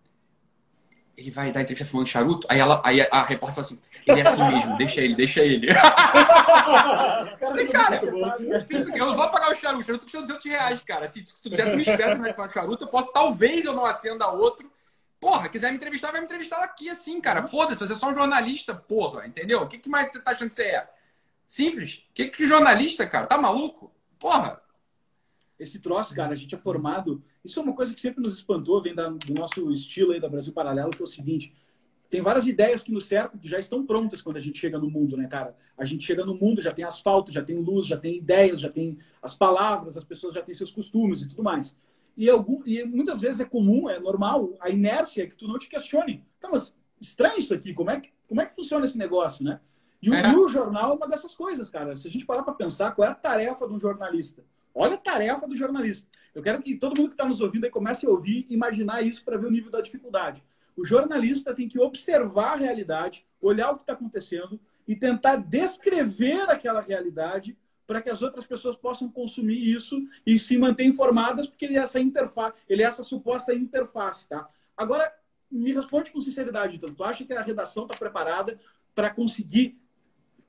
ele 1.16 1.32
vai 1.32 1.50
dar 1.50 1.62
entrevista 1.62 1.90
fumando 1.90 2.06
charuto? 2.06 2.46
Aí, 2.48 2.60
ela, 2.60 2.80
aí 2.84 3.00
a, 3.10 3.24
repórter 3.24 3.56
falou 3.56 3.66
assim: 3.66 3.80
ele 4.06 4.20
é 4.20 4.28
assim 4.28 4.44
mesmo, 4.44 4.76
deixa 4.76 5.00
ele, 5.00 5.16
deixa 5.16 5.40
ele. 5.40 5.66
Falei, 7.40 7.66
cara, 7.66 8.00
eu 8.04 9.06
não 9.06 9.16
vou 9.16 9.28
pagar 9.30 9.50
o 9.50 9.54
charuto, 9.56 9.80
o 9.80 9.84
charuto 9.84 10.04
custa 10.04 10.20
200 10.20 10.44
reais, 10.44 10.80
cara. 10.82 11.08
Se, 11.08 11.26
se 11.26 11.42
tu 11.42 11.50
quiser, 11.50 11.72
tu 11.72 11.76
me 11.76 11.82
espera 11.82 12.16
o 12.16 12.48
charuto, 12.50 12.84
eu 12.84 12.88
posso, 12.88 13.12
talvez 13.12 13.64
eu 13.64 13.74
não 13.74 13.84
acenda 13.84 14.28
outro 14.28 14.70
Porra, 15.20 15.48
quiser 15.48 15.70
me 15.70 15.76
entrevistar, 15.76 16.12
vai 16.12 16.20
me 16.20 16.26
entrevistar 16.26 16.62
aqui 16.62 16.88
assim, 16.88 17.20
cara. 17.20 17.46
Foda-se, 17.46 17.80
você 17.80 17.92
é 17.92 17.96
só 17.96 18.10
um 18.10 18.14
jornalista, 18.14 18.74
porra, 18.74 19.26
entendeu? 19.26 19.60
O 19.62 19.68
que, 19.68 19.78
que 19.78 19.88
mais 19.88 20.10
você 20.10 20.22
tá 20.22 20.30
achando 20.30 20.50
que 20.50 20.54
você 20.54 20.64
é? 20.64 20.88
Simples. 21.46 22.04
O 22.10 22.14
que, 22.14 22.28
que 22.28 22.46
jornalista, 22.46 23.06
cara? 23.06 23.26
Tá 23.26 23.38
maluco? 23.38 23.92
Porra. 24.18 24.60
Esse 25.58 25.80
troço, 25.80 26.14
cara, 26.14 26.32
a 26.32 26.36
gente 26.36 26.54
é 26.54 26.58
formado. 26.58 27.22
Isso 27.44 27.58
é 27.58 27.62
uma 27.62 27.74
coisa 27.74 27.92
que 27.92 28.00
sempre 28.00 28.22
nos 28.22 28.34
espantou, 28.34 28.80
vem 28.80 28.94
da, 28.94 29.08
do 29.08 29.34
nosso 29.34 29.72
estilo 29.72 30.12
aí 30.12 30.20
da 30.20 30.28
Brasil 30.28 30.52
Paralelo, 30.52 30.90
que 30.90 31.02
é 31.02 31.04
o 31.04 31.08
seguinte: 31.08 31.52
tem 32.08 32.22
várias 32.22 32.46
ideias 32.46 32.82
que 32.82 32.92
nos 32.92 33.06
cercam 33.06 33.38
que 33.38 33.48
já 33.48 33.58
estão 33.58 33.84
prontas 33.84 34.22
quando 34.22 34.36
a 34.36 34.40
gente 34.40 34.58
chega 34.58 34.78
no 34.78 34.88
mundo, 34.88 35.16
né, 35.16 35.26
cara? 35.26 35.56
A 35.76 35.84
gente 35.84 36.04
chega 36.04 36.24
no 36.24 36.34
mundo, 36.34 36.62
já 36.62 36.72
tem 36.72 36.84
asfalto, 36.84 37.32
já 37.32 37.42
tem 37.42 37.56
luz, 37.58 37.86
já 37.86 37.96
tem 37.96 38.16
ideias, 38.16 38.60
já 38.60 38.70
tem 38.70 38.98
as 39.20 39.34
palavras, 39.34 39.96
as 39.96 40.04
pessoas 40.04 40.34
já 40.34 40.42
têm 40.42 40.54
seus 40.54 40.70
costumes 40.70 41.22
e 41.22 41.28
tudo 41.28 41.42
mais. 41.42 41.76
E, 42.18 42.28
algum, 42.28 42.60
e 42.66 42.84
muitas 42.84 43.20
vezes 43.20 43.40
é 43.40 43.44
comum, 43.44 43.88
é 43.88 44.00
normal, 44.00 44.52
a 44.58 44.68
inércia 44.68 45.22
é 45.22 45.26
que 45.28 45.36
tu 45.36 45.46
não 45.46 45.56
te 45.56 45.68
questione. 45.68 46.26
Então, 46.36 46.50
mas 46.50 46.74
estranho 47.00 47.38
isso 47.38 47.54
aqui, 47.54 47.72
como 47.72 47.92
é 47.92 48.00
que, 48.00 48.10
como 48.26 48.40
é 48.40 48.46
que 48.46 48.56
funciona 48.56 48.84
esse 48.84 48.98
negócio, 48.98 49.44
né? 49.44 49.60
E 50.02 50.10
o, 50.10 50.14
é. 50.14 50.36
o 50.36 50.48
jornal 50.48 50.90
é 50.90 50.94
uma 50.96 51.06
dessas 51.06 51.32
coisas, 51.32 51.70
cara. 51.70 51.94
Se 51.94 52.08
a 52.08 52.10
gente 52.10 52.26
parar 52.26 52.42
para 52.42 52.54
pensar, 52.54 52.90
qual 52.90 53.06
é 53.06 53.12
a 53.12 53.14
tarefa 53.14 53.68
de 53.68 53.72
um 53.72 53.78
jornalista? 53.78 54.44
Olha 54.74 54.94
a 54.94 54.98
tarefa 54.98 55.46
do 55.46 55.56
jornalista. 55.56 56.08
Eu 56.34 56.42
quero 56.42 56.60
que 56.60 56.74
todo 56.74 56.96
mundo 56.96 57.10
que 57.10 57.14
está 57.14 57.24
nos 57.24 57.40
ouvindo 57.40 57.64
aí 57.64 57.70
comece 57.70 58.04
a 58.04 58.10
ouvir 58.10 58.46
e 58.50 58.54
imaginar 58.54 59.00
isso 59.00 59.24
para 59.24 59.36
ver 59.36 59.46
o 59.46 59.50
nível 59.50 59.70
da 59.70 59.80
dificuldade. 59.80 60.42
O 60.76 60.84
jornalista 60.84 61.54
tem 61.54 61.68
que 61.68 61.78
observar 61.78 62.54
a 62.54 62.56
realidade, 62.56 63.24
olhar 63.40 63.70
o 63.70 63.76
que 63.76 63.82
está 63.82 63.92
acontecendo 63.92 64.58
e 64.88 64.96
tentar 64.96 65.36
descrever 65.36 66.50
aquela 66.50 66.80
realidade 66.80 67.56
para 67.88 68.02
que 68.02 68.10
as 68.10 68.20
outras 68.20 68.46
pessoas 68.46 68.76
possam 68.76 69.10
consumir 69.10 69.56
isso 69.56 69.98
e 70.26 70.38
se 70.38 70.58
manter 70.58 70.84
informadas, 70.84 71.46
porque 71.46 71.64
ele 71.64 71.78
é 71.78 71.80
essa 71.80 71.98
interface, 71.98 72.54
ele 72.68 72.82
é 72.82 72.84
essa 72.84 73.02
suposta 73.02 73.54
interface, 73.54 74.28
tá? 74.28 74.46
Agora, 74.76 75.10
me 75.50 75.72
responde 75.72 76.10
com 76.12 76.20
sinceridade, 76.20 76.76
então. 76.76 76.94
Tu 76.94 77.02
acha 77.02 77.24
que 77.24 77.32
a 77.32 77.40
redação 77.40 77.84
está 77.84 77.96
preparada 77.96 78.60
para 78.94 79.08
conseguir 79.08 79.80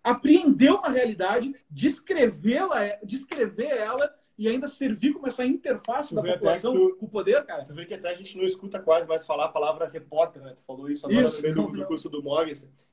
apreender 0.04 0.74
uma 0.74 0.90
realidade, 0.90 1.56
descrevê-la, 1.72 2.98
descrever 3.06 3.68
ela 3.68 4.14
e 4.38 4.50
ainda 4.50 4.68
servir 4.68 5.14
como 5.14 5.28
essa 5.28 5.46
interface 5.46 6.10
tu 6.10 6.16
da 6.16 6.34
população 6.34 6.74
tu, 6.74 6.98
com 6.98 7.06
o 7.06 7.10
poder, 7.10 7.46
cara? 7.46 7.64
Tu 7.64 7.74
vê 7.74 7.86
que 7.86 7.94
até 7.94 8.10
a 8.10 8.16
gente 8.16 8.38
não 8.38 8.44
escuta 8.44 8.82
quase 8.82 9.08
mais 9.08 9.26
falar 9.26 9.46
a 9.46 9.50
palavra 9.50 9.88
repórter, 9.88 10.42
né? 10.42 10.54
Tu 10.58 10.64
falou 10.64 10.90
isso 10.90 11.06
agora 11.06 11.26
isso, 11.26 11.38
no 11.38 11.42
meio 11.44 11.56
do, 11.56 11.72
do 11.72 11.86
curso 11.86 12.10
do 12.10 12.22
Morgan. 12.22 12.52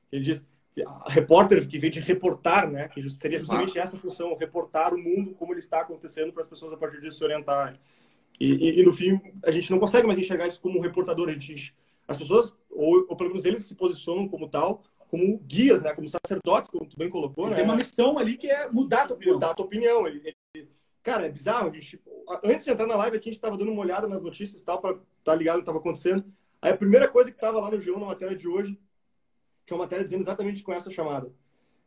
Ele 0.09 0.23
diz 0.23 0.45
repórter 1.07 1.67
que 1.67 1.79
vem 1.79 1.89
de 1.89 1.99
reportar, 1.99 2.69
né? 2.69 2.87
Que 2.87 3.09
seria 3.09 3.39
justamente 3.39 3.79
essa 3.79 3.97
função, 3.97 4.35
reportar 4.35 4.93
o 4.93 4.97
mundo 4.97 5.33
como 5.35 5.53
ele 5.53 5.59
está 5.59 5.81
acontecendo 5.81 6.31
para 6.31 6.41
as 6.41 6.47
pessoas 6.47 6.73
a 6.73 6.77
partir 6.77 7.01
disso 7.01 7.17
se 7.17 7.23
orientarem. 7.23 7.79
E, 8.39 8.51
e, 8.51 8.81
e, 8.81 8.85
no 8.85 8.93
fim, 8.93 9.19
a 9.43 9.51
gente 9.51 9.71
não 9.71 9.79
consegue 9.79 10.05
mais 10.05 10.19
enxergar 10.19 10.47
isso 10.47 10.61
como 10.61 10.77
um 10.77 10.81
reportador. 10.81 11.29
A 11.29 11.33
gente, 11.33 11.75
as 12.07 12.17
pessoas, 12.17 12.55
ou, 12.69 13.05
ou 13.09 13.15
pelo 13.15 13.29
menos 13.29 13.45
eles 13.45 13.63
se 13.65 13.75
posicionam 13.75 14.27
como 14.27 14.47
tal, 14.47 14.83
como 15.09 15.39
guias, 15.39 15.81
né? 15.81 15.93
Como 15.93 16.07
sacerdotes, 16.07 16.69
como 16.69 16.85
tu 16.85 16.97
bem 16.97 17.09
colocou, 17.09 17.45
ele 17.45 17.51
né? 17.51 17.55
Tem 17.57 17.65
uma 17.65 17.75
missão 17.75 18.17
ali 18.19 18.37
que 18.37 18.47
é 18.47 18.69
mudar 18.69 19.03
a 19.03 19.07
tua 19.07 19.15
opinião. 19.15 19.35
Mudar 19.35 19.51
a 19.51 19.55
tua 19.55 19.65
opinião. 19.65 20.07
Ele, 20.07 20.35
ele... 20.53 20.69
Cara, 21.01 21.25
é 21.25 21.29
bizarro. 21.29 21.73
Gente... 21.73 21.99
Antes 22.43 22.65
de 22.65 22.71
entrar 22.71 22.85
na 22.85 22.95
live 22.95 23.17
aqui, 23.17 23.29
a 23.29 23.31
gente 23.31 23.37
estava 23.37 23.57
dando 23.57 23.71
uma 23.71 23.81
olhada 23.81 24.07
nas 24.07 24.21
notícias 24.21 24.61
e 24.61 24.65
tal, 24.65 24.79
para 24.79 24.91
estar 24.91 25.03
tá 25.23 25.35
ligado 25.35 25.55
no 25.55 25.61
que 25.61 25.63
estava 25.63 25.79
acontecendo. 25.79 26.23
Aí 26.61 26.71
a 26.71 26.77
primeira 26.77 27.07
coisa 27.07 27.31
que 27.31 27.37
estava 27.37 27.59
lá 27.59 27.71
no 27.71 27.77
G1, 27.77 27.99
na 27.99 28.05
matéria 28.07 28.35
de 28.35 28.47
hoje, 28.47 28.77
tinha 29.67 29.77
uma 29.77 29.83
matéria 29.83 30.05
dizendo 30.05 30.21
exatamente 30.21 30.63
com 30.63 30.73
essa 30.73 30.89
chamada. 30.89 31.29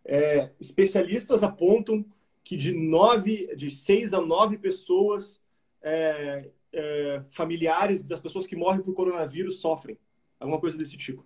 É, 0.04 0.50
especialistas 0.60 1.42
apontam 1.42 2.04
que 2.44 2.56
de 2.56 2.72
nove, 2.72 3.54
de 3.56 3.70
seis 3.70 4.12
a 4.12 4.20
nove 4.20 4.58
pessoas 4.58 5.40
é, 5.82 6.50
é, 6.72 7.22
familiares 7.30 8.02
das 8.02 8.20
pessoas 8.20 8.46
que 8.46 8.54
morrem 8.54 8.82
por 8.82 8.94
coronavírus 8.94 9.60
sofrem. 9.60 9.98
Alguma 10.38 10.60
coisa 10.60 10.76
desse 10.76 10.96
tipo. 10.96 11.24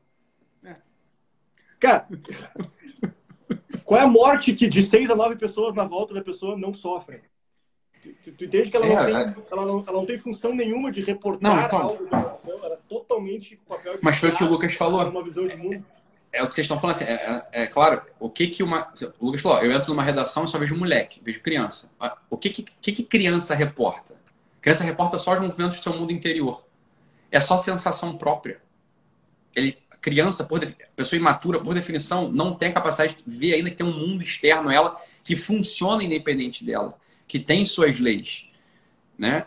É. 0.62 0.76
Cara, 1.80 2.09
qual 3.84 4.00
é 4.00 4.05
a 4.05 4.09
morte 4.09 4.55
que 4.55 4.68
de 4.68 4.82
seis 4.82 5.11
a 5.11 5.16
nove 5.16 5.34
pessoas 5.34 5.74
na 5.74 5.84
volta 5.84 6.14
da 6.14 6.22
pessoa 6.22 6.57
não 6.57 6.72
sofrem? 6.72 7.20
Tu, 8.22 8.32
tu 8.32 8.44
entende 8.44 8.70
que 8.70 8.76
ela 8.76 8.86
não, 8.86 8.98
é, 8.98 9.07
tem, 9.07 9.16
é. 9.16 9.46
ela, 9.50 9.66
não, 9.66 9.80
ela 9.80 9.92
não 9.92 10.07
tem 10.07 10.18
função 10.18 10.55
nenhuma 10.55 10.92
de 10.92 11.00
reportar 11.00 11.57
não, 11.57 11.64
então, 11.64 11.82
algo 11.82 12.07
da 12.07 12.36
ela 12.46 12.74
é 12.74 12.78
totalmente 12.88 13.57
com 13.57 13.72
o 13.72 13.76
papel 13.76 13.96
de 13.96 14.05
Mas 14.05 14.18
foi 14.18 14.28
o 14.28 14.36
que 14.36 14.44
o 14.44 14.48
Lucas 14.48 14.74
falou. 14.74 15.02
Uma 15.09 15.24
visão 15.24 15.46
de 15.46 15.57
mundo 15.57 15.84
é 16.35 16.43
o 16.43 16.49
que 16.49 16.55
vocês 16.55 16.64
estão 16.64 16.80
falando 16.80 16.97
assim, 16.97 17.05
é, 17.05 17.14
é, 17.53 17.62
é, 17.62 17.66
claro, 17.66 18.03
o 18.18 18.28
que 18.28 18.49
que 18.49 18.62
uma... 18.62 18.93
O 19.20 19.26
Lucas 19.26 19.41
falou, 19.41 19.62
eu 19.62 19.72
entro 19.72 19.89
numa 19.91 20.03
redação 20.03 20.45
e 20.45 20.49
só 20.49 20.59
vejo 20.59 20.76
moleque, 20.76 21.20
vejo 21.24 21.41
criança. 21.41 21.89
Ah, 21.99 22.16
o 22.28 22.37
que 22.37 22.51
que, 22.51 22.62
que, 22.62 22.93
que 22.93 23.03
criança 23.05 23.55
reporta? 23.55 24.14
Criança 24.61 24.82
reporta 24.82 25.16
só 25.16 25.35
os 25.35 25.41
movimentos 25.41 25.78
do 25.78 25.82
seu 25.82 25.95
mundo 25.95 26.12
interior. 26.12 26.64
É 27.30 27.41
só 27.41 27.57
sensação 27.57 28.16
própria. 28.16 28.61
Ele, 29.55 29.78
criança, 30.01 30.45
por 30.45 30.61
pessoa 30.97 31.18
imatura, 31.18 31.61
por 31.61 31.72
definição, 31.72 32.30
não 32.30 32.55
tem 32.55 32.68
a 32.68 32.72
capacidade 32.72 33.16
de 33.16 33.22
ver 33.26 33.55
ainda 33.55 33.70
que 33.70 33.76
tem 33.76 33.87
um 33.87 33.97
mundo 33.97 34.22
externo 34.22 34.68
a 34.68 34.74
ela 34.74 34.97
que 35.22 35.37
funciona 35.37 36.03
independente 36.03 36.64
dela, 36.64 36.99
que 37.26 37.39
tem 37.39 37.64
suas 37.64 37.99
leis, 37.99 38.45
né? 39.16 39.47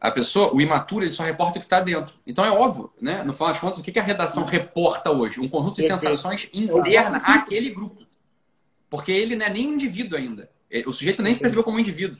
A 0.00 0.10
pessoa, 0.10 0.54
o 0.54 0.60
imaturo, 0.60 1.04
ele 1.04 1.12
só 1.12 1.22
reporta 1.22 1.58
o 1.58 1.60
que 1.60 1.66
está 1.66 1.80
dentro. 1.80 2.14
Então 2.26 2.44
é 2.44 2.50
óbvio, 2.50 2.92
né? 3.00 3.22
No 3.24 3.32
final 3.32 3.48
das 3.48 3.60
contas, 3.60 3.78
o 3.78 3.82
que 3.82 3.98
a 3.98 4.02
redação 4.02 4.44
reporta 4.44 5.10
hoje? 5.10 5.40
Um 5.40 5.48
conjunto 5.48 5.76
de 5.80 5.86
sensações 5.86 6.48
interna 6.52 7.18
àquele 7.18 7.70
grupo. 7.70 8.04
Porque 8.90 9.10
ele 9.10 9.36
não 9.36 9.46
é 9.46 9.50
nem 9.50 9.68
um 9.68 9.74
indivíduo 9.74 10.18
ainda. 10.18 10.50
O 10.86 10.92
sujeito 10.92 11.22
nem 11.22 11.34
se 11.34 11.40
percebeu 11.40 11.64
como 11.64 11.78
um 11.78 11.80
indivíduo. 11.80 12.18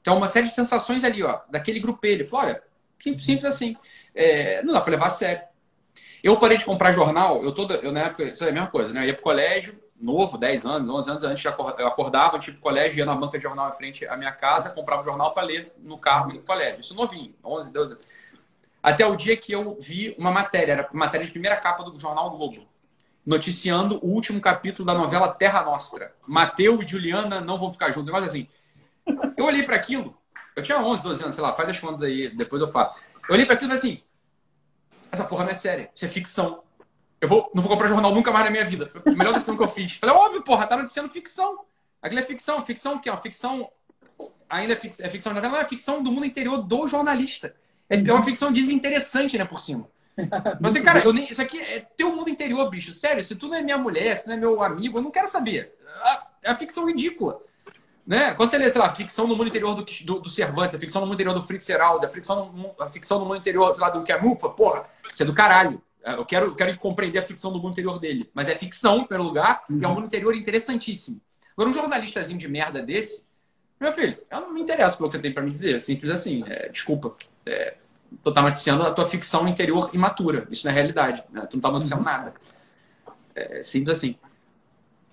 Então, 0.00 0.16
uma 0.16 0.28
série 0.28 0.46
de 0.46 0.54
sensações 0.54 1.04
ali, 1.04 1.22
ó, 1.22 1.40
daquele 1.50 1.78
grupo 1.78 2.04
ele. 2.06 2.24
Falou, 2.24 2.46
olha, 2.46 2.62
simples, 2.98 3.26
simples 3.26 3.54
assim. 3.54 3.76
É, 4.14 4.62
não 4.62 4.72
dá 4.72 4.80
para 4.80 4.92
levar 4.92 5.06
a 5.06 5.10
sério. 5.10 5.42
Eu 6.22 6.38
parei 6.38 6.56
de 6.56 6.64
comprar 6.64 6.92
jornal, 6.92 7.42
eu 7.42 7.52
toda, 7.52 7.74
eu 7.76 7.92
na 7.92 8.00
época, 8.00 8.24
isso 8.24 8.44
é 8.44 8.48
a 8.48 8.52
mesma 8.52 8.68
coisa, 8.68 8.92
né? 8.92 9.02
Eu 9.02 9.08
ia 9.08 9.14
pro 9.14 9.22
colégio, 9.22 9.78
novo, 10.00 10.38
10 10.38 10.64
anos, 10.64 10.88
11 10.88 11.10
anos 11.10 11.24
antes, 11.24 11.44
eu 11.44 11.86
acordava, 11.86 12.38
tipo, 12.38 12.60
colégio, 12.60 12.98
ia 12.98 13.04
na 13.04 13.14
banca 13.14 13.36
de 13.36 13.42
jornal 13.42 13.68
em 13.68 13.72
frente 13.72 14.06
à 14.06 14.16
minha 14.16 14.32
casa, 14.32 14.70
comprava 14.70 15.02
o 15.02 15.04
jornal 15.04 15.34
para 15.34 15.42
ler 15.42 15.72
no 15.78 15.98
carro 15.98 16.32
no 16.32 16.42
colégio. 16.42 16.80
Isso 16.80 16.94
novinho, 16.94 17.34
11, 17.44 17.72
12 17.72 17.92
anos. 17.92 18.06
Até 18.82 19.06
o 19.06 19.14
dia 19.14 19.36
que 19.36 19.52
eu 19.52 19.76
vi 19.78 20.14
uma 20.18 20.30
matéria, 20.30 20.72
era 20.72 20.88
matéria 20.92 21.26
de 21.26 21.32
primeira 21.32 21.56
capa 21.56 21.84
do 21.84 21.98
jornal 22.00 22.30
Globo, 22.30 22.66
noticiando 23.26 23.98
o 24.02 24.08
último 24.08 24.40
capítulo 24.40 24.86
da 24.86 24.94
novela 24.94 25.28
Terra 25.28 25.62
Nostra. 25.62 26.14
Mateus 26.26 26.82
e 26.82 26.88
Juliana 26.88 27.40
não 27.40 27.58
vão 27.58 27.70
ficar 27.70 27.90
juntos, 27.90 28.04
um 28.04 28.06
negócio 28.06 28.28
assim. 28.28 28.48
Eu 29.36 29.44
olhei 29.44 29.62
para 29.64 29.76
aquilo, 29.76 30.16
eu 30.56 30.62
tinha 30.62 30.78
11, 30.78 31.02
12 31.02 31.22
anos, 31.22 31.34
sei 31.34 31.44
lá, 31.44 31.52
faz 31.52 31.68
as 31.68 31.78
contas 31.78 32.02
aí, 32.02 32.34
depois 32.34 32.62
eu 32.62 32.68
falo. 32.68 32.94
Eu 33.28 33.34
olhei 33.34 33.44
para 33.44 33.54
aquilo 33.54 33.72
e 33.72 33.76
falei 33.76 33.92
assim: 33.94 34.02
essa 35.12 35.24
porra 35.24 35.44
não 35.44 35.50
é 35.50 35.54
séria, 35.54 35.90
isso 35.94 36.04
é 36.04 36.08
ficção. 36.08 36.62
Eu 37.20 37.28
vou, 37.28 37.50
não 37.54 37.62
vou 37.62 37.70
comprar 37.70 37.88
jornal 37.88 38.14
nunca 38.14 38.32
mais 38.32 38.46
na 38.46 38.50
minha 38.50 38.64
vida. 38.64 38.88
Foi 38.90 39.12
a 39.12 39.16
melhor 39.16 39.34
decisão 39.34 39.56
que 39.56 39.62
eu 39.62 39.68
fiz. 39.68 39.96
Falei, 39.96 40.14
óbvio, 40.14 40.42
porra, 40.42 40.66
tá 40.66 40.76
noticiando 40.76 41.10
ficção. 41.10 41.60
Aquilo 42.00 42.20
é 42.20 42.22
ficção. 42.22 42.64
Ficção 42.64 42.94
o 42.94 43.00
quê? 43.00 43.14
Ficção. 43.18 43.70
Ainda 44.48 44.72
é, 44.72 44.76
fix, 44.76 44.98
é 45.00 45.08
ficção, 45.08 45.32
não 45.32 45.56
é 45.56 45.64
ficção 45.64 46.02
do 46.02 46.10
mundo 46.10 46.26
interior 46.26 46.58
do 46.58 46.88
jornalista. 46.88 47.54
É, 47.88 47.96
é 47.96 48.12
uma 48.12 48.22
ficção 48.22 48.50
desinteressante, 48.50 49.38
né, 49.38 49.44
por 49.44 49.60
cima. 49.60 49.88
Mas, 50.60 50.74
assim, 50.74 50.82
cara, 50.82 51.00
eu 51.04 51.12
nem, 51.12 51.30
isso 51.30 51.40
aqui 51.40 51.60
é 51.60 51.80
teu 51.96 52.14
mundo 52.14 52.28
interior, 52.28 52.68
bicho. 52.68 52.92
Sério, 52.92 53.22
se 53.22 53.36
tu 53.36 53.48
não 53.48 53.56
é 53.56 53.62
minha 53.62 53.78
mulher, 53.78 54.16
se 54.16 54.24
tu 54.24 54.28
não 54.28 54.34
é 54.34 54.38
meu 54.38 54.62
amigo, 54.62 54.98
eu 54.98 55.02
não 55.02 55.10
quero 55.10 55.28
saber. 55.28 55.72
É 56.42 56.50
a 56.50 56.56
ficção 56.56 56.86
ridícula. 56.86 57.40
Né? 58.06 58.34
Quando 58.34 58.48
você 58.48 58.58
lê, 58.58 58.68
sei 58.68 58.80
lá, 58.80 58.92
ficção 58.92 59.26
no 59.26 59.36
mundo 59.36 59.48
interior 59.48 59.74
do, 59.74 59.84
do, 59.84 60.20
do 60.20 60.28
Cervantes, 60.28 60.74
a 60.74 60.78
ficção 60.78 61.00
no 61.00 61.06
mundo 61.06 61.14
interior 61.14 61.34
do 61.34 61.42
Fritz 61.42 61.68
Heraldo, 61.68 62.04
a 62.04 62.08
ficção 62.08 62.50
no, 62.50 62.74
a 62.80 62.88
ficção 62.88 63.20
no 63.20 63.24
mundo 63.24 63.36
interior, 63.36 63.72
sei 63.74 63.84
lá, 63.84 63.90
do 63.90 64.04
Camus, 64.04 64.38
porra, 64.56 64.84
isso 65.12 65.22
é 65.22 65.26
do 65.26 65.34
caralho. 65.34 65.80
É, 66.04 66.14
eu 66.14 66.24
quero, 66.24 66.54
quero 66.54 66.76
compreender 66.78 67.18
a 67.18 67.22
ficção 67.22 67.52
do 67.52 67.58
mundo 67.58 67.72
interior 67.72 67.98
dele. 67.98 68.30
Mas 68.32 68.48
é 68.48 68.56
ficção, 68.56 68.98
em 68.98 69.04
primeiro 69.04 69.24
lugar, 69.24 69.62
uhum. 69.68 69.78
e 69.78 69.84
é 69.84 69.88
um 69.88 69.94
mundo 69.94 70.06
interior 70.06 70.34
interessantíssimo. 70.34 71.20
Agora, 71.52 71.70
um 71.70 71.72
jornalistazinho 71.72 72.38
de 72.38 72.48
merda 72.48 72.82
desse, 72.82 73.24
meu 73.80 73.92
filho, 73.92 74.18
eu 74.30 74.40
não 74.42 74.52
me 74.52 74.60
interesso 74.60 74.96
pelo 74.96 75.08
que 75.08 75.16
você 75.16 75.22
tem 75.22 75.32
para 75.32 75.42
me 75.42 75.50
dizer. 75.50 75.80
Simples 75.80 76.10
assim. 76.10 76.44
É, 76.46 76.68
desculpa. 76.68 77.16
É, 77.46 77.76
tu 78.22 78.32
tá 78.32 78.42
noticiando 78.42 78.82
a 78.82 78.92
tua 78.92 79.06
ficção 79.06 79.48
interior 79.48 79.90
imatura. 79.94 80.46
Isso 80.50 80.66
não 80.66 80.72
é 80.72 80.74
realidade. 80.74 81.24
Né? 81.30 81.46
Tu 81.46 81.54
não 81.54 81.60
tá 81.62 81.70
noticiando 81.70 82.02
uhum. 82.02 82.10
nada. 82.10 82.34
É 83.34 83.62
simples 83.62 83.96
assim. 83.96 84.16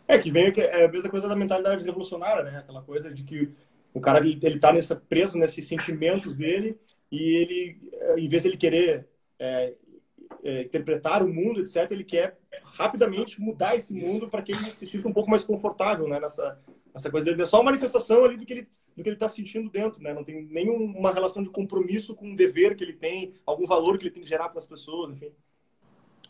É 0.08 0.18
que 0.18 0.32
vem 0.32 0.54
é 0.58 0.86
a 0.86 0.88
mesma 0.88 1.10
coisa 1.10 1.28
da 1.28 1.36
mentalidade 1.36 1.84
revolucionária, 1.84 2.44
né? 2.44 2.60
Aquela 2.60 2.82
coisa 2.82 3.14
de 3.14 3.24
que 3.24 3.50
o 3.94 4.00
cara 4.00 4.20
ele, 4.20 4.40
ele 4.42 4.60
tá 4.60 4.72
nessa, 4.72 4.96
preso 4.96 5.38
nesses 5.38 5.66
sentimentos 5.66 6.34
dele 6.34 6.78
e 7.12 7.36
ele, 7.36 7.92
em 8.18 8.28
vez 8.28 8.44
de 8.44 8.50
ele 8.50 8.58
querer 8.58 9.08
é, 9.40 9.74
é, 10.48 10.62
interpretar 10.64 11.22
o 11.22 11.28
mundo, 11.28 11.60
etc., 11.60 11.92
ele 11.92 12.06
quer 12.06 12.40
rapidamente 12.64 13.42
mudar 13.42 13.76
esse 13.76 13.94
mundo 13.94 14.30
para 14.30 14.42
que 14.42 14.54
ele 14.54 14.64
se 14.74 14.88
sinta 14.88 15.08
um 15.08 15.14
pouco 15.14 15.30
mais 15.30 15.44
confortável 15.44 16.08
né, 16.08 16.22
nessa, 16.22 16.58
nessa 16.94 17.12
coisa 17.12 17.26
dele. 17.26 17.42
É 17.42 17.46
só 17.46 17.58
uma 17.58 17.66
manifestação 17.66 18.24
ali 18.24 18.38
do 18.38 18.46
que 18.46 18.54
ele 18.54 18.68
do 18.96 19.04
que 19.04 19.10
ele 19.10 19.16
está 19.16 19.30
sentindo 19.30 19.70
dentro, 19.70 20.02
né? 20.02 20.12
Não 20.12 20.24
tem 20.24 20.44
nenhuma 20.48 21.12
relação 21.12 21.44
de 21.44 21.52
compromisso 21.52 22.16
com 22.16 22.34
o 22.34 22.36
dever 22.36 22.76
que 22.76 22.84
ele 22.84 22.94
tem, 22.94 23.36
algum 23.46 23.68
valor 23.68 23.96
que 23.96 24.06
ele 24.06 24.12
tem 24.12 24.24
que 24.24 24.30
gerar 24.30 24.50
para 24.50 24.58
as 24.58 24.66
pessoas, 24.66 25.12
enfim. 25.12 25.32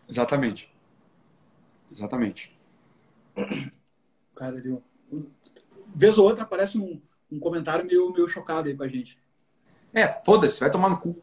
Exatamente. 0.10 0.70
Exatamente. 1.90 2.54
Cara, 4.36 4.58
ele... 4.58 4.80
vez 5.96 6.18
ou 6.18 6.26
outra 6.26 6.44
aparece 6.44 6.78
um, 6.78 7.02
um 7.32 7.40
comentário 7.40 7.86
meio, 7.86 8.12
meio 8.12 8.28
chocado 8.28 8.68
aí 8.68 8.76
com 8.76 8.84
a 8.84 8.88
gente. 8.90 9.18
É, 9.94 10.10
foda-se, 10.26 10.60
vai 10.60 10.70
tomar 10.70 10.90
no 10.90 11.00
cu. 11.00 11.16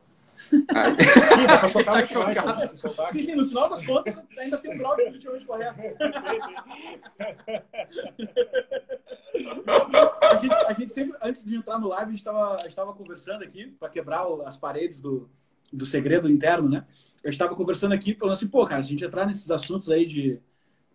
Tá 1.85 2.07
chocado. 2.07 3.13
Sim, 3.13 3.23
sim, 3.23 3.35
no 3.35 3.47
final 3.47 3.69
das 3.71 3.85
contas 3.85 4.21
ainda 4.39 4.59
tem 4.59 4.75
um 4.75 4.79
grau 4.79 4.97
de 4.97 5.05
politicamente 5.05 5.45
correto. 5.47 5.81
a, 10.21 10.37
gente, 10.37 10.55
a 10.55 10.73
gente 10.73 10.93
sempre, 10.93 11.19
antes 11.23 11.45
de 11.45 11.57
entrar 11.57 11.79
no 11.79 11.89
live, 11.89 12.11
a 12.11 12.15
gente 12.15 12.69
estava 12.69 12.93
conversando 12.95 13.45
aqui 13.45 13.67
para 13.79 13.89
quebrar 13.89 14.25
as 14.45 14.57
paredes 14.57 15.01
do, 15.01 15.29
do 15.73 15.85
segredo 15.85 16.31
interno, 16.31 16.69
né? 16.69 16.87
Eu 17.23 17.31
estava 17.31 17.55
conversando 17.55 17.93
aqui 17.93 18.15
falando 18.15 18.35
assim, 18.35 18.49
pô, 18.49 18.65
cara, 18.65 18.83
se 18.83 18.89
a 18.89 18.91
gente 18.91 19.05
entrar 19.05 19.27
nesses 19.27 19.51
assuntos 19.51 19.91
aí 19.91 20.07
de, 20.07 20.39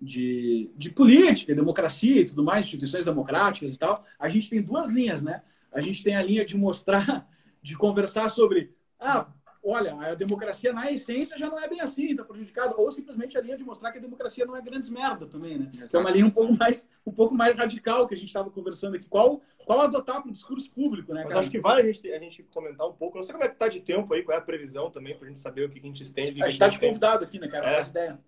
de, 0.01 0.71
de 0.75 0.89
política, 0.91 1.53
democracia 1.55 2.21
e 2.21 2.25
tudo 2.25 2.43
mais, 2.43 2.65
instituições 2.65 3.05
democráticas 3.05 3.73
e 3.73 3.77
tal, 3.77 4.05
a 4.17 4.29
gente 4.29 4.49
tem 4.49 4.61
duas 4.61 4.91
linhas, 4.91 5.21
né? 5.21 5.41
A 5.71 5.81
gente 5.81 6.03
tem 6.03 6.15
a 6.15 6.23
linha 6.23 6.45
de 6.45 6.55
mostrar, 6.57 7.27
de 7.61 7.75
conversar 7.75 8.29
sobre 8.29 8.73
ah, 8.99 9.27
olha, 9.63 9.93
a 9.95 10.15
democracia 10.15 10.71
na 10.73 10.91
essência 10.91 11.37
já 11.37 11.49
não 11.49 11.59
é 11.59 11.67
bem 11.67 11.81
assim, 11.81 12.11
está 12.11 12.23
prejudicada, 12.23 12.75
ou 12.77 12.91
simplesmente 12.91 13.37
a 13.37 13.41
linha 13.41 13.57
de 13.57 13.63
mostrar 13.63 13.91
que 13.91 13.97
a 13.97 14.01
democracia 14.01 14.45
não 14.45 14.55
é 14.55 14.61
grandes 14.61 14.89
merda 14.89 15.25
também, 15.25 15.57
né? 15.57 15.71
Exato. 15.75 15.97
É 15.97 15.99
uma 15.99 16.11
linha 16.11 16.25
um 16.25 16.31
pouco 16.31 16.53
mais, 16.53 16.87
um 17.05 17.11
pouco 17.11 17.35
mais 17.35 17.57
radical 17.57 18.07
que 18.07 18.13
a 18.13 18.17
gente 18.17 18.27
estava 18.27 18.49
conversando 18.49 18.95
aqui. 18.95 19.07
Qual, 19.07 19.41
qual 19.65 19.81
adotar 19.81 20.21
para 20.21 20.29
o 20.29 20.31
discurso 20.31 20.69
público, 20.71 21.13
né, 21.13 21.23
cara? 21.23 21.35
Mas 21.35 21.43
acho 21.43 21.51
que 21.51 21.59
vale 21.59 21.81
a 21.81 21.91
gente, 21.91 22.11
a 22.11 22.19
gente 22.19 22.43
comentar 22.43 22.87
um 22.87 22.93
pouco, 22.93 23.17
não 23.17 23.23
sei 23.23 23.33
como 23.33 23.43
é 23.43 23.49
que 23.49 23.55
tá 23.55 23.67
de 23.67 23.81
tempo 23.81 24.13
aí, 24.13 24.23
qual 24.23 24.37
é 24.37 24.41
a 24.41 24.43
previsão 24.43 24.89
também, 24.89 25.15
para 25.15 25.25
a 25.25 25.29
gente 25.29 25.39
saber 25.39 25.65
o 25.65 25.69
que 25.69 25.79
a 25.79 25.81
gente 25.81 26.03
estende. 26.03 26.41
A 26.41 26.45
gente 26.45 26.53
está 26.53 26.67
de 26.67 26.79
convidado 26.79 27.23
aqui, 27.23 27.39
né, 27.39 27.47
cara? 27.47 27.77
É. 27.77 27.81
Ideia. 27.81 28.19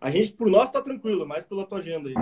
A 0.00 0.10
gente, 0.10 0.32
por 0.32 0.48
nós, 0.48 0.64
está 0.64 0.82
tranquilo, 0.82 1.26
mais 1.26 1.44
pela 1.44 1.64
tua 1.64 1.78
agenda 1.78 2.08
aí. 2.08 2.14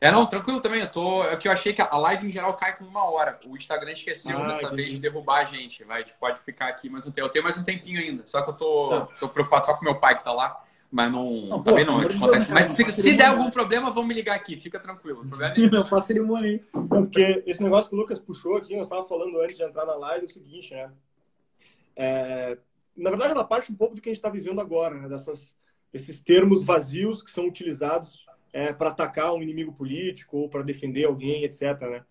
É, 0.00 0.10
não, 0.10 0.26
tranquilo 0.26 0.60
também. 0.60 0.80
Eu 0.80 0.90
tô. 0.90 1.24
É 1.24 1.36
que 1.36 1.48
eu 1.48 1.52
achei 1.52 1.72
que 1.72 1.80
a 1.80 1.96
live 1.96 2.26
em 2.26 2.30
geral 2.30 2.54
cai 2.54 2.76
com 2.76 2.84
uma 2.84 3.04
hora. 3.04 3.38
O 3.46 3.56
Instagram 3.56 3.92
esqueceu 3.92 4.36
ah, 4.38 4.48
dessa 4.48 4.70
vez 4.70 4.90
de 4.90 5.00
derrubar 5.00 5.40
a 5.40 5.44
gente. 5.44 5.82
Vai, 5.84 6.02
a 6.02 6.04
gente 6.04 6.14
pode 6.18 6.38
ficar 6.40 6.68
aqui 6.68 6.90
mais 6.90 7.06
um 7.06 7.10
tempo. 7.10 7.26
Eu 7.26 7.30
tenho 7.30 7.44
mais 7.44 7.56
um 7.56 7.64
tempinho 7.64 8.00
ainda. 8.00 8.22
Só 8.26 8.42
que 8.42 8.50
eu 8.50 8.54
tô, 8.54 8.88
tá. 8.90 9.08
tô 9.20 9.28
preocupado 9.28 9.66
só 9.66 9.74
com 9.74 9.84
meu 9.84 9.98
pai 9.98 10.16
que 10.16 10.24
tá 10.24 10.32
lá. 10.32 10.62
Mas 10.90 11.10
não. 11.10 11.46
não 11.46 11.62
também 11.62 11.86
pô, 11.86 11.92
não. 11.92 12.00
acontece. 12.00 12.52
Mas 12.52 12.74
se, 12.74 12.92
se 12.92 13.16
der 13.16 13.26
algum 13.26 13.50
problema, 13.50 13.90
vamos 13.90 14.06
me 14.06 14.14
ligar 14.14 14.36
aqui. 14.36 14.56
Fica 14.56 14.78
tranquilo. 14.78 15.26
Não 15.72 15.84
faço 15.86 16.08
cerimônia 16.08 16.62
Porque 16.88 17.42
esse 17.46 17.62
negócio 17.62 17.88
que 17.88 17.96
o 17.96 17.98
Lucas 17.98 18.18
puxou 18.18 18.56
aqui, 18.56 18.76
nós 18.76 18.86
estávamos 18.86 19.08
falando 19.08 19.40
antes 19.40 19.56
de 19.56 19.64
entrar 19.64 19.86
na 19.86 19.94
live, 19.96 20.26
é 20.26 20.28
o 20.28 20.30
seguinte, 20.30 20.74
né? 20.74 20.92
É, 21.96 22.58
na 22.96 23.10
verdade, 23.10 23.32
ela 23.32 23.44
parte 23.44 23.72
um 23.72 23.74
pouco 23.74 23.94
do 23.94 24.00
que 24.00 24.08
a 24.08 24.12
gente 24.12 24.18
está 24.18 24.28
vivendo 24.28 24.60
agora, 24.60 24.94
né? 24.94 25.08
Dessas, 25.08 25.56
esses 25.92 26.20
termos 26.20 26.62
vazios 26.62 27.22
que 27.22 27.30
são 27.30 27.46
utilizados 27.46 28.24
é, 28.54 28.72
para 28.72 28.90
atacar 28.90 29.34
um 29.34 29.42
inimigo 29.42 29.72
político 29.72 30.38
ou 30.38 30.48
para 30.48 30.62
defender 30.62 31.04
alguém, 31.04 31.42
etc. 31.42 31.80
Né? 31.80 32.04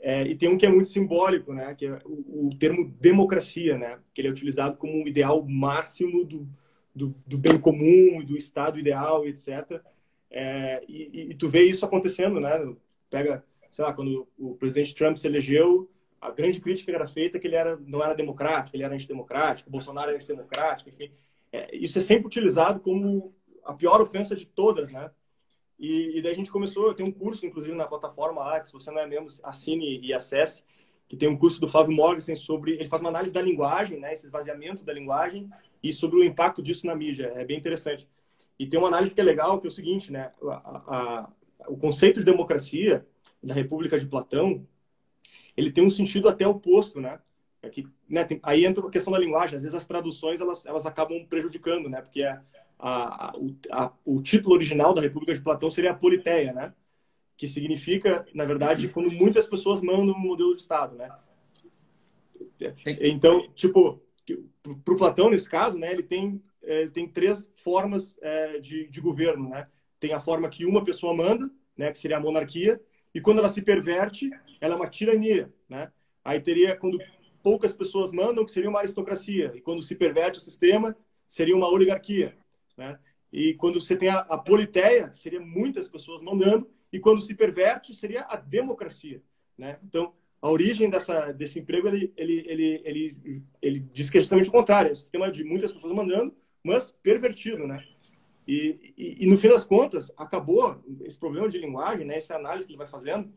É, 0.00 0.22
e 0.26 0.34
tem 0.34 0.48
um 0.48 0.56
que 0.56 0.64
é 0.64 0.68
muito 0.70 0.88
simbólico, 0.88 1.52
né? 1.52 1.74
que 1.74 1.84
é 1.84 1.98
o, 2.06 2.48
o, 2.48 2.58
termo 2.58 2.88
democracia, 2.98 3.76
né? 3.76 3.98
que 4.14 4.22
ele 4.22 4.28
é 4.28 4.30
utilizado 4.30 4.78
como 4.78 4.90
um 4.90 5.06
ideal 5.06 5.44
máximo 5.46 6.24
do, 6.24 6.48
do, 6.94 7.14
do 7.26 7.36
bem 7.36 7.58
comum, 7.58 8.24
do 8.24 8.38
Estado 8.38 8.78
ideal, 8.78 9.28
etc. 9.28 9.82
É, 10.30 10.82
e, 10.88 11.28
e, 11.30 11.34
tu 11.34 11.46
vê 11.46 11.64
isso 11.64 11.84
acontecendo, 11.84 12.40
né? 12.40 12.74
Pega, 13.10 13.44
sei 13.70 13.84
lá, 13.84 13.92
quando 13.92 14.26
o 14.38 14.54
presidente 14.54 14.94
Trump 14.94 15.18
se 15.18 15.26
elegeu, 15.26 15.90
a 16.18 16.30
grande 16.30 16.58
crítica 16.58 16.90
era 16.90 17.06
feita 17.06 17.38
que 17.38 17.46
ele 17.46 17.56
era, 17.56 17.76
não 17.86 18.02
era 18.02 18.14
democrático, 18.14 18.74
ele 18.74 18.84
era 18.84 18.94
antidemocrático, 18.94 19.68
Bolsonaro 19.68 20.08
era 20.08 20.16
antidemocrático, 20.16 20.88
enfim. 20.88 21.12
É, 21.52 21.76
isso 21.76 21.98
é 21.98 22.00
sempre 22.00 22.28
utilizado 22.28 22.80
como 22.80 23.34
a 23.62 23.74
pior 23.74 24.00
ofensa 24.00 24.34
de 24.34 24.46
todas, 24.46 24.90
né? 24.90 25.10
E, 25.82 26.16
e 26.16 26.22
daí 26.22 26.30
a 26.30 26.36
gente 26.36 26.52
começou, 26.52 26.94
tenho 26.94 27.08
um 27.08 27.12
curso, 27.12 27.44
inclusive, 27.44 27.74
na 27.74 27.88
plataforma 27.88 28.40
lá, 28.40 28.60
que 28.60 28.68
se 28.68 28.72
você 28.72 28.88
não 28.92 29.00
é 29.00 29.06
membro, 29.06 29.26
assine 29.42 29.98
e 30.00 30.14
acesse, 30.14 30.62
que 31.08 31.16
tem 31.16 31.28
um 31.28 31.36
curso 31.36 31.60
do 31.60 31.66
Flávio 31.66 31.92
Morgensen 31.92 32.36
sobre, 32.36 32.74
ele 32.74 32.86
faz 32.86 33.02
uma 33.02 33.10
análise 33.10 33.34
da 33.34 33.42
linguagem, 33.42 33.98
né, 33.98 34.12
esse 34.12 34.24
esvaziamento 34.24 34.84
da 34.84 34.92
linguagem, 34.92 35.50
e 35.82 35.92
sobre 35.92 36.20
o 36.20 36.24
impacto 36.24 36.62
disso 36.62 36.86
na 36.86 36.94
mídia. 36.94 37.32
É 37.34 37.44
bem 37.44 37.58
interessante. 37.58 38.08
E 38.56 38.64
tem 38.64 38.78
uma 38.78 38.86
análise 38.86 39.12
que 39.12 39.20
é 39.20 39.24
legal, 39.24 39.60
que 39.60 39.66
é 39.66 39.70
o 39.70 39.72
seguinte, 39.72 40.12
né, 40.12 40.30
a, 40.44 40.52
a, 40.86 41.30
o 41.66 41.76
conceito 41.76 42.20
de 42.20 42.26
democracia 42.26 43.04
da 43.42 43.52
República 43.52 43.98
de 43.98 44.06
Platão, 44.06 44.64
ele 45.56 45.72
tem 45.72 45.84
um 45.84 45.90
sentido 45.90 46.28
até 46.28 46.46
oposto, 46.46 47.00
né? 47.00 47.18
É 47.60 47.68
que, 47.68 47.88
né, 48.08 48.24
tem, 48.24 48.38
aí 48.44 48.64
entra 48.64 48.86
a 48.86 48.90
questão 48.90 49.12
da 49.12 49.18
linguagem. 49.18 49.56
Às 49.56 49.62
vezes 49.62 49.76
as 49.76 49.86
traduções 49.86 50.40
elas, 50.40 50.64
elas 50.64 50.86
acabam 50.86 51.26
prejudicando, 51.26 51.88
né? 51.88 52.00
Porque 52.00 52.22
é, 52.22 52.40
a, 52.82 53.28
a, 53.28 53.34
a, 53.70 53.92
o 54.04 54.20
título 54.20 54.56
original 54.56 54.92
da 54.92 55.00
República 55.00 55.32
de 55.32 55.40
Platão 55.40 55.70
seria 55.70 55.92
a 55.92 55.96
Politeia, 55.96 56.52
né? 56.52 56.74
Que 57.36 57.46
significa, 57.46 58.26
na 58.34 58.44
verdade, 58.44 58.88
quando 58.88 59.10
muitas 59.10 59.46
pessoas 59.46 59.80
mandam 59.80 60.14
um 60.14 60.18
modelo 60.18 60.56
de 60.56 60.62
Estado, 60.62 60.96
né? 60.96 61.08
Então, 63.00 63.48
tipo, 63.54 64.02
para 64.84 64.94
o 64.94 64.96
Platão, 64.96 65.30
nesse 65.30 65.48
caso, 65.48 65.78
né, 65.78 65.92
ele 65.92 66.02
tem, 66.02 66.42
ele 66.60 66.90
tem 66.90 67.08
três 67.08 67.48
formas 67.54 68.16
é, 68.20 68.58
de, 68.58 68.88
de 68.88 69.00
governo, 69.00 69.48
né? 69.48 69.68
Tem 70.00 70.12
a 70.12 70.20
forma 70.20 70.48
que 70.48 70.66
uma 70.66 70.82
pessoa 70.82 71.14
manda, 71.14 71.48
né, 71.76 71.92
que 71.92 71.98
seria 71.98 72.16
a 72.16 72.20
monarquia, 72.20 72.80
e 73.14 73.20
quando 73.20 73.38
ela 73.38 73.48
se 73.48 73.62
perverte, 73.62 74.28
ela 74.60 74.74
é 74.74 74.76
uma 74.76 74.90
tirania, 74.90 75.52
né? 75.68 75.92
Aí 76.24 76.40
teria 76.40 76.76
quando 76.76 76.98
poucas 77.42 77.72
pessoas 77.72 78.10
mandam, 78.10 78.44
que 78.44 78.52
seria 78.52 78.70
uma 78.70 78.80
aristocracia, 78.80 79.52
e 79.54 79.60
quando 79.60 79.82
se 79.82 79.94
perverte 79.94 80.38
o 80.38 80.42
sistema, 80.42 80.96
seria 81.28 81.56
uma 81.56 81.68
oligarquia. 81.68 82.36
Né? 82.76 82.98
E 83.32 83.54
quando 83.54 83.80
você 83.80 83.96
tem 83.96 84.08
a, 84.08 84.20
a 84.20 85.14
seria 85.14 85.40
muitas 85.40 85.88
pessoas 85.88 86.20
mandando, 86.22 86.68
e 86.92 87.00
quando 87.00 87.22
se 87.22 87.34
perverte, 87.34 87.94
seria 87.94 88.22
a 88.22 88.36
democracia. 88.36 89.22
Né? 89.56 89.78
Então, 89.82 90.12
a 90.42 90.50
origem 90.50 90.90
dessa, 90.90 91.32
desse 91.32 91.60
emprego, 91.60 91.86
ele, 91.88 92.12
ele, 92.16 92.44
ele, 92.46 92.82
ele, 92.84 93.44
ele 93.62 93.80
diz 93.80 94.10
que 94.10 94.18
é 94.18 94.20
justamente 94.20 94.48
o 94.48 94.52
contrário. 94.52 94.88
É 94.88 94.92
um 94.92 94.96
sistema 94.96 95.30
de 95.30 95.44
muitas 95.44 95.72
pessoas 95.72 95.94
mandando, 95.94 96.34
mas 96.64 96.90
pervertido, 96.90 97.66
né? 97.66 97.84
E, 98.46 98.92
e, 98.98 99.24
e, 99.24 99.26
no 99.26 99.38
fim 99.38 99.48
das 99.48 99.64
contas, 99.64 100.12
acabou 100.16 100.82
esse 101.02 101.16
problema 101.16 101.48
de 101.48 101.58
linguagem, 101.58 102.04
né? 102.04 102.16
Essa 102.16 102.34
análise 102.34 102.66
que 102.66 102.72
ele 102.72 102.78
vai 102.78 102.88
fazendo. 102.88 103.32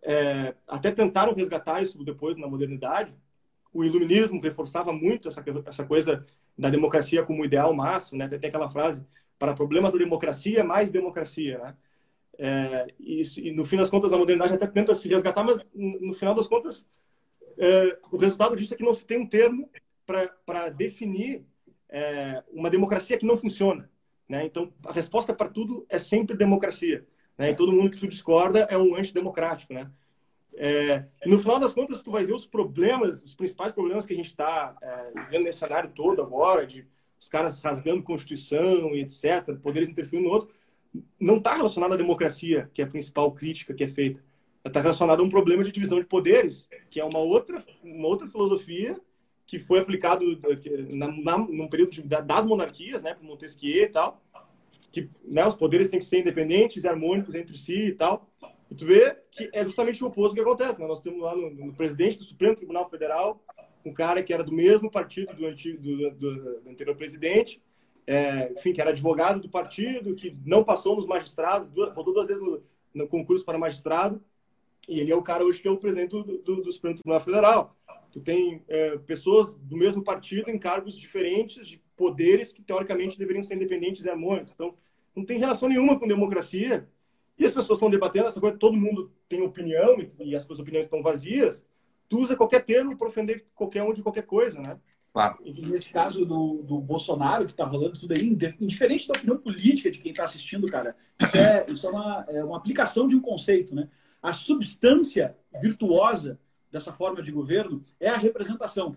É, 0.00 0.54
até 0.68 0.92
tentaram 0.92 1.34
resgatar 1.34 1.82
isso 1.82 2.02
depois 2.04 2.36
na 2.36 2.46
modernidade. 2.46 3.12
O 3.72 3.82
iluminismo 3.82 4.40
reforçava 4.40 4.92
muito 4.92 5.28
essa, 5.28 5.44
essa 5.66 5.84
coisa 5.84 6.24
da 6.56 6.70
democracia 6.70 7.24
como 7.24 7.44
ideal 7.44 7.74
máximo, 7.74 8.18
né? 8.18 8.28
Tem 8.28 8.48
aquela 8.48 8.70
frase 8.70 9.04
para 9.38 9.54
problemas 9.54 9.92
da 9.92 9.98
democracia, 9.98 10.64
mais 10.64 10.90
democracia, 10.90 11.58
né? 11.58 11.76
É, 12.36 12.86
e, 12.98 13.22
e, 13.38 13.52
no 13.52 13.64
fim 13.64 13.76
das 13.76 13.88
contas 13.88 14.12
a 14.12 14.16
modernidade 14.16 14.54
até 14.54 14.66
tenta 14.66 14.94
se 14.94 15.08
resgatar, 15.08 15.44
mas 15.44 15.68
no 15.72 16.12
final 16.14 16.34
das 16.34 16.48
contas 16.48 16.84
é, 17.56 17.96
o 18.10 18.16
resultado 18.16 18.56
disso 18.56 18.74
é 18.74 18.76
que 18.76 18.82
não 18.82 18.92
se 18.92 19.06
tem 19.06 19.20
um 19.20 19.26
termo 19.26 19.70
para 20.44 20.68
definir 20.70 21.46
é, 21.88 22.42
uma 22.52 22.68
democracia 22.68 23.16
que 23.16 23.26
não 23.26 23.36
funciona, 23.36 23.88
né? 24.28 24.44
Então 24.44 24.72
a 24.84 24.92
resposta 24.92 25.32
para 25.32 25.48
tudo 25.48 25.86
é 25.88 25.98
sempre 25.98 26.36
democracia, 26.36 27.06
né? 27.38 27.50
E 27.50 27.54
todo 27.54 27.72
mundo 27.72 27.90
que 27.90 28.06
discorda 28.08 28.60
é 28.70 28.76
um 28.76 28.96
antidemocrático, 28.96 29.72
né? 29.72 29.90
É, 30.56 31.04
no 31.26 31.38
final 31.38 31.58
das 31.58 31.72
contas, 31.72 32.02
tu 32.02 32.10
vai 32.10 32.24
ver 32.24 32.34
os 32.34 32.46
problemas, 32.46 33.22
os 33.22 33.34
principais 33.34 33.72
problemas 33.72 34.06
que 34.06 34.12
a 34.12 34.16
gente 34.16 34.26
está 34.26 34.76
é, 34.80 35.22
vendo 35.30 35.44
nesse 35.44 35.58
cenário 35.58 35.90
todo 35.90 36.22
agora, 36.22 36.66
de 36.66 36.86
os 37.18 37.28
caras 37.28 37.58
rasgando 37.60 38.02
Constituição 38.02 38.94
e 38.94 39.00
etc., 39.00 39.56
poderes 39.62 39.88
interferindo 39.88 40.28
no 40.28 40.34
outro, 40.34 40.50
não 41.18 41.38
está 41.38 41.54
relacionado 41.54 41.94
à 41.94 41.96
democracia, 41.96 42.70
que 42.72 42.82
é 42.82 42.84
a 42.84 42.88
principal 42.88 43.32
crítica 43.32 43.74
que 43.74 43.82
é 43.82 43.88
feita. 43.88 44.22
Está 44.64 44.80
relacionado 44.80 45.20
a 45.20 45.22
um 45.22 45.28
problema 45.28 45.64
de 45.64 45.72
divisão 45.72 45.98
de 45.98 46.06
poderes, 46.06 46.68
que 46.90 47.00
é 47.00 47.04
uma 47.04 47.18
outra, 47.18 47.62
uma 47.82 48.08
outra 48.08 48.28
filosofia 48.28 48.98
que 49.46 49.58
foi 49.58 49.78
aplicado 49.78 50.24
na, 50.88 51.08
na, 51.08 51.38
num 51.38 51.68
período 51.68 51.90
de, 51.90 52.02
das 52.02 52.46
monarquias, 52.46 53.02
né, 53.02 53.14
por 53.14 53.24
Montesquieu 53.24 53.84
e 53.84 53.88
tal, 53.88 54.22
que 54.90 55.10
né, 55.24 55.46
os 55.46 55.54
poderes 55.54 55.88
têm 55.88 55.98
que 55.98 56.04
ser 56.04 56.20
independentes 56.20 56.82
e 56.82 56.88
harmônicos 56.88 57.34
entre 57.34 57.58
si 57.58 57.88
e 57.88 57.92
tal. 57.92 58.28
E 58.70 58.74
tu 58.74 58.86
vê 58.86 59.16
que 59.30 59.50
é 59.52 59.64
justamente 59.64 60.02
o 60.02 60.06
oposto 60.06 60.34
que 60.34 60.40
acontece. 60.40 60.80
Né? 60.80 60.86
Nós 60.86 61.00
temos 61.00 61.22
lá 61.22 61.34
no, 61.34 61.50
no, 61.50 61.74
presidente 61.74 62.18
do 62.18 62.24
Supremo 62.24 62.56
Tribunal 62.56 62.88
Federal 62.88 63.42
um 63.84 63.92
cara 63.92 64.22
que 64.22 64.32
era 64.32 64.42
do 64.42 64.52
mesmo 64.52 64.90
partido 64.90 65.34
do, 65.34 65.46
antigo, 65.46 65.82
do, 65.82 66.10
do, 66.12 66.60
do 66.62 66.70
anterior 66.70 66.96
presidente, 66.96 67.62
é, 68.06 68.50
enfim, 68.52 68.72
que 68.72 68.80
era 68.80 68.90
advogado 68.90 69.40
do 69.40 69.48
partido, 69.48 70.14
que 70.14 70.36
não 70.44 70.64
passou 70.64 70.96
nos 70.96 71.06
magistrados, 71.06 71.70
duas, 71.70 71.92
rodou 71.94 72.14
duas 72.14 72.28
vezes 72.28 72.42
no, 72.42 72.62
no, 72.94 73.06
concurso 73.06 73.44
para 73.44 73.58
magistrado, 73.58 74.22
e 74.88 75.00
ele 75.00 75.12
é 75.12 75.16
o 75.16 75.22
cara 75.22 75.44
hoje 75.44 75.60
que 75.60 75.68
é 75.68 75.70
o 75.70 75.76
presidente 75.76 76.10
do, 76.10 76.22
do, 76.22 76.62
do 76.62 76.72
Supremo 76.72 76.96
Tribunal 76.96 77.20
Federal. 77.20 77.76
Tu 78.10 78.20
tem 78.20 78.62
é, 78.68 78.96
pessoas 78.98 79.54
do 79.54 79.76
mesmo 79.76 80.02
partido 80.02 80.50
em 80.50 80.58
cargos 80.58 80.96
diferentes, 80.96 81.68
de 81.68 81.82
poderes 81.96 82.52
que 82.52 82.62
teoricamente 82.62 83.18
deveriam 83.18 83.42
ser 83.42 83.56
independentes 83.56 84.04
e 84.04 84.08
harmônicos. 84.08 84.54
Então, 84.54 84.74
não 85.14 85.24
tem 85.24 85.38
relação 85.38 85.68
nenhuma 85.68 85.98
com 85.98 86.08
democracia 86.08 86.88
e 87.38 87.44
as 87.44 87.52
pessoas 87.52 87.78
estão 87.78 87.90
debatendo 87.90 88.28
essa 88.28 88.40
coisa, 88.40 88.56
todo 88.56 88.76
mundo 88.76 89.10
tem 89.28 89.42
opinião 89.42 89.96
e 90.20 90.36
as 90.36 90.44
suas 90.44 90.58
opiniões 90.58 90.86
estão 90.86 91.02
vazias. 91.02 91.66
Tu 92.08 92.18
usa 92.18 92.36
qualquer 92.36 92.64
termo 92.64 92.96
para 92.96 93.08
ofender 93.08 93.44
qualquer 93.54 93.82
um 93.82 93.92
de 93.92 94.02
qualquer 94.02 94.22
coisa, 94.22 94.60
né? 94.60 94.78
Claro. 95.12 95.38
E 95.44 95.62
nesse 95.62 95.90
caso 95.90 96.26
do, 96.26 96.62
do 96.62 96.80
Bolsonaro, 96.80 97.44
que 97.44 97.52
está 97.52 97.64
rolando 97.64 97.98
tudo 97.98 98.14
aí, 98.14 98.26
indiferente 98.60 99.06
da 99.06 99.14
opinião 99.16 99.38
política 99.38 99.90
de 99.90 99.98
quem 99.98 100.10
está 100.10 100.24
assistindo, 100.24 100.66
cara, 100.68 100.96
isso, 101.20 101.36
é, 101.36 101.66
isso 101.68 101.86
é, 101.86 101.90
uma, 101.90 102.26
é 102.28 102.44
uma 102.44 102.56
aplicação 102.56 103.06
de 103.06 103.14
um 103.14 103.20
conceito, 103.20 103.74
né? 103.74 103.88
A 104.20 104.32
substância 104.32 105.36
virtuosa 105.62 106.40
dessa 106.70 106.92
forma 106.92 107.22
de 107.22 107.30
governo 107.30 107.84
é 108.00 108.08
a 108.08 108.16
representação. 108.16 108.92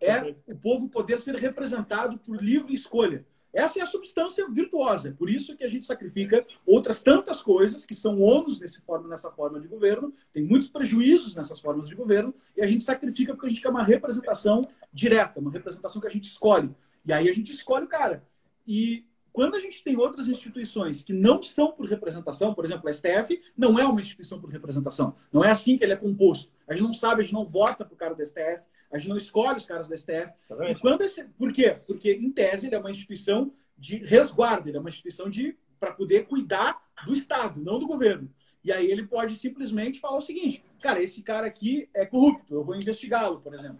É 0.00 0.34
o 0.46 0.56
povo 0.56 0.88
poder 0.88 1.18
ser 1.20 1.36
representado 1.36 2.18
por 2.18 2.42
livre 2.42 2.74
escolha. 2.74 3.24
Essa 3.54 3.78
é 3.78 3.82
a 3.82 3.86
substância 3.86 4.46
virtuosa. 4.50 5.08
É 5.08 5.12
por 5.12 5.30
isso 5.30 5.56
que 5.56 5.62
a 5.62 5.68
gente 5.68 5.84
sacrifica 5.84 6.44
outras 6.66 7.00
tantas 7.00 7.40
coisas 7.40 7.86
que 7.86 7.94
são 7.94 8.20
ônus 8.20 8.58
nesse 8.58 8.80
forma, 8.80 9.08
nessa 9.08 9.30
forma 9.30 9.60
de 9.60 9.68
governo, 9.68 10.12
tem 10.32 10.42
muitos 10.42 10.68
prejuízos 10.68 11.36
nessas 11.36 11.60
formas 11.60 11.88
de 11.88 11.94
governo, 11.94 12.34
e 12.56 12.62
a 12.62 12.66
gente 12.66 12.82
sacrifica 12.82 13.32
porque 13.32 13.46
a 13.46 13.48
gente 13.48 13.62
quer 13.62 13.68
uma 13.68 13.84
representação 13.84 14.60
direta, 14.92 15.38
uma 15.38 15.52
representação 15.52 16.00
que 16.00 16.08
a 16.08 16.10
gente 16.10 16.24
escolhe. 16.24 16.74
E 17.06 17.12
aí 17.12 17.28
a 17.28 17.32
gente 17.32 17.52
escolhe 17.52 17.84
o 17.84 17.88
cara. 17.88 18.24
E 18.66 19.06
quando 19.32 19.56
a 19.56 19.58
gente 19.58 19.82
tem 19.82 19.96
outras 19.96 20.28
instituições 20.28 21.02
que 21.02 21.12
não 21.12 21.42
são 21.42 21.72
por 21.72 21.86
representação, 21.86 22.54
por 22.54 22.64
exemplo, 22.64 22.88
a 22.88 22.92
STF 22.92 23.42
não 23.56 23.78
é 23.78 23.84
uma 23.84 24.00
instituição 24.00 24.40
por 24.40 24.48
representação. 24.48 25.14
Não 25.32 25.44
é 25.44 25.50
assim 25.50 25.76
que 25.76 25.84
ele 25.84 25.92
é 25.92 25.96
composto. 25.96 26.52
A 26.68 26.74
gente 26.74 26.86
não 26.86 26.92
sabe, 26.92 27.20
a 27.20 27.24
gente 27.24 27.34
não 27.34 27.44
vota 27.44 27.84
para 27.84 27.94
o 27.94 27.96
cara 27.96 28.14
do 28.14 28.24
STF, 28.24 28.64
a 28.92 28.98
gente 28.98 29.08
não 29.08 29.16
escolhe 29.16 29.58
os 29.58 29.66
caras 29.66 29.88
do 29.88 29.96
STF. 29.96 30.32
E 30.68 30.74
quando 30.76 31.02
esse, 31.02 31.24
por 31.24 31.52
quê? 31.52 31.78
Porque, 31.86 32.12
em 32.12 32.30
tese, 32.30 32.66
ele 32.66 32.74
é 32.74 32.78
uma 32.78 32.90
instituição 32.90 33.52
de 33.76 33.98
resguardo, 33.98 34.68
ele 34.68 34.76
é 34.76 34.80
uma 34.80 34.88
instituição 34.88 35.28
de 35.28 35.56
para 35.80 35.92
poder 35.92 36.26
cuidar 36.26 36.82
do 37.04 37.12
Estado, 37.12 37.60
não 37.60 37.78
do 37.78 37.86
governo. 37.86 38.30
E 38.62 38.72
aí 38.72 38.90
ele 38.90 39.06
pode 39.06 39.34
simplesmente 39.34 40.00
falar 40.00 40.16
o 40.16 40.22
seguinte: 40.22 40.64
cara, 40.80 41.02
esse 41.02 41.22
cara 41.22 41.46
aqui 41.46 41.88
é 41.92 42.06
corrupto, 42.06 42.54
eu 42.54 42.64
vou 42.64 42.74
investigá-lo, 42.74 43.40
por 43.40 43.52
exemplo. 43.54 43.78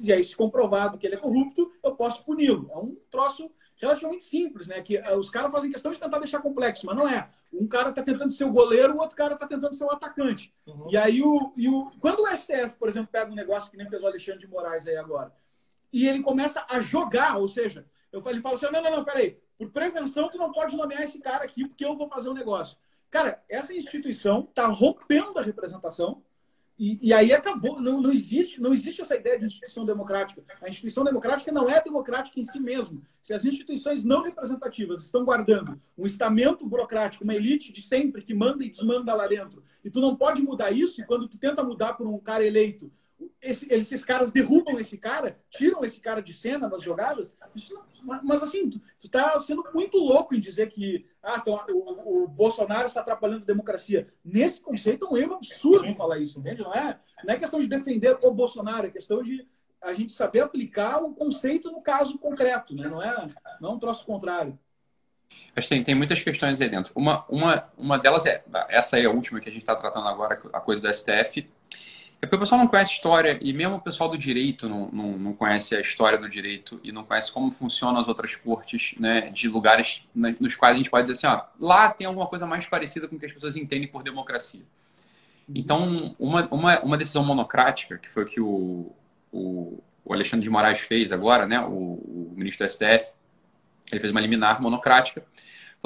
E 0.00 0.10
aí, 0.10 0.24
se 0.24 0.34
comprovado 0.34 0.96
que 0.96 1.06
ele 1.06 1.16
é 1.16 1.18
corrupto, 1.18 1.70
eu 1.84 1.94
posso 1.94 2.24
puni-lo. 2.24 2.70
É 2.72 2.78
um 2.78 2.96
troço 3.10 3.50
relativamente 3.76 4.24
simples, 4.24 4.66
né? 4.66 4.80
Que 4.80 4.96
eh, 4.96 5.16
os 5.16 5.28
caras 5.30 5.52
fazem 5.52 5.70
questão 5.70 5.92
de 5.92 6.00
tentar 6.00 6.18
deixar 6.18 6.40
complexo, 6.40 6.86
mas 6.86 6.96
não 6.96 7.08
é. 7.08 7.28
Um 7.52 7.66
cara 7.66 7.90
está 7.90 8.02
tentando 8.02 8.32
ser 8.32 8.44
o 8.44 8.52
goleiro, 8.52 8.94
o 8.94 9.00
outro 9.00 9.16
cara 9.16 9.34
está 9.34 9.46
tentando 9.46 9.74
ser 9.74 9.84
o 9.84 9.90
atacante. 9.90 10.52
Uhum. 10.66 10.88
E 10.90 10.96
aí, 10.96 11.22
o, 11.22 11.52
e 11.56 11.68
o, 11.68 11.90
quando 12.00 12.20
o 12.20 12.36
STF, 12.36 12.76
por 12.78 12.88
exemplo, 12.88 13.08
pega 13.10 13.30
um 13.30 13.34
negócio 13.34 13.70
que 13.70 13.76
nem 13.76 13.88
fez 13.88 14.02
o 14.02 14.06
Alexandre 14.06 14.40
de 14.40 14.48
Moraes 14.48 14.86
aí 14.86 14.96
agora, 14.96 15.32
e 15.92 16.08
ele 16.08 16.22
começa 16.22 16.64
a 16.68 16.80
jogar, 16.80 17.36
ou 17.36 17.48
seja, 17.48 17.86
eu 18.12 18.22
ele 18.30 18.40
fala 18.40 18.54
assim: 18.54 18.66
não, 18.70 18.82
não, 18.82 18.90
não, 18.90 19.04
peraí, 19.04 19.38
por 19.58 19.70
prevenção, 19.70 20.28
tu 20.28 20.38
não 20.38 20.52
pode 20.52 20.76
nomear 20.76 21.02
esse 21.02 21.18
cara 21.18 21.44
aqui 21.44 21.66
porque 21.66 21.84
eu 21.84 21.96
vou 21.96 22.08
fazer 22.08 22.28
um 22.28 22.34
negócio. 22.34 22.76
Cara, 23.10 23.42
essa 23.48 23.74
instituição 23.74 24.40
está 24.40 24.66
rompendo 24.66 25.38
a 25.38 25.42
representação 25.42 26.22
e, 26.78 27.08
e, 27.08 27.12
aí 27.12 27.32
acabou, 27.32 27.80
não, 27.80 28.02
não, 28.02 28.12
existe, 28.12 28.60
não 28.60 28.72
existe 28.72 29.00
essa 29.00 29.16
ideia 29.16 29.38
de 29.38 29.46
instituição 29.46 29.86
democrática. 29.86 30.44
A 30.60 30.68
instituição 30.68 31.04
democrática 31.04 31.50
não 31.50 31.70
é 31.70 31.82
democrática 31.82 32.38
em 32.38 32.44
si 32.44 32.60
mesmo. 32.60 33.02
Se 33.22 33.32
as 33.32 33.46
instituições 33.46 34.04
não 34.04 34.22
representativas 34.22 35.02
estão 35.02 35.24
guardando 35.24 35.80
um 35.96 36.04
estamento 36.04 36.66
burocrático, 36.66 37.24
uma 37.24 37.34
elite 37.34 37.72
de 37.72 37.80
sempre 37.80 38.20
que 38.20 38.34
manda 38.34 38.62
e 38.62 38.68
desmanda 38.68 39.14
lá 39.14 39.26
dentro, 39.26 39.64
e 39.82 39.90
tu 39.90 40.00
não 40.00 40.14
pode 40.14 40.42
mudar 40.42 40.70
isso, 40.70 41.00
e 41.00 41.06
quando 41.06 41.26
tu 41.26 41.38
tenta 41.38 41.64
mudar 41.64 41.94
por 41.94 42.06
um 42.06 42.18
cara 42.18 42.44
eleito, 42.44 42.92
esse, 43.40 43.72
esses 43.72 44.04
caras 44.04 44.30
derrubam 44.30 44.78
esse 44.78 44.98
cara, 44.98 45.36
tiram 45.50 45.84
esse 45.84 46.00
cara 46.00 46.20
de 46.20 46.32
cena 46.32 46.68
nas 46.68 46.82
jogadas. 46.82 47.34
Isso, 47.54 47.74
mas 48.22 48.42
assim, 48.42 48.68
tu, 48.68 48.80
tu 49.00 49.08
tá 49.08 49.38
sendo 49.40 49.64
muito 49.72 49.96
louco 49.98 50.34
em 50.34 50.40
dizer 50.40 50.70
que 50.70 51.06
ah, 51.22 51.38
então, 51.40 51.58
o, 51.70 52.24
o, 52.24 52.28
Bolsonaro 52.28 52.86
está 52.86 53.00
atrapalhando 53.00 53.42
a 53.42 53.46
democracia. 53.46 54.08
Nesse 54.24 54.60
conceito 54.60 55.06
é 55.06 55.08
um 55.08 55.16
erro 55.16 55.34
absurdo 55.34 55.94
falar 55.94 56.18
isso, 56.18 56.38
entende? 56.38 56.62
Não 56.62 56.74
é, 56.74 56.98
não 57.24 57.34
é 57.34 57.38
questão 57.38 57.60
de 57.60 57.66
defender 57.66 58.18
o 58.22 58.30
Bolsonaro, 58.30 58.86
é 58.86 58.90
questão 58.90 59.22
de 59.22 59.46
a 59.80 59.92
gente 59.92 60.12
saber 60.12 60.40
aplicar 60.40 61.02
o 61.02 61.14
conceito 61.14 61.70
no 61.70 61.80
caso 61.80 62.18
concreto, 62.18 62.74
né? 62.74 62.88
não, 62.88 63.02
é, 63.02 63.28
não 63.60 63.70
é 63.70 63.72
um 63.72 63.78
troço 63.78 64.04
contrário. 64.04 64.58
Acho 65.54 65.68
que 65.68 65.74
tem, 65.74 65.84
tem 65.84 65.94
muitas 65.94 66.22
questões 66.22 66.60
aí 66.60 66.68
dentro. 66.68 66.92
Uma, 66.94 67.24
uma, 67.28 67.68
uma 67.76 67.98
delas 67.98 68.26
é, 68.26 68.44
essa 68.68 68.96
aí 68.96 69.02
é 69.02 69.06
a 69.06 69.10
última 69.10 69.40
que 69.40 69.48
a 69.48 69.52
gente 69.52 69.62
está 69.62 69.74
tratando 69.74 70.06
agora, 70.06 70.40
a 70.52 70.60
coisa 70.60 70.82
do 70.82 70.94
STF. 70.94 71.48
É 72.20 72.26
porque 72.26 72.36
o 72.36 72.38
pessoal 72.38 72.58
não 72.58 72.66
conhece 72.66 72.92
história, 72.92 73.38
e 73.42 73.52
mesmo 73.52 73.76
o 73.76 73.80
pessoal 73.80 74.08
do 74.08 74.16
direito 74.16 74.68
não, 74.68 74.88
não, 74.90 75.18
não, 75.18 75.32
conhece 75.34 75.76
a 75.76 75.80
história 75.80 76.16
do 76.16 76.28
direito 76.28 76.80
e 76.82 76.90
não 76.90 77.04
conhece 77.04 77.30
como 77.30 77.50
funcionam 77.50 78.00
as 78.00 78.08
outras 78.08 78.34
cortes, 78.34 78.94
né, 78.98 79.28
de 79.28 79.48
lugares 79.48 80.02
nos 80.14 80.56
quais 80.56 80.74
a 80.74 80.78
gente 80.78 80.88
pode 80.90 81.06
dizer 81.06 81.26
assim, 81.26 81.36
ó, 81.36 81.44
lá 81.60 81.90
tem 81.90 82.06
alguma 82.06 82.26
coisa 82.26 82.46
mais 82.46 82.66
parecida 82.66 83.06
com 83.06 83.16
o 83.16 83.18
que 83.18 83.26
as 83.26 83.32
pessoas 83.32 83.54
entendem 83.54 83.86
por 83.86 84.02
democracia. 84.02 84.62
Então, 85.54 86.16
uma, 86.18 86.48
uma, 86.50 86.80
uma 86.80 86.96
decisão 86.96 87.24
monocrática, 87.24 87.98
que 87.98 88.08
foi 88.08 88.24
o 88.24 88.26
que 88.26 88.40
o, 88.40 88.92
o, 89.30 89.82
o 90.04 90.12
Alexandre 90.12 90.42
de 90.42 90.50
Moraes 90.50 90.80
fez 90.80 91.12
agora, 91.12 91.46
né, 91.46 91.60
o, 91.60 91.70
o 91.70 92.32
ministro 92.34 92.66
do 92.66 92.70
STF, 92.70 93.12
ele 93.92 94.00
fez 94.00 94.10
uma 94.10 94.20
liminar 94.20 94.60
monocrática, 94.60 95.22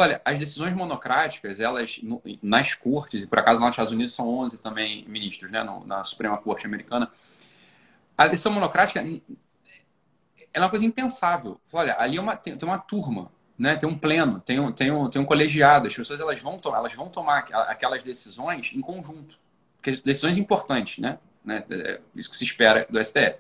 Olha, 0.01 0.19
as 0.25 0.39
decisões 0.39 0.75
monocráticas, 0.75 1.61
elas, 1.61 2.01
nas 2.43 2.73
cortes, 2.73 3.21
e 3.23 3.27
por 3.27 3.39
acaso 3.39 3.61
lá 3.61 3.67
nos 3.67 3.75
Estados 3.75 3.93
Unidos 3.93 4.15
são 4.15 4.27
11 4.27 4.59
também 4.59 5.05
ministros, 5.07 5.51
né, 5.51 5.63
na 5.85 6.03
Suprema 6.05 6.39
Corte 6.39 6.65
Americana, 6.65 7.11
a 8.17 8.27
decisão 8.27 8.51
monocrática 8.51 9.05
é 10.55 10.59
uma 10.59 10.71
coisa 10.71 10.87
impensável. 10.87 11.61
Olha, 11.71 11.97
ali 11.99 12.17
é 12.17 12.21
uma, 12.21 12.35
tem, 12.35 12.57
tem, 12.57 12.67
uma 12.67 12.79
turma, 12.79 13.31
né, 13.59 13.77
tem 13.77 13.87
um 13.87 13.97
pleno, 13.97 14.41
tem 14.41 14.59
um, 14.59 14.73
tem, 14.73 14.91
um, 14.91 15.11
tem 15.11 15.21
um 15.21 15.25
colegiado, 15.27 15.87
as 15.87 15.95
pessoas 15.95 16.19
elas 16.19 16.41
vão, 16.41 16.59
elas 16.65 16.95
vão 16.95 17.11
tomar 17.11 17.41
aquelas 17.69 18.03
decisões 18.03 18.73
em 18.75 18.81
conjunto, 18.81 19.39
porque 19.77 20.01
decisões 20.03 20.39
importantes, 20.39 20.97
né, 20.97 21.19
né, 21.45 21.63
é 21.71 22.01
isso 22.17 22.31
que 22.31 22.39
se 22.39 22.45
espera 22.45 22.87
do 22.89 22.99
STF. 23.05 23.37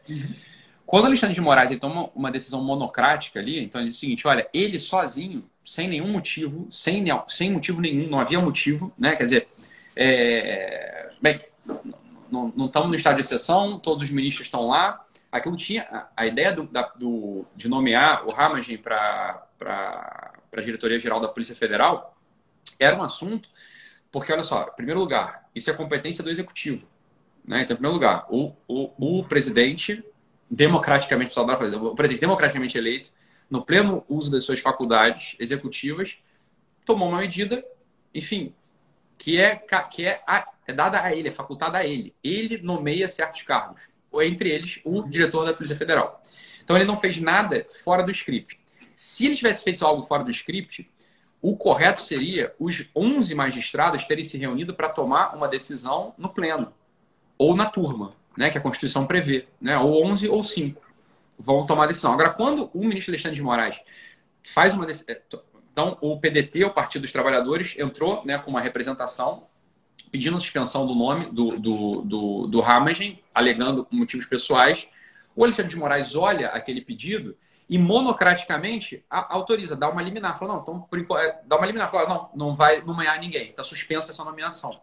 Quando 0.90 1.04
Alexandre 1.04 1.36
de 1.36 1.40
Moraes 1.40 1.70
ele 1.70 1.78
toma 1.78 2.10
uma 2.16 2.32
decisão 2.32 2.60
monocrática 2.64 3.38
ali, 3.38 3.62
então 3.62 3.80
ele 3.80 3.90
diz 3.90 3.96
o 3.96 4.00
seguinte, 4.00 4.26
olha, 4.26 4.48
ele 4.52 4.76
sozinho 4.76 5.48
sem 5.64 5.88
nenhum 5.88 6.10
motivo, 6.10 6.66
sem, 6.68 7.04
sem 7.28 7.52
motivo 7.52 7.80
nenhum, 7.80 8.08
não 8.08 8.18
havia 8.18 8.40
motivo, 8.40 8.92
né? 8.98 9.14
Quer 9.14 9.22
dizer, 9.22 9.48
é, 9.94 11.10
bem, 11.22 11.40
não, 12.28 12.52
estamos 12.66 12.88
no 12.88 12.96
estado 12.96 13.14
de 13.14 13.20
exceção, 13.20 13.78
todos 13.78 14.02
os 14.02 14.10
ministros 14.10 14.48
estão 14.48 14.66
lá. 14.66 15.06
Aquilo 15.30 15.56
tinha 15.56 15.84
a, 15.84 16.08
a 16.16 16.26
ideia 16.26 16.52
do, 16.52 16.64
da, 16.64 16.82
do, 16.82 17.46
de 17.54 17.68
nomear 17.68 18.26
o 18.26 18.32
Ramagem 18.32 18.76
para 18.76 19.46
a 19.62 20.60
diretoria 20.60 20.98
geral 20.98 21.20
da 21.20 21.28
Polícia 21.28 21.54
Federal 21.54 22.18
era 22.80 22.96
um 22.96 23.02
assunto, 23.04 23.48
porque 24.10 24.32
olha 24.32 24.42
só, 24.42 24.64
em 24.64 24.74
primeiro 24.74 24.98
lugar, 24.98 25.48
isso 25.54 25.70
é 25.70 25.72
competência 25.72 26.24
do 26.24 26.30
executivo. 26.30 26.84
Né? 27.44 27.62
Então, 27.62 27.74
em 27.74 27.76
primeiro 27.76 27.94
lugar, 27.94 28.26
o, 28.28 28.56
o, 28.66 29.20
o 29.20 29.24
presidente 29.24 30.04
democraticamente, 30.50 31.38
o 31.38 31.94
presidente 31.94 32.20
democraticamente 32.20 32.76
eleito 32.76 33.12
no 33.48 33.64
pleno 33.64 34.04
uso 34.08 34.30
das 34.30 34.44
suas 34.44 34.60
faculdades 34.60 35.36
executivas, 35.38 36.18
tomou 36.84 37.08
uma 37.08 37.18
medida, 37.18 37.64
enfim, 38.14 38.54
que 39.18 39.40
é, 39.40 39.56
que 39.90 40.06
é, 40.06 40.22
é 40.66 40.72
dada 40.72 41.02
a 41.02 41.14
ele, 41.14 41.28
é 41.28 41.32
facultada 41.32 41.78
a 41.78 41.86
ele. 41.86 42.14
Ele 42.22 42.58
nomeia 42.58 43.08
certos 43.08 43.42
cargos, 43.42 43.80
entre 44.22 44.50
eles 44.50 44.80
o 44.84 45.06
diretor 45.08 45.44
da 45.44 45.52
Polícia 45.52 45.76
Federal. 45.76 46.20
Então 46.62 46.76
ele 46.76 46.86
não 46.86 46.96
fez 46.96 47.20
nada 47.20 47.66
fora 47.84 48.02
do 48.02 48.10
script. 48.10 48.58
Se 48.94 49.26
ele 49.26 49.36
tivesse 49.36 49.64
feito 49.64 49.84
algo 49.84 50.02
fora 50.04 50.22
do 50.22 50.30
script, 50.30 50.88
o 51.42 51.56
correto 51.56 52.00
seria 52.00 52.54
os 52.58 52.88
11 52.94 53.34
magistrados 53.34 54.04
terem 54.04 54.24
se 54.24 54.38
reunido 54.38 54.74
para 54.74 54.88
tomar 54.88 55.34
uma 55.34 55.48
decisão 55.48 56.14
no 56.16 56.28
pleno 56.28 56.72
ou 57.36 57.56
na 57.56 57.66
turma, 57.66 58.12
né, 58.36 58.50
que 58.50 58.58
a 58.58 58.60
Constituição 58.60 59.06
prevê, 59.06 59.46
né, 59.60 59.78
ou 59.78 60.04
11 60.06 60.28
ou 60.28 60.42
5 60.42 60.80
vão 61.38 61.66
tomar 61.66 61.86
decisão. 61.86 62.12
Agora, 62.12 62.30
quando 62.30 62.70
o 62.74 62.80
ministro 62.80 63.12
Alexandre 63.12 63.36
de 63.36 63.42
Moraes 63.42 63.80
faz 64.42 64.74
uma 64.74 64.86
decisão. 64.86 65.14
É, 65.14 65.22
então, 65.72 65.96
o 66.00 66.18
PDT, 66.18 66.64
o 66.64 66.70
Partido 66.70 67.02
dos 67.02 67.12
Trabalhadores, 67.12 67.76
entrou 67.78 68.24
né, 68.24 68.38
com 68.38 68.50
uma 68.50 68.60
representação 68.60 69.46
pedindo 70.10 70.38
suspensão 70.40 70.86
do 70.86 70.94
nome 70.94 71.26
do, 71.26 71.58
do, 71.58 72.02
do, 72.02 72.46
do 72.48 72.62
Hamagen, 72.62 73.22
alegando 73.32 73.86
motivos 73.90 74.26
pessoais. 74.26 74.88
O 75.36 75.44
Alexandre 75.44 75.70
de 75.70 75.76
Moraes 75.76 76.16
olha 76.16 76.48
aquele 76.48 76.80
pedido 76.80 77.36
e 77.68 77.78
monocraticamente 77.78 79.04
a, 79.08 79.32
autoriza, 79.32 79.76
dá 79.76 79.88
uma 79.88 80.02
liminar. 80.02 80.36
Fala, 80.36 80.54
não, 80.54 80.62
então, 80.62 80.80
por, 80.80 81.20
é, 81.20 81.40
dá 81.46 81.56
uma 81.56 81.66
liminar. 81.66 81.88
Fala, 81.90 82.08
não, 82.08 82.30
não 82.34 82.54
vai 82.54 82.82
nomear 82.82 83.20
ninguém. 83.20 83.50
Está 83.50 83.62
suspensa 83.62 84.10
essa 84.10 84.24
nomeação. 84.24 84.80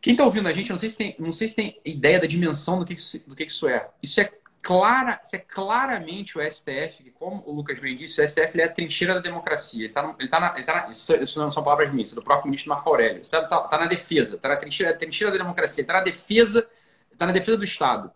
Quem 0.00 0.12
está 0.12 0.24
ouvindo 0.24 0.48
a 0.48 0.52
gente, 0.52 0.70
não 0.70 0.78
sei 0.78 0.90
se 0.90 0.96
tem, 0.96 1.16
não 1.18 1.32
sei 1.32 1.48
se 1.48 1.56
tem 1.56 1.80
ideia 1.84 2.20
da 2.20 2.26
dimensão 2.26 2.78
do 2.78 2.84
que, 2.84 2.94
do 3.26 3.34
que 3.34 3.44
isso 3.44 3.68
é. 3.68 3.88
Isso 4.02 4.20
é 4.20 4.30
clara, 4.62 5.20
isso 5.22 5.36
é 5.36 5.38
claramente 5.38 6.36
o 6.36 6.42
STF, 6.42 7.10
como 7.12 7.40
o 7.46 7.52
Lucas 7.52 7.78
bem 7.78 7.96
disse, 7.96 8.20
o 8.20 8.28
STF 8.28 8.60
é 8.60 8.64
a 8.64 8.68
trincheira 8.68 9.14
da 9.14 9.20
democracia. 9.20 9.80
Ele 9.80 9.86
está 9.86 10.16
ele 10.18 10.28
tá 10.28 10.40
na, 10.40 10.54
ele 10.56 10.64
tá 10.64 10.74
na, 10.74 10.90
isso, 10.90 11.14
isso, 11.14 11.38
não 11.38 11.50
são 11.52 11.62
palavras 11.62 11.92
minhas, 11.92 12.10
é 12.10 12.16
do 12.16 12.22
próprio 12.22 12.46
ministro 12.46 12.70
Marco 12.70 12.88
Aurélio. 12.88 13.20
Está 13.20 13.44
tá, 13.44 13.60
tá 13.60 13.78
na 13.78 13.86
defesa, 13.86 14.34
está 14.34 14.48
na 14.48 14.56
trincheira, 14.56 14.92
trincheira 14.92 15.32
da 15.32 15.38
democracia, 15.38 15.82
está 15.82 15.92
na 15.92 16.00
defesa, 16.00 16.68
está 17.12 17.26
na 17.26 17.32
defesa 17.32 17.56
do 17.56 17.64
Estado. 17.64 18.10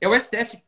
É 0.00 0.08
o 0.08 0.20
STF 0.20 0.60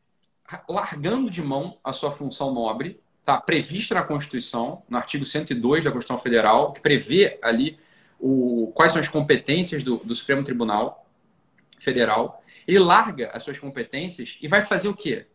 largando 0.68 1.30
de 1.30 1.42
mão 1.42 1.78
a 1.82 1.92
sua 1.92 2.12
função 2.12 2.52
nobre, 2.52 3.00
está 3.18 3.40
prevista 3.40 3.96
na 3.96 4.02
Constituição, 4.02 4.84
no 4.88 4.96
artigo 4.96 5.24
102 5.24 5.82
da 5.84 5.90
Constituição 5.90 6.22
Federal, 6.22 6.72
que 6.72 6.80
prevê 6.80 7.40
ali 7.42 7.76
o, 8.22 8.70
quais 8.72 8.92
são 8.92 9.00
as 9.00 9.08
competências 9.08 9.82
do, 9.82 9.96
do 9.98 10.14
Supremo 10.14 10.44
Tribunal 10.44 11.04
Federal 11.78 12.42
ele 12.66 12.78
larga 12.78 13.30
as 13.34 13.42
suas 13.42 13.58
competências 13.58 14.38
e 14.40 14.46
vai 14.46 14.62
fazer 14.62 14.88
o 14.88 14.94
quê? 14.94 15.26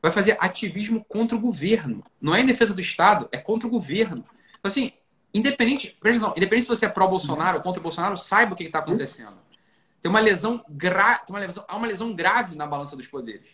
Vai 0.00 0.10
fazer 0.10 0.36
ativismo 0.40 1.04
contra 1.04 1.36
o 1.36 1.40
governo. 1.40 2.04
Não 2.20 2.34
é 2.34 2.40
em 2.40 2.46
defesa 2.46 2.74
do 2.74 2.80
Estado, 2.80 3.28
é 3.30 3.38
contra 3.38 3.68
o 3.68 3.70
governo. 3.70 4.24
Então, 4.58 4.68
assim, 4.68 4.92
independente, 5.32 5.96
atenção, 6.00 6.34
independente 6.36 6.64
se 6.64 6.68
você 6.68 6.86
é 6.86 6.88
pró-Bolsonaro 6.88 7.58
ou 7.58 7.62
contra 7.62 7.78
o 7.78 7.82
Bolsonaro, 7.82 8.16
saiba 8.16 8.54
o 8.54 8.56
que 8.56 8.64
está 8.64 8.80
acontecendo. 8.80 9.38
Tem 10.00 10.10
uma 10.10 10.18
lesão 10.18 10.64
grave, 10.68 11.20
há 11.68 11.76
uma 11.76 11.86
lesão 11.86 12.12
grave 12.12 12.56
na 12.56 12.66
balança 12.66 12.96
dos 12.96 13.06
poderes. 13.06 13.48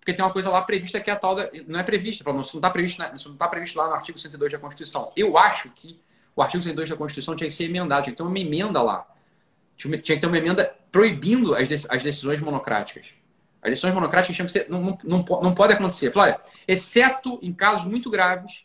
Porque 0.00 0.12
tem 0.12 0.24
uma 0.24 0.32
coisa 0.32 0.50
lá 0.50 0.62
prevista 0.62 0.98
que 0.98 1.10
é 1.10 1.12
a 1.12 1.16
tal 1.16 1.36
da. 1.36 1.48
Não 1.68 1.78
é 1.78 1.84
prevista, 1.84 2.24
isso 2.28 2.34
não 2.34 2.40
está 2.40 2.70
previsto, 2.70 3.02
está 3.14 3.46
previsto 3.46 3.78
lá 3.78 3.86
no 3.86 3.94
artigo 3.94 4.18
102 4.18 4.52
da 4.52 4.58
Constituição. 4.58 5.12
Eu 5.14 5.38
acho 5.38 5.70
que 5.70 6.00
o 6.38 6.42
artigo 6.42 6.62
102 6.62 6.88
da 6.88 6.96
Constituição 6.96 7.36
tinha 7.36 7.48
que 7.48 7.54
ser 7.54 7.64
emendado, 7.64 8.04
tinha 8.04 8.12
que 8.12 8.16
ter 8.16 8.22
uma 8.22 8.38
emenda 8.38 8.80
lá 8.82 9.06
tinha 9.78 9.96
que 9.96 10.18
ter 10.18 10.26
uma 10.26 10.36
emenda 10.36 10.74
proibindo 10.90 11.54
as, 11.54 11.86
as 11.88 12.02
decisões 12.02 12.40
monocráticas. 12.40 13.14
As 13.62 13.70
decisões 13.70 13.94
monocráticas 13.94 14.34
tinham 14.34 14.46
que 14.46 14.52
ser, 14.52 14.68
não, 14.68 14.82
não, 14.82 14.98
não, 15.04 15.24
não 15.42 15.54
pode 15.54 15.72
acontecer. 15.72 16.12
Flávia, 16.12 16.40
exceto 16.66 17.38
em 17.40 17.52
casos 17.52 17.86
muito 17.86 18.10
graves, 18.10 18.64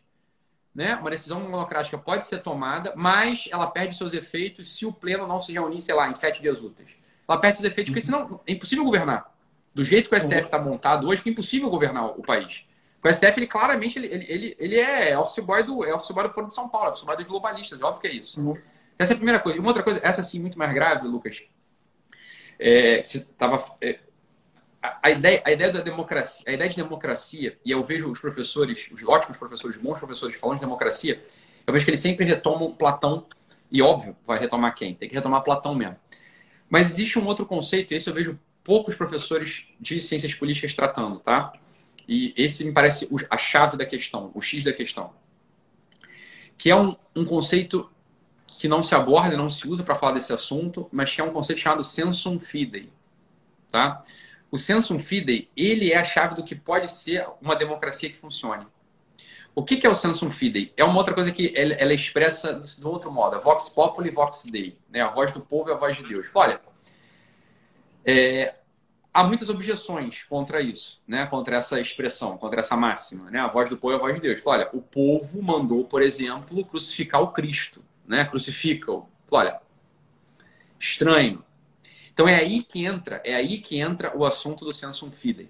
né, 0.74 0.96
uma 0.96 1.12
decisão 1.12 1.40
monocrática 1.40 1.98
pode 2.00 2.26
ser 2.26 2.42
tomada, 2.42 2.94
mas 2.96 3.48
ela 3.52 3.68
perde 3.68 3.96
seus 3.96 4.14
efeitos 4.14 4.76
se 4.76 4.88
o 4.88 4.92
pleno 4.92 5.28
não 5.28 5.40
se 5.40 5.54
reunir, 5.54 5.80
sei 5.82 5.94
lá, 5.94 6.10
em 6.10 6.16
sete 6.16 6.42
dias 6.42 6.64
úteis. 6.64 6.90
Ela 7.28 7.38
perde 7.38 7.60
seus 7.60 7.72
efeitos, 7.72 7.92
porque 7.92 8.04
senão 8.04 8.42
é 8.48 8.52
impossível 8.52 8.84
governar. 8.84 9.32
Do 9.74 9.84
jeito 9.84 10.10
que 10.10 10.16
o 10.16 10.20
STF 10.20 10.42
está 10.42 10.60
montado 10.60 11.08
hoje, 11.08 11.22
é 11.26 11.30
impossível 11.30 11.70
governar 11.70 12.06
o 12.06 12.22
país. 12.24 12.66
O 13.04 13.12
STF, 13.12 13.38
ele 13.38 13.48
claramente, 13.48 14.00
ele, 14.00 14.08
ele, 14.08 14.56
ele 14.58 14.80
é 14.80 15.18
office 15.18 15.44
boy 15.44 15.62
do, 15.64 15.84
é 15.84 15.94
office 15.94 16.12
boy 16.12 16.28
do 16.28 16.34
Foro 16.34 16.48
de 16.48 16.54
São 16.54 16.70
Paulo, 16.70 16.90
office 16.90 17.04
boy 17.04 17.18
dos 17.18 17.26
globalistas, 17.26 17.82
óbvio 17.82 18.02
que 18.02 18.08
é 18.08 18.14
isso. 18.14 18.40
Uhum. 18.40 18.54
Essa 18.98 19.14
é 19.14 19.16
a 19.16 19.18
primeira 19.18 19.40
coisa. 19.40 19.58
E 19.58 19.60
uma 19.60 19.68
outra 19.68 19.84
coisa, 19.84 20.00
essa 20.04 20.24
sim, 20.24 20.40
muito 20.40 20.58
mais 20.58 20.74
grave, 20.74 21.08
Lucas. 21.08 21.44
É, 22.58 23.04
você 23.04 23.20
tava, 23.38 23.62
é, 23.82 24.00
a, 24.82 25.00
a, 25.04 25.12
ideia, 25.12 25.42
a 25.46 25.52
ideia 25.52 25.72
da 25.72 25.82
democracia, 25.82 26.46
a 26.48 26.54
ideia 26.54 26.70
de 26.70 26.76
democracia, 26.78 27.58
e 27.66 27.72
eu 27.72 27.84
vejo 27.84 28.10
os 28.10 28.20
professores, 28.20 28.90
os 28.92 29.04
ótimos 29.04 29.38
professores, 29.38 29.78
bons 29.78 30.00
professores 30.00 30.40
falando 30.40 30.58
de 30.58 30.62
democracia, 30.62 31.22
eu 31.68 31.74
vejo 31.74 31.84
que 31.84 31.92
eles 31.92 32.00
sempre 32.00 32.26
retomam 32.26 32.74
Platão, 32.74 33.26
e 33.70 33.82
óbvio, 33.82 34.16
vai 34.26 34.40
retomar 34.40 34.76
quem? 34.76 34.94
Tem 34.94 35.10
que 35.10 35.16
retomar 35.16 35.42
Platão 35.44 35.74
mesmo. 35.76 35.98
Mas 36.70 36.88
existe 36.92 37.20
um 37.20 37.26
outro 37.26 37.46
conceito, 37.46 37.94
e 37.94 37.98
esse 37.98 38.10
eu 38.10 38.14
vejo 38.14 38.40
poucos 38.64 38.96
professores 38.96 39.66
de 39.80 40.00
ciências 40.00 40.34
políticas 40.34 40.74
tratando, 40.74 41.20
tá? 41.20 41.54
E 42.08 42.34
esse 42.36 42.64
me 42.66 42.72
parece 42.72 43.08
a 43.30 43.38
chave 43.38 43.78
da 43.78 43.86
questão, 43.86 44.32
o 44.34 44.42
X 44.42 44.64
da 44.64 44.74
questão. 44.74 45.14
Que 46.58 46.70
é 46.70 46.76
um, 46.76 46.96
um 47.16 47.26
conceito 47.26 47.90
que 48.48 48.68
não 48.68 48.84
se 48.84 48.94
aborda, 48.94 49.36
não 49.36 49.50
se 49.50 49.68
usa 49.68 49.84
para 49.84 49.96
falar 49.96 50.14
desse 50.14 50.32
assunto, 50.32 50.88
mas 50.92 51.14
que 51.14 51.22
é 51.22 51.24
um 51.24 51.32
conceito 51.32 51.60
chamado 51.60 51.84
sensum 51.84 52.40
fidei. 52.40 52.90
Tá? 53.72 54.02
O 54.52 54.58
sensum 54.58 55.00
fidei, 55.00 55.50
ele 55.58 55.92
é 55.92 55.98
a 55.98 56.04
chave 56.04 56.36
do 56.36 56.44
que 56.44 56.56
pode 56.56 56.90
ser 56.90 57.26
uma 57.42 57.56
democracia 57.56 58.10
que 58.10 58.18
funcione. 58.18 58.68
O 59.56 59.64
que, 59.64 59.86
é 59.86 59.90
o 59.90 59.96
sensum 59.96 60.32
fidei? 60.32 60.74
É 60.76 60.84
uma 60.84 60.98
outra 60.98 61.14
coisa 61.14 61.32
que 61.32 61.54
ela, 61.56 61.74
ela 61.74 61.94
expressa 61.94 62.54
de 62.54 62.86
outro 62.86 63.12
modo, 63.12 63.36
a 63.36 63.40
vox 63.40 63.70
populi 63.70 64.10
vox 64.10 64.46
dei, 64.46 64.78
né? 64.90 65.02
a 65.02 65.10
voz 65.10 65.32
do 65.32 65.42
povo 65.42 65.70
e 65.70 65.74
a 65.74 65.76
voz 65.76 65.96
de 65.96 66.04
Deus. 66.04 66.28
Olha, 66.34 66.60
é, 68.04 68.56
há 69.14 69.24
muitas 69.24 69.50
objeções 69.50 70.24
contra 70.24 70.62
isso, 70.62 71.02
né? 71.08 71.26
Contra 71.26 71.58
essa 71.58 71.80
expressão, 71.80 72.38
contra 72.38 72.60
essa 72.60 72.76
máxima, 72.76 73.30
né? 73.30 73.40
A 73.40 73.48
voz 73.48 73.70
do 73.70 73.78
povo 73.78 73.94
é 73.94 73.98
a 73.98 74.00
voz 74.00 74.16
de 74.16 74.22
Deus. 74.22 74.42
Olha, 74.46 74.70
o 74.74 74.82
povo 74.82 75.42
mandou, 75.42 75.84
por 75.84 76.02
exemplo, 76.02 76.66
crucificar 76.66 77.22
o 77.22 77.32
Cristo, 77.32 77.84
né? 78.08 78.26
Crucifica-o. 78.26 79.08
Olha, 79.32 79.62
estranho. 80.80 81.44
Então 82.12 82.28
é 82.28 82.36
aí 82.36 82.64
que 82.64 82.86
entra, 82.86 83.22
é 83.24 83.36
aí 83.36 83.60
que 83.60 83.80
entra 83.80 84.16
o 84.16 84.26
assunto 84.26 84.66
do 84.66 84.74
sensum 84.74 85.12
fidei. 85.12 85.50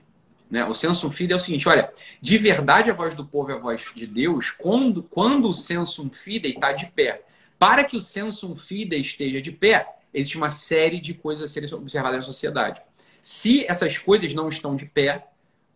Né? 0.50 0.64
O 0.66 0.74
sensum 0.74 1.12
fidei 1.12 1.34
é 1.34 1.38
o 1.38 1.40
seguinte, 1.40 1.68
olha, 1.68 1.92
de 2.22 2.38
verdade 2.38 2.92
a 2.92 2.94
voz 2.94 3.16
do 3.16 3.26
povo 3.26 3.52
é 3.52 3.56
a 3.56 3.58
voz 3.58 3.92
de 3.96 4.06
Deus 4.06 4.52
quando, 4.52 5.04
quando 5.04 5.50
o 5.50 5.54
sensum 5.54 6.10
fidei 6.10 6.52
está 6.52 6.72
de 6.72 6.86
pé. 6.88 7.24
Para 7.58 7.84
que 7.84 7.98
o 7.98 8.02
sensum 8.02 8.56
fidei 8.56 9.02
esteja 9.02 9.42
de 9.42 9.52
pé, 9.52 9.88
existe 10.14 10.38
uma 10.38 10.50
série 10.50 11.02
de 11.02 11.14
coisas 11.14 11.50
a 11.50 11.52
serem 11.52 11.74
observadas 11.74 12.20
na 12.20 12.24
sociedade. 12.24 12.82
Se 13.24 13.66
essas 13.70 13.98
coisas 13.98 14.34
não 14.34 14.50
estão 14.50 14.76
de 14.76 14.86
pé, 14.86 15.26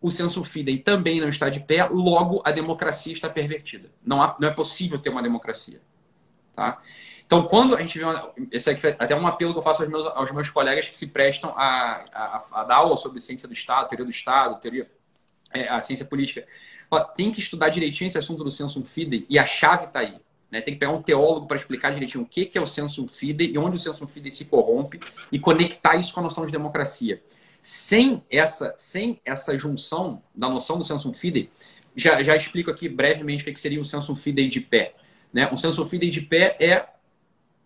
o 0.02 0.10
senso 0.10 0.44
fidei 0.44 0.78
também 0.78 1.18
não 1.18 1.30
está 1.30 1.48
de 1.48 1.60
pé, 1.60 1.82
logo 1.90 2.42
a 2.44 2.52
democracia 2.52 3.10
está 3.10 3.30
pervertida. 3.30 3.88
Não, 4.04 4.22
há, 4.22 4.36
não 4.38 4.48
é 4.48 4.50
possível 4.50 4.98
ter 4.98 5.08
uma 5.08 5.22
democracia. 5.22 5.80
Tá? 6.52 6.78
Então, 7.24 7.48
quando 7.48 7.74
a 7.74 7.80
gente 7.80 7.98
vê. 7.98 8.04
Uma, 8.04 8.32
esse 8.52 8.70
é 8.70 8.96
até 8.98 9.16
um 9.16 9.26
apelo 9.26 9.54
que 9.54 9.58
eu 9.60 9.62
faço 9.62 9.82
aos 9.82 9.90
meus, 9.90 10.06
aos 10.08 10.30
meus 10.30 10.50
colegas 10.50 10.90
que 10.90 10.94
se 10.94 11.06
prestam 11.06 11.54
a, 11.56 12.04
a, 12.12 12.44
a, 12.52 12.64
dar 12.64 12.76
aula 12.76 12.98
sobre 12.98 13.18
ciência 13.18 13.48
do 13.48 13.54
Estado, 13.54 13.88
teoria 13.88 14.04
do 14.04 14.10
Estado, 14.10 14.60
teoria, 14.60 14.90
é, 15.50 15.68
a 15.68 15.80
ciência 15.80 16.04
política. 16.04 16.46
Tem 17.16 17.32
que 17.32 17.40
estudar 17.40 17.70
direitinho 17.70 18.08
esse 18.08 18.18
assunto 18.18 18.44
do 18.44 18.50
senso 18.50 18.84
fidei 18.84 19.24
e 19.26 19.38
a 19.38 19.46
chave 19.46 19.86
está 19.86 20.00
aí. 20.00 20.20
Né? 20.50 20.60
Tem 20.60 20.74
que 20.74 20.80
pegar 20.80 20.92
um 20.92 21.02
teólogo 21.02 21.46
para 21.46 21.56
explicar 21.56 21.92
direitinho 21.92 22.24
o 22.24 22.26
que, 22.26 22.46
que 22.46 22.56
é 22.56 22.60
o 22.60 22.66
senso 22.66 23.06
fidei 23.06 23.52
e 23.52 23.58
onde 23.58 23.76
o 23.76 23.78
senso 23.78 24.06
fidei 24.06 24.30
se 24.30 24.44
corrompe 24.46 25.00
e 25.30 25.38
conectar 25.38 25.96
isso 25.96 26.12
com 26.14 26.20
a 26.20 26.22
noção 26.22 26.46
de 26.46 26.52
democracia. 26.52 27.22
Sem 27.60 28.22
essa, 28.30 28.74
sem 28.78 29.20
essa 29.24 29.58
junção 29.58 30.22
da 30.34 30.48
noção 30.48 30.78
do 30.78 30.84
senso 30.84 31.12
fidei, 31.12 31.50
já, 31.94 32.22
já 32.22 32.36
explico 32.36 32.70
aqui 32.70 32.88
brevemente 32.88 33.42
o 33.42 33.52
que 33.52 33.60
seria 33.60 33.80
um 33.80 33.84
senso 33.84 34.14
fidei 34.16 34.48
de 34.48 34.60
pé. 34.60 34.94
Né? 35.32 35.50
Um 35.52 35.56
senso 35.56 35.86
fidei 35.86 36.08
de 36.08 36.22
pé 36.22 36.56
é, 36.58 36.88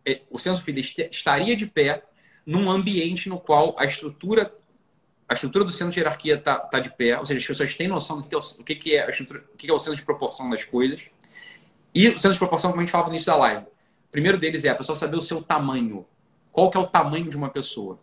é 0.05 0.23
o 0.31 0.39
senso 0.39 0.63
fidei 0.63 0.85
estaria 1.11 1.55
de 1.55 1.67
pé 1.67 2.03
num 2.45 2.71
ambiente 2.71 3.29
no 3.29 3.39
qual 3.39 3.77
a 3.79 3.85
estrutura 3.85 4.53
a 5.29 5.35
estrutura 5.35 5.65
do 5.65 5.73
centro 5.73 5.95
de 5.95 6.01
hierarquia 6.01 6.35
está 6.35 6.59
tá 6.59 6.79
de 6.79 6.91
pé, 6.91 7.19
ou 7.19 7.25
seja, 7.25 7.41
as 7.41 7.47
pessoas 7.47 7.75
têm 7.75 7.89
noção 7.89 8.21
do 8.21 8.29
que 8.29 8.35
é 8.35 8.39
o, 8.39 8.65
que, 8.65 8.75
que 8.75 8.97
é 8.97 9.07
a 9.07 9.09
estrutura, 9.09 9.43
o 9.55 9.57
que 9.57 9.71
é 9.71 9.73
o 9.73 9.79
centro 9.79 9.97
de 9.97 10.05
proporção 10.05 10.51
das 10.51 10.63
coisas. 10.63 11.01
E 11.95 12.09
o 12.09 12.19
centro 12.19 12.33
de 12.33 12.39
proporção, 12.39 12.71
como 12.71 12.81
a 12.81 12.85
gente 12.85 12.93
falava 12.93 13.09
no 13.09 13.15
início 13.15 13.31
da 13.31 13.37
live. 13.37 13.65
O 13.65 14.11
primeiro 14.11 14.39
deles 14.39 14.65
é 14.65 14.71
a 14.71 14.75
pessoa 14.75 14.97
saber 14.97 15.17
o 15.17 15.21
seu 15.21 15.43
tamanho. 15.43 16.07
Qual 16.51 16.71
que 16.71 16.77
é 16.77 16.81
o 16.81 16.87
tamanho 16.87 17.29
de 17.29 17.37
uma 17.37 17.51
pessoa? 17.51 17.99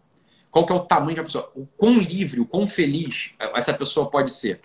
Qual 0.52 0.66
que 0.66 0.72
é 0.72 0.76
o 0.76 0.80
tamanho 0.80 1.16
de 1.16 1.20
uma 1.20 1.26
pessoa? 1.26 1.52
O 1.56 1.66
quão 1.66 1.98
livre, 1.98 2.40
o 2.40 2.46
quão 2.46 2.68
feliz 2.68 3.32
essa 3.54 3.74
pessoa 3.74 4.10
pode 4.10 4.32
ser? 4.32 4.62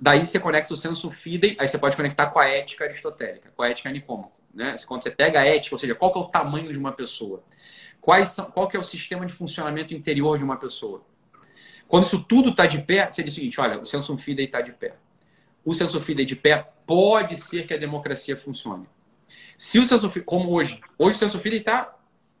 Daí 0.00 0.26
você 0.26 0.38
conecta 0.38 0.72
o 0.72 0.76
senso 0.76 1.10
fidei, 1.10 1.56
aí 1.58 1.68
você 1.68 1.76
pode 1.76 1.96
conectar 1.96 2.26
com 2.28 2.38
a 2.38 2.46
ética 2.46 2.84
aristotélica, 2.84 3.52
com 3.56 3.62
a 3.62 3.68
ética 3.68 3.90
nicômaco. 3.90 4.32
Né? 4.54 4.76
Quando 4.86 5.02
você 5.02 5.10
pega 5.10 5.40
a 5.40 5.44
ética, 5.44 5.74
ou 5.74 5.78
seja, 5.78 5.94
qual 5.94 6.12
que 6.12 6.18
é 6.18 6.22
o 6.22 6.26
tamanho 6.26 6.72
de 6.72 6.78
uma 6.78 6.92
pessoa? 6.92 7.42
Quais 8.00 8.30
são, 8.30 8.44
qual 8.46 8.68
que 8.68 8.76
é 8.76 8.80
o 8.80 8.84
sistema 8.84 9.26
de 9.26 9.32
funcionamento 9.32 9.92
interior 9.92 10.38
de 10.38 10.44
uma 10.44 10.56
pessoa? 10.56 11.02
Quando 11.88 12.04
isso 12.04 12.22
tudo 12.22 12.50
está 12.50 12.66
de 12.66 12.80
pé, 12.82 13.10
você 13.10 13.22
diz 13.22 13.32
o 13.32 13.36
seguinte, 13.36 13.60
olha, 13.60 13.80
o 13.80 13.86
senso 13.86 14.16
fidei 14.16 14.46
está 14.46 14.60
de 14.60 14.72
pé 14.72 14.94
o 15.68 15.74
senso 15.74 16.00
fidei 16.00 16.24
de 16.24 16.34
pé, 16.34 16.66
pode 16.86 17.36
ser 17.36 17.66
que 17.66 17.74
a 17.74 17.76
democracia 17.76 18.34
funcione. 18.34 18.86
Se 19.54 19.78
o 19.78 19.84
senso 19.84 20.08
fidei, 20.08 20.24
como 20.24 20.50
hoje, 20.50 20.80
hoje 20.98 21.16
o 21.16 21.18
senso 21.18 21.38
fidei 21.38 21.58
está 21.58 21.94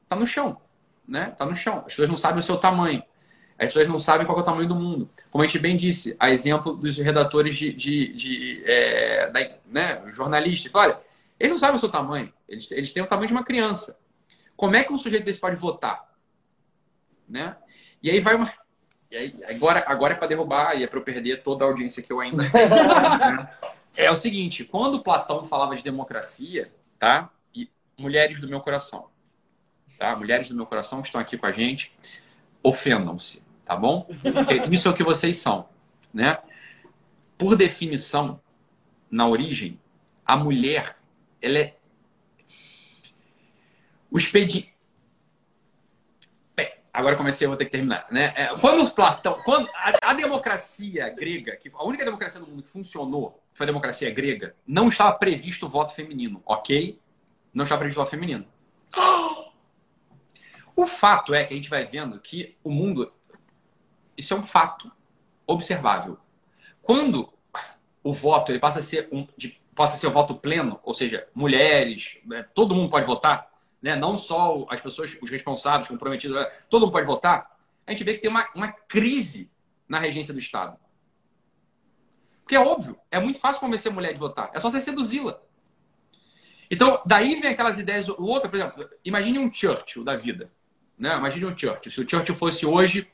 tá 0.08 0.16
no 0.16 0.26
chão, 0.26 0.58
né? 1.06 1.34
Tá 1.36 1.44
no 1.44 1.54
chão. 1.54 1.80
As 1.80 1.92
pessoas 1.92 2.08
não 2.08 2.16
sabem 2.16 2.38
o 2.38 2.42
seu 2.42 2.56
tamanho. 2.56 3.02
As 3.58 3.66
pessoas 3.66 3.86
não 3.86 3.98
sabem 3.98 4.26
qual 4.26 4.38
é 4.38 4.40
o 4.40 4.44
tamanho 4.44 4.66
do 4.66 4.74
mundo. 4.74 5.10
Como 5.30 5.44
a 5.44 5.46
gente 5.46 5.58
bem 5.58 5.76
disse, 5.76 6.16
a 6.18 6.30
exemplo 6.30 6.74
dos 6.74 6.96
redatores 6.96 7.54
de, 7.54 7.70
de, 7.74 8.14
de 8.14 8.62
é, 8.64 9.30
da, 9.30 9.50
né, 9.66 10.02
jornalistas. 10.10 10.72
Olha, 10.74 10.98
eles 11.38 11.52
não 11.52 11.58
sabem 11.58 11.76
o 11.76 11.78
seu 11.78 11.90
tamanho. 11.90 12.32
Eles, 12.48 12.70
eles 12.70 12.92
têm 12.92 13.02
o 13.02 13.06
tamanho 13.06 13.26
de 13.28 13.34
uma 13.34 13.44
criança. 13.44 13.98
Como 14.56 14.74
é 14.74 14.82
que 14.82 14.92
um 14.92 14.96
sujeito 14.96 15.26
desse 15.26 15.38
pode 15.38 15.56
votar? 15.56 16.02
Né? 17.28 17.54
E 18.02 18.10
aí 18.10 18.20
vai 18.20 18.36
uma, 18.36 18.50
e 19.10 19.16
aí, 19.16 19.34
agora, 19.48 19.84
agora 19.86 20.14
é 20.14 20.16
para 20.16 20.26
derrubar 20.26 20.78
e 20.78 20.84
é 20.84 20.86
para 20.86 20.98
eu 20.98 21.02
perder 21.02 21.42
toda 21.42 21.64
a 21.64 21.68
audiência 21.68 22.02
que 22.02 22.12
eu 22.12 22.20
ainda 22.20 22.44
tenho. 22.50 23.48
é 23.96 24.10
o 24.10 24.16
seguinte, 24.16 24.64
quando 24.64 25.02
Platão 25.02 25.44
falava 25.44 25.74
de 25.74 25.82
democracia, 25.82 26.70
tá? 26.98 27.30
E 27.54 27.70
mulheres 27.96 28.40
do 28.40 28.48
meu 28.48 28.60
coração, 28.60 29.06
tá? 29.98 30.14
Mulheres 30.14 30.48
do 30.48 30.54
meu 30.54 30.66
coração 30.66 31.00
que 31.00 31.08
estão 31.08 31.20
aqui 31.20 31.38
com 31.38 31.46
a 31.46 31.52
gente, 31.52 31.92
ofendam-se, 32.62 33.42
tá 33.64 33.74
bom? 33.74 34.06
Porque 34.22 34.54
isso 34.70 34.88
é 34.88 34.90
o 34.90 34.94
que 34.94 35.04
vocês 35.04 35.38
são, 35.38 35.68
né? 36.12 36.38
Por 37.38 37.56
definição, 37.56 38.40
na 39.10 39.26
origem, 39.26 39.80
a 40.26 40.36
mulher, 40.36 40.96
ela 41.40 41.58
é 41.58 41.74
o 44.10 44.18
expediente 44.18 44.74
Agora 46.98 47.14
comecei, 47.14 47.46
eu 47.46 47.50
vou 47.50 47.56
ter 47.56 47.66
que 47.66 47.70
terminar. 47.70 48.08
Né? 48.10 48.32
É, 48.34 48.48
quando 48.60 48.90
Platão, 48.90 49.40
quando 49.44 49.70
a, 49.72 50.10
a, 50.10 50.14
democracia 50.14 51.08
grega, 51.08 51.54
que 51.54 51.70
a 51.72 51.84
única 51.84 52.04
democracia 52.04 52.40
do 52.40 52.46
mundo 52.48 52.64
que 52.64 52.68
funcionou 52.68 53.40
foi 53.54 53.66
a 53.66 53.68
democracia 53.68 54.10
grega, 54.10 54.56
não 54.66 54.88
estava 54.88 55.12
previsto 55.16 55.66
o 55.66 55.68
voto 55.68 55.94
feminino, 55.94 56.42
ok? 56.44 57.00
Não 57.54 57.62
estava 57.62 57.78
previsto 57.78 58.00
o 58.00 58.02
voto 58.02 58.10
feminino. 58.10 58.44
O 60.74 60.88
fato 60.88 61.32
é 61.32 61.44
que 61.44 61.54
a 61.54 61.56
gente 61.56 61.70
vai 61.70 61.84
vendo 61.84 62.18
que 62.18 62.56
o 62.64 62.70
mundo, 62.72 63.12
isso 64.16 64.34
é 64.34 64.36
um 64.36 64.44
fato 64.44 64.90
observável. 65.46 66.18
Quando 66.82 67.32
o 68.02 68.12
voto 68.12 68.50
ele 68.50 68.58
passa 68.58 68.80
a 68.80 68.82
ser 68.82 69.08
um, 69.12 69.24
de, 69.36 69.56
passa 69.72 69.94
a 69.94 69.98
ser 69.98 70.08
o 70.08 70.12
voto 70.12 70.34
pleno, 70.34 70.80
ou 70.82 70.92
seja, 70.92 71.28
mulheres, 71.32 72.18
né, 72.24 72.44
todo 72.52 72.74
mundo 72.74 72.90
pode 72.90 73.06
votar, 73.06 73.47
né? 73.82 73.96
não 73.96 74.16
só 74.16 74.66
as 74.70 74.80
pessoas, 74.80 75.16
os 75.20 75.30
responsáveis, 75.30 75.88
comprometidos, 75.88 76.36
todo 76.68 76.82
mundo 76.82 76.92
pode 76.92 77.06
votar, 77.06 77.56
a 77.86 77.90
gente 77.90 78.04
vê 78.04 78.14
que 78.14 78.20
tem 78.20 78.30
uma, 78.30 78.48
uma 78.54 78.72
crise 78.72 79.50
na 79.88 79.98
regência 79.98 80.32
do 80.32 80.38
Estado. 80.38 80.78
Porque 82.42 82.56
é 82.56 82.60
óbvio, 82.60 82.98
é 83.10 83.20
muito 83.20 83.38
fácil 83.38 83.60
convencer 83.60 83.90
a 83.92 83.94
mulher 83.94 84.12
de 84.12 84.18
votar, 84.18 84.50
é 84.54 84.60
só 84.60 84.70
você 84.70 84.80
seduzi-la. 84.80 85.40
Então, 86.70 87.00
daí 87.06 87.40
vem 87.40 87.50
aquelas 87.50 87.78
ideias 87.78 88.06
loucas, 88.08 88.50
por 88.50 88.56
exemplo, 88.56 88.90
imagine 89.04 89.38
um 89.38 89.52
Churchill 89.52 90.04
da 90.04 90.16
vida. 90.16 90.50
Né? 90.98 91.16
Imagine 91.16 91.46
um 91.46 91.56
Churchill. 91.56 91.90
Se 91.90 92.00
o 92.00 92.08
Churchill 92.08 92.34
fosse 92.34 92.66
hoje, 92.66 93.10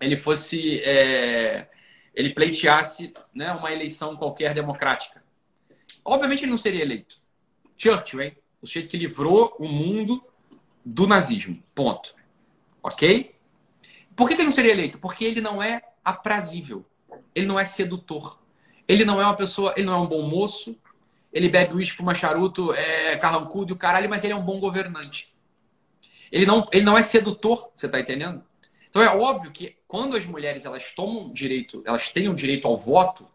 ele 0.00 0.16
fosse. 0.16 0.80
É, 0.80 1.68
ele 2.14 2.34
pleiteasse 2.34 3.14
né, 3.34 3.52
uma 3.52 3.72
eleição 3.72 4.16
qualquer 4.16 4.52
democrática. 4.52 5.22
Obviamente 6.04 6.42
ele 6.42 6.50
não 6.50 6.58
seria 6.58 6.82
eleito. 6.82 7.16
Churchill, 7.78 8.20
hein? 8.20 8.36
O 8.62 8.66
sujeito 8.66 8.88
que 8.88 8.96
livrou 8.96 9.54
o 9.58 9.66
mundo 9.66 10.22
do 10.84 11.06
nazismo. 11.06 11.60
Ponto. 11.74 12.14
Ok? 12.82 13.34
Por 14.14 14.28
que, 14.28 14.34
ele 14.34 14.44
não 14.44 14.52
seria 14.52 14.72
eleito? 14.72 14.98
Porque 14.98 15.24
ele 15.24 15.40
não 15.40 15.62
é 15.62 15.82
aprazível. 16.04 16.84
Ele 17.34 17.46
não 17.46 17.58
é 17.58 17.64
sedutor. 17.64 18.38
Ele 18.86 19.04
não 19.04 19.20
é 19.20 19.24
uma 19.24 19.36
pessoa, 19.36 19.74
ele 19.76 19.86
não 19.86 19.94
é 19.94 19.98
um 19.98 20.06
bom 20.06 20.22
moço. 20.22 20.76
Ele 21.32 21.48
bebe 21.48 21.74
uísque, 21.74 21.96
fuma 21.96 22.14
charuto, 22.14 22.72
é 22.74 23.16
carrancudo 23.16 23.72
e 23.72 23.74
o 23.74 23.78
caralho, 23.78 24.08
mas 24.08 24.22
ele 24.22 24.34
é 24.34 24.36
um 24.36 24.44
bom 24.44 24.60
governante. 24.60 25.34
Ele 26.30 26.46
não, 26.46 26.68
ele 26.72 26.84
não 26.84 26.96
é 26.96 27.02
sedutor, 27.02 27.70
você 27.74 27.86
está 27.86 27.98
entendendo? 27.98 28.42
Então 28.88 29.02
é 29.02 29.08
óbvio 29.08 29.50
que 29.50 29.76
quando 29.88 30.16
as 30.16 30.26
mulheres 30.26 30.66
elas 30.66 30.90
tomam 30.90 31.32
direito, 31.32 31.82
elas 31.86 32.10
têm 32.10 32.28
o 32.28 32.34
direito 32.34 32.68
ao 32.68 32.76
voto, 32.76 33.26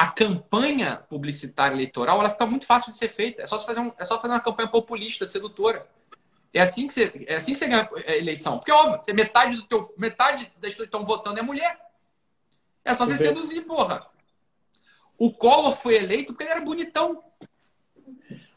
a 0.00 0.06
campanha 0.06 0.96
publicitária 1.10 1.74
eleitoral 1.74 2.20
ela 2.20 2.30
fica 2.30 2.46
muito 2.46 2.64
fácil 2.64 2.90
de 2.90 2.96
ser 2.96 3.10
feita. 3.10 3.42
É 3.42 3.46
só 3.46 3.58
fazer, 3.58 3.80
um, 3.80 3.92
é 3.98 4.04
só 4.06 4.18
fazer 4.18 4.32
uma 4.32 4.40
campanha 4.40 4.70
populista, 4.70 5.26
sedutora. 5.26 5.86
É 6.54 6.62
assim 6.62 6.86
que 6.86 6.94
você, 6.94 7.26
é 7.28 7.36
assim 7.36 7.52
que 7.52 7.58
você 7.58 7.68
ganha 7.68 7.86
a 7.94 8.16
eleição. 8.16 8.56
Porque, 8.56 8.72
óbvio, 8.72 9.14
metade, 9.14 9.56
do 9.56 9.62
teu, 9.64 9.92
metade 9.98 10.44
das 10.58 10.70
pessoas 10.70 10.88
que 10.88 10.96
estão 10.96 11.04
votando 11.04 11.38
é 11.38 11.42
mulher. 11.42 11.78
É 12.82 12.94
só 12.94 13.04
você 13.04 13.18
seduzir, 13.18 13.60
porra. 13.66 14.06
O 15.18 15.34
Collor 15.34 15.76
foi 15.76 15.96
eleito 15.96 16.32
porque 16.32 16.44
ele 16.44 16.52
era 16.52 16.62
bonitão. 16.62 17.22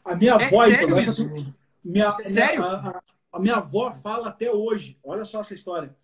A 0.02 0.14
minha 0.14 0.32
é 0.32 0.44
avó, 0.46 0.64
sério 0.64 0.98
isso? 0.98 1.54
Minha, 1.84 2.06
é 2.06 2.24
sério? 2.24 2.64
A, 2.64 3.02
a, 3.30 3.38
minha 3.38 3.56
avó 3.56 3.92
fala 3.92 4.28
até 4.28 4.50
hoje. 4.50 4.98
Olha 5.04 5.26
só 5.26 5.42
essa 5.42 5.52
história. 5.52 5.94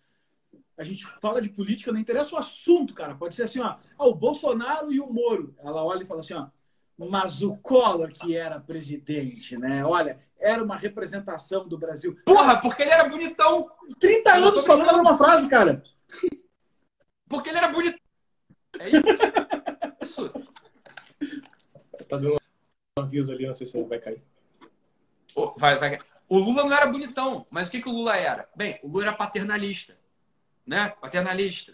A 0.81 0.83
gente 0.83 1.05
fala 1.21 1.39
de 1.39 1.47
política, 1.47 1.91
não 1.91 1.99
interessa 1.99 2.33
o 2.33 2.39
assunto, 2.39 2.91
cara. 2.91 3.13
Pode 3.13 3.35
ser 3.35 3.43
assim, 3.43 3.59
ó. 3.59 3.75
Ah, 3.99 4.07
o 4.07 4.15
Bolsonaro 4.15 4.91
e 4.91 4.99
o 4.99 5.05
Moro. 5.05 5.55
Ela 5.59 5.83
olha 5.85 6.01
e 6.01 6.07
fala 6.07 6.21
assim, 6.21 6.33
ó. 6.33 6.47
Mas 6.97 7.43
o 7.43 7.55
Collor 7.57 8.11
que 8.11 8.35
era 8.35 8.59
presidente, 8.59 9.55
né? 9.55 9.85
Olha, 9.85 10.19
era 10.39 10.63
uma 10.63 10.75
representação 10.75 11.67
do 11.67 11.77
Brasil. 11.77 12.17
Porra, 12.25 12.59
porque 12.59 12.81
ele 12.81 12.89
era 12.89 13.07
bonitão. 13.07 13.69
30 13.99 14.33
anos 14.33 14.65
falando 14.65 14.99
uma 14.99 15.15
frase, 15.15 15.47
cara. 15.47 15.83
Porque 17.29 17.49
ele 17.49 17.59
era 17.59 17.67
bonitão. 17.67 17.99
É 18.79 18.89
isso. 20.01 20.29
Tá 22.09 22.17
dando 22.17 22.37
um 22.97 23.01
aviso 23.03 23.31
ali, 23.31 23.45
não 23.45 23.53
sei 23.53 23.67
se 23.67 23.77
ele 23.77 23.87
vai 23.87 23.99
cair. 23.99 24.23
Oh, 25.35 25.53
vai, 25.57 25.77
vai. 25.77 25.99
O 26.27 26.39
Lula 26.39 26.63
não 26.63 26.73
era 26.73 26.87
bonitão, 26.87 27.45
mas 27.51 27.67
o 27.67 27.71
que, 27.71 27.83
que 27.83 27.89
o 27.89 27.93
Lula 27.93 28.17
era? 28.17 28.49
Bem, 28.55 28.79
o 28.81 28.87
Lula 28.87 29.03
era 29.03 29.13
paternalista. 29.13 30.00
Né? 30.65 30.89
Paternalista. 31.01 31.73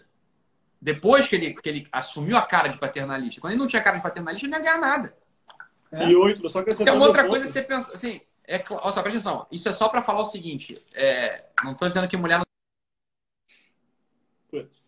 Depois 0.80 1.28
que 1.28 1.36
ele, 1.36 1.54
que 1.54 1.68
ele 1.68 1.88
assumiu 1.90 2.36
a 2.36 2.42
cara 2.42 2.68
de 2.68 2.78
paternalista, 2.78 3.40
quando 3.40 3.52
ele 3.52 3.60
não 3.60 3.66
tinha 3.66 3.82
cara 3.82 3.96
de 3.96 4.02
paternalista, 4.02 4.46
ele 4.46 4.52
não 4.52 4.58
ia 4.58 4.64
ganhar 4.64 4.78
nada. 4.78 5.16
É. 5.90 6.08
E 6.08 6.16
oito, 6.16 6.48
só 6.48 6.62
que 6.62 6.70
Isso 6.70 6.88
é 6.88 6.92
uma 6.92 7.06
outra 7.06 7.26
coisa 7.26 7.46
que 7.46 7.52
você 7.52 7.62
pensa. 7.62 7.90
Assim, 7.92 8.20
é, 8.46 8.62
olha 8.70 8.92
só, 8.92 9.02
presta 9.02 9.08
atenção. 9.08 9.46
Isso 9.50 9.68
é 9.68 9.72
só 9.72 9.88
para 9.88 10.02
falar 10.02 10.22
o 10.22 10.26
seguinte: 10.26 10.80
é, 10.94 11.46
não 11.64 11.72
estou 11.72 11.88
dizendo 11.88 12.08
que 12.08 12.16
mulher 12.16 12.38
não. 12.38 12.44
Putz. 14.50 14.86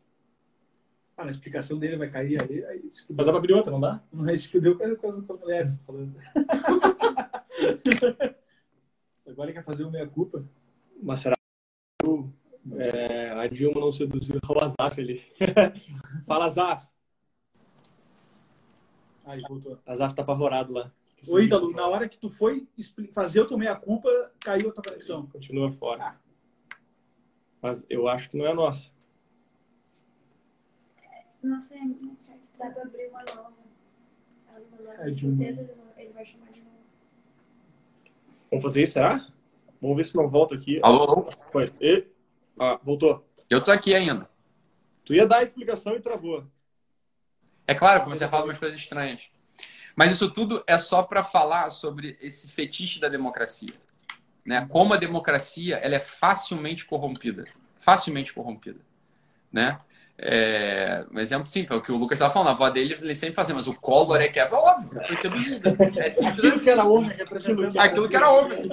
Ah, 1.16 1.24
a 1.24 1.28
explicação 1.28 1.78
dele 1.78 1.96
vai 1.96 2.08
cair 2.08 2.40
ali. 2.40 2.64
Aí 2.64 2.88
Mas 3.10 3.26
dá 3.26 3.32
pra 3.32 3.36
abrir 3.36 3.52
outra, 3.52 3.70
não 3.70 3.80
dá? 3.80 4.00
Não, 4.10 4.36
se 4.36 4.48
fudeu 4.48 4.78
com, 4.78 4.96
com, 4.96 5.22
com 5.22 5.32
as 5.34 5.40
mulheres. 5.40 5.78
Falando. 5.86 6.16
Agora 9.26 9.50
ele 9.50 9.58
quer 9.58 9.64
fazer 9.64 9.84
o 9.84 9.90
meia-culpa. 9.90 10.42
Mas 11.02 11.20
será 11.20 11.36
que 11.36 11.40
é, 12.72 13.30
a 13.30 13.46
Dilma 13.46 13.80
não 13.80 13.92
seduziu 13.92 14.40
o 14.48 14.64
Azaf 14.64 15.00
ali? 15.00 15.22
Fala, 16.26 16.46
Azaf. 16.46 16.88
Aí, 19.24 19.40
voltou. 19.42 19.78
Azaf 19.86 20.14
tá 20.14 20.22
apavorado 20.22 20.72
lá. 20.72 20.92
Oi, 21.28 21.44
Ítalo, 21.44 21.70
na 21.72 21.86
hora 21.86 22.08
que 22.08 22.18
tu 22.18 22.28
foi 22.28 22.66
fazer 23.12 23.40
o 23.40 23.46
teu 23.46 23.58
meia-culpa, 23.58 24.08
caiu 24.40 24.70
a 24.70 24.72
tua 24.72 24.84
conexão. 24.84 25.26
Continua 25.26 25.70
fora. 25.70 26.04
Ah. 26.04 26.16
Mas 27.60 27.84
eu 27.90 28.08
acho 28.08 28.30
que 28.30 28.38
não 28.38 28.46
é 28.46 28.54
nossa. 28.54 28.90
Não 31.42 31.60
sei, 31.60 31.78
dá 32.58 32.70
pra 32.70 32.82
abrir 32.82 33.08
uma 33.08 33.22
nova. 33.24 33.52
É 34.98 35.10
de 35.10 35.26
vocês, 35.26 35.58
ele 35.96 36.12
vai 36.12 36.26
chamar 36.26 36.50
de 36.50 36.60
novo. 36.60 36.76
Vamos 38.50 38.62
fazer 38.62 38.82
isso, 38.82 38.94
será? 38.94 39.26
Vamos 39.80 39.96
ver 39.96 40.04
se 40.04 40.16
não 40.16 40.28
volta 40.28 40.54
aqui. 40.54 40.80
Alô? 40.82 41.30
Foi. 41.50 41.72
E... 41.80 42.06
Ah, 42.60 42.78
voltou. 42.82 43.26
Eu 43.48 43.64
tô 43.64 43.70
aqui 43.70 43.94
ainda. 43.94 44.28
Tu 45.02 45.14
ia 45.14 45.26
dar 45.26 45.38
a 45.38 45.42
explicação 45.42 45.96
e 45.96 46.00
travou. 46.00 46.44
É 47.66 47.74
claro, 47.74 48.04
comecei 48.04 48.26
a 48.26 48.30
falar 48.30 48.44
umas 48.44 48.58
coisas 48.58 48.78
estranhas. 48.78 49.30
Mas 49.96 50.12
isso 50.12 50.30
tudo 50.30 50.62
é 50.66 50.76
só 50.76 51.02
para 51.02 51.24
falar 51.24 51.70
sobre 51.70 52.18
esse 52.20 52.50
fetiche 52.50 53.00
da 53.00 53.08
democracia. 53.08 53.72
Né? 54.44 54.66
Como 54.68 54.92
a 54.92 54.98
democracia 54.98 55.76
ela 55.76 55.94
é 55.94 56.00
facilmente 56.00 56.84
corrompida. 56.84 57.46
Facilmente 57.76 58.34
corrompida. 58.34 58.80
Né? 59.50 59.78
É, 60.18 61.06
um 61.10 61.18
exemplo 61.18 61.50
simples, 61.50 61.70
é 61.70 61.74
o 61.76 61.82
que 61.82 61.90
o 61.90 61.96
Lucas 61.96 62.16
estava 62.16 62.30
falando, 62.32 62.48
a 62.48 62.50
avó 62.50 62.68
dele 62.68 62.94
ele 63.00 63.14
sempre 63.14 63.36
fazia, 63.36 63.54
mas 63.54 63.66
o 63.66 63.74
Collor 63.74 64.20
é 64.20 64.28
que 64.28 64.38
é 64.38 64.46
óbvio, 64.52 65.02
foi 65.06 65.16
seduzida. 65.16 65.70
É 65.96 66.10
simples 66.10 66.38
Aquilo 66.38 66.52
assim. 66.52 66.64
que 66.64 66.70
era 66.70 66.84
homem 66.84 67.16
representando. 67.16 67.80
Aquilo 67.80 68.08
que 68.08 68.16
era 68.16 68.30
homem. 68.30 68.68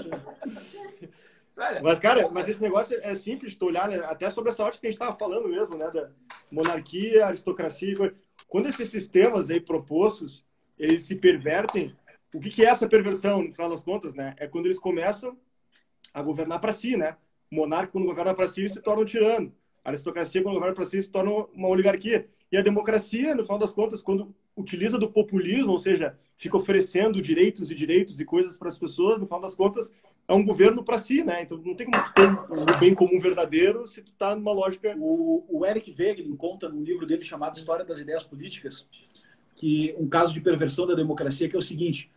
Mas, 1.82 2.00
cara, 2.00 2.30
mas 2.30 2.48
esse 2.48 2.62
negócio 2.62 3.00
é 3.02 3.16
simples 3.16 3.54
de 3.54 3.64
olhar, 3.66 3.90
né? 3.90 3.98
até 4.06 4.30
sobre 4.30 4.52
essa 4.52 4.64
ótica 4.64 4.82
que 4.82 4.88
a 4.88 4.92
gente 4.92 5.02
estava 5.02 5.18
falando 5.18 5.50
mesmo, 5.50 5.76
né? 5.76 5.90
Da 5.90 6.12
monarquia, 6.52 7.26
aristocracia. 7.26 8.14
Quando 8.48 8.70
esses 8.70 8.90
sistemas 8.90 9.50
aí 9.50 9.60
propostos, 9.60 10.46
eles 10.78 11.04
se 11.04 11.16
pervertem, 11.16 11.96
o 12.34 12.40
que, 12.40 12.52
que 12.52 12.64
é 12.64 12.70
essa 12.70 12.88
perversão, 12.88 13.42
no 13.42 13.52
final 13.52 13.70
das 13.72 13.84
contas, 13.84 14.14
né? 14.14 14.36
É 14.38 14.48
quando 14.48 14.66
eles 14.66 14.78
começam 14.78 15.36
a 16.14 16.22
governar 16.22 16.60
para 16.60 16.74
si, 16.74 16.96
né? 16.96 17.18
O 17.52 17.56
monarca, 17.56 17.92
quando 17.92 18.06
governa 18.06 18.36
para 18.36 18.48
si, 18.48 18.70
se 18.70 18.82
torna 18.82 19.02
um 19.02 19.06
tirano. 19.06 19.52
A 19.84 19.90
aristocracia, 19.90 20.44
quando 20.44 20.56
governa 20.56 20.76
para 20.76 20.86
si, 20.86 21.02
se 21.02 21.10
torna 21.10 21.32
uma 21.54 21.70
oligarquia. 21.70 22.28
E 22.52 22.58
a 22.58 22.62
democracia, 22.62 23.34
no 23.34 23.44
final 23.44 23.58
das 23.58 23.74
contas, 23.74 24.02
quando 24.02 24.36
utiliza 24.56 24.98
do 24.98 25.10
populismo, 25.10 25.72
ou 25.72 25.80
seja, 25.80 26.18
fica 26.38 26.58
oferecendo 26.58 27.22
direitos 27.22 27.72
e 27.72 27.76
direitos 27.76 28.20
e 28.20 28.26
coisas 28.26 28.58
para 28.58 28.68
as 28.68 28.78
pessoas, 28.78 29.20
no 29.20 29.26
final 29.26 29.42
das 29.42 29.56
contas, 29.56 29.92
é 30.28 30.34
um 30.34 30.44
governo 30.44 30.84
para 30.84 31.00
si, 31.00 31.24
né? 31.24 31.44
Então 31.44 31.58
não 31.58 31.76
tem 31.76 31.90
como 31.90 32.14
ter 32.14 32.28
um 32.28 32.80
bem 32.80 32.94
comum 32.94 33.20
verdadeiro 33.20 33.88
se 33.88 34.02
tu 34.02 34.12
tá 34.12 34.36
numa 34.36 34.52
lógica. 34.52 34.94
O, 34.98 35.46
o 35.48 35.66
Eric 35.66 35.96
Wegelin 35.98 36.36
conta 36.36 36.68
no 36.68 36.84
livro 36.84 37.06
dele 37.06 37.24
chamado 37.24 37.58
História 37.58 37.86
das 37.86 38.00
Ideias 38.00 38.24
Políticas 38.24 38.88
que 39.56 39.96
um 39.98 40.08
caso 40.08 40.34
de 40.34 40.42
perversão 40.42 40.86
da 40.86 40.94
democracia 40.94 41.48
que 41.50 41.56
é 41.56 41.60
o 41.60 41.64
seguinte: 41.64 42.12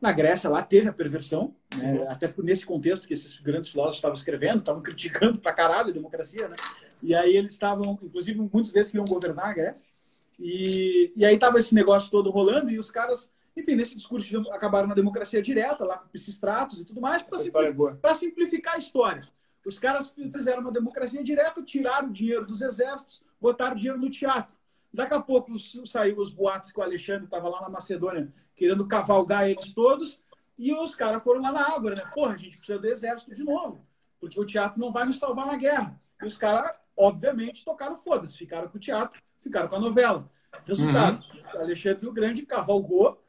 na 0.00 0.12
Grécia 0.12 0.50
lá 0.50 0.62
teve 0.62 0.88
a 0.88 0.92
perversão, 0.92 1.54
né? 1.76 1.92
Uhum. 1.92 2.10
até 2.10 2.32
nesse 2.38 2.66
contexto 2.66 3.06
que 3.06 3.14
esses 3.14 3.38
grandes 3.40 3.70
filósofos 3.70 3.96
estavam 3.96 4.14
escrevendo, 4.14 4.58
estavam 4.58 4.82
criticando 4.82 5.38
pra 5.38 5.52
caralho 5.52 5.88
a 5.88 5.92
democracia, 5.92 6.48
né? 6.48 6.56
E 7.02 7.14
aí 7.14 7.36
eles 7.36 7.52
estavam, 7.52 7.98
inclusive 8.02 8.38
muitos 8.38 8.72
deles 8.72 8.88
queriam 8.88 9.04
governar 9.06 9.46
a 9.46 9.52
Grécia. 9.52 9.84
E, 10.38 11.12
e 11.16 11.24
aí 11.24 11.38
tava 11.38 11.58
esse 11.58 11.74
negócio 11.74 12.10
todo 12.10 12.30
rolando 12.30 12.70
e 12.70 12.78
os 12.78 12.90
caras, 12.90 13.32
enfim, 13.56 13.74
nesse 13.74 13.94
discurso 13.94 14.36
acabaram 14.52 14.88
na 14.88 14.94
democracia 14.94 15.40
direta, 15.40 15.84
lá 15.84 15.98
com 15.98 16.08
Pisistratos 16.08 16.80
e 16.80 16.84
tudo 16.84 17.00
mais, 17.00 17.22
para 17.22 17.38
simplificar, 17.38 17.98
é 18.02 18.14
simplificar 18.14 18.74
a 18.74 18.78
história. 18.78 19.28
Os 19.64 19.78
caras 19.78 20.12
fizeram 20.32 20.60
uma 20.60 20.72
democracia 20.72 21.22
direta, 21.22 21.62
tiraram 21.62 22.08
o 22.08 22.12
dinheiro 22.12 22.46
dos 22.46 22.60
exércitos, 22.60 23.24
botaram 23.40 23.74
dinheiro 23.74 23.98
no 23.98 24.10
teatro. 24.10 24.54
Daqui 24.92 25.14
a 25.14 25.20
pouco 25.20 25.58
saiu 25.86 26.18
os 26.18 26.30
boatos 26.30 26.70
que 26.70 26.78
o 26.78 26.82
Alexandre 26.82 27.24
estava 27.24 27.48
lá 27.48 27.62
na 27.62 27.68
Macedônia 27.68 28.32
querendo 28.54 28.86
cavalgar 28.86 29.48
eles 29.48 29.72
todos, 29.72 30.20
e 30.56 30.72
os 30.72 30.94
caras 30.94 31.22
foram 31.22 31.42
lá 31.42 31.50
na 31.50 31.74
água, 31.74 31.90
né? 31.90 32.02
Porra, 32.14 32.34
a 32.34 32.36
gente 32.36 32.56
precisa 32.56 32.78
do 32.78 32.86
exército 32.86 33.34
de 33.34 33.42
novo, 33.42 33.84
porque 34.20 34.38
o 34.38 34.44
teatro 34.44 34.80
não 34.80 34.92
vai 34.92 35.04
nos 35.04 35.18
salvar 35.18 35.46
na 35.46 35.56
guerra. 35.56 36.00
E 36.22 36.26
os 36.26 36.36
caras, 36.36 36.80
obviamente, 36.96 37.64
tocaram 37.64 37.96
foda-se, 37.96 38.38
ficaram 38.38 38.68
com 38.68 38.76
o 38.76 38.80
teatro, 38.80 39.20
ficaram 39.40 39.68
com 39.68 39.76
a 39.76 39.80
novela. 39.80 40.30
Resultado, 40.64 41.20
uhum. 41.20 41.60
Alexandre 41.60 42.06
o 42.06 42.12
Grande 42.12 42.46
cavalgou, 42.46 43.20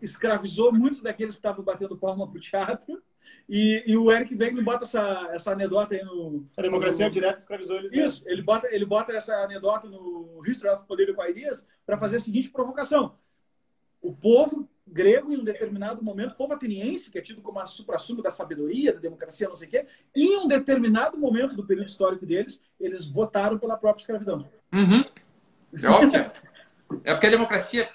escravizou 0.00 0.72
muitos 0.72 1.00
daqueles 1.00 1.34
que 1.34 1.38
estavam 1.38 1.64
batendo 1.64 1.96
palma 1.96 2.30
pro 2.30 2.40
teatro, 2.40 3.02
e, 3.48 3.84
e, 3.86 3.96
o 3.96 4.10
Eric 4.10 4.34
Wegener 4.34 4.64
bota 4.64 4.84
essa, 4.84 5.28
essa 5.32 5.52
anedota 5.52 5.94
aí 5.94 6.02
no. 6.04 6.46
A 6.56 6.62
democracia 6.62 7.06
no, 7.06 7.10
direta 7.10 7.38
escravizou 7.38 7.76
ele. 7.76 7.88
Isso, 7.92 8.22
ele 8.26 8.42
bota, 8.42 8.68
ele 8.74 8.84
bota 8.84 9.12
essa 9.12 9.34
anedota 9.36 9.88
no 9.88 10.42
History 10.46 10.72
of 10.72 10.84
Political 10.86 11.28
Ideas 11.28 11.66
para 11.84 11.98
fazer 11.98 12.16
a 12.16 12.20
seguinte 12.20 12.50
provocação. 12.50 13.16
O 14.00 14.12
povo 14.12 14.68
grego, 14.86 15.32
em 15.32 15.38
um 15.38 15.44
determinado 15.44 16.02
momento, 16.02 16.32
o 16.32 16.36
povo 16.36 16.52
ateniense, 16.52 17.10
que 17.10 17.18
é 17.18 17.22
tido 17.22 17.40
como 17.40 17.60
a 17.60 17.66
supra-sumo 17.66 18.22
da 18.22 18.30
sabedoria, 18.30 18.92
da 18.92 19.00
democracia, 19.00 19.48
não 19.48 19.54
sei 19.54 19.68
o 19.68 19.70
quê, 19.70 19.86
em 20.14 20.36
um 20.38 20.48
determinado 20.48 21.16
momento 21.16 21.54
do 21.54 21.66
período 21.66 21.88
histórico 21.88 22.26
deles, 22.26 22.60
eles 22.80 23.06
votaram 23.06 23.58
pela 23.58 23.76
própria 23.76 24.02
escravidão. 24.02 24.48
Uhum. 24.72 25.04
É 25.80 25.88
óbvio. 25.88 26.30
é 27.04 27.12
porque 27.12 27.26
a 27.26 27.30
democracia. 27.30 27.88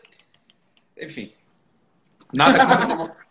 Enfim. 0.98 1.34
Nada 2.34 2.66
contra 2.66 2.84
a 2.84 2.88
democracia. 2.88 3.28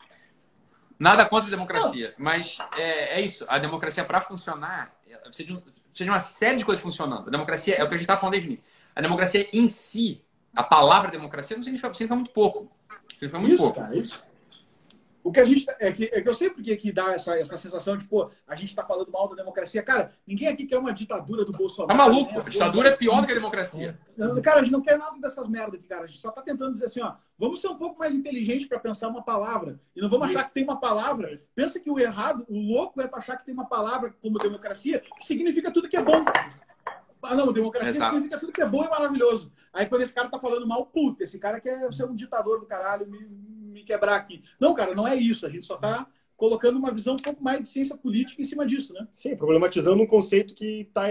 Nada 0.99 1.27
contra 1.27 1.47
a 1.47 1.51
democracia, 1.51 2.15
não. 2.17 2.25
mas 2.25 2.59
é, 2.77 3.19
é, 3.19 3.21
isso. 3.21 3.45
A 3.49 3.59
democracia, 3.59 4.05
para 4.05 4.21
funcionar, 4.21 4.95
precisa 5.25 5.47
de, 5.47 5.53
um, 5.53 5.61
precisa 5.61 6.05
de, 6.05 6.11
uma 6.11 6.21
série 6.21 6.57
de 6.59 6.65
coisas 6.65 6.83
funcionando. 6.83 7.29
A 7.29 7.31
democracia 7.31 7.75
é 7.75 7.85
o 7.85 7.89
que 7.89 7.95
a 7.95 7.99
gente 7.99 8.05
está 8.05 8.17
falando 8.17 8.33
desde 8.33 8.49
mim. 8.49 8.61
A 8.95 9.01
democracia 9.03 9.49
em 9.53 9.69
si, 9.69 10.25
a 10.55 10.63
palavra 10.63 11.11
democracia, 11.11 11.57
não 11.57 11.63
significa, 11.63 11.93
significa 11.93 12.15
muito 12.15 12.31
pouco. 12.31 12.71
Significa 13.11 13.39
muito 13.39 13.55
isso, 13.55 13.63
pouco. 13.63 13.81
Cara, 13.81 13.99
isso. 13.99 14.25
O 15.27 15.33
que 15.33 15.41
a 15.41 15.45
gente. 15.45 15.67
É 15.81 15.91
que, 15.91 16.05
é 16.05 16.23
que 16.23 16.29
eu 16.29 16.35
sei 16.35 16.49
porque 16.49 16.77
que 16.77 16.93
dá 16.93 17.13
essa, 17.13 17.37
essa 17.37 17.59
sensação 17.59 17.97
de, 17.97 18.05
pô, 18.05 18.31
a 18.47 18.55
gente 18.55 18.69
está 18.69 18.85
falando 18.85 19.11
mal 19.11 19.29
da 19.29 19.35
democracia. 19.35 19.83
Cara, 19.83 20.13
ninguém 20.25 20.47
aqui 20.47 20.65
quer 20.65 20.79
uma 20.79 20.93
ditadura 20.93 21.45
do 21.45 21.51
Bolsonaro. 21.51 21.89
Tá 21.89 21.95
maluco? 21.95 22.33
Né? 22.33 22.43
A 22.47 22.49
ditadura 22.49 22.91
é 22.91 22.97
pior 22.97 23.21
do 23.21 23.27
que 23.27 23.33
a 23.33 23.35
democracia. 23.35 23.99
Cara, 24.41 24.61
a 24.61 24.63
gente 24.63 24.71
não 24.73 24.81
quer 24.81 24.97
nada 24.97 25.19
dessas 25.19 25.49
merdas 25.49 25.81
aqui, 25.81 25.89
cara. 25.89 26.05
A 26.05 26.07
gente 26.07 26.21
só 26.21 26.29
está 26.29 26.41
tentando 26.43 26.71
dizer 26.71 26.85
assim, 26.85 27.01
ó, 27.01 27.15
vamos 27.37 27.61
ser 27.61 27.67
um 27.67 27.77
pouco 27.77 27.99
mais 27.99 28.15
inteligentes 28.15 28.69
para 28.69 28.79
pensar 28.79 29.09
uma 29.09 29.21
palavra. 29.21 29.81
E 29.97 30.01
não 30.01 30.09
vamos 30.09 30.27
achar 30.27 30.45
que 30.45 30.55
tem 30.55 30.63
uma 30.63 30.79
palavra. 30.79 31.43
Pensa 31.57 31.81
que 31.81 31.91
o 31.91 31.99
errado, 31.99 32.47
o 32.49 32.57
louco 32.57 33.01
é 33.01 33.11
achar 33.13 33.37
que 33.37 33.45
tem 33.45 33.53
uma 33.53 33.67
palavra 33.67 34.15
como 34.23 34.39
democracia, 34.39 35.03
que 35.19 35.27
significa 35.27 35.73
tudo 35.73 35.89
que 35.89 35.97
é 35.97 36.03
bom. 36.03 36.25
Ah, 37.21 37.35
não, 37.35 37.53
democracia 37.53 37.91
Exato. 37.91 38.13
significa 38.13 38.39
tudo 38.39 38.53
que 38.53 38.63
é 38.63 38.69
bom 38.69 38.85
e 38.85 38.89
maravilhoso. 38.89 39.53
Aí 39.73 39.87
quando 39.87 40.03
esse 40.03 40.13
cara 40.13 40.29
tá 40.29 40.39
falando 40.39 40.69
mal, 40.69 40.87
puta, 40.87 41.25
esse 41.25 41.37
cara 41.37 41.61
quer 41.61 41.93
ser 41.93 42.05
um 42.05 42.15
ditador 42.15 42.61
do 42.61 42.67
caralho, 42.67 43.09
me, 43.09 43.19
me 43.77 43.85
quebrar 43.85 44.17
aqui. 44.17 44.43
Não, 44.59 44.75
cara, 44.75 44.95
não 44.95 45.07
é 45.07 45.15
isso. 45.15 45.47
A 45.47 45.51
gente 45.51 45.67
só 45.67 45.77
tá 45.77 46.07
colocando 46.37 46.79
uma 46.79 46.91
visão 46.91 47.15
um 47.15 47.19
pouco 47.19 47.43
mais 47.43 47.61
de 47.61 47.69
ciência 47.69 47.97
política 47.97 48.41
em 48.41 48.45
cima 48.45 48.67
disso, 48.67 48.93
né? 48.93 49.07
Sim, 49.15 49.37
problematizando 49.37 50.03
um 50.03 50.07
conceito 50.07 50.55
que 50.55 50.83
está 50.83 51.09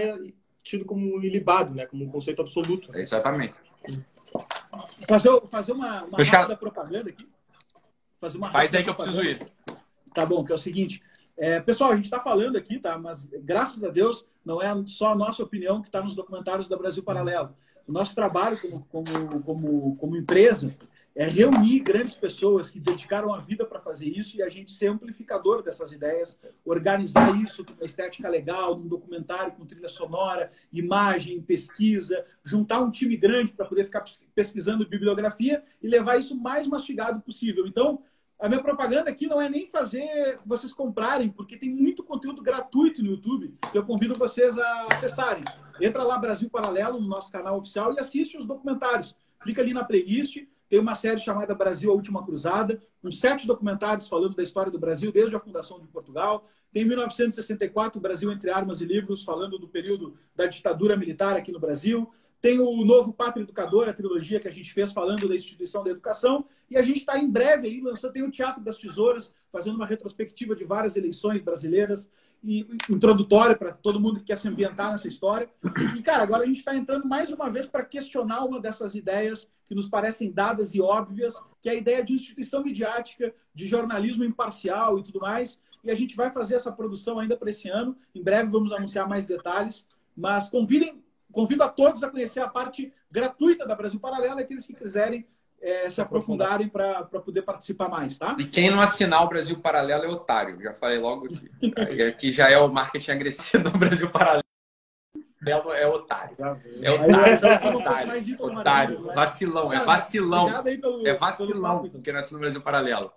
tido 0.62 0.84
como 0.84 1.22
ilibado, 1.22 1.74
né? 1.74 1.86
Como 1.86 2.04
um 2.04 2.10
conceito 2.10 2.42
absoluto. 2.42 2.94
exatamente. 2.96 3.54
Fazer, 5.08 5.30
fazer 5.48 5.72
uma, 5.72 6.04
uma 6.04 6.18
rápida 6.18 6.30
cara... 6.30 6.56
propaganda 6.56 7.10
aqui. 7.10 7.26
Fazer 8.18 8.38
uma 8.38 8.50
Faz 8.50 8.74
aí 8.74 8.82
que 8.82 8.90
eu 8.90 8.94
preciso 8.94 9.22
ir. 9.22 9.38
Tá 10.12 10.26
bom, 10.26 10.42
que 10.42 10.50
é 10.50 10.54
o 10.54 10.58
seguinte. 10.58 11.02
É, 11.36 11.60
pessoal, 11.60 11.92
a 11.92 11.96
gente 11.96 12.06
está 12.06 12.18
falando 12.18 12.56
aqui, 12.56 12.78
tá? 12.78 12.98
Mas 12.98 13.26
graças 13.42 13.82
a 13.84 13.88
Deus 13.88 14.26
não 14.44 14.60
é 14.62 14.68
só 14.86 15.12
a 15.12 15.14
nossa 15.14 15.42
opinião 15.42 15.80
que 15.80 15.88
está 15.88 16.02
nos 16.02 16.14
documentários 16.14 16.68
da 16.68 16.76
Brasil 16.76 17.02
Paralelo. 17.02 17.54
O 17.86 17.92
nosso 17.92 18.14
trabalho 18.14 18.58
como, 18.58 18.84
como, 18.86 19.42
como, 19.42 19.96
como 19.96 20.16
empresa 20.16 20.74
é 21.16 21.26
reunir 21.26 21.80
grandes 21.80 22.14
pessoas 22.14 22.68
que 22.68 22.78
dedicaram 22.78 23.32
a 23.32 23.40
vida 23.40 23.64
para 23.64 23.80
fazer 23.80 24.06
isso 24.06 24.36
e 24.36 24.42
a 24.42 24.50
gente 24.50 24.70
ser 24.70 24.88
amplificador 24.88 25.62
dessas 25.62 25.90
ideias, 25.90 26.38
organizar 26.62 27.34
isso 27.42 27.64
com 27.64 27.72
uma 27.72 27.86
estética 27.86 28.28
legal, 28.28 28.78
num 28.78 28.86
documentário 28.86 29.52
com 29.52 29.64
trilha 29.64 29.88
sonora, 29.88 30.52
imagem, 30.70 31.40
pesquisa, 31.40 32.22
juntar 32.44 32.82
um 32.82 32.90
time 32.90 33.16
grande 33.16 33.54
para 33.54 33.64
poder 33.64 33.84
ficar 33.84 34.04
pesquisando 34.34 34.86
bibliografia 34.86 35.64
e 35.82 35.88
levar 35.88 36.18
isso 36.18 36.36
mais 36.36 36.66
mastigado 36.66 37.18
possível. 37.22 37.66
Então, 37.66 38.02
a 38.38 38.46
minha 38.46 38.62
propaganda 38.62 39.08
aqui 39.08 39.26
não 39.26 39.40
é 39.40 39.48
nem 39.48 39.66
fazer 39.66 40.38
vocês 40.44 40.70
comprarem, 40.70 41.30
porque 41.30 41.56
tem 41.56 41.70
muito 41.70 42.04
conteúdo 42.04 42.42
gratuito 42.42 43.02
no 43.02 43.12
YouTube 43.12 43.54
que 43.72 43.78
eu 43.78 43.86
convido 43.86 44.14
vocês 44.16 44.58
a 44.58 44.88
acessarem. 44.92 45.44
Entra 45.80 46.02
lá 46.02 46.18
Brasil 46.18 46.50
Paralelo 46.50 47.00
no 47.00 47.08
nosso 47.08 47.32
canal 47.32 47.56
oficial 47.56 47.94
e 47.94 47.98
assiste 47.98 48.36
os 48.36 48.44
documentários. 48.44 49.16
Clica 49.40 49.62
ali 49.62 49.72
na 49.72 49.82
playlist 49.82 50.44
tem 50.68 50.78
uma 50.78 50.94
série 50.94 51.20
chamada 51.20 51.54
Brasil, 51.54 51.90
a 51.90 51.94
Última 51.94 52.24
Cruzada, 52.24 52.82
com 53.00 53.10
sete 53.10 53.46
documentários 53.46 54.08
falando 54.08 54.34
da 54.34 54.42
história 54.42 54.70
do 54.70 54.78
Brasil 54.78 55.12
desde 55.12 55.34
a 55.36 55.40
fundação 55.40 55.80
de 55.80 55.86
Portugal. 55.86 56.48
Tem 56.72 56.84
1964, 56.84 58.00
Brasil 58.00 58.30
entre 58.32 58.50
Armas 58.50 58.80
e 58.80 58.84
Livros, 58.84 59.22
falando 59.22 59.58
do 59.58 59.68
período 59.68 60.16
da 60.34 60.46
ditadura 60.46 60.96
militar 60.96 61.36
aqui 61.36 61.52
no 61.52 61.60
Brasil. 61.60 62.10
Tem 62.40 62.58
o 62.60 62.84
novo 62.84 63.12
Pátria 63.12 63.42
Educador, 63.42 63.88
a 63.88 63.92
trilogia 63.92 64.38
que 64.38 64.48
a 64.48 64.52
gente 64.52 64.72
fez 64.72 64.92
falando 64.92 65.28
da 65.28 65.34
instituição 65.34 65.82
da 65.82 65.90
educação. 65.90 66.46
E 66.70 66.76
a 66.76 66.82
gente 66.82 66.98
está 66.98 67.18
em 67.18 67.30
breve 67.30 67.68
aí 67.68 67.80
lançando, 67.80 68.12
tem 68.12 68.22
o 68.22 68.30
Teatro 68.30 68.62
das 68.62 68.76
Tesouras, 68.76 69.32
fazendo 69.50 69.76
uma 69.76 69.86
retrospectiva 69.86 70.54
de 70.54 70.64
várias 70.64 70.96
eleições 70.96 71.40
brasileiras 71.40 72.10
introdutória 72.42 73.56
para 73.56 73.72
todo 73.72 74.00
mundo 74.00 74.20
que 74.20 74.26
quer 74.26 74.36
se 74.36 74.48
ambientar 74.48 74.92
nessa 74.92 75.08
história. 75.08 75.50
E, 75.96 76.02
cara, 76.02 76.22
agora 76.22 76.44
a 76.44 76.46
gente 76.46 76.58
está 76.58 76.74
entrando 76.76 77.06
mais 77.06 77.32
uma 77.32 77.50
vez 77.50 77.66
para 77.66 77.84
questionar 77.84 78.44
uma 78.44 78.60
dessas 78.60 78.94
ideias 78.94 79.48
que 79.64 79.74
nos 79.74 79.88
parecem 79.88 80.30
dadas 80.30 80.74
e 80.74 80.80
óbvias, 80.80 81.34
que 81.60 81.68
é 81.68 81.72
a 81.72 81.74
ideia 81.74 82.04
de 82.04 82.12
instituição 82.12 82.62
midiática, 82.62 83.34
de 83.52 83.66
jornalismo 83.66 84.24
imparcial 84.24 84.98
e 84.98 85.02
tudo 85.02 85.20
mais. 85.20 85.58
E 85.82 85.90
a 85.90 85.94
gente 85.94 86.14
vai 86.14 86.32
fazer 86.32 86.54
essa 86.54 86.70
produção 86.70 87.18
ainda 87.18 87.36
para 87.36 87.50
esse 87.50 87.68
ano. 87.68 87.96
Em 88.14 88.22
breve 88.22 88.50
vamos 88.50 88.72
anunciar 88.72 89.08
mais 89.08 89.26
detalhes. 89.26 89.86
Mas 90.16 90.48
convidem, 90.48 91.02
convido 91.32 91.62
a 91.62 91.68
todos 91.68 92.02
a 92.02 92.10
conhecer 92.10 92.40
a 92.40 92.48
parte 92.48 92.92
gratuita 93.10 93.66
da 93.66 93.74
Brasil 93.74 93.98
Paralelo, 93.98 94.38
aqueles 94.38 94.66
que 94.66 94.74
quiserem 94.74 95.26
é, 95.60 95.88
se 95.90 96.00
aprofundarem 96.00 96.68
para 96.68 97.04
poder 97.04 97.42
participar 97.42 97.88
mais, 97.88 98.16
tá? 98.16 98.36
E 98.38 98.44
quem 98.44 98.70
não 98.70 98.80
assinar 98.80 99.24
o 99.24 99.28
Brasil 99.28 99.58
Paralelo 99.58 100.04
é 100.04 100.08
otário, 100.08 100.60
já 100.62 100.72
falei 100.72 100.98
logo 100.98 101.26
aqui. 101.26 101.50
aqui 102.08 102.32
já 102.32 102.50
é 102.50 102.58
o 102.58 102.68
marketing 102.68 103.10
agressivo 103.12 103.70
do 103.70 103.78
Brasil 103.78 104.10
Paralelo. 104.10 104.42
É 105.46 105.54
otário. 105.86 106.36
É 106.82 106.90
otário. 106.90 107.46
É 107.46 107.76
otário. 107.76 108.36
Otário. 108.40 109.00
Né? 109.00 109.14
Vacilão. 109.14 109.72
É 109.72 109.84
vacilão. 109.84 110.48
É 111.04 111.14
vacilão 111.14 111.88
quem 112.02 112.12
não 112.12 112.20
assina 112.20 112.38
o 112.38 112.40
Brasil 112.40 112.60
Paralelo. 112.60 113.12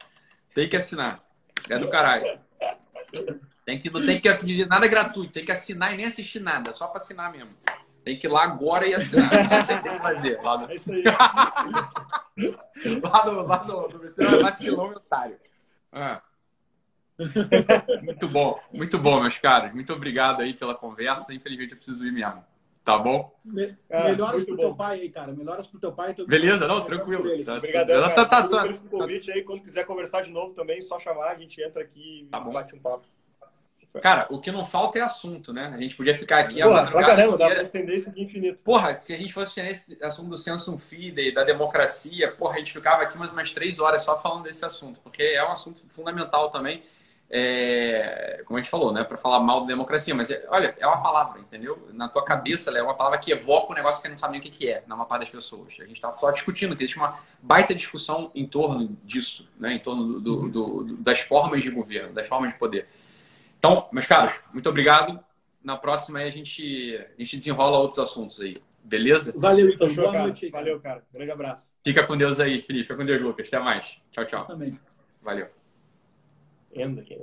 Tem 0.53 0.69
que 0.69 0.77
assinar. 0.77 1.23
É 1.67 1.79
do 1.79 1.89
caralho. 1.89 2.25
Tem 3.65 3.79
que, 3.79 3.89
não 3.89 4.05
tem 4.05 4.21
que 4.21 4.65
nada 4.65 4.87
gratuito. 4.87 5.33
Tem 5.33 5.45
que 5.45 5.51
assinar 5.51 5.93
e 5.93 5.97
nem 5.97 6.05
assistir 6.05 6.39
nada. 6.39 6.73
Só 6.73 6.87
para 6.87 6.97
assinar 6.97 7.31
mesmo. 7.31 7.51
Tem 8.03 8.17
que 8.17 8.27
ir 8.27 8.29
lá 8.29 8.43
agora 8.43 8.87
e 8.87 8.93
assinar. 8.93 9.29
Aí 9.33 9.81
tem 9.81 9.81
que 9.81 9.99
fazer. 9.99 10.41
Lá 10.41 10.57
no... 10.57 10.71
É 10.71 10.75
isso 10.75 10.91
aí. 10.91 11.03
lá 13.01 13.25
no, 13.25 13.41
lá 13.45 13.63
no, 13.65 13.87
no 13.87 14.05
é 14.05 14.43
vacilão 14.43 14.91
e 14.91 14.95
otário. 14.95 15.37
Ah. 15.91 16.21
Muito 18.01 18.27
bom, 18.29 18.59
muito 18.71 18.97
bom, 18.97 19.21
meus 19.21 19.37
caros. 19.37 19.73
Muito 19.73 19.91
obrigado 19.93 20.41
aí 20.41 20.53
pela 20.53 20.73
conversa. 20.73 21.33
Infelizmente 21.33 21.71
eu 21.71 21.77
preciso 21.77 22.05
ir 22.07 22.11
mesmo. 22.11 22.43
Tá 22.83 22.97
bom? 22.97 23.37
Me, 23.45 23.77
ah, 23.91 24.05
melhoras 24.05 24.43
pro 24.45 24.55
bom. 24.55 24.61
teu 24.61 24.75
pai 24.75 25.01
aí, 25.01 25.09
cara. 25.09 25.31
Melhoras 25.31 25.67
pro 25.67 25.79
teu 25.79 25.91
pai. 25.91 26.15
Beleza, 26.27 26.67
não, 26.67 26.83
tranquilo. 26.83 27.23
Tá, 27.43 27.55
Obrigadão, 27.55 28.01
tá, 28.09 28.25
tá, 28.25 28.43
tá, 28.43 28.47
tá, 28.47 28.73
convite 28.89 29.31
aí. 29.31 29.43
Quando 29.43 29.61
quiser 29.61 29.85
conversar 29.85 30.21
de 30.21 30.31
novo 30.31 30.53
também, 30.53 30.81
só 30.81 30.99
chamar, 30.99 31.29
a 31.29 31.35
gente 31.35 31.61
entra 31.61 31.83
aqui 31.83 32.23
e 32.23 32.25
tá 32.31 32.39
bate 32.39 32.73
um 32.73 32.79
papo. 32.79 33.05
Cara, 34.01 34.27
o 34.29 34.39
que 34.39 34.51
não 34.51 34.63
falta 34.63 34.99
é 34.99 35.01
assunto, 35.01 35.51
né? 35.51 35.71
A 35.73 35.81
gente 35.81 35.95
podia 35.95 36.13
ficar 36.13 36.39
aqui 36.39 36.61
Porra, 36.61 36.81
a 36.81 36.91
caramba, 36.91 37.37
dá 37.37 37.49
pra 37.49 37.61
estender 37.61 37.95
isso 37.95 38.11
de 38.11 38.21
infinito. 38.21 38.61
Porra, 38.63 38.93
se 38.93 39.13
a 39.13 39.17
gente 39.17 39.33
fosse 39.33 39.49
estender 39.49 39.71
esse 39.71 39.97
assunto 40.03 40.29
do 40.29 40.37
Samsung 40.37 40.77
Fide, 40.77 41.31
da 41.31 41.43
democracia, 41.43 42.31
porra, 42.31 42.55
a 42.55 42.57
gente 42.59 42.71
ficava 42.71 43.01
aqui 43.01 43.17
mais 43.17 43.31
umas 43.31 43.51
três 43.51 43.79
horas 43.79 44.03
só 44.03 44.17
falando 44.19 44.43
desse 44.43 44.63
assunto, 44.63 44.99
porque 44.99 45.23
é 45.23 45.43
um 45.43 45.51
assunto 45.51 45.81
fundamental 45.89 46.51
também, 46.51 46.83
é, 47.31 48.41
como 48.45 48.57
a 48.57 48.61
gente 48.61 48.71
falou, 48.71 48.93
né? 48.93 49.03
Para 49.03 49.17
falar 49.17 49.39
mal 49.39 49.61
da 49.61 49.67
democracia, 49.67 50.13
mas 50.13 50.29
é, 50.29 50.45
olha, 50.49 50.75
é 50.79 50.85
uma 50.85 51.01
palavra, 51.01 51.39
entendeu? 51.39 51.87
Na 51.91 52.07
tua 52.07 52.23
cabeça, 52.23 52.75
é 52.75 52.81
uma 52.81 52.95
palavra 52.95 53.17
que 53.17 53.31
evoca 53.31 53.71
um 53.71 53.75
negócio 53.75 54.01
que 54.01 54.07
não 54.07 54.17
sabe 54.17 54.33
nem 54.33 54.41
o 54.41 54.43
que, 54.43 54.69
é, 54.69 54.83
na 54.85 54.95
maior 54.95 55.07
parte 55.07 55.21
das 55.21 55.29
pessoas. 55.29 55.73
A 55.79 55.83
gente 55.83 55.93
está 55.93 56.11
só 56.11 56.29
discutindo, 56.31 56.75
que 56.75 56.83
existe 56.83 56.97
uma 56.97 57.19
baita 57.41 57.73
discussão 57.73 58.31
em 58.33 58.47
torno 58.47 58.97
disso, 59.03 59.47
né? 59.59 59.73
Em 59.73 59.79
torno 59.79 60.19
do, 60.19 60.49
do, 60.49 60.83
do, 60.83 60.97
das 60.97 61.21
formas 61.21 61.63
de 61.63 61.71
governo, 61.71 62.13
das 62.13 62.27
formas 62.27 62.51
de 62.51 62.57
poder. 62.57 62.87
Então, 63.59 63.89
meus 63.91 64.07
caros, 64.07 64.33
muito 64.53 64.67
obrigado. 64.69 65.19
Na 65.61 65.77
próxima 65.77 66.19
aí 66.19 66.27
a 66.27 66.31
gente, 66.31 66.95
a 66.95 67.21
gente 67.21 67.37
desenrola 67.37 67.77
outros 67.77 67.99
assuntos 67.99 68.39
aí. 68.39 68.57
Beleza? 68.83 69.33
Valeu, 69.35 69.69
então. 69.69 69.93
Boa 69.93 70.11
cara. 70.11 70.23
noite. 70.23 70.49
Valeu, 70.49 70.79
cara. 70.79 71.03
Grande 71.13 71.31
abraço. 71.31 71.71
Fica 71.83 72.07
com 72.07 72.17
Deus 72.17 72.39
aí, 72.39 72.61
Felipe. 72.61 72.85
Fica 72.85 72.95
com 72.95 73.05
Deus, 73.05 73.21
Lucas. 73.21 73.47
Até 73.47 73.59
mais. 73.59 74.01
Tchau, 74.11 74.25
tchau. 74.25 74.47
também. 74.47 74.71
Valeu. 75.21 75.47
Enda 76.73 77.01
aqui. 77.01 77.17